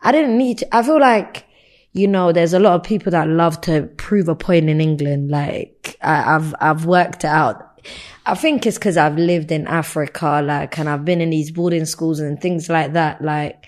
I 0.01 0.11
didn't 0.11 0.39
need 0.39 0.59
to. 0.59 0.77
I 0.77 0.83
feel 0.83 0.99
like, 0.99 1.45
you 1.93 2.09
know, 2.09 2.33
there's 2.33 2.55
a 2.55 2.59
lot 2.59 2.75
of 2.75 2.83
people 2.83 3.13
that 3.13 3.29
love 3.29 3.61
to 3.63 3.83
prove 3.99 4.29
a 4.29 4.35
point 4.35 4.71
in 4.71 4.81
England. 4.81 5.31
Like, 5.31 5.97
I, 6.03 6.35
I've, 6.35 6.55
I've 6.61 6.87
worked 6.87 7.25
it 7.25 7.29
out. 7.29 7.74
I 8.27 8.35
think 8.35 8.67
it's 8.67 8.79
because 8.79 8.97
I've 8.97 9.17
lived 9.17 9.53
in 9.53 9.67
Africa, 9.67 10.41
like, 10.45 10.79
and 10.79 10.89
I've 10.89 11.05
been 11.05 11.21
in 11.21 11.31
these 11.31 11.51
boarding 11.51 11.85
schools 11.85 12.21
and 12.21 12.41
things 12.41 12.69
like 12.69 12.95
that, 12.95 13.23
like, 13.23 13.67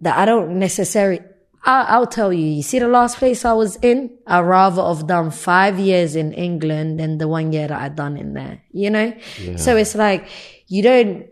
that 0.00 0.16
I 0.16 0.24
don't 0.24 0.58
necessarily, 0.58 1.20
I, 1.64 1.82
I'll 1.88 2.06
tell 2.06 2.32
you, 2.32 2.46
you 2.46 2.62
see 2.62 2.78
the 2.78 2.88
last 2.88 3.18
place 3.18 3.44
I 3.44 3.54
was 3.54 3.76
in? 3.76 4.10
I'd 4.26 4.40
rather 4.40 4.82
have 4.82 5.06
done 5.06 5.30
five 5.30 5.78
years 5.78 6.14
in 6.14 6.32
England 6.32 7.00
than 7.00 7.18
the 7.18 7.26
one 7.26 7.52
year 7.52 7.66
that 7.68 7.80
I'd 7.80 7.96
done 7.96 8.16
in 8.16 8.34
there, 8.34 8.62
you 8.70 8.90
know? 8.90 9.12
So 9.56 9.76
it's 9.76 9.94
like, 9.94 10.28
you 10.68 10.82
don't, 10.82 11.26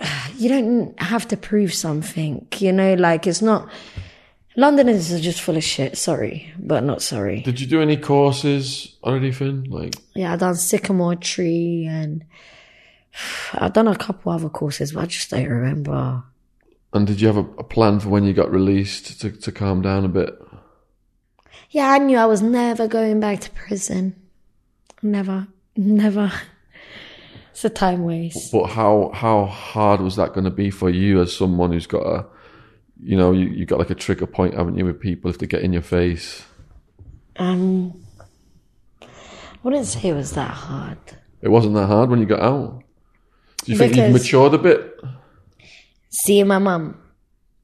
you 0.36 0.48
don't 0.48 1.00
have 1.00 1.26
to 1.28 1.36
prove 1.36 1.74
something, 1.74 2.46
you 2.58 2.72
know, 2.72 2.94
like 2.94 3.26
it's 3.26 3.42
not, 3.42 3.68
Londoners 4.56 5.12
are 5.12 5.20
just 5.20 5.40
full 5.42 5.56
of 5.56 5.64
shit, 5.64 5.98
sorry, 5.98 6.50
but 6.58 6.82
not 6.82 7.02
sorry. 7.02 7.40
Did 7.42 7.60
you 7.60 7.66
do 7.66 7.82
any 7.82 7.96
courses 7.96 8.96
or 9.02 9.14
anything? 9.16 9.64
Like, 9.64 9.94
Yeah, 10.14 10.32
I've 10.32 10.40
done 10.40 10.54
Sycamore 10.54 11.16
Tree 11.16 11.86
and 11.88 12.24
I've 13.52 13.74
done 13.74 13.86
a 13.88 13.96
couple 13.96 14.32
other 14.32 14.48
courses, 14.48 14.92
but 14.92 15.02
I 15.02 15.06
just 15.06 15.30
don't 15.30 15.46
remember. 15.48 16.22
and 16.94 17.06
did 17.06 17.20
you 17.20 17.26
have 17.26 17.36
a, 17.36 17.48
a 17.58 17.64
plan 17.64 18.00
for 18.00 18.08
when 18.08 18.24
you 18.24 18.32
got 18.32 18.50
released 18.50 19.20
to, 19.20 19.30
to 19.30 19.52
calm 19.52 19.82
down 19.82 20.04
a 20.04 20.08
bit? 20.08 20.34
Yeah, 21.70 21.90
I 21.90 21.98
knew 21.98 22.16
I 22.16 22.26
was 22.26 22.40
never 22.42 22.88
going 22.88 23.20
back 23.20 23.40
to 23.40 23.50
prison. 23.50 24.14
Never, 25.02 25.48
never. 25.76 26.32
It's 27.50 27.64
a 27.64 27.70
time 27.70 28.04
waste. 28.04 28.52
But 28.52 28.66
how 28.68 29.10
how 29.14 29.46
hard 29.46 30.00
was 30.00 30.16
that 30.16 30.32
going 30.34 30.44
to 30.44 30.50
be 30.50 30.70
for 30.70 30.88
you 30.90 31.20
as 31.22 31.34
someone 31.36 31.72
who's 31.72 31.86
got 31.86 32.06
a, 32.06 32.26
you 33.02 33.16
know, 33.16 33.32
you 33.32 33.46
you 33.46 33.66
got 33.66 33.78
like 33.78 33.90
a 33.90 33.94
trigger 33.94 34.26
point, 34.26 34.54
haven't 34.54 34.76
you, 34.76 34.84
with 34.84 35.00
people 35.00 35.30
if 35.30 35.38
they 35.38 35.46
get 35.46 35.62
in 35.62 35.72
your 35.72 35.82
face? 35.82 36.44
Um, 37.36 38.02
I 39.02 39.06
wouldn't 39.62 39.86
say 39.86 40.08
it 40.08 40.14
was 40.14 40.32
that 40.32 40.50
hard. 40.50 40.98
It 41.42 41.48
wasn't 41.48 41.74
that 41.74 41.86
hard 41.86 42.08
when 42.10 42.20
you 42.20 42.26
got 42.26 42.40
out. 42.40 42.82
Do 43.64 43.72
you 43.72 43.78
think 43.78 43.96
you've 43.96 44.12
matured 44.12 44.54
a 44.54 44.58
bit? 44.58 44.98
See, 46.10 46.42
my 46.44 46.58
mum. 46.58 47.00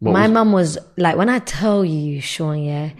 My 0.00 0.22
was- 0.22 0.30
mum 0.30 0.52
was 0.52 0.78
like, 0.96 1.16
when 1.16 1.28
I 1.28 1.38
tell 1.38 1.84
you, 1.84 2.20
Shaun, 2.20 2.62
yeah, 2.62 2.90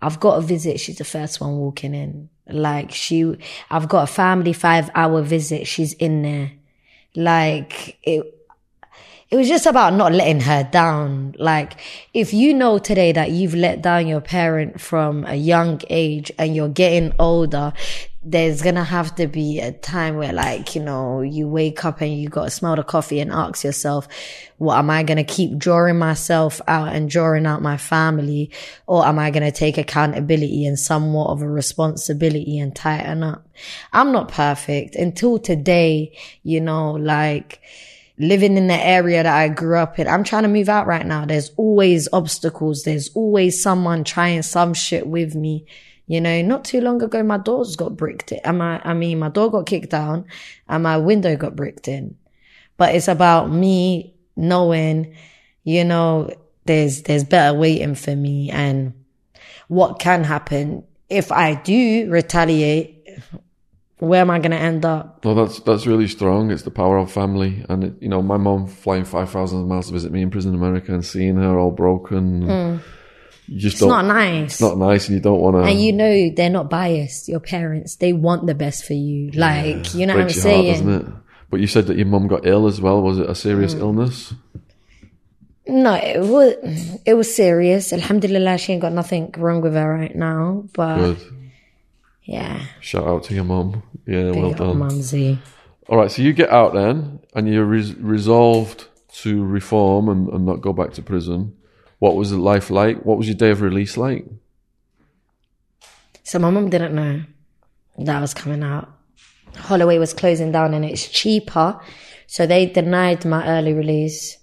I've 0.00 0.18
got 0.18 0.38
a 0.38 0.40
visit. 0.40 0.80
She's 0.80 0.96
the 0.98 1.04
first 1.04 1.40
one 1.40 1.56
walking 1.58 1.94
in. 1.94 2.30
Like 2.48 2.90
she, 2.92 3.36
I've 3.70 3.88
got 3.88 4.04
a 4.04 4.06
family 4.12 4.54
five 4.54 4.90
hour 4.94 5.20
visit. 5.20 5.66
She's 5.66 5.92
in 5.94 6.22
there. 6.22 6.52
Like 7.14 7.98
it, 8.02 8.24
it 9.30 9.36
was 9.36 9.46
just 9.46 9.66
about 9.66 9.92
not 9.92 10.12
letting 10.12 10.40
her 10.40 10.66
down. 10.70 11.34
Like, 11.38 11.74
if 12.14 12.32
you 12.32 12.54
know 12.54 12.78
today 12.78 13.12
that 13.12 13.30
you've 13.30 13.54
let 13.54 13.82
down 13.82 14.06
your 14.06 14.22
parent 14.22 14.80
from 14.80 15.24
a 15.26 15.34
young 15.34 15.82
age 15.90 16.32
and 16.38 16.56
you're 16.56 16.70
getting 16.70 17.12
older, 17.18 17.74
there's 18.22 18.62
gonna 18.62 18.84
have 18.84 19.14
to 19.16 19.26
be 19.26 19.60
a 19.60 19.70
time 19.72 20.16
where 20.16 20.32
like, 20.32 20.74
you 20.74 20.82
know, 20.82 21.20
you 21.20 21.46
wake 21.46 21.84
up 21.84 22.00
and 22.00 22.18
you 22.18 22.28
gotta 22.28 22.50
smell 22.50 22.74
the 22.74 22.82
coffee 22.82 23.20
and 23.20 23.30
ask 23.30 23.64
yourself, 23.64 24.08
what 24.56 24.78
am 24.78 24.88
I 24.88 25.02
gonna 25.02 25.24
keep 25.24 25.58
drawing 25.58 25.98
myself 25.98 26.60
out 26.66 26.94
and 26.94 27.08
drawing 27.08 27.46
out 27.46 27.62
my 27.62 27.76
family? 27.76 28.50
Or 28.86 29.06
am 29.06 29.18
I 29.18 29.30
gonna 29.30 29.52
take 29.52 29.76
accountability 29.76 30.66
and 30.66 30.78
somewhat 30.78 31.28
of 31.28 31.42
a 31.42 31.48
responsibility 31.48 32.58
and 32.58 32.74
tighten 32.74 33.22
up? 33.22 33.46
I'm 33.92 34.10
not 34.10 34.28
perfect 34.28 34.94
until 34.94 35.38
today, 35.38 36.16
you 36.42 36.60
know, 36.62 36.92
like, 36.92 37.60
living 38.18 38.56
in 38.56 38.66
the 38.66 38.74
area 38.74 39.22
that 39.22 39.34
I 39.34 39.48
grew 39.48 39.78
up 39.78 39.98
in. 39.98 40.08
I'm 40.08 40.24
trying 40.24 40.42
to 40.42 40.48
move 40.48 40.68
out 40.68 40.86
right 40.86 41.06
now. 41.06 41.24
There's 41.24 41.50
always 41.56 42.08
obstacles. 42.12 42.82
There's 42.82 43.10
always 43.14 43.62
someone 43.62 44.04
trying 44.04 44.42
some 44.42 44.74
shit 44.74 45.06
with 45.06 45.34
me. 45.34 45.66
You 46.06 46.20
know, 46.20 46.40
not 46.42 46.64
too 46.64 46.80
long 46.80 47.02
ago, 47.02 47.22
my 47.22 47.38
doors 47.38 47.76
got 47.76 47.96
bricked 47.96 48.32
in. 48.32 48.40
I, 48.44 48.80
I 48.82 48.94
mean, 48.94 49.18
my 49.18 49.28
door 49.28 49.50
got 49.50 49.66
kicked 49.66 49.90
down 49.90 50.24
and 50.68 50.82
my 50.82 50.96
window 50.96 51.36
got 51.36 51.54
bricked 51.54 51.86
in. 51.86 52.16
But 52.76 52.94
it's 52.94 53.08
about 53.08 53.50
me 53.50 54.14
knowing, 54.34 55.14
you 55.64 55.84
know, 55.84 56.30
there's, 56.64 57.02
there's 57.02 57.24
better 57.24 57.56
waiting 57.56 57.94
for 57.94 58.16
me 58.16 58.50
and 58.50 58.94
what 59.68 59.98
can 59.98 60.24
happen 60.24 60.84
if 61.08 61.30
I 61.30 61.54
do 61.54 62.10
retaliate 62.10 63.06
where 63.98 64.20
am 64.20 64.30
I 64.30 64.38
going 64.38 64.52
to 64.52 64.58
end 64.58 64.84
up? 64.84 65.24
No, 65.24 65.34
that's 65.34 65.60
that's 65.60 65.86
really 65.86 66.06
strong. 66.06 66.50
It's 66.50 66.62
the 66.62 66.70
power 66.70 66.98
of 66.98 67.10
family, 67.10 67.64
and 67.68 67.84
it, 67.84 67.94
you 68.00 68.08
know, 68.08 68.22
my 68.22 68.36
mom 68.36 68.66
flying 68.66 69.04
five 69.04 69.30
thousand 69.30 69.66
miles 69.66 69.88
to 69.88 69.92
visit 69.92 70.12
me 70.12 70.22
in 70.22 70.30
prison 70.30 70.54
in 70.54 70.60
America 70.60 70.92
and 70.92 71.04
seeing 71.04 71.36
her 71.36 71.58
all 71.58 71.70
broken. 71.70 72.42
Mm. 72.42 72.82
You 73.48 73.58
just 73.58 73.76
it's 73.76 73.82
not 73.82 74.04
nice. 74.04 74.52
It's 74.52 74.60
not 74.60 74.78
nice, 74.78 75.08
and 75.08 75.16
you 75.16 75.22
don't 75.22 75.40
want 75.40 75.56
to. 75.56 75.62
And 75.62 75.80
you 75.80 75.92
know 75.92 76.30
they're 76.34 76.50
not 76.50 76.70
biased. 76.70 77.28
Your 77.28 77.40
parents, 77.40 77.96
they 77.96 78.12
want 78.12 78.46
the 78.46 78.54
best 78.54 78.84
for 78.84 78.92
you. 78.92 79.30
Like 79.32 79.94
yeah, 79.94 80.00
you 80.00 80.06
know 80.06 80.14
what 80.14 80.24
I'm 80.24 80.30
saying. 80.30 80.88
Heart, 80.88 81.02
it? 81.02 81.12
But 81.50 81.60
you 81.60 81.66
said 81.66 81.86
that 81.86 81.96
your 81.96 82.06
mum 82.06 82.28
got 82.28 82.46
ill 82.46 82.66
as 82.66 82.80
well. 82.80 83.00
Was 83.00 83.18
it 83.18 83.28
a 83.28 83.34
serious 83.34 83.74
mm. 83.74 83.80
illness? 83.80 84.34
No, 85.66 85.94
it 85.94 86.20
was 86.20 87.00
it 87.04 87.14
was 87.14 87.34
serious. 87.34 87.92
Alhamdulillah, 87.92 88.58
she 88.58 88.74
ain't 88.74 88.82
got 88.82 88.92
nothing 88.92 89.34
wrong 89.36 89.60
with 89.60 89.74
her 89.74 89.92
right 89.92 90.14
now. 90.14 90.64
But 90.72 90.96
Good. 90.98 91.18
Yeah, 92.28 92.60
shout 92.80 93.06
out 93.06 93.24
to 93.24 93.34
your 93.34 93.44
mum. 93.44 93.82
Yeah, 94.06 94.32
Big 94.32 94.36
well 94.36 94.52
done. 94.52 94.78
Mumsy. 94.80 95.38
All 95.88 95.96
right, 95.96 96.10
so 96.10 96.20
you 96.20 96.34
get 96.34 96.50
out 96.50 96.74
then, 96.74 97.20
and 97.34 97.48
you're 97.48 97.64
res- 97.64 97.94
resolved 97.94 98.86
to 99.22 99.42
reform 99.42 100.10
and, 100.10 100.28
and 100.28 100.44
not 100.44 100.60
go 100.60 100.74
back 100.74 100.92
to 100.92 101.02
prison. 101.02 101.56
What 102.00 102.16
was 102.16 102.30
life 102.34 102.68
like? 102.68 103.02
What 103.06 103.16
was 103.16 103.28
your 103.28 103.34
day 103.34 103.48
of 103.50 103.62
release 103.62 103.96
like? 103.96 104.26
So 106.22 106.38
my 106.38 106.50
mum 106.50 106.68
didn't 106.68 106.94
know 106.94 107.22
that 107.96 108.16
I 108.16 108.20
was 108.20 108.34
coming 108.34 108.62
out. 108.62 108.90
Holloway 109.56 109.96
was 109.96 110.12
closing 110.12 110.52
down 110.52 110.74
and 110.74 110.84
it's 110.84 111.08
cheaper. 111.08 111.80
So 112.26 112.46
they 112.46 112.66
denied 112.66 113.24
my 113.24 113.48
early 113.48 113.72
release. 113.72 114.36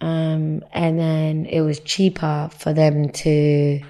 Um, 0.00 0.62
and 0.72 0.96
then 0.96 1.46
it 1.46 1.62
was 1.62 1.80
cheaper 1.80 2.48
for 2.56 2.72
them 2.72 3.08
to 3.08 3.80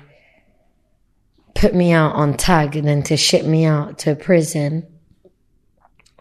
put 1.66 1.74
me 1.74 1.90
out 1.92 2.14
on 2.14 2.36
tag 2.36 2.76
and 2.76 2.86
then 2.86 3.02
to 3.02 3.16
ship 3.16 3.44
me 3.44 3.64
out 3.64 3.98
to 3.98 4.14
prison. 4.14 4.86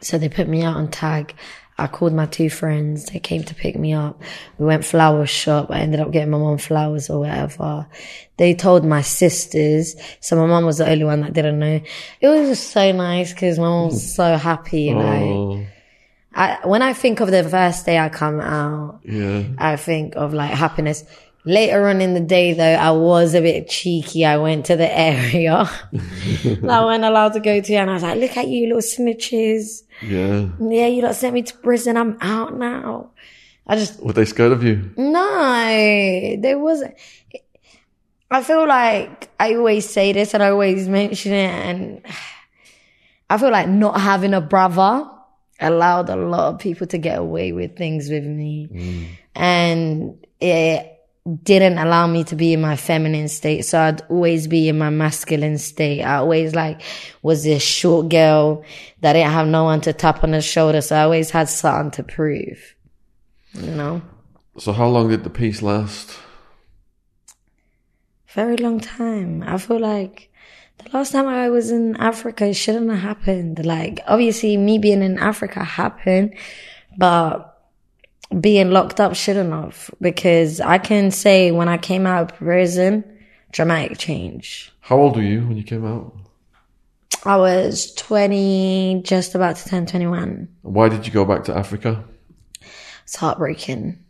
So 0.02 0.18
they 0.18 0.28
put 0.28 0.48
me 0.48 0.64
out 0.64 0.76
on 0.76 0.90
tag. 0.90 1.36
I 1.78 1.86
called 1.86 2.14
my 2.14 2.26
two 2.26 2.50
friends. 2.50 3.06
They 3.06 3.20
came 3.20 3.44
to 3.44 3.54
pick 3.54 3.76
me 3.76 3.94
up. 3.94 4.20
We 4.58 4.66
went 4.66 4.86
flower 4.86 5.28
shop. 5.28 5.70
I 5.70 5.82
ended 5.82 6.00
up 6.00 6.10
getting 6.10 6.32
my 6.32 6.40
mom 6.40 6.58
flowers 6.58 7.12
or 7.12 7.20
whatever. 7.20 7.86
They 8.38 8.56
told 8.56 8.84
my 8.86 9.04
sisters. 9.04 9.96
So 10.20 10.36
my 10.36 10.48
mom 10.48 10.66
was 10.66 10.80
the 10.80 10.90
only 10.90 11.06
one 11.06 11.22
that 11.22 11.34
didn't 11.34 11.60
know. 11.60 11.80
It 12.22 12.28
was 12.28 12.50
just 12.50 12.72
so 12.72 12.92
nice 12.92 13.32
because 13.32 13.60
my 13.60 13.66
mom 13.66 13.90
was 13.90 14.02
hmm. 14.02 14.08
so 14.08 14.38
happy. 14.38 14.94
Oh. 14.94 14.98
Like, 14.98 15.68
I, 16.34 16.68
when 16.68 16.82
I 16.82 16.94
think 16.94 17.20
of 17.20 17.30
the 17.30 17.44
first 17.44 17.86
day 17.86 18.00
I 18.00 18.10
come 18.10 18.42
out, 18.42 19.02
yeah. 19.04 19.44
I 19.60 19.76
think 19.76 20.16
of 20.16 20.34
like 20.34 20.52
happiness. 20.52 21.04
Later 21.46 21.88
on 21.88 22.02
in 22.02 22.16
the 22.16 22.22
day, 22.22 22.54
though, 22.54 22.64
I 22.64 22.90
was 22.92 23.36
a 23.36 23.42
bit 23.42 23.70
cheeky. 23.70 24.26
I 24.26 24.38
went 24.38 24.66
to 24.66 24.76
the 24.76 24.92
area 24.98 25.70
that 25.92 26.64
I 26.64 26.84
wasn't 26.84 27.06
allowed 27.06 27.34
to 27.34 27.40
go 27.40 27.62
to, 27.62 27.76
and 27.76 27.90
I 27.90 27.94
was 27.94 28.04
like, 28.04 28.18
"Look 28.18 28.36
at 28.36 28.48
you, 28.48 28.74
little 28.74 28.82
snitches! 28.82 29.84
Yeah, 30.02 30.50
yeah, 30.60 30.88
you 30.88 31.04
lot 31.04 31.14
sent 31.14 31.36
me 31.36 31.44
to 31.44 31.58
prison. 31.58 31.98
I'm 31.98 32.18
out 32.20 32.58
now." 32.58 33.12
I 33.68 33.76
just 33.76 34.00
were 34.00 34.14
they 34.14 34.26
scared 34.26 34.52
of 34.52 34.64
you? 34.64 34.92
No, 34.98 36.36
there 36.40 36.58
wasn't. 36.58 36.96
I 38.32 38.42
feel 38.42 38.68
like 38.68 39.30
I 39.40 39.54
always 39.54 39.88
say 39.88 40.14
this 40.14 40.34
and 40.34 40.42
I 40.42 40.50
always 40.50 40.90
mention 40.90 41.34
it, 41.34 41.52
and 41.52 42.02
I 43.30 43.38
feel 43.38 43.52
like 43.52 43.70
not 43.70 44.02
having 44.02 44.34
a 44.34 44.42
brother 44.42 45.08
allowed 45.60 46.10
a 46.10 46.16
lot 46.16 46.54
of 46.54 46.60
people 46.60 46.88
to 46.88 46.98
get 46.98 47.20
away 47.20 47.52
with 47.52 47.78
things 47.78 48.10
with 48.10 48.26
me, 48.26 48.68
mm. 48.72 49.08
and 49.36 50.26
it 50.40 50.95
didn't 51.44 51.80
allow 51.80 52.06
me 52.06 52.24
to 52.24 52.36
be 52.36 52.54
in 52.54 52.62
my 52.62 52.76
feminine 52.76 53.28
state. 53.28 53.64
So 53.64 53.80
I'd 53.80 54.02
always 54.10 54.48
be 54.48 54.70
in 54.70 54.78
my 54.78 54.92
masculine 54.92 55.58
state. 55.58 56.04
I 56.04 56.18
always 56.18 56.54
like 56.54 56.82
was 57.24 57.44
this 57.44 57.64
short 57.64 58.10
girl 58.10 58.64
that 59.02 59.14
didn't 59.14 59.32
have 59.32 59.48
no 59.48 59.64
one 59.64 59.82
to 59.82 59.94
tap 59.94 60.24
on 60.24 60.32
the 60.32 60.42
shoulder. 60.42 60.82
So 60.82 60.96
I 60.96 61.04
always 61.04 61.32
had 61.32 61.50
something 61.50 61.92
to 61.92 62.04
prove, 62.04 62.76
you 63.54 63.72
know? 63.72 64.04
So 64.60 64.72
how 64.72 64.88
long 64.88 65.10
did 65.10 65.24
the 65.24 65.32
peace 65.32 65.62
last? 65.62 66.18
Very 68.28 68.58
long 68.58 68.80
time. 68.80 69.44
I 69.44 69.58
feel 69.58 69.80
like 69.80 70.30
the 70.78 70.96
last 70.96 71.12
time 71.12 71.28
I 71.28 71.50
was 71.50 71.72
in 71.72 71.96
Africa, 71.96 72.48
it 72.48 72.54
shouldn't 72.54 72.90
have 72.92 73.00
happened. 73.00 73.66
Like, 73.66 74.02
obviously 74.08 74.58
me 74.58 74.78
being 74.78 75.02
in 75.02 75.18
Africa 75.18 75.64
happened, 75.64 76.36
but 76.98 77.55
being 78.40 78.72
locked 78.72 79.00
up 79.00 79.16
shouldn't 79.16 79.52
have 79.52 79.90
because 80.02 80.60
I 80.62 80.78
can 80.78 81.12
say 81.12 81.52
when 81.52 81.70
I 81.70 81.78
came 81.78 82.06
out 82.06 82.32
of 82.32 82.38
prison, 82.38 83.04
dramatic 83.52 83.98
change. 83.98 84.72
How 84.82 84.98
old 84.98 85.16
were 85.16 85.22
you 85.22 85.42
when 85.48 85.58
you 85.58 85.64
came 85.64 85.86
out? 85.86 86.16
I 87.24 87.38
was 87.38 87.94
20, 87.96 89.02
just 89.04 89.34
about 89.34 89.56
to 89.56 89.70
turn 89.70 89.86
21. 89.88 90.48
Why 90.62 90.90
did 90.90 91.08
you 91.08 91.14
go 91.14 91.26
back 91.26 91.46
to 91.46 91.58
Africa? 91.58 92.04
It's 93.04 93.16
heartbreaking. 93.16 94.04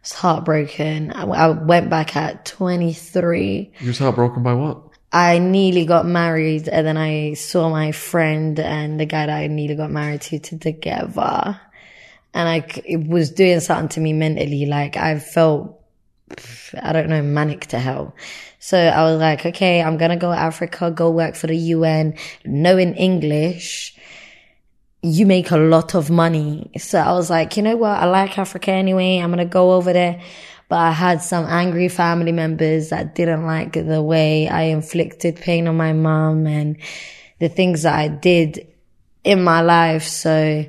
It's 0.00 0.12
heartbroken. 0.12 1.12
I, 1.12 1.24
I 1.24 1.48
went 1.48 1.90
back 1.90 2.16
at 2.16 2.44
23. 2.46 3.72
You 3.80 3.86
was 3.86 3.98
heartbroken 3.98 4.42
by 4.42 4.54
what? 4.54 4.82
I 5.12 5.38
nearly 5.38 5.84
got 5.84 6.06
married 6.06 6.68
and 6.68 6.86
then 6.86 6.96
I 6.96 7.34
saw 7.34 7.70
my 7.70 7.92
friend 7.92 8.58
and 8.58 8.98
the 8.98 9.06
guy 9.06 9.26
that 9.26 9.34
I 9.34 9.46
nearly 9.46 9.76
got 9.76 9.90
married 9.90 10.22
to 10.22 10.38
together 10.40 11.60
and 12.34 12.48
I 12.48 12.64
it 12.84 13.06
was 13.06 13.30
doing 13.30 13.60
something 13.60 13.88
to 13.90 14.00
me 14.00 14.12
mentally. 14.12 14.66
Like 14.66 14.96
I 14.96 15.18
felt, 15.20 15.80
I 16.82 16.92
don't 16.92 17.08
know, 17.08 17.22
manic 17.22 17.66
to 17.68 17.78
hell. 17.78 18.14
So 18.58 18.78
I 18.78 19.02
was 19.04 19.20
like, 19.20 19.46
okay, 19.46 19.80
I'm 19.80 19.96
gonna 19.96 20.16
go 20.16 20.32
to 20.32 20.38
Africa, 20.38 20.90
go 20.90 21.10
work 21.10 21.36
for 21.36 21.46
the 21.46 21.56
UN, 21.56 22.14
knowing 22.44 22.94
English. 22.94 23.96
You 25.02 25.26
make 25.26 25.50
a 25.50 25.58
lot 25.58 25.94
of 25.94 26.10
money. 26.10 26.70
So 26.78 26.98
I 26.98 27.12
was 27.12 27.30
like, 27.30 27.56
you 27.56 27.62
know 27.62 27.76
what? 27.76 27.98
I 28.00 28.06
like 28.06 28.38
Africa 28.38 28.72
anyway. 28.72 29.18
I'm 29.18 29.30
gonna 29.30 29.44
go 29.44 29.72
over 29.72 29.92
there. 29.92 30.20
But 30.68 30.76
I 30.76 30.90
had 30.92 31.20
some 31.20 31.44
angry 31.44 31.88
family 31.88 32.32
members 32.32 32.88
that 32.88 33.14
didn't 33.14 33.44
like 33.44 33.74
the 33.74 34.02
way 34.02 34.48
I 34.48 34.62
inflicted 34.62 35.36
pain 35.36 35.68
on 35.68 35.76
my 35.76 35.92
mom 35.92 36.46
and 36.46 36.78
the 37.38 37.50
things 37.50 37.82
that 37.82 37.94
I 37.94 38.08
did 38.08 38.66
in 39.24 39.44
my 39.44 39.60
life. 39.60 40.04
So 40.04 40.64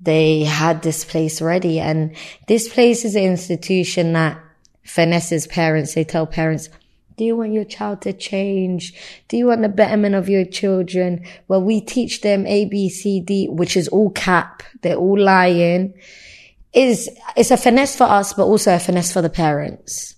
they 0.00 0.44
had 0.44 0.82
this 0.82 1.04
place 1.04 1.40
ready. 1.40 1.80
And 1.80 2.14
this 2.46 2.72
place 2.72 3.04
is 3.04 3.16
an 3.16 3.24
institution 3.24 4.12
that 4.12 4.40
finesses 4.84 5.46
parents. 5.46 5.94
They 5.94 6.04
tell 6.04 6.26
parents, 6.26 6.68
do 7.16 7.24
you 7.24 7.36
want 7.36 7.52
your 7.52 7.64
child 7.64 8.02
to 8.02 8.12
change? 8.12 8.94
Do 9.26 9.36
you 9.36 9.46
want 9.46 9.62
the 9.62 9.68
betterment 9.68 10.14
of 10.14 10.28
your 10.28 10.44
children? 10.44 11.24
Well, 11.48 11.62
we 11.62 11.80
teach 11.80 12.20
them 12.20 12.46
A, 12.46 12.66
B, 12.66 12.88
C, 12.88 13.20
D, 13.20 13.48
which 13.48 13.76
is 13.76 13.88
all 13.88 14.10
cap. 14.10 14.62
They're 14.82 14.96
all 14.96 15.18
lying. 15.18 15.94
Is 16.72 17.10
it's 17.36 17.50
a 17.50 17.56
finesse 17.56 17.96
for 17.96 18.04
us, 18.04 18.34
but 18.34 18.44
also 18.44 18.74
a 18.74 18.78
finesse 18.78 19.12
for 19.12 19.20
the 19.20 19.30
parents. 19.30 20.14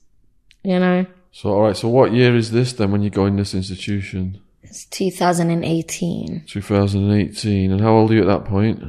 You 0.62 0.78
know? 0.78 1.06
So, 1.32 1.50
all 1.50 1.62
right. 1.62 1.76
So, 1.76 1.88
what 1.88 2.12
year 2.12 2.36
is 2.36 2.50
this 2.50 2.74
then 2.74 2.92
when 2.92 3.02
you 3.02 3.08
go 3.08 3.24
in 3.24 3.36
this 3.36 3.54
institution? 3.54 4.38
It's 4.62 4.84
2018. 4.84 6.44
2018. 6.46 7.72
And 7.72 7.80
how 7.80 7.92
old 7.92 8.10
are 8.10 8.14
you 8.14 8.20
at 8.20 8.26
that 8.26 8.44
point? 8.44 8.82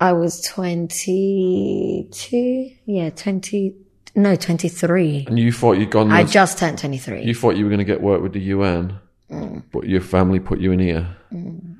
I 0.00 0.12
was 0.12 0.40
22. 0.42 2.70
Yeah, 2.86 3.10
20, 3.10 3.74
No, 4.14 4.36
23. 4.36 5.24
And 5.28 5.38
you 5.38 5.52
thought 5.52 5.78
you'd 5.78 5.90
gone. 5.90 6.10
I 6.12 6.22
there- 6.22 6.32
just 6.32 6.58
turned 6.58 6.78
23. 6.78 7.24
you 7.24 7.34
thought 7.34 7.56
you 7.56 7.64
were 7.64 7.70
going 7.70 7.78
to 7.78 7.84
get 7.84 8.00
work 8.00 8.22
with 8.22 8.32
the 8.32 8.40
UN, 8.40 8.98
mm. 9.30 9.62
but 9.72 9.88
your 9.88 10.00
family 10.00 10.40
put 10.40 10.60
you 10.60 10.72
in 10.72 10.78
here, 10.78 11.16
mm. 11.32 11.76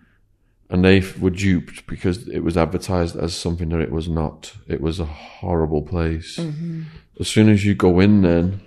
and 0.69 0.85
they 0.85 1.05
were 1.21 1.31
duped 1.31 1.87
because 1.87 2.29
it 2.29 2.41
was 2.41 2.57
advertised 2.57 3.17
as 3.17 3.35
something 3.35 3.69
that 3.69 3.81
it 3.81 3.93
was 3.93 4.09
not. 4.09 4.53
It 4.67 4.81
was 4.81 4.99
a 4.99 5.05
horrible 5.05 5.83
place. 5.83 6.39
Mm-hmm. 6.39 6.83
As 7.21 7.29
soon 7.29 7.49
as 7.49 7.65
you 7.65 7.75
go 7.75 8.01
in, 8.01 8.23
then 8.23 8.61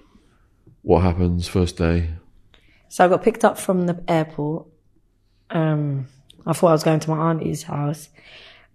what 0.81 1.01
happens 1.01 1.47
first 1.47 1.77
day? 1.77 2.09
So 2.89 3.05
I 3.05 3.07
got 3.07 3.23
picked 3.23 3.45
up 3.45 3.57
from 3.57 3.85
the 3.85 4.03
airport. 4.07 4.67
Um, 5.49 6.07
I 6.45 6.53
thought 6.53 6.69
I 6.69 6.73
was 6.73 6.83
going 6.83 6.99
to 7.01 7.09
my 7.09 7.29
auntie's 7.29 7.63
house, 7.63 8.09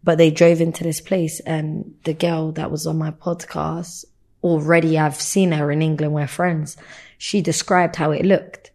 but 0.06 0.18
they 0.18 0.30
drove 0.30 0.60
into 0.60 0.84
this 0.84 1.00
place 1.00 1.40
and 1.40 1.96
the 2.04 2.14
girl 2.14 2.52
that 2.52 2.70
was 2.70 2.86
on 2.86 2.96
my 2.96 3.10
podcast, 3.10 4.04
already 4.40 4.96
I've 4.96 5.20
seen 5.20 5.50
her 5.50 5.72
in 5.72 5.82
England, 5.82 6.14
we're 6.14 6.28
friends. 6.28 6.76
She 7.18 7.42
described 7.42 7.96
how 7.96 8.12
it 8.12 8.24
looked. 8.24 8.70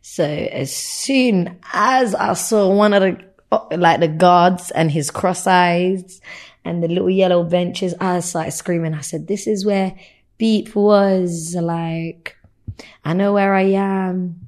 So 0.00 0.22
as 0.24 0.74
soon 0.74 1.58
as 1.72 2.14
I 2.14 2.34
saw 2.34 2.72
one 2.72 2.94
of 2.94 3.02
the, 3.02 3.24
uh, 3.50 3.66
like 3.72 3.98
the 3.98 4.06
guards 4.06 4.70
and 4.70 4.88
his 4.88 5.10
cross 5.10 5.44
eyes 5.48 6.20
and 6.64 6.84
the 6.84 6.88
little 6.88 7.10
yellow 7.10 7.42
benches, 7.42 7.92
I 8.00 8.20
started 8.20 8.52
screaming. 8.52 8.94
I 8.94 9.00
said, 9.00 9.26
this 9.26 9.48
is 9.48 9.66
where 9.66 9.98
Beep 10.38 10.76
was 10.76 11.56
like, 11.56 12.36
I 13.04 13.12
know 13.12 13.32
where 13.32 13.54
I 13.54 13.72
am 13.72 14.45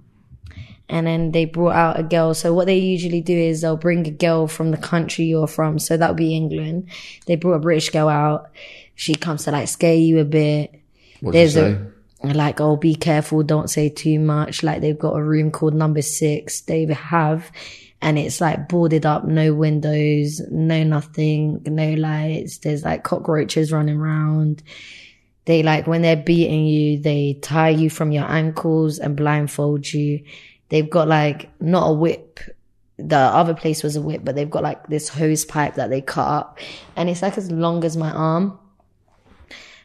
and 0.89 1.07
then 1.07 1.33
they 1.33 1.45
brought 1.45 1.75
out 1.75 2.01
a 2.01 2.03
girl. 2.03 2.35
So 2.35 2.55
what 2.55 2.67
they 2.67 2.79
usually 2.79 3.21
do 3.21 3.37
is 3.37 3.61
they'll 3.61 3.77
bring 3.77 4.07
a 4.07 4.11
girl 4.11 4.47
from 4.47 4.71
the 4.71 4.77
country 4.77 5.27
you're 5.27 5.47
from. 5.47 5.79
So 5.79 5.97
that 5.97 6.09
would 6.09 6.17
be 6.17 6.35
England. 6.35 6.89
They 7.27 7.37
brought 7.37 7.55
a 7.55 7.61
British 7.61 7.91
girl 7.91 8.09
out. 8.09 8.51
She 8.95 9.15
comes 9.15 9.45
to 9.45 9.51
like 9.51 9.69
scare 9.69 9.95
you 9.95 10.19
a 10.19 10.25
bit. 10.25 10.75
What 11.21 11.33
did 11.33 11.43
you 11.43 11.49
say? 11.49 11.79
a 12.23 12.35
like, 12.35 12.61
oh, 12.61 12.77
be 12.77 12.95
careful, 12.95 13.43
don't 13.43 13.71
say 13.71 13.89
too 13.89 14.19
much. 14.19 14.63
Like 14.63 14.81
they've 14.81 14.99
got 14.99 15.17
a 15.17 15.23
room 15.23 15.51
called 15.51 15.75
number 15.75 16.03
six. 16.03 16.63
They 16.63 16.85
have, 16.87 17.51
and 18.03 18.19
it's 18.19 18.41
like 18.41 18.69
boarded 18.69 19.07
up, 19.07 19.25
no 19.25 19.55
windows, 19.55 20.41
no 20.51 20.83
nothing, 20.83 21.63
no 21.65 21.93
lights. 21.95 22.59
There's 22.59 22.85
like 22.85 23.05
cockroaches 23.05 23.73
running 23.73 23.99
around. 23.99 24.63
They 25.45 25.63
like 25.63 25.87
when 25.87 26.03
they're 26.03 26.17
beating 26.17 26.67
you, 26.67 26.99
they 27.01 27.39
tie 27.41 27.71
you 27.71 27.89
from 27.89 28.13
your 28.13 28.29
ankles 28.29 28.99
and 28.99 29.17
blindfold 29.17 29.91
you. 29.93 30.25
They've 30.69 30.89
got 30.89 31.09
like 31.09 31.51
not 31.61 31.89
a 31.89 31.93
whip. 31.93 32.41
The 32.97 33.17
other 33.17 33.55
place 33.55 33.83
was 33.83 33.97
a 33.97 34.03
whip, 34.03 34.23
but 34.25 34.35
they've 34.35 34.51
got 34.51 34.63
like 34.63 34.89
this 34.89 35.09
hose 35.09 35.45
pipe 35.45 35.77
that 35.77 35.89
they 35.89 36.01
cut 36.01 36.27
up 36.27 36.59
and 36.97 37.09
it's 37.09 37.23
like 37.23 37.39
as 37.39 37.51
long 37.51 37.85
as 37.85 37.97
my 37.97 38.11
arm. 38.11 38.59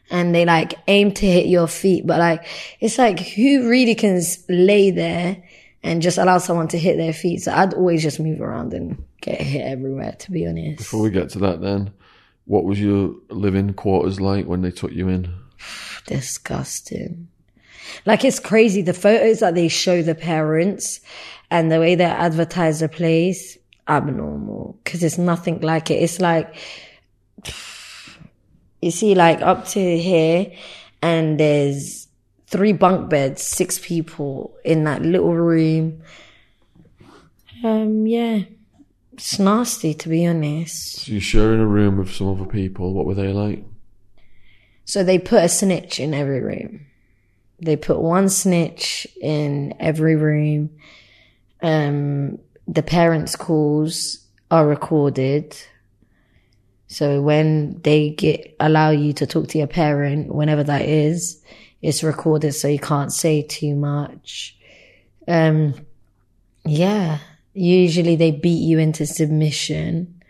And 0.10 0.34
they 0.36 0.46
like 0.46 0.76
aim 0.88 1.12
to 1.14 1.26
hit 1.26 1.48
your 1.48 1.68
feet, 1.68 2.06
but 2.06 2.20
like, 2.20 2.46
it's 2.80 2.98
like 2.98 3.20
who 3.20 3.70
really 3.70 3.96
can 3.96 4.22
lay 4.50 4.92
there 4.92 5.44
and 5.82 6.02
just 6.02 6.18
allow 6.18 6.38
someone 6.38 6.68
to 6.70 6.78
hit 6.78 6.98
their 6.98 7.14
feet? 7.14 7.42
So 7.42 7.54
I'd 7.54 7.74
always 7.74 8.04
just 8.04 8.20
move 8.20 8.42
around 8.42 8.74
and 8.74 9.04
get 9.22 9.42
hit 9.42 9.66
everywhere, 9.66 10.16
to 10.20 10.32
be 10.32 10.46
honest. 10.46 10.80
Before 10.80 11.02
we 11.02 11.10
get 11.10 11.30
to 11.32 11.40
that, 11.40 11.62
then, 11.62 11.94
what 12.46 12.66
was 12.66 12.80
your 12.80 13.16
living 13.30 13.74
quarters 13.74 14.20
like 14.20 14.46
when 14.46 14.62
they 14.62 14.72
took 14.72 14.92
you 14.92 15.08
in? 15.08 15.34
disgusting. 16.06 17.30
Like 18.06 18.24
it's 18.26 18.40
crazy. 18.40 18.82
The 18.82 18.94
photos 18.94 19.40
that 19.40 19.56
they 19.56 19.68
show 19.68 20.02
the 20.02 20.16
parents 20.16 21.00
and 21.50 21.72
the 21.72 21.80
way 21.80 21.96
they 21.96 22.06
advertise 22.06 22.80
the 22.80 22.90
place, 22.90 23.58
abnormal. 23.88 24.80
Cause 24.86 25.04
it's 25.04 25.18
nothing 25.18 25.62
like 25.62 25.92
it. 25.92 25.96
It's 25.96 26.20
like, 26.20 26.56
you 28.82 28.92
see 28.92 29.16
like 29.16 29.42
up 29.42 29.68
to 29.70 29.98
here 29.98 30.52
and 31.02 31.40
there's 31.40 32.08
three 32.48 32.74
bunk 32.74 33.10
beds, 33.10 33.42
six 33.42 33.80
people 33.80 34.56
in 34.64 34.84
that 34.84 35.02
little 35.02 35.36
room. 35.36 36.02
Um, 37.64 38.06
yeah. 38.06 38.42
It's 39.14 39.38
nasty 39.38 39.94
to 39.94 40.10
be 40.10 40.26
honest. 40.26 41.02
So 41.02 41.12
you're 41.12 41.22
sharing 41.22 41.60
a 41.60 41.68
room 41.68 41.98
with 41.98 42.12
some 42.12 42.30
other 42.30 42.50
people. 42.50 42.94
What 42.94 43.06
were 43.06 43.14
they 43.14 43.32
like? 43.32 43.64
So 44.86 45.04
they 45.04 45.20
put 45.20 45.44
a 45.44 45.50
snitch 45.50 46.00
in 46.00 46.14
every 46.14 46.42
room. 46.42 46.88
They 47.64 47.76
put 47.78 48.00
one 48.00 48.30
snitch 48.30 49.08
in 49.22 49.74
every 49.80 50.16
room. 50.16 50.70
Um, 51.62 52.40
the 52.68 52.84
parents' 52.84 53.36
calls 53.36 54.20
are 54.52 54.68
recorded. 54.68 55.56
So 56.88 57.22
when 57.22 57.82
they 57.82 58.12
get 58.12 58.56
allow 58.60 58.92
you 58.92 59.14
to 59.14 59.26
talk 59.26 59.48
to 59.50 59.58
your 59.58 59.68
parent, 59.68 60.34
whenever 60.34 60.64
that 60.64 60.84
is, 60.84 61.42
it's 61.82 62.04
recorded 62.04 62.54
so 62.54 62.68
you 62.68 62.80
can't 62.80 63.12
say 63.12 63.42
too 63.42 63.76
much. 63.76 64.58
Um, 65.28 65.74
yeah. 66.66 67.20
Usually 67.54 68.16
they 68.16 68.32
beat 68.32 68.64
you 68.64 68.80
into 68.80 69.06
submission. 69.06 70.22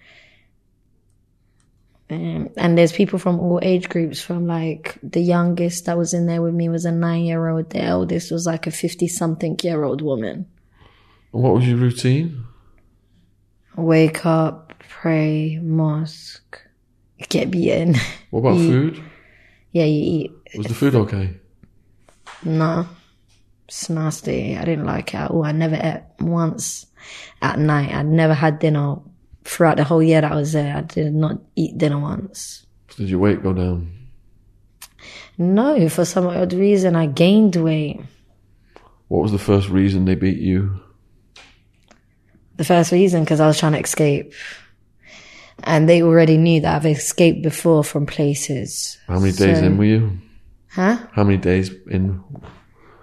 Um, 2.14 2.49
and 2.57 2.77
there's 2.77 2.91
people 2.91 3.19
from 3.19 3.40
all 3.40 3.60
age 3.64 3.90
groups 3.90 4.22
from 4.22 4.48
like 4.48 4.98
the 5.03 5.22
youngest 5.22 5.85
that 5.85 5.98
was 5.98 6.14
in 6.14 6.26
there 6.27 6.41
with 6.41 6.53
me 6.53 6.69
was 6.69 6.85
a 6.85 6.91
nine 6.91 7.23
year 7.26 7.48
old. 7.48 7.69
The 7.72 7.81
eldest 7.81 8.31
was 8.31 8.45
like 8.45 8.68
a 8.68 8.72
50 8.72 9.07
something 9.07 9.57
year 9.64 9.84
old 9.84 10.02
woman. 10.02 10.45
What 11.31 11.53
was 11.56 11.68
your 11.68 11.77
routine? 11.77 12.44
Wake 13.76 14.26
up, 14.26 14.73
pray, 14.88 15.60
mosque, 15.61 16.61
get 17.30 17.49
beaten. 17.52 17.95
What 18.30 18.40
about 18.41 18.57
Mm. 18.57 18.68
food? 18.68 19.03
yeah, 19.72 19.85
you 19.85 20.02
eat. 20.26 20.31
Was 20.57 20.68
the 20.68 20.73
food 20.76 20.95
okay? 20.95 21.34
No, 22.44 22.85
it's 23.68 23.90
nasty. 23.90 24.56
I 24.57 24.65
didn't 24.65 24.85
like 24.85 25.14
it 25.14 25.18
at 25.18 25.31
all. 25.31 25.44
I 25.44 25.52
never 25.53 25.76
ate 25.76 26.03
once 26.19 26.85
at 27.41 27.57
night. 27.57 27.91
I'd 27.94 28.06
never 28.06 28.34
had 28.35 28.60
dinner 28.60 28.98
throughout 29.45 29.77
the 29.77 29.83
whole 29.83 30.01
year 30.03 30.21
that 30.21 30.31
I 30.31 30.35
was 30.35 30.53
there. 30.53 30.75
I 30.77 30.81
did 30.81 31.13
not 31.13 31.39
eat 31.55 31.77
dinner 31.77 31.99
once. 31.99 32.65
Did 32.95 33.09
your 33.09 33.19
weight 33.19 33.43
go 33.43 33.53
down? 33.53 33.91
No, 35.37 35.89
for 35.89 36.05
some 36.05 36.27
odd 36.27 36.53
reason, 36.53 36.95
I 36.95 37.07
gained 37.07 37.55
weight. 37.55 38.01
What 39.07 39.23
was 39.23 39.31
the 39.31 39.39
first 39.39 39.69
reason 39.69 40.05
they 40.05 40.15
beat 40.15 40.37
you? 40.37 40.79
The 42.55 42.63
first 42.63 42.91
reason, 42.91 43.23
because 43.23 43.39
I 43.39 43.47
was 43.47 43.59
trying 43.59 43.73
to 43.73 43.79
escape. 43.79 44.33
And 45.63 45.87
they 45.87 46.01
already 46.03 46.37
knew 46.37 46.61
that 46.61 46.75
I've 46.75 46.85
escaped 46.85 47.41
before 47.41 47.83
from 47.83 48.05
places. 48.05 48.97
How 49.07 49.19
many 49.19 49.31
days 49.31 49.59
So- 49.59 49.65
in 49.65 49.77
were 49.77 49.85
you? 49.85 50.17
Huh? 50.69 50.97
How 51.11 51.23
many 51.23 51.37
days 51.37 51.71
in? 51.89 52.19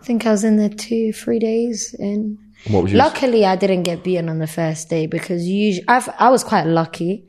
I 0.00 0.04
think 0.04 0.26
I 0.26 0.32
was 0.32 0.42
in 0.42 0.56
there 0.56 0.68
two, 0.68 1.12
three 1.12 1.38
days 1.38 1.94
in. 1.98 2.38
What 2.68 2.82
was 2.84 2.92
Luckily, 2.92 3.44
I 3.44 3.56
didn't 3.56 3.84
get 3.84 4.02
beaten 4.02 4.28
on 4.28 4.38
the 4.38 4.46
first 4.46 4.88
day 4.88 5.06
because 5.06 5.46
usually 5.46 5.86
I've, 5.88 6.08
I 6.18 6.30
was 6.30 6.44
quite 6.44 6.66
lucky. 6.66 7.26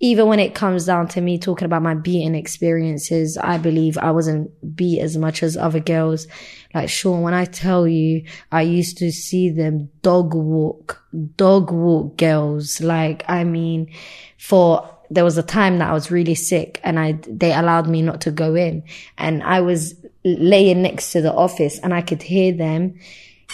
Even 0.00 0.26
when 0.26 0.40
it 0.40 0.54
comes 0.54 0.86
down 0.86 1.08
to 1.08 1.20
me 1.20 1.38
talking 1.38 1.66
about 1.66 1.82
my 1.82 1.94
beating 1.94 2.34
experiences, 2.34 3.38
I 3.38 3.58
believe 3.58 3.96
I 3.96 4.10
wasn't 4.10 4.50
beat 4.76 5.00
as 5.00 5.16
much 5.16 5.42
as 5.42 5.56
other 5.56 5.80
girls. 5.80 6.26
Like 6.74 6.88
Shaun, 6.88 7.22
when 7.22 7.32
I 7.32 7.44
tell 7.44 7.86
you, 7.86 8.24
I 8.50 8.62
used 8.62 8.98
to 8.98 9.12
see 9.12 9.50
them 9.50 9.90
dog 10.02 10.34
walk, 10.34 11.02
dog 11.36 11.70
walk 11.70 12.16
girls. 12.16 12.80
Like, 12.80 13.24
I 13.28 13.44
mean, 13.44 13.92
for 14.36 14.90
there 15.10 15.24
was 15.24 15.38
a 15.38 15.42
time 15.42 15.78
that 15.78 15.90
I 15.90 15.92
was 15.92 16.10
really 16.10 16.34
sick 16.34 16.80
and 16.82 16.98
I 16.98 17.18
they 17.28 17.52
allowed 17.52 17.88
me 17.88 18.02
not 18.02 18.22
to 18.22 18.30
go 18.30 18.54
in 18.54 18.82
and 19.16 19.42
I 19.42 19.60
was 19.60 19.94
laying 20.24 20.82
next 20.82 21.12
to 21.12 21.20
the 21.20 21.32
office 21.32 21.78
and 21.78 21.94
I 21.94 22.00
could 22.00 22.22
hear 22.22 22.52
them 22.52 22.98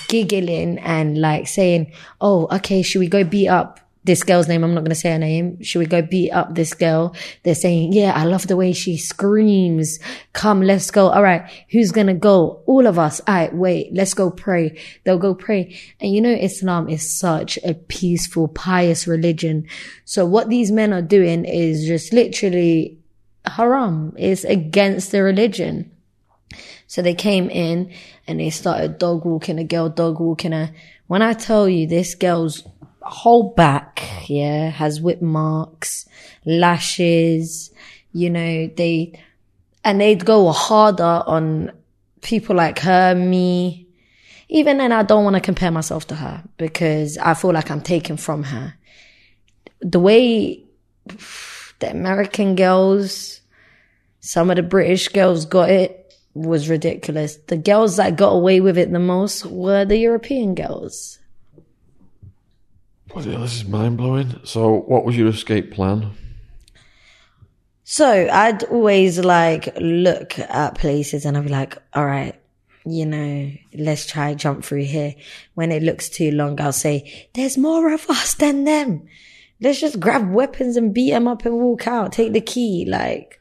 giggling 0.08 0.78
and 0.78 1.18
like 1.18 1.48
saying, 1.48 1.92
"Oh, 2.20 2.48
okay, 2.56 2.82
should 2.82 3.00
we 3.00 3.08
go 3.08 3.24
beat 3.24 3.48
up 3.48 3.80
this 4.04 4.22
girl's 4.22 4.48
name? 4.48 4.64
I'm 4.64 4.72
not 4.74 4.80
going 4.80 4.90
to 4.90 4.94
say 4.94 5.12
her 5.12 5.18
name. 5.18 5.62
Should 5.62 5.80
we 5.80 5.86
go 5.86 6.02
beat 6.02 6.30
up 6.30 6.54
this 6.54 6.74
girl?" 6.74 7.14
They're 7.42 7.54
saying, 7.54 7.92
"Yeah, 7.92 8.12
I 8.14 8.24
love 8.24 8.46
the 8.46 8.56
way 8.56 8.72
she 8.72 8.96
screams. 8.96 9.98
Come, 10.32 10.62
let's 10.62 10.90
go. 10.90 11.08
All 11.08 11.22
right, 11.22 11.42
who's 11.70 11.92
going 11.92 12.06
to 12.06 12.14
go? 12.14 12.62
All 12.66 12.86
of 12.86 12.98
us. 12.98 13.20
All 13.26 13.34
right, 13.34 13.54
wait, 13.54 13.92
let's 13.92 14.14
go 14.14 14.30
pray." 14.30 14.78
They'll 15.04 15.18
go 15.18 15.34
pray. 15.34 15.76
And 16.00 16.12
you 16.12 16.20
know 16.20 16.30
Islam 16.30 16.88
is 16.88 17.18
such 17.18 17.58
a 17.64 17.74
peaceful, 17.74 18.48
pious 18.48 19.06
religion. 19.06 19.66
So 20.04 20.26
what 20.26 20.48
these 20.48 20.70
men 20.70 20.92
are 20.92 21.02
doing 21.02 21.44
is 21.44 21.86
just 21.86 22.12
literally 22.12 23.00
haram. 23.46 24.14
It's 24.18 24.44
against 24.44 25.12
the 25.12 25.22
religion. 25.22 25.89
So 26.90 27.02
they 27.02 27.14
came 27.14 27.48
in 27.50 27.92
and 28.26 28.40
they 28.40 28.50
started 28.50 28.98
dog 28.98 29.24
walking 29.24 29.60
a 29.60 29.64
girl, 29.64 29.88
dog 29.88 30.18
walking 30.18 30.50
her. 30.50 30.72
When 31.06 31.22
I 31.22 31.34
tell 31.34 31.68
you 31.68 31.86
this 31.86 32.16
girl's 32.16 32.64
whole 33.00 33.52
back, 33.52 34.02
yeah, 34.26 34.70
has 34.70 35.00
whip 35.00 35.22
marks, 35.22 36.08
lashes, 36.44 37.70
you 38.12 38.28
know, 38.28 38.66
they, 38.76 39.16
and 39.84 40.00
they'd 40.00 40.24
go 40.24 40.50
harder 40.50 41.22
on 41.28 41.70
people 42.22 42.56
like 42.56 42.80
her, 42.80 43.14
me. 43.14 43.86
Even 44.48 44.78
then, 44.78 44.90
I 44.90 45.04
don't 45.04 45.22
want 45.22 45.34
to 45.34 45.40
compare 45.40 45.70
myself 45.70 46.08
to 46.08 46.16
her 46.16 46.42
because 46.56 47.16
I 47.18 47.34
feel 47.34 47.52
like 47.52 47.70
I'm 47.70 47.82
taken 47.82 48.16
from 48.16 48.42
her. 48.42 48.74
The 49.80 50.00
way 50.00 50.64
the 51.78 51.90
American 51.92 52.56
girls, 52.56 53.42
some 54.18 54.50
of 54.50 54.56
the 54.56 54.64
British 54.64 55.06
girls 55.06 55.46
got 55.46 55.70
it, 55.70 55.99
was 56.46 56.68
ridiculous. 56.68 57.36
The 57.36 57.56
girls 57.56 57.96
that 57.96 58.16
got 58.16 58.30
away 58.30 58.60
with 58.60 58.78
it 58.78 58.92
the 58.92 58.98
most 58.98 59.46
were 59.46 59.84
the 59.84 59.98
European 59.98 60.54
girls. 60.54 61.18
Bloody 63.08 63.32
hell, 63.32 63.40
this 63.40 63.56
is 63.56 63.64
mind 63.64 63.96
blowing. 63.96 64.40
So, 64.44 64.72
what 64.72 65.04
was 65.04 65.16
your 65.16 65.28
escape 65.28 65.72
plan? 65.72 66.12
So 67.92 68.28
I'd 68.30 68.62
always 68.62 69.18
like 69.18 69.76
look 69.80 70.38
at 70.38 70.76
places 70.76 71.24
and 71.24 71.36
I'd 71.36 71.42
be 71.46 71.50
like, 71.50 71.76
all 71.92 72.06
right, 72.06 72.40
you 72.86 73.04
know, 73.04 73.50
let's 73.74 74.06
try 74.06 74.34
jump 74.34 74.64
through 74.64 74.84
here. 74.84 75.16
When 75.54 75.72
it 75.72 75.82
looks 75.82 76.08
too 76.08 76.30
long, 76.30 76.60
I'll 76.60 76.72
say, 76.72 77.28
there's 77.34 77.58
more 77.58 77.92
of 77.92 78.08
us 78.08 78.34
than 78.34 78.62
them. 78.62 79.08
Let's 79.60 79.80
just 79.80 79.98
grab 79.98 80.30
weapons 80.30 80.76
and 80.76 80.94
beat 80.94 81.10
them 81.10 81.26
up 81.26 81.44
and 81.44 81.56
walk 81.56 81.88
out. 81.88 82.12
Take 82.12 82.32
the 82.32 82.40
key. 82.40 82.86
Like, 82.88 83.39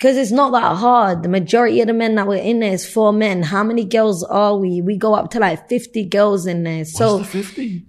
because 0.00 0.16
it's 0.16 0.30
not 0.30 0.52
that 0.52 0.76
hard. 0.78 1.22
The 1.22 1.28
majority 1.28 1.82
of 1.82 1.86
the 1.88 1.92
men 1.92 2.14
that 2.14 2.26
were 2.26 2.34
in 2.34 2.60
there 2.60 2.72
is 2.72 2.90
four 2.90 3.12
men. 3.12 3.42
How 3.42 3.62
many 3.62 3.84
girls 3.84 4.24
are 4.24 4.56
we? 4.56 4.80
We 4.80 4.96
go 4.96 5.12
up 5.14 5.30
to 5.32 5.38
like 5.40 5.68
50 5.68 6.06
girls 6.06 6.46
in 6.46 6.62
there. 6.62 6.86
So 6.86 7.18
Was 7.18 7.26
50? 7.28 7.84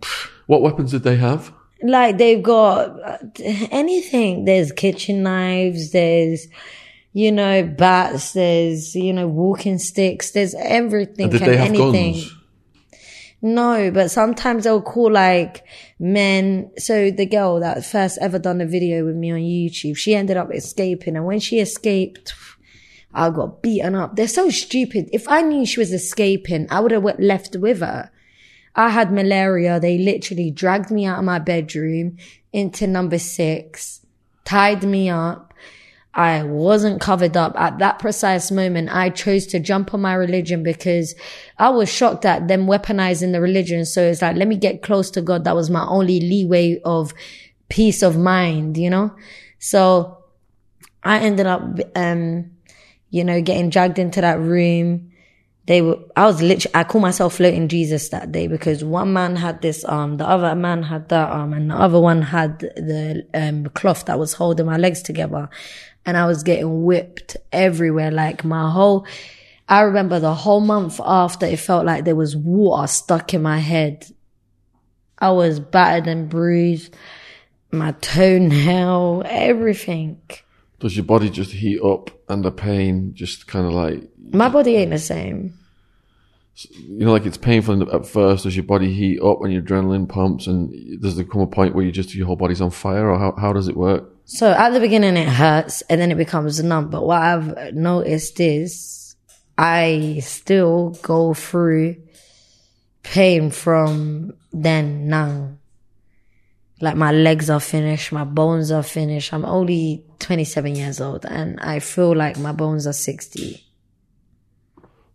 What 0.48 0.62
weapons 0.62 0.92
did 0.92 1.04
they 1.04 1.16
have? 1.16 1.54
like 1.84 2.18
they've 2.18 2.44
got 2.44 2.90
uh, 3.02 3.18
anything. 3.72 4.44
There's 4.44 4.74
kitchen 4.74 5.24
knives. 5.24 5.92
There's, 5.92 6.48
you 7.14 7.32
know, 7.32 7.64
bats. 7.64 8.34
There's, 8.34 8.94
you 8.94 9.14
know, 9.14 9.30
walking 9.30 9.78
sticks. 9.80 10.32
There's 10.32 10.54
everything 10.56 11.24
And 11.24 11.32
did 11.32 11.42
and 11.44 11.52
they 11.52 11.58
have 11.58 11.68
anything. 11.70 12.14
guns? 12.16 12.36
No, 13.44 13.90
but 13.90 14.12
sometimes 14.12 14.66
they'll 14.66 14.82
call 14.82 15.12
like 15.12 15.66
men. 16.00 16.72
So 16.78 17.10
the 17.10 17.26
girl 17.26 17.60
that 17.60 17.84
first 17.86 18.20
ever 18.22 18.38
done 18.38 18.62
a 18.62 18.68
video 18.68 19.06
with 19.06 19.16
me 19.16 19.32
on 19.32 19.40
YouTube, 19.40 19.98
she 19.98 20.14
ended 20.14 20.38
up 20.38 20.54
escaping. 20.54 21.16
And 21.16 21.26
when 21.26 21.40
she 21.40 21.60
escaped, 21.60 22.34
I 23.14 23.30
got 23.32 23.64
beaten 23.64 23.96
up. 23.96 24.16
They're 24.16 24.28
so 24.28 24.50
stupid. 24.50 25.10
If 25.12 25.28
I 25.28 25.42
knew 25.42 25.66
she 25.66 25.80
was 25.80 25.92
escaping, 25.92 26.68
I 26.70 26.80
would 26.80 26.92
have 26.92 27.04
left 27.20 27.56
with 27.56 27.80
her. 27.80 28.12
I 28.76 28.90
had 28.90 29.12
malaria. 29.12 29.80
They 29.80 29.98
literally 29.98 30.52
dragged 30.52 30.92
me 30.92 31.06
out 31.06 31.20
of 31.20 31.26
my 31.26 31.40
bedroom 31.40 32.18
into 32.54 32.86
number 32.86 33.18
six, 33.18 34.06
tied 34.46 34.84
me 34.84 35.10
up. 35.10 35.51
I 36.14 36.44
wasn't 36.44 37.00
covered 37.00 37.38
up 37.38 37.58
at 37.58 37.80
that 37.80 38.00
precise 38.00 38.52
moment. 38.52 38.94
I 38.94 39.10
chose 39.10 39.48
to 39.48 39.60
jump 39.60 39.94
on 39.94 40.02
my 40.02 40.14
religion 40.14 40.62
because 40.62 41.16
I 41.58 41.70
was 41.70 41.92
shocked 41.92 42.26
at 42.26 42.50
them 42.50 42.68
weaponizing 42.68 43.32
the 43.32 43.40
religion. 43.40 43.86
So 43.86 44.04
it's 44.04 44.22
like, 44.22 44.36
let 44.36 44.50
me 44.50 44.58
get 44.58 44.82
close 44.82 45.10
to 45.12 45.22
God. 45.22 45.46
That 45.46 45.56
was 45.56 45.70
my 45.70 45.86
only 45.86 46.20
leeway 46.20 46.82
of 46.84 47.14
peace 47.70 48.02
of 48.02 48.18
mind, 48.18 48.78
you 48.78 48.90
know? 48.90 49.16
So 49.60 50.18
I 51.02 51.20
ended 51.20 51.46
up, 51.46 51.80
um, 51.96 52.52
you 53.10 53.24
know, 53.24 53.42
getting 53.42 53.70
dragged 53.70 53.98
into 53.98 54.20
that 54.20 54.40
room. 54.40 55.12
They 55.68 55.82
were, 55.82 56.00
I 56.18 56.26
was 56.26 56.42
literally, 56.42 56.76
I 56.76 56.84
call 56.84 57.00
myself 57.00 57.36
floating 57.36 57.70
Jesus 57.70 58.10
that 58.10 58.32
day 58.32 58.48
because 58.48 58.84
one 58.84 59.14
man 59.14 59.38
had 59.38 59.62
this 59.62 59.86
arm, 59.86 60.18
the 60.18 60.28
other 60.28 60.56
man 60.56 60.84
had 60.84 61.08
that 61.10 61.30
arm, 61.30 61.54
and 61.54 61.72
the 61.72 61.76
other 61.76 62.00
one 62.00 62.24
had 62.24 62.60
the 62.60 63.26
um, 63.34 63.66
cloth 63.68 64.06
that 64.06 64.20
was 64.20 64.34
holding 64.34 64.66
my 64.66 64.78
legs 64.78 65.02
together. 65.02 65.50
And 66.06 66.18
I 66.18 66.26
was 66.26 66.44
getting 66.44 66.84
whipped 66.84 67.38
everywhere. 67.52 68.12
Like 68.12 68.44
my 68.44 68.70
whole, 68.70 69.06
I 69.68 69.82
remember 69.82 70.20
the 70.20 70.34
whole 70.34 70.62
month 70.62 71.00
after 71.04 71.46
it 71.46 71.60
felt 71.60 71.86
like 71.86 72.06
there 72.06 72.16
was 72.16 72.36
water 72.36 72.88
stuck 72.88 73.34
in 73.34 73.42
my 73.42 73.60
head. 73.60 74.08
I 75.20 75.32
was 75.32 75.60
battered 75.60 76.08
and 76.08 76.28
bruised, 76.28 76.96
my 77.72 77.92
toenail, 78.02 79.24
everything. 79.26 80.20
Does 80.80 80.98
your 80.98 81.06
body 81.06 81.30
just 81.30 81.52
heat 81.52 81.80
up 81.80 82.10
and 82.28 82.44
the 82.44 82.52
pain 82.52 83.14
just 83.14 83.46
kind 83.46 83.68
of 83.68 83.74
like, 83.74 84.10
My 84.34 84.50
body 84.50 84.76
ain't 84.78 84.90
the 84.90 84.98
same. 84.98 85.54
You 86.72 87.06
know, 87.06 87.12
like 87.12 87.26
it's 87.26 87.38
painful 87.38 87.94
at 87.94 88.06
first? 88.06 88.44
Does 88.44 88.56
your 88.56 88.64
body 88.64 88.94
heat 88.94 89.22
up 89.22 89.40
when 89.40 89.52
your 89.52 89.62
adrenaline 89.62 90.08
pumps? 90.08 90.48
And 90.48 91.02
does 91.02 91.16
there 91.16 91.26
come 91.26 91.42
a 91.42 91.48
point 91.48 91.76
where 91.76 91.86
you 91.86 91.92
just, 91.92 92.14
your 92.16 92.28
whole 92.28 92.36
body's 92.36 92.62
on 92.62 92.72
fire 92.72 93.10
or 93.10 93.18
how, 93.18 93.34
how 93.38 93.54
does 93.54 93.68
it 93.68 93.76
work? 93.76 94.10
So 94.26 94.52
at 94.52 94.70
the 94.70 94.80
beginning 94.80 95.18
it 95.18 95.28
hurts 95.28 95.82
and 95.84 96.00
then 96.00 96.12
it 96.12 96.16
becomes 96.16 96.64
numb. 96.64 96.90
But 96.90 97.06
what 97.06 97.22
I've 97.22 97.74
noticed 97.74 98.40
is 98.40 99.16
I 99.58 100.20
still 100.24 100.98
go 101.02 101.34
through 101.34 101.98
pain 103.04 103.52
from 103.52 104.34
then 104.54 105.08
now. 105.08 105.58
Like 106.80 106.96
my 106.96 107.12
legs 107.12 107.50
are 107.50 107.60
finished, 107.60 108.12
my 108.12 108.24
bones 108.24 108.72
are 108.72 108.84
finished. 108.84 109.34
I'm 109.34 109.46
only 109.46 110.06
27 110.20 110.76
years 110.76 111.00
old 111.00 111.26
and 111.26 111.60
I 111.60 111.80
feel 111.80 112.16
like 112.16 112.40
my 112.40 112.52
bones 112.52 112.88
are 112.88 112.94
60. 112.94 113.64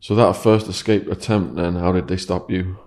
So 0.07 0.15
that 0.15 0.37
first 0.37 0.69
escape 0.69 1.09
attempt 1.09 1.57
then, 1.57 1.75
how 1.75 1.91
did 1.91 2.07
they 2.07 2.17
stop 2.17 2.49
you? 2.49 2.79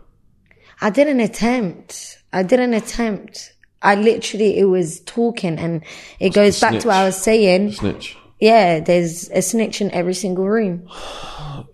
I 0.80 0.90
didn't 0.90 1.20
attempt. 1.20 2.18
I 2.32 2.44
didn't 2.44 2.74
attempt. 2.74 3.56
I 3.82 3.96
literally, 3.96 4.58
it 4.58 4.64
was 4.64 5.02
talking 5.02 5.60
and 5.60 5.84
it 6.22 6.30
goes 6.30 6.62
back 6.62 6.80
to 6.80 6.88
what 6.88 6.96
I 6.96 7.04
was 7.04 7.18
saying. 7.18 7.74
Snitch. 7.74 8.16
Yeah, 8.40 8.80
there's 8.80 9.30
a 9.32 9.41
snitch 9.41 9.82
in 9.82 9.91
every 9.91 10.14
single 10.14 10.48
room. 10.48 10.88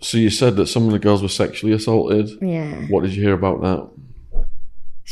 So 0.02 0.18
you 0.18 0.32
said 0.32 0.56
that 0.56 0.66
some 0.66 0.88
of 0.88 0.94
the 0.94 0.98
girls 0.98 1.22
were 1.22 1.30
sexually 1.30 1.74
assaulted. 1.74 2.28
Yeah. 2.42 2.74
What 2.88 3.04
did 3.04 3.16
you 3.16 3.22
hear 3.22 3.36
about 3.36 3.62
that? 3.62 4.48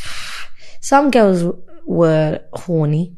Some 0.81 1.11
girls 1.11 1.43
were 1.85 2.41
horny 2.53 3.15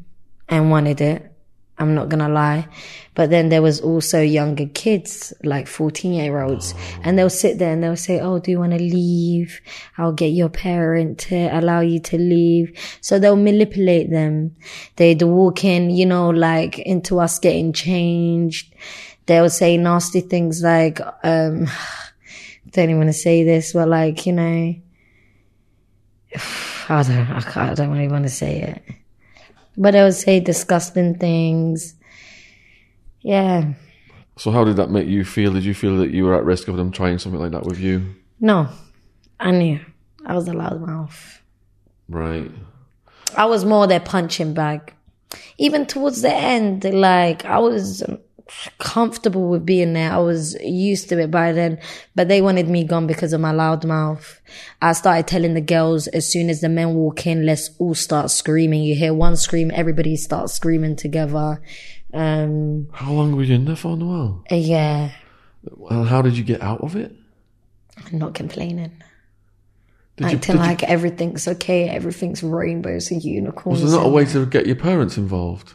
and 0.50 0.70
wanted 0.70 1.00
it. 1.00 1.32
I'm 1.78 1.94
not 1.94 2.08
gonna 2.08 2.28
lie. 2.28 2.68
But 3.14 3.30
then 3.30 3.48
there 3.48 3.62
was 3.62 3.80
also 3.80 4.20
younger 4.20 4.66
kids, 4.66 5.32
like 5.42 5.66
14 5.66 6.12
year 6.12 6.40
olds, 6.40 6.74
and 7.02 7.18
they'll 7.18 7.30
sit 7.30 7.58
there 7.58 7.72
and 7.72 7.82
they'll 7.82 7.96
say, 7.96 8.20
Oh, 8.20 8.38
do 8.38 8.50
you 8.50 8.58
want 8.58 8.72
to 8.72 8.78
leave? 8.78 9.60
I'll 9.96 10.12
get 10.12 10.28
your 10.28 10.50
parent 10.50 11.18
to 11.20 11.48
allow 11.58 11.80
you 11.80 11.98
to 12.00 12.18
leave. 12.18 12.78
So 13.00 13.18
they'll 13.18 13.36
manipulate 13.36 14.10
them. 14.10 14.54
They'd 14.96 15.22
walk 15.22 15.64
in, 15.64 15.90
you 15.90 16.06
know, 16.06 16.30
like 16.30 16.78
into 16.78 17.18
us 17.20 17.38
getting 17.38 17.72
changed. 17.72 18.74
They'll 19.24 19.50
say 19.50 19.76
nasty 19.76 20.20
things 20.20 20.62
like, 20.62 21.00
um, 21.24 21.66
don't 22.70 22.90
even 22.90 22.98
want 22.98 23.08
to 23.08 23.14
say 23.14 23.44
this, 23.44 23.72
but 23.72 23.88
like, 23.88 24.26
you 24.26 24.32
know, 24.32 24.74
I 26.88 27.02
don't, 27.02 27.56
I, 27.56 27.70
I 27.70 27.74
don't 27.74 27.90
really 27.90 28.08
want 28.08 28.24
to 28.24 28.30
say 28.30 28.60
it. 28.60 28.82
But 29.76 29.94
I 29.94 30.04
would 30.04 30.14
say 30.14 30.40
disgusting 30.40 31.18
things. 31.18 31.94
Yeah. 33.20 33.74
So 34.36 34.50
how 34.50 34.64
did 34.64 34.76
that 34.76 34.90
make 34.90 35.08
you 35.08 35.24
feel? 35.24 35.52
Did 35.52 35.64
you 35.64 35.74
feel 35.74 35.96
that 35.98 36.10
you 36.10 36.24
were 36.24 36.34
at 36.34 36.44
risk 36.44 36.68
of 36.68 36.76
them 36.76 36.90
trying 36.90 37.18
something 37.18 37.40
like 37.40 37.52
that 37.52 37.64
with 37.64 37.78
you? 37.78 38.14
No, 38.40 38.68
I 39.40 39.50
knew. 39.50 39.80
I 40.24 40.34
was 40.34 40.48
a 40.48 40.52
loudmouth. 40.52 41.38
Right. 42.08 42.50
I 43.36 43.46
was 43.46 43.64
more 43.64 43.86
their 43.86 44.00
punching 44.00 44.54
bag. 44.54 44.94
Even 45.58 45.86
towards 45.86 46.22
the 46.22 46.32
end, 46.32 46.84
like, 46.84 47.44
I 47.44 47.58
was 47.58 48.02
comfortable 48.78 49.48
with 49.48 49.66
being 49.66 49.92
there. 49.92 50.12
I 50.12 50.18
was 50.18 50.54
used 50.62 51.08
to 51.08 51.18
it 51.20 51.30
by 51.30 51.52
then, 51.52 51.78
but 52.14 52.28
they 52.28 52.40
wanted 52.40 52.68
me 52.68 52.84
gone 52.84 53.06
because 53.06 53.32
of 53.32 53.40
my 53.40 53.50
loud 53.52 53.84
mouth. 53.84 54.40
I 54.80 54.92
started 54.92 55.26
telling 55.26 55.54
the 55.54 55.60
girls 55.60 56.06
as 56.08 56.30
soon 56.30 56.48
as 56.50 56.60
the 56.60 56.68
men 56.68 56.94
walk 56.94 57.26
in, 57.26 57.44
let's 57.44 57.70
all 57.78 57.94
start 57.94 58.30
screaming. 58.30 58.82
You 58.84 58.94
hear 58.94 59.12
one 59.14 59.36
scream, 59.36 59.70
everybody 59.74 60.16
starts 60.16 60.52
screaming 60.54 60.96
together. 60.96 61.60
Um, 62.14 62.88
How 62.92 63.12
long 63.12 63.34
were 63.36 63.42
you 63.42 63.54
in 63.56 63.64
there 63.64 63.76
for, 63.76 63.96
Noel? 63.96 64.44
yeah, 64.50 65.10
And 65.90 66.08
how 66.08 66.22
did 66.22 66.38
you 66.38 66.44
get 66.44 66.62
out 66.62 66.80
of 66.82 66.94
it? 66.96 67.12
I'm 68.06 68.18
not 68.18 68.34
complaining. 68.34 68.92
Did 70.16 70.30
you, 70.30 70.36
Acting 70.38 70.54
you- 70.54 70.60
like 70.62 70.82
everything's 70.84 71.46
okay, 71.46 71.88
everything's 71.90 72.42
rainbows 72.42 73.10
and 73.10 73.22
unicorns. 73.22 73.82
was 73.82 73.90
there 73.92 74.00
not 74.00 74.06
a 74.06 74.10
way 74.10 74.24
to 74.26 74.46
get 74.46 74.66
your 74.66 74.76
parents 74.76 75.18
involved? 75.18 75.74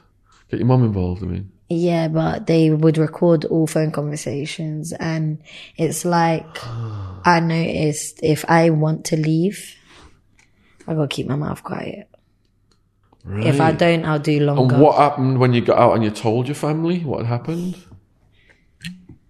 Get 0.50 0.60
your 0.60 0.68
mum 0.68 0.84
involved, 0.84 1.22
I 1.22 1.28
mean. 1.28 1.51
Yeah, 1.74 2.10
but 2.10 2.48
they 2.48 2.70
would 2.70 2.98
record 2.98 3.46
all 3.46 3.66
phone 3.66 3.92
conversations 3.92 4.92
and 4.92 5.42
it's 5.78 6.04
like 6.04 6.46
I 7.26 7.40
noticed 7.40 8.20
if 8.22 8.44
I 8.50 8.72
want 8.72 9.06
to 9.06 9.16
leave, 9.16 9.76
I 10.86 10.94
gotta 10.96 11.08
keep 11.08 11.28
my 11.28 11.38
mouth 11.38 11.64
quiet. 11.64 12.10
Right. 13.24 13.46
If 13.48 13.62
I 13.62 13.72
don't, 13.72 14.04
I'll 14.04 14.20
do 14.20 14.40
longer. 14.42 14.76
and 14.76 14.84
what 14.84 14.98
happened 14.98 15.40
when 15.40 15.54
you 15.54 15.62
got 15.62 15.78
out 15.78 15.94
and 15.94 16.04
you 16.04 16.10
told 16.10 16.48
your 16.48 16.56
family 16.56 17.00
what 17.00 17.26
happened? 17.26 17.78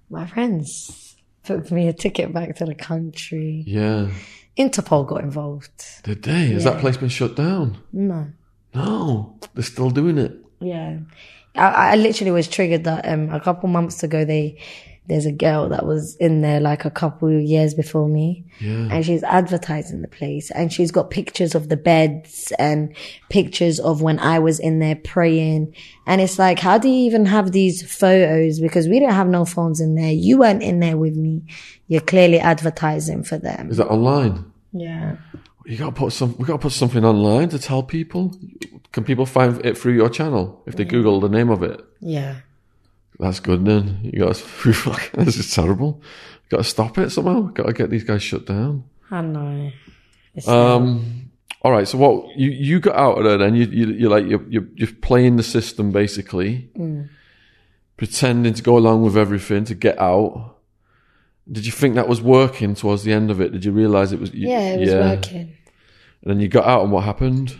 My 0.09 0.25
friends 0.25 1.15
booked 1.47 1.71
me 1.71 1.89
a 1.89 1.93
ticket 1.93 2.33
back 2.33 2.55
to 2.55 2.65
the 2.65 2.73
country. 2.75 3.63
Yeah. 3.67 4.09
Interpol 4.57 5.07
got 5.07 5.23
involved. 5.23 5.71
Did 6.03 6.23
they? 6.23 6.47
Has 6.47 6.63
that 6.63 6.79
place 6.79 6.97
been 6.97 7.09
shut 7.09 7.35
down? 7.35 7.77
No. 7.93 8.31
No. 8.73 9.37
They're 9.53 9.63
still 9.63 9.91
doing 9.91 10.17
it. 10.17 10.33
Yeah. 10.59 10.99
I, 11.55 11.91
I 11.91 11.95
literally 11.95 12.31
was 12.31 12.47
triggered 12.47 12.83
that 12.85 13.07
um 13.07 13.29
a 13.29 13.39
couple 13.39 13.69
months 13.69 14.03
ago 14.03 14.25
they 14.25 14.57
there's 15.07 15.25
a 15.25 15.31
girl 15.31 15.67
that 15.67 15.85
was 15.85 16.15
in 16.17 16.41
there 16.41 16.59
like 16.59 16.85
a 16.85 16.91
couple 16.91 17.29
years 17.31 17.73
before 17.73 18.07
me. 18.07 18.45
Yeah. 18.59 18.87
and 18.91 19.05
she's 19.05 19.23
advertising 19.23 20.03
the 20.03 20.07
place. 20.07 20.51
And 20.51 20.71
she's 20.71 20.91
got 20.91 21.09
pictures 21.09 21.55
of 21.55 21.69
the 21.69 21.75
beds 21.75 22.53
and 22.59 22.95
pictures 23.29 23.79
of 23.79 24.01
when 24.01 24.19
I 24.19 24.39
was 24.39 24.59
in 24.59 24.79
there 24.79 24.95
praying. 24.95 25.75
And 26.05 26.21
it's 26.21 26.37
like 26.37 26.59
how 26.59 26.77
do 26.77 26.87
you 26.87 27.05
even 27.05 27.25
have 27.25 27.51
these 27.51 27.81
photos? 27.91 28.59
Because 28.59 28.87
we 28.87 28.99
don't 28.99 29.11
have 29.11 29.27
no 29.27 29.43
phones 29.43 29.81
in 29.81 29.95
there. 29.95 30.11
You 30.11 30.37
weren't 30.37 30.63
in 30.63 30.79
there 30.79 30.97
with 30.97 31.15
me. 31.15 31.43
You're 31.87 32.01
clearly 32.01 32.39
advertising 32.39 33.23
for 33.23 33.37
them. 33.37 33.69
Is 33.69 33.77
that 33.77 33.87
online? 33.87 34.45
yeah 34.73 35.17
You 35.65 35.77
gotta 35.77 35.91
put 35.91 36.13
some. 36.13 36.35
We 36.37 36.45
gotta 36.45 36.59
put 36.59 36.71
something 36.71 37.03
online 37.05 37.49
to 37.49 37.59
tell 37.59 37.83
people. 37.83 38.35
Can 38.91 39.03
people 39.03 39.25
find 39.25 39.63
it 39.65 39.77
through 39.77 39.93
your 39.93 40.09
channel 40.09 40.61
if 40.65 40.75
they 40.75 40.83
Google 40.85 41.19
the 41.19 41.29
name 41.29 41.49
of 41.49 41.63
it? 41.63 41.79
yeah 42.01 42.35
That's 43.19 43.39
good. 43.39 43.63
Then 43.65 43.99
you 44.03 44.19
got. 44.19 44.35
to 44.35 44.71
This 45.25 45.37
is 45.37 45.53
terrible. 45.53 46.01
You 46.43 46.49
got 46.49 46.57
to 46.57 46.63
stop 46.63 46.97
it 46.97 47.09
somehow. 47.11 47.41
Got 47.53 47.67
to 47.67 47.73
get 47.73 47.89
these 47.89 48.03
guys 48.03 48.23
shut 48.23 48.45
down. 48.45 48.83
I 49.11 49.21
know 49.21 49.71
It's- 50.33 50.47
Um. 50.47 51.29
All 51.63 51.71
right. 51.71 51.87
So 51.87 51.97
what 51.99 52.35
you 52.37 52.49
you 52.49 52.79
got 52.79 52.95
out 52.95 53.17
of 53.19 53.23
there? 53.23 53.37
Then 53.37 53.53
you 53.55 53.65
you 53.67 53.85
you're 53.91 54.09
like 54.09 54.25
you're 54.25 54.43
you're, 54.49 54.67
you're 54.75 54.93
playing 55.01 55.35
the 55.37 55.43
system 55.43 55.91
basically, 55.91 56.69
pretending 57.97 58.53
to 58.55 58.63
go 58.63 58.77
along 58.77 59.03
with 59.03 59.15
everything 59.15 59.63
to 59.65 59.75
get 59.75 59.99
out. 59.99 60.57
Did 61.51 61.65
you 61.65 61.71
think 61.71 61.95
that 61.95 62.07
was 62.07 62.21
working 62.21 62.75
towards 62.75 63.03
the 63.03 63.13
end 63.13 63.29
of 63.31 63.41
it? 63.41 63.51
Did 63.51 63.65
you 63.65 63.71
realize 63.71 64.11
it 64.13 64.19
was? 64.19 64.33
you- 64.33 64.47
yeah 64.49 64.73
it 64.73 64.79
was 64.79 64.93
working 64.93 65.53
And 66.23 66.31
then 66.31 66.39
you 66.39 66.47
got 66.47 66.65
out, 66.65 66.83
and 66.83 66.91
what 66.91 67.03
happened? 67.03 67.55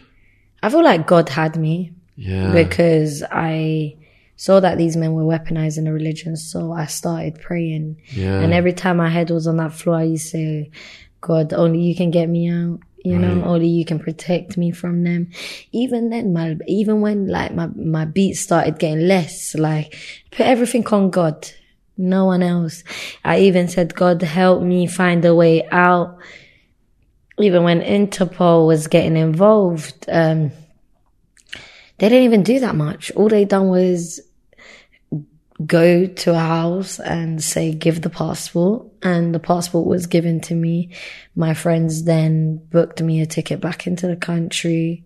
I 0.64 0.70
feel 0.70 0.84
like 0.84 1.08
God 1.08 1.28
had 1.30 1.56
me 1.58 1.92
Yeah. 2.16 2.52
because 2.54 3.24
I 3.32 3.96
saw 4.36 4.60
that 4.60 4.78
these 4.78 4.96
men 4.96 5.14
were 5.14 5.24
weaponizing 5.24 5.86
the 5.86 5.94
religion. 5.94 6.36
So 6.36 6.72
I 6.72 6.86
started 6.86 7.40
praying. 7.42 7.98
yeah. 8.14 8.40
And 8.40 8.54
every 8.54 8.74
time 8.74 8.98
my 8.98 9.10
head 9.10 9.30
was 9.30 9.46
on 9.48 9.58
that 9.58 9.74
floor, 9.74 9.98
I 9.98 10.04
used 10.04 10.26
to 10.32 10.38
say, 10.38 10.72
God, 11.20 11.54
only 11.54 11.80
you 11.82 11.96
can 11.96 12.12
get 12.12 12.28
me 12.30 12.50
out. 12.50 12.80
You 13.04 13.18
know, 13.18 13.44
only 13.46 13.68
you 13.68 13.84
can 13.84 13.98
protect 13.98 14.58
me 14.58 14.70
from 14.72 15.04
them. 15.04 15.32
Even 15.72 16.12
then, 16.12 16.34
my, 16.34 16.56
even 16.68 17.02
when 17.02 17.28
like 17.28 17.52
my, 17.52 17.66
my 17.76 18.06
beats 18.06 18.40
started 18.42 18.78
getting 18.78 19.08
less, 19.08 19.56
like 19.56 19.96
put 20.30 20.46
everything 20.46 20.86
on 20.88 21.10
God, 21.10 21.50
no 21.98 22.26
one 22.26 22.44
else. 22.44 22.84
I 23.24 23.40
even 23.40 23.68
said, 23.68 23.94
God, 23.96 24.22
help 24.22 24.62
me 24.62 24.88
find 24.88 25.24
a 25.26 25.36
way 25.36 25.68
out. 25.70 26.18
Even 27.40 27.64
when 27.64 27.82
Interpol 27.82 28.68
was 28.68 28.88
getting 28.88 29.18
involved, 29.18 30.06
um, 30.10 30.52
they 31.98 32.10
didn't 32.10 32.26
even 32.26 32.44
do 32.44 32.60
that 32.60 32.76
much. 32.76 33.12
All 33.12 33.30
they 33.30 33.46
done 33.46 33.70
was 33.70 34.20
go 35.66 36.08
to 36.08 36.34
a 36.34 36.40
house 36.40 37.00
and 37.00 37.44
say, 37.44 37.74
give 37.74 38.02
the 38.02 38.10
passport. 38.10 38.88
And 39.04 39.34
the 39.34 39.40
passport 39.40 39.88
was 39.88 40.08
given 40.08 40.42
to 40.42 40.56
me. 40.56 40.94
My 41.36 41.54
friends 41.54 42.04
then 42.04 42.58
booked 42.58 43.02
me 43.02 43.22
a 43.22 43.26
ticket 43.26 43.62
back 43.62 43.88
into 43.88 44.08
the 44.08 44.16
country. 44.16 45.06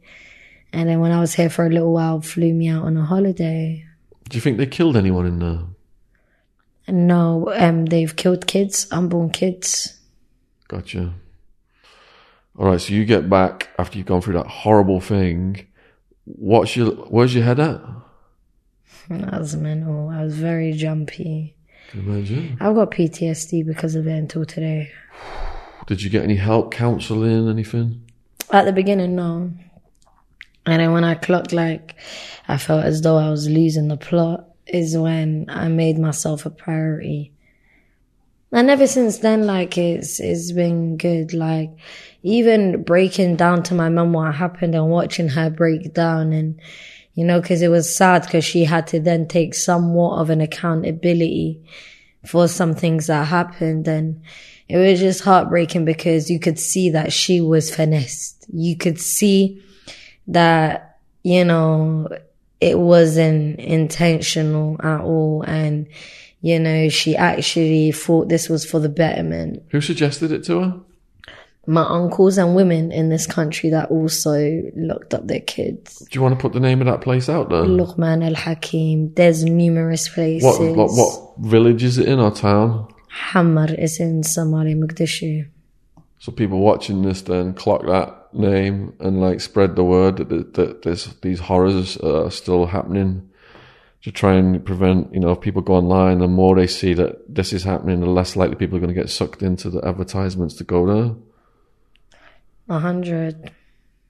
And 0.72 0.90
then 0.90 0.99
when 0.99 1.12
I 1.12 1.20
was 1.20 1.34
here 1.34 1.49
for 1.49 1.66
a 1.66 1.70
little 1.70 1.94
while, 1.94 2.22
flew 2.22 2.53
me 2.53 2.68
out 2.68 2.84
on 2.84 2.98
a 2.98 3.06
holiday. 3.06 3.86
Do 4.30 4.38
you 4.38 4.41
think 4.41 4.57
they 4.57 4.66
killed 4.66 4.98
anyone 4.98 5.26
in 5.26 5.40
there? 5.40 5.60
And 6.88 7.07
no, 7.07 7.52
um, 7.56 7.86
they've 7.86 8.16
killed 8.16 8.48
kids, 8.48 8.88
unborn 8.91 9.32
kids. 9.32 9.99
Gotcha. 10.68 11.14
All 12.57 12.68
right, 12.68 12.80
so 12.80 12.94
you 12.94 13.06
get 13.06 13.30
back 13.30 13.70
after 13.78 13.98
you've 13.98 14.07
gone 14.07 14.22
through 14.22 14.36
that 14.36 14.48
horrible 14.48 15.02
thing. 15.02 15.68
What's 16.26 16.76
your 16.76 16.91
where's 16.91 17.36
your 17.36 17.44
head 17.44 17.60
at? 17.60 17.82
And 19.10 19.26
I 19.30 19.40
was 19.40 19.56
mental. 19.56 20.10
I 20.10 20.24
was 20.24 20.36
very 20.36 20.72
jumpy. 20.74 21.56
Can 21.90 22.03
you 22.03 22.12
imagine? 22.12 22.57
I've 22.60 22.76
got 22.76 22.91
PTSD 22.91 23.66
because 23.66 23.95
of 23.95 24.07
it 24.07 24.18
until 24.18 24.45
today. 24.45 24.91
Did 25.88 26.02
you 26.02 26.10
get 26.10 26.24
any 26.24 26.36
help, 26.36 26.72
counselling, 26.72 27.48
anything? 27.48 28.02
At 28.52 28.66
the 28.66 28.74
beginning, 28.74 29.16
no. 29.16 29.52
And 30.66 30.82
then 30.82 30.94
when 30.94 31.03
I 31.03 31.14
clocked 31.14 31.53
like 31.53 31.95
I 32.48 32.57
felt 32.57 32.86
as 32.86 33.02
though 33.02 33.18
I 33.18 33.30
was 33.30 33.48
losing 33.48 33.88
the 33.88 33.98
plot 33.98 34.55
is 34.68 34.98
when 34.98 35.46
I 35.50 35.68
made 35.68 35.98
myself 35.98 36.46
a 36.46 36.50
priority. 36.50 37.32
And 38.52 38.70
ever 38.70 38.88
since 38.88 39.20
then, 39.20 39.46
like 39.46 39.78
it's 39.78 40.20
it's 40.20 40.52
been 40.52 40.98
good. 40.98 41.34
Like 41.34 41.72
even 42.24 42.84
breaking 42.84 43.36
down 43.36 43.64
to 43.64 43.76
my 43.76 43.90
mum 43.90 44.14
what 44.14 44.34
happened 44.34 44.76
and 44.76 44.90
watching 44.90 45.30
her 45.30 45.50
break 45.50 45.94
down 45.94 46.34
and 46.34 46.60
you 47.14 47.24
know, 47.24 47.40
because 47.40 47.62
it 47.62 47.70
was 47.70 47.96
sad 47.96 48.24
because 48.24 48.44
she 48.44 48.66
had 48.66 48.88
to 48.88 49.00
then 49.00 49.28
take 49.28 49.56
somewhat 49.56 50.20
of 50.20 50.30
an 50.30 50.42
accountability 50.42 51.64
for 52.26 52.48
some 52.48 52.76
things 52.76 53.08
that 53.08 53.28
happened 53.28 53.88
and 53.88 54.22
it 54.68 54.78
was 54.78 55.00
just 55.00 55.24
heartbreaking 55.24 55.86
because 55.86 56.30
you 56.30 56.40
could 56.40 56.58
see 56.58 56.90
that 56.90 57.14
she 57.14 57.40
was 57.40 57.74
finessed. 57.74 58.46
You 58.52 58.76
could 58.76 59.00
see 59.00 59.64
that, 60.28 60.98
you 61.24 61.46
know, 61.46 62.10
it 62.61 62.80
wasn't 62.80 63.60
intentional 63.60 64.77
at 64.84 65.02
all. 65.02 65.44
And, 65.44 65.88
you 66.41 66.60
know, 66.60 66.90
she 66.90 67.15
actually 67.15 67.91
thought 67.91 68.30
this 68.30 68.49
was 68.49 68.65
for 68.65 68.80
the 68.80 68.90
betterment. 68.90 69.64
Who 69.69 69.82
suggested 69.82 70.32
it 70.32 70.44
to 70.45 70.61
her? 70.61 70.80
My 71.68 71.84
uncles 71.84 72.38
and 72.38 72.56
women 72.56 72.91
in 72.91 73.10
this 73.10 73.26
country 73.26 73.72
that 73.72 73.90
also 73.90 74.61
locked 74.76 75.15
up 75.15 75.26
their 75.26 75.40
kids. 75.40 75.98
Do 75.99 76.07
you 76.11 76.22
want 76.22 76.38
to 76.38 76.41
put 76.41 76.53
the 76.53 76.60
name 76.60 76.80
of 76.80 76.86
that 76.86 77.02
place 77.02 77.27
out 77.27 77.49
there? 77.49 77.64
Luqman 77.64 78.23
al 78.23 78.36
Hakim. 78.36 79.14
There's 79.15 79.44
numerous 79.44 80.07
places. 80.07 80.44
What, 80.44 80.76
what 80.76 80.91
what 80.91 81.38
village 81.40 81.84
is 81.84 81.98
it 81.98 82.07
in 82.07 82.19
or 82.19 82.30
town? 82.30 82.94
Hamar 83.10 83.73
is 83.73 83.99
in 83.99 84.22
Somali 84.22 84.76
Mogadishu. 84.76 85.48
So 86.19 86.32
people 86.32 86.60
watching 86.60 87.02
this 87.02 87.23
then 87.23 87.53
clock 87.53 87.84
that 87.88 88.25
name 88.36 88.94
and 88.99 89.20
like 89.22 89.41
spread 89.41 89.76
the 89.76 89.84
word 89.84 90.18
that, 90.18 90.53
that, 90.53 90.82
there's 90.84 91.06
these 91.22 91.40
horrors 91.40 91.98
are 91.98 92.30
still 92.32 92.66
happening 92.68 93.30
to 94.03 94.12
try 94.12 94.34
and 94.36 94.64
prevent, 94.64 95.12
you 95.14 95.20
know, 95.20 95.32
if 95.32 95.41
people 95.41 95.62
go 95.64 95.74
online, 95.76 96.20
the 96.20 96.28
more 96.28 96.56
they 96.56 96.68
see 96.68 96.94
that 96.94 97.34
this 97.34 97.52
is 97.52 97.64
happening, 97.64 98.02
the 98.02 98.06
less 98.06 98.36
likely 98.36 98.56
people 98.56 98.78
are 98.78 98.80
going 98.80 98.94
to 98.94 98.99
get 99.02 99.10
sucked 99.10 99.41
into 99.41 99.70
the 99.70 99.84
advertisements 99.88 100.53
to 100.56 100.64
go 100.64 100.86
there. 100.86 101.16
A 102.70 102.80
hundred. 102.80 103.52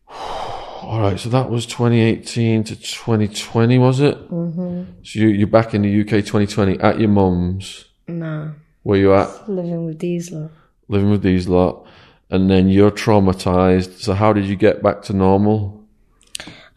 All 0.09 0.99
right, 1.01 1.19
so 1.19 1.29
that 1.29 1.49
was 1.49 1.65
2018 1.65 2.63
to 2.65 2.75
2020, 2.75 3.77
was 3.79 4.01
it? 4.01 4.17
Mm-hmm. 4.29 4.83
So 5.03 5.19
you, 5.19 5.27
you're 5.29 5.47
back 5.47 5.73
in 5.73 5.81
the 5.81 6.01
UK 6.01 6.09
2020 6.23 6.79
at 6.79 6.99
your 6.99 7.09
mum's, 7.09 7.85
Nah. 8.07 8.49
where 8.83 8.99
you 8.99 9.13
at, 9.15 9.49
Living 9.49 9.85
with 9.85 9.97
these 9.99 10.31
lot. 10.31 10.51
living 10.87 11.09
with 11.09 11.23
these 11.23 11.47
lot, 11.47 11.87
and 12.29 12.49
then 12.49 12.69
you're 12.69 12.91
traumatized. 12.91 13.99
So 13.99 14.13
how 14.13 14.33
did 14.33 14.45
you 14.45 14.55
get 14.55 14.81
back 14.81 15.01
to 15.03 15.13
normal? 15.13 15.83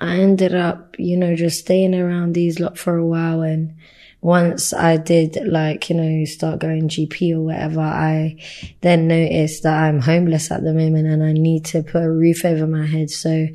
I 0.01 0.19
ended 0.19 0.55
up, 0.55 0.97
you 0.99 1.17
know, 1.17 1.35
just 1.35 1.61
staying 1.61 1.95
around 1.95 2.35
these 2.35 2.61
lot 2.61 2.79
for 2.79 2.97
a 2.97 3.07
while. 3.07 3.43
And 3.43 3.75
once 4.21 4.73
I 4.73 4.97
did, 4.97 5.37
like, 5.45 5.91
you 5.91 5.97
know, 5.97 6.25
start 6.25 6.61
going 6.61 6.89
GP 6.89 7.35
or 7.35 7.41
whatever, 7.41 7.81
I 7.81 8.37
then 8.81 9.09
noticed 9.09 9.65
that 9.65 9.83
I'm 9.85 10.01
homeless 10.01 10.51
at 10.51 10.63
the 10.63 10.73
moment 10.73 11.09
and 11.09 11.23
I 11.25 11.33
need 11.33 11.65
to 11.67 11.83
put 11.83 12.03
a 12.03 12.11
roof 12.11 12.45
over 12.45 12.67
my 12.67 12.87
head. 12.87 13.11
So 13.11 13.49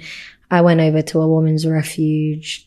I 0.51 0.61
went 0.61 0.81
over 0.81 1.01
to 1.01 1.21
a 1.21 1.27
woman's 1.27 1.65
refuge. 1.65 2.65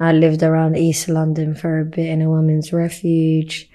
I 0.00 0.12
lived 0.12 0.42
around 0.42 0.76
East 0.76 1.08
London 1.08 1.54
for 1.54 1.80
a 1.80 1.84
bit 1.84 2.06
in 2.06 2.20
a 2.20 2.30
woman's 2.30 2.72
refuge. 2.72 3.70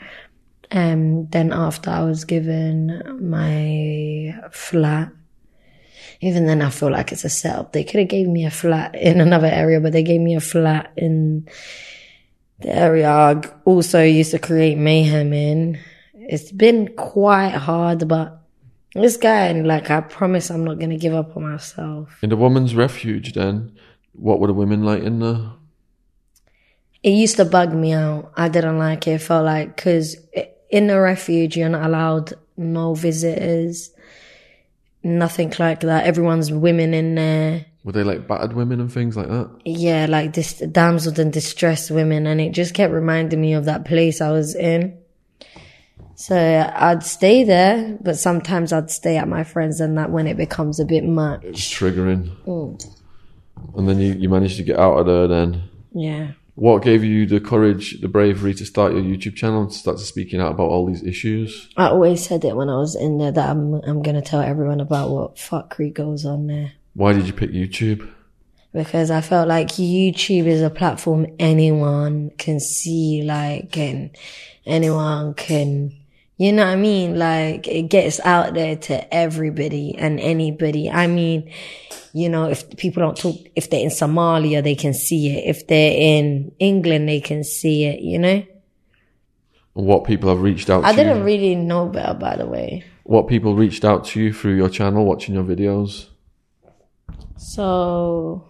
Um, 0.71 1.27
then 1.29 1.51
after 1.51 1.89
I 1.89 2.03
was 2.03 2.25
given 2.25 3.01
my 3.21 4.35
flat, 4.51 5.11
even 6.21 6.45
then 6.45 6.61
I 6.61 6.69
feel 6.69 6.91
like 6.91 7.11
it's 7.11 7.23
a 7.23 7.29
setup. 7.29 7.73
They 7.73 7.83
could 7.83 8.01
have 8.01 8.09
gave 8.09 8.27
me 8.27 8.45
a 8.45 8.51
flat 8.51 8.95
in 8.95 9.21
another 9.21 9.47
area, 9.47 9.79
but 9.79 9.93
they 9.93 10.03
gave 10.03 10.21
me 10.21 10.35
a 10.35 10.41
flat 10.41 10.91
in 10.95 11.47
the 12.59 12.75
area 12.75 13.09
I 13.09 13.41
also 13.65 14.03
used 14.03 14.31
to 14.31 14.39
create 14.39 14.77
mayhem 14.77 15.33
in. 15.33 15.79
It's 16.13 16.51
been 16.51 16.89
quite 16.95 17.53
hard, 17.53 18.07
but 18.07 18.41
this 18.93 19.17
guy, 19.17 19.51
like, 19.53 19.89
I 19.89 20.01
promise 20.01 20.51
I'm 20.51 20.65
not 20.65 20.77
going 20.77 20.89
to 20.89 20.97
give 20.97 21.13
up 21.13 21.35
on 21.37 21.49
myself. 21.49 22.19
In 22.21 22.29
the 22.29 22.37
woman's 22.37 22.75
refuge, 22.75 23.33
then, 23.33 23.77
what 24.13 24.39
were 24.39 24.47
the 24.47 24.53
women 24.53 24.83
like 24.83 25.03
in 25.03 25.19
there? 25.19 25.53
It 27.01 27.11
used 27.11 27.37
to 27.37 27.45
bug 27.45 27.73
me 27.73 27.93
out. 27.93 28.33
I 28.35 28.49
didn't 28.49 28.77
like 28.77 29.07
it. 29.07 29.11
It 29.11 29.21
felt 29.21 29.45
like, 29.45 29.77
cause 29.77 30.17
in 30.69 30.87
the 30.87 30.99
refuge, 30.99 31.57
you're 31.57 31.69
not 31.69 31.85
allowed 31.85 32.33
no 32.57 32.93
visitors, 32.93 33.91
nothing 35.03 35.53
like 35.59 35.81
that. 35.81 36.05
Everyone's 36.05 36.51
women 36.51 36.93
in 36.93 37.15
there. 37.15 37.65
Were 37.83 37.93
they 37.93 38.03
like 38.03 38.27
battered 38.27 38.53
women 38.53 38.81
and 38.81 38.91
things 38.91 39.15
like 39.15 39.29
that? 39.29 39.49
yeah, 39.65 40.05
like 40.07 40.33
this 40.33 40.59
damsels 40.59 41.17
and 41.17 41.31
distressed 41.31 41.89
women, 41.91 42.27
and 42.27 42.39
it 42.41 42.51
just 42.51 42.73
kept 42.73 42.93
reminding 42.93 43.39
me 43.41 43.53
of 43.53 43.65
that 43.65 43.85
place 43.85 44.21
I 44.21 44.31
was 44.31 44.53
in. 44.55 44.97
So 46.15 46.35
I'd 46.35 47.03
stay 47.03 47.45
there, 47.45 47.97
but 48.01 48.17
sometimes 48.17 48.73
I'd 48.73 48.91
stay 48.91 49.15
at 49.15 49.29
my 49.29 49.45
friends, 49.45 49.79
and 49.79 49.97
that 49.97 50.11
when 50.11 50.27
it 50.27 50.35
becomes 50.35 50.79
a 50.81 50.85
bit 50.85 51.05
much, 51.05 51.43
it's 51.45 51.61
Triggering. 51.61 52.35
Mm. 52.45 52.95
And 53.77 53.87
then 53.87 53.99
you, 53.99 54.13
you 54.13 54.27
managed 54.29 54.57
to 54.57 54.63
get 54.63 54.77
out 54.77 54.97
of 54.97 55.05
there 55.05 55.27
then. 55.27 55.63
yeah. 55.93 56.31
What 56.59 56.83
gave 56.83 57.03
you 57.03 57.25
the 57.25 57.39
courage, 57.39 58.01
the 58.01 58.07
bravery 58.07 58.53
to 58.53 58.65
start 58.65 58.93
your 58.93 59.01
YouTube 59.01 59.35
channel 59.35 59.61
and 59.61 59.73
start 59.73 59.97
speaking 59.99 60.41
out 60.41 60.51
about 60.51 60.69
all 60.69 60.85
these 60.85 61.03
issues? 61.03 61.69
I 61.77 61.87
always 61.87 62.25
said 62.25 62.43
it 62.43 62.55
when 62.55 62.69
I 62.69 62.77
was 62.77 62.95
in 62.95 63.17
there 63.17 63.31
that 63.31 63.49
I'm 63.49 63.75
I'm 63.75 64.01
gonna 64.01 64.21
tell 64.21 64.41
everyone 64.41 64.81
about 64.81 65.09
what 65.09 65.35
fuckery 65.35 65.93
goes 65.93 66.25
on 66.25 66.47
there. 66.47 66.73
Why 66.93 67.13
did 67.13 67.27
you 67.27 67.33
pick 67.33 67.51
YouTube? 67.51 68.09
because 68.73 69.09
I 69.09 69.21
felt 69.21 69.47
like 69.47 69.67
YouTube 69.69 70.45
is 70.45 70.61
a 70.61 70.69
platform 70.69 71.27
anyone 71.39 72.31
can 72.37 72.59
see, 72.59 73.23
like, 73.23 73.77
and 73.77 74.11
anyone 74.65 75.33
can, 75.33 75.95
you 76.37 76.51
know 76.51 76.65
what 76.65 76.73
I 76.73 76.75
mean? 76.75 77.17
Like, 77.17 77.67
it 77.67 77.83
gets 77.83 78.19
out 78.19 78.53
there 78.53 78.75
to 78.75 79.13
everybody 79.13 79.95
and 79.97 80.19
anybody. 80.19 80.89
I 80.89 81.07
mean, 81.07 81.51
you 82.13 82.29
know, 82.29 82.49
if 82.49 82.75
people 82.77 83.01
don't 83.01 83.17
talk, 83.17 83.35
if 83.55 83.69
they're 83.69 83.81
in 83.81 83.89
Somalia, 83.89 84.63
they 84.63 84.75
can 84.75 84.93
see 84.93 85.35
it. 85.35 85.49
If 85.49 85.67
they're 85.67 85.93
in 85.93 86.51
England, 86.59 87.07
they 87.07 87.19
can 87.19 87.43
see 87.43 87.85
it, 87.85 88.01
you 88.01 88.19
know? 88.19 88.43
What 89.73 90.05
people 90.05 90.29
have 90.29 90.41
reached 90.41 90.69
out 90.69 90.83
I 90.83 90.93
didn't 90.93 91.19
you? 91.19 91.23
really 91.23 91.55
know 91.55 91.87
better, 91.87 92.13
by 92.13 92.35
the 92.35 92.45
way. 92.45 92.83
What 93.03 93.27
people 93.27 93.55
reached 93.55 93.85
out 93.85 94.05
to 94.05 94.21
you 94.21 94.33
through 94.33 94.55
your 94.55 94.69
channel, 94.69 95.05
watching 95.05 95.35
your 95.35 95.43
videos? 95.43 96.07
So, 97.37 98.47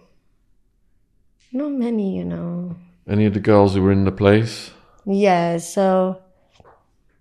not 1.52 1.70
many, 1.70 2.16
you 2.16 2.24
know. 2.24 2.76
Any 3.08 3.26
of 3.26 3.34
the 3.34 3.40
girls 3.40 3.74
who 3.74 3.82
were 3.82 3.92
in 3.92 4.04
the 4.04 4.12
place? 4.12 4.70
Yeah, 5.06 5.58
so 5.58 6.20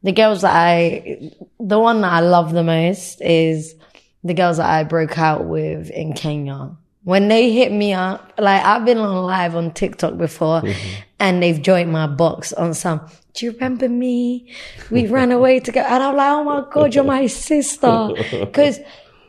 the 0.04 0.12
girls 0.12 0.42
that 0.42 0.56
I, 0.56 1.32
the 1.60 1.80
one 1.80 2.02
that 2.02 2.14
I 2.14 2.20
love 2.22 2.54
the 2.54 2.64
most 2.64 3.22
is 3.22 3.76
the 4.24 4.34
girls 4.34 4.58
that 4.58 4.70
I 4.70 4.84
broke 4.84 5.18
out 5.18 5.46
with 5.46 5.90
in 5.90 6.14
Kenya. 6.14 6.72
When 7.04 7.28
they 7.30 7.52
hit 7.52 7.72
me 7.72 7.94
up, 7.94 8.34
like 8.38 8.64
I've 8.64 8.86
been 8.86 8.98
on 8.98 9.26
live 9.26 9.56
on 9.56 9.74
TikTok 9.74 10.18
before 10.18 10.62
mm-hmm. 10.62 11.02
and 11.20 11.42
they've 11.42 11.62
joined 11.62 11.92
my 11.92 12.08
box 12.08 12.52
on 12.54 12.74
some, 12.74 13.02
do 13.34 13.46
you 13.46 13.52
remember 13.54 13.88
me? 13.88 14.52
We 14.92 15.08
ran 15.08 15.32
away 15.32 15.62
together. 15.62 15.88
And 15.88 16.04
I'm 16.04 16.16
like, 16.16 16.32
oh 16.32 16.44
my 16.44 16.66
God, 16.72 16.94
you're 16.94 17.06
my 17.06 17.26
sister. 17.28 18.10
Cause 18.54 18.80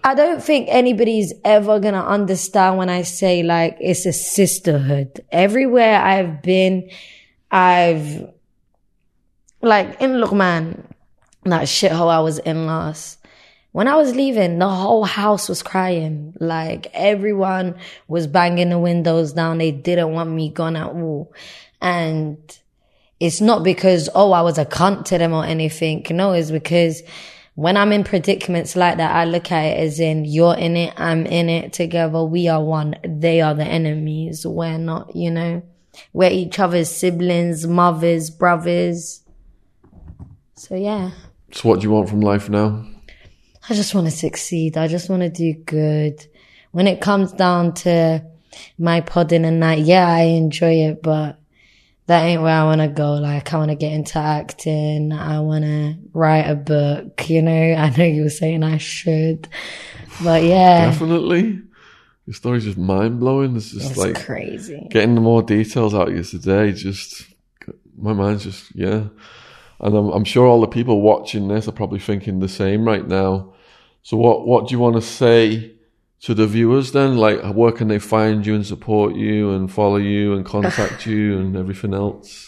I 0.02 0.14
don't 0.14 0.42
think 0.42 0.66
anybody's 0.70 1.34
ever 1.44 1.78
gonna 1.78 2.04
understand 2.04 2.78
when 2.78 2.88
I 2.88 3.02
say 3.02 3.42
like 3.42 3.76
it's 3.80 4.06
a 4.06 4.12
sisterhood. 4.12 5.20
Everywhere 5.30 6.00
I've 6.00 6.42
been, 6.42 6.90
I've 7.50 8.30
like 9.62 10.00
in 10.00 10.12
Luqman, 10.12 10.84
that 11.44 11.62
shithole 11.62 12.08
I 12.08 12.20
was 12.20 12.38
in 12.38 12.66
last. 12.66 13.19
When 13.72 13.86
I 13.86 13.94
was 13.94 14.16
leaving, 14.16 14.58
the 14.58 14.68
whole 14.68 15.04
house 15.04 15.48
was 15.48 15.62
crying. 15.62 16.34
Like 16.40 16.88
everyone 16.92 17.76
was 18.08 18.26
banging 18.26 18.70
the 18.70 18.78
windows 18.78 19.32
down. 19.32 19.58
They 19.58 19.70
didn't 19.70 20.12
want 20.12 20.30
me 20.30 20.50
gone 20.50 20.76
at 20.76 20.88
all. 20.88 21.32
And 21.80 22.38
it's 23.20 23.40
not 23.40 23.62
because, 23.62 24.08
oh, 24.14 24.32
I 24.32 24.40
was 24.42 24.58
a 24.58 24.64
cunt 24.64 25.04
to 25.06 25.18
them 25.18 25.32
or 25.32 25.44
anything. 25.44 26.04
No, 26.10 26.32
it's 26.32 26.50
because 26.50 27.02
when 27.54 27.76
I'm 27.76 27.92
in 27.92 28.04
predicaments 28.04 28.74
like 28.74 28.96
that, 28.96 29.14
I 29.14 29.24
look 29.24 29.52
at 29.52 29.64
it 29.64 29.78
as 29.78 30.00
in 30.00 30.24
you're 30.24 30.56
in 30.56 30.76
it, 30.76 30.94
I'm 30.96 31.26
in 31.26 31.48
it 31.48 31.72
together. 31.72 32.24
We 32.24 32.48
are 32.48 32.62
one. 32.62 32.96
They 33.04 33.40
are 33.40 33.54
the 33.54 33.64
enemies. 33.64 34.46
We're 34.46 34.78
not, 34.78 35.14
you 35.14 35.30
know, 35.30 35.62
we're 36.12 36.30
each 36.30 36.58
other's 36.58 36.90
siblings, 36.90 37.66
mothers, 37.66 38.30
brothers. 38.30 39.22
So 40.54 40.74
yeah, 40.74 41.10
So, 41.52 41.68
what 41.68 41.80
do 41.80 41.84
you 41.84 41.90
want 41.90 42.08
from 42.08 42.20
life 42.20 42.48
now? 42.48 42.86
I 43.70 43.74
just 43.74 43.94
want 43.94 44.08
to 44.08 44.10
succeed. 44.10 44.76
I 44.76 44.88
just 44.88 45.08
want 45.08 45.22
to 45.22 45.30
do 45.30 45.54
good. 45.54 46.26
When 46.72 46.88
it 46.88 47.00
comes 47.00 47.32
down 47.32 47.74
to 47.74 48.24
my 48.78 49.00
podding 49.00 49.44
and 49.44 49.62
that, 49.62 49.78
yeah, 49.78 50.08
I 50.08 50.22
enjoy 50.22 50.72
it, 50.88 51.04
but 51.04 51.38
that 52.06 52.24
ain't 52.24 52.42
where 52.42 52.52
I 52.52 52.64
want 52.64 52.80
to 52.80 52.88
go. 52.88 53.14
Like, 53.14 53.54
I 53.54 53.58
want 53.58 53.70
to 53.70 53.76
get 53.76 53.92
into 53.92 54.18
acting. 54.18 55.12
I 55.12 55.38
want 55.38 55.62
to 55.62 55.94
write 56.12 56.50
a 56.50 56.56
book. 56.56 57.30
You 57.30 57.42
know, 57.42 57.52
I 57.78 57.90
know 57.90 58.04
you 58.04 58.24
were 58.24 58.30
saying 58.30 58.64
I 58.64 58.78
should, 58.78 59.46
but 60.22 60.42
yeah, 60.42 60.86
Definitely. 60.86 61.62
Your 62.26 62.34
story's 62.34 62.64
just 62.64 62.78
mind 62.78 63.20
blowing. 63.20 63.54
It's 63.54 63.70
just 63.70 63.90
it's 63.90 63.96
like 63.96 64.24
crazy. 64.24 64.88
getting 64.90 65.14
the 65.14 65.20
more 65.20 65.42
details 65.42 65.94
out 65.94 66.08
of 66.08 66.16
you 66.16 66.24
today. 66.24 66.72
Just 66.72 67.24
my 67.96 68.12
mind's 68.12 68.44
just 68.44 68.74
yeah, 68.74 69.04
and 69.78 69.96
I'm, 69.96 70.10
I'm 70.10 70.24
sure 70.24 70.46
all 70.46 70.60
the 70.60 70.66
people 70.66 71.00
watching 71.00 71.46
this 71.46 71.68
are 71.68 71.72
probably 71.72 72.00
thinking 72.00 72.40
the 72.40 72.48
same 72.48 72.84
right 72.84 73.06
now. 73.06 73.54
So 74.02 74.16
what 74.16 74.46
what 74.46 74.68
do 74.68 74.72
you 74.72 74.78
want 74.78 74.96
to 74.96 75.02
say 75.02 75.72
to 76.22 76.34
the 76.34 76.46
viewers 76.46 76.92
then? 76.92 77.16
Like 77.16 77.40
where 77.54 77.72
can 77.72 77.88
they 77.88 77.98
find 77.98 78.46
you 78.46 78.54
and 78.54 78.66
support 78.66 79.14
you 79.14 79.52
and 79.52 79.70
follow 79.70 79.96
you 79.96 80.34
and 80.34 80.44
contact 80.44 81.06
you 81.06 81.38
and 81.38 81.56
everything 81.56 81.94
else? 81.94 82.46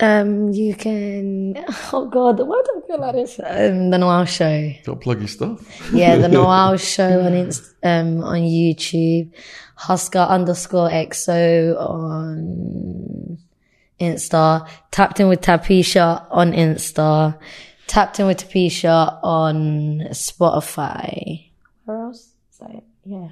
Um, 0.00 0.50
you 0.50 0.74
can, 0.74 1.64
oh 1.92 2.08
God, 2.10 2.40
why 2.40 2.62
do 2.64 2.82
I 2.82 2.86
feel 2.88 3.00
like 3.00 3.14
this? 3.14 3.38
Um, 3.38 3.90
the 3.90 3.98
Noel 3.98 4.24
Show. 4.24 4.72
Got 4.84 4.94
to 4.94 4.98
plug 4.98 5.20
your 5.20 5.28
stuff. 5.28 5.92
Yeah, 5.92 6.16
the 6.16 6.26
Noel 6.36 6.76
Show 6.78 7.20
on 7.20 7.32
Inst- 7.32 7.74
um 7.84 8.24
on 8.24 8.40
YouTube, 8.40 9.32
Husker 9.76 10.18
underscore 10.18 10.88
XO 10.90 11.78
on 11.78 13.38
Insta, 14.00 14.68
Tapped 14.90 15.20
in 15.20 15.28
with 15.28 15.40
Tapisha 15.40 16.26
on 16.30 16.52
Insta, 16.52 17.38
Tapped 17.86 18.18
in 18.18 18.26
with 18.26 18.38
Tapisha 18.38 19.18
on 19.22 20.00
Spotify. 20.10 21.50
Where 21.84 22.00
else? 22.00 22.32
Is? 22.50 22.60
Yeah. 23.04 23.28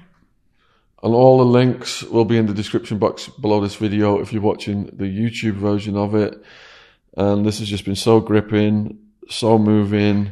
And 1.01 1.13
all 1.13 1.37
the 1.39 1.45
links 1.45 2.03
will 2.03 2.25
be 2.25 2.37
in 2.37 2.45
the 2.45 2.53
description 2.53 2.97
box 2.97 3.27
below 3.27 3.59
this 3.59 3.75
video 3.75 4.19
if 4.19 4.31
you're 4.31 4.41
watching 4.41 4.85
the 4.85 5.05
YouTube 5.05 5.55
version 5.55 5.97
of 5.97 6.15
it. 6.15 6.41
And 7.17 7.45
this 7.45 7.59
has 7.59 7.67
just 7.67 7.83
been 7.83 7.95
so 7.95 8.19
gripping, 8.19 8.99
so 9.29 9.57
moving, 9.57 10.31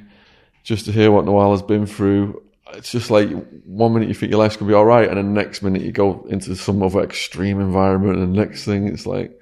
just 0.63 0.85
to 0.85 0.91
hear 0.91 1.11
what 1.11 1.25
Noel 1.25 1.51
has 1.51 1.61
been 1.61 1.85
through. 1.85 2.41
It's 2.73 2.91
just 2.91 3.11
like 3.11 3.29
one 3.65 3.93
minute 3.93 4.07
you 4.07 4.15
think 4.15 4.31
your 4.31 4.39
life's 4.39 4.55
gonna 4.55 4.69
be 4.69 4.75
all 4.75 4.85
right, 4.85 5.09
and 5.09 5.17
then 5.17 5.33
the 5.33 5.41
next 5.41 5.61
minute 5.61 5.81
you 5.81 5.91
go 5.91 6.25
into 6.29 6.55
some 6.55 6.81
other 6.81 7.01
extreme 7.01 7.59
environment, 7.59 8.19
and 8.19 8.33
the 8.33 8.39
next 8.39 8.63
thing 8.63 8.87
it's 8.87 9.05
like 9.05 9.37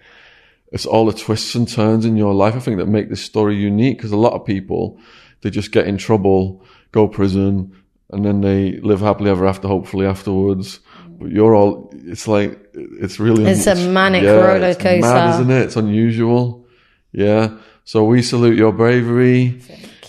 it's 0.71 0.85
all 0.85 1.05
the 1.05 1.13
twists 1.13 1.55
and 1.55 1.67
turns 1.67 2.05
in 2.05 2.17
your 2.17 2.33
life. 2.33 2.55
I 2.55 2.59
think 2.59 2.77
that 2.77 2.87
make 2.87 3.09
this 3.09 3.23
story 3.23 3.55
unique 3.55 3.97
because 3.97 4.11
a 4.11 4.17
lot 4.17 4.33
of 4.33 4.45
people 4.45 4.99
they 5.41 5.49
just 5.49 5.71
get 5.71 5.87
in 5.87 5.97
trouble, 5.97 6.63
go 6.91 7.07
prison, 7.07 7.75
and 8.11 8.25
then 8.25 8.41
they 8.41 8.79
live 8.81 8.99
happily 8.99 9.29
ever 9.29 9.47
after, 9.47 9.67
hopefully 9.67 10.05
afterwards. 10.05 10.79
But 11.07 11.31
you're 11.31 11.55
all, 11.55 11.91
it's 11.93 12.27
like, 12.27 12.59
it's 12.73 13.19
really, 13.19 13.45
It's 13.45 13.67
a 13.67 13.75
manic 13.75 14.23
roller 14.23 14.67
it's 14.67 14.83
mad, 14.83 15.35
isn't 15.35 15.51
it? 15.51 15.61
It's 15.63 15.75
unusual. 15.75 16.65
Yeah. 17.11 17.57
So 17.83 18.03
we 18.03 18.21
salute 18.21 18.57
your 18.57 18.71
bravery. 18.71 19.61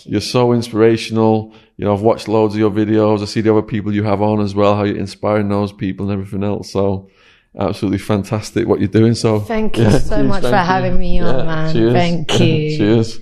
You're 0.05 0.21
so 0.21 0.53
inspirational. 0.53 1.53
You 1.77 1.85
know, 1.85 1.93
I've 1.93 2.01
watched 2.01 2.27
loads 2.27 2.53
of 2.53 2.59
your 2.59 2.71
videos. 2.71 3.21
I 3.21 3.25
see 3.25 3.41
the 3.41 3.51
other 3.51 3.61
people 3.61 3.93
you 3.93 4.03
have 4.03 4.21
on 4.21 4.39
as 4.39 4.53
well, 4.53 4.75
how 4.75 4.83
you're 4.83 4.97
inspiring 4.97 5.49
those 5.49 5.71
people 5.71 6.09
and 6.09 6.13
everything 6.13 6.43
else. 6.43 6.71
So 6.71 7.09
absolutely 7.57 7.97
fantastic 7.99 8.67
what 8.67 8.79
you're 8.79 8.87
doing. 8.89 9.15
So 9.15 9.39
Thank 9.41 9.77
you 9.77 9.83
yeah, 9.83 9.97
so 9.99 10.15
cheers, 10.17 10.27
much 10.27 10.41
for 10.43 10.49
you. 10.49 10.55
having 10.55 10.97
me 10.97 11.19
on, 11.19 11.35
Yeah, 11.39 11.43
man. 11.43 11.73
cheers. 11.73 11.93
Thank 11.93 12.31
you. 12.39 12.77
cheers. 12.77 13.19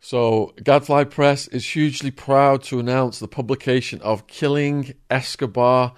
So, 0.00 0.52
Gadfly 0.62 1.04
Press 1.04 1.46
is 1.48 1.66
hugely 1.66 2.10
proud 2.10 2.62
to 2.64 2.78
announce 2.80 3.18
the 3.18 3.28
publication 3.28 4.00
of 4.02 4.26
Killing 4.26 4.94
Escobar 5.08 5.94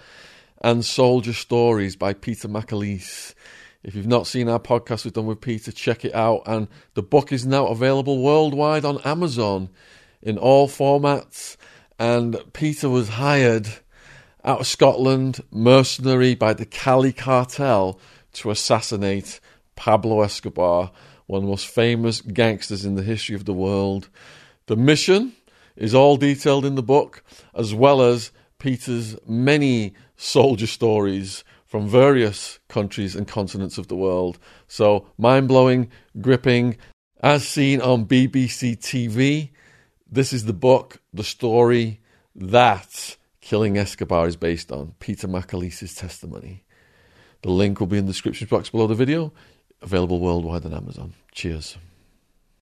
and 0.61 0.85
Soldier 0.85 1.33
Stories 1.33 1.97
by 1.97 2.13
Peter 2.13 2.47
McAleese. 2.47 3.35
If 3.83 3.95
you've 3.95 4.07
not 4.07 4.27
seen 4.27 4.49
our 4.49 4.61
podcast 4.61 5.05
we've 5.05 5.13
done 5.15 5.27
with 5.27 5.41
Peter, 5.41 5.73
check 5.73 6.05
it 6.05 6.15
out. 6.15 6.43
And 6.47 6.69
the 6.95 7.03
book 7.03 7.33
is 7.33 7.45
now 7.47 7.67
available 7.67 8.23
worldwide 8.23 8.85
on 8.85 9.01
Amazon 9.05 9.71
in 10.25 10.39
all 10.39 10.67
formats. 10.67 11.57
And 11.99 12.37
Peter 12.53 12.89
was 12.89 13.11
hired 13.11 13.69
out 14.43 14.61
of 14.61 14.67
Scotland, 14.67 15.41
mercenary 15.53 16.35
by 16.35 16.55
the 16.55 16.67
Cali 16.67 17.13
cartel 17.13 18.01
to 18.33 18.51
assassinate 18.51 19.39
Pablo 19.77 20.23
Escobar, 20.23 20.91
one 21.27 21.39
of 21.39 21.43
the 21.45 21.51
most 21.51 21.67
famous 21.67 22.21
gangsters 22.21 22.85
in 22.85 22.97
the 22.97 23.03
history 23.03 23.37
of 23.37 23.45
the 23.45 23.53
world. 23.53 24.09
The 24.67 24.77
mission 24.77 25.35
is 25.77 25.95
all 25.95 26.17
detailed 26.17 26.65
in 26.65 26.75
the 26.75 26.83
book, 26.83 27.23
as 27.55 27.75
well 27.75 28.03
as 28.03 28.33
Peter's 28.59 29.17
many 29.27 29.95
soldier 30.17 30.67
stories 30.67 31.45
from 31.67 31.89
various 31.89 32.59
countries 32.69 33.17
and 33.17 33.27
continents 33.27 33.79
of 33.79 33.89
the 33.89 33.97
world. 33.97 34.39
So, 34.69 35.09
mind 35.19 35.49
blowing, 35.49 35.91
gripping, 36.21 36.77
as 37.21 37.49
seen 37.49 37.81
on 37.81 38.07
BBC 38.07 38.79
TV. 38.79 39.51
This 40.11 40.33
is 40.33 40.45
the 40.45 40.53
book, 40.53 41.01
the 41.13 41.25
story 41.25 42.01
that 42.35 43.17
Killing 43.41 43.77
Escobar 43.77 44.27
is 44.27 44.37
based 44.37 44.71
on, 44.71 44.95
Peter 45.01 45.29
McAleese's 45.29 45.95
testimony. 45.95 46.65
The 47.43 47.51
link 47.51 47.81
will 47.81 47.87
be 47.87 47.99
in 47.99 48.07
the 48.07 48.13
description 48.13 48.49
box 48.51 48.71
below 48.71 48.87
the 48.87 48.95
video, 48.95 49.33
available 49.83 50.21
worldwide 50.21 50.65
on 50.65 50.73
Amazon. 50.73 51.15
Cheers. 51.33 51.77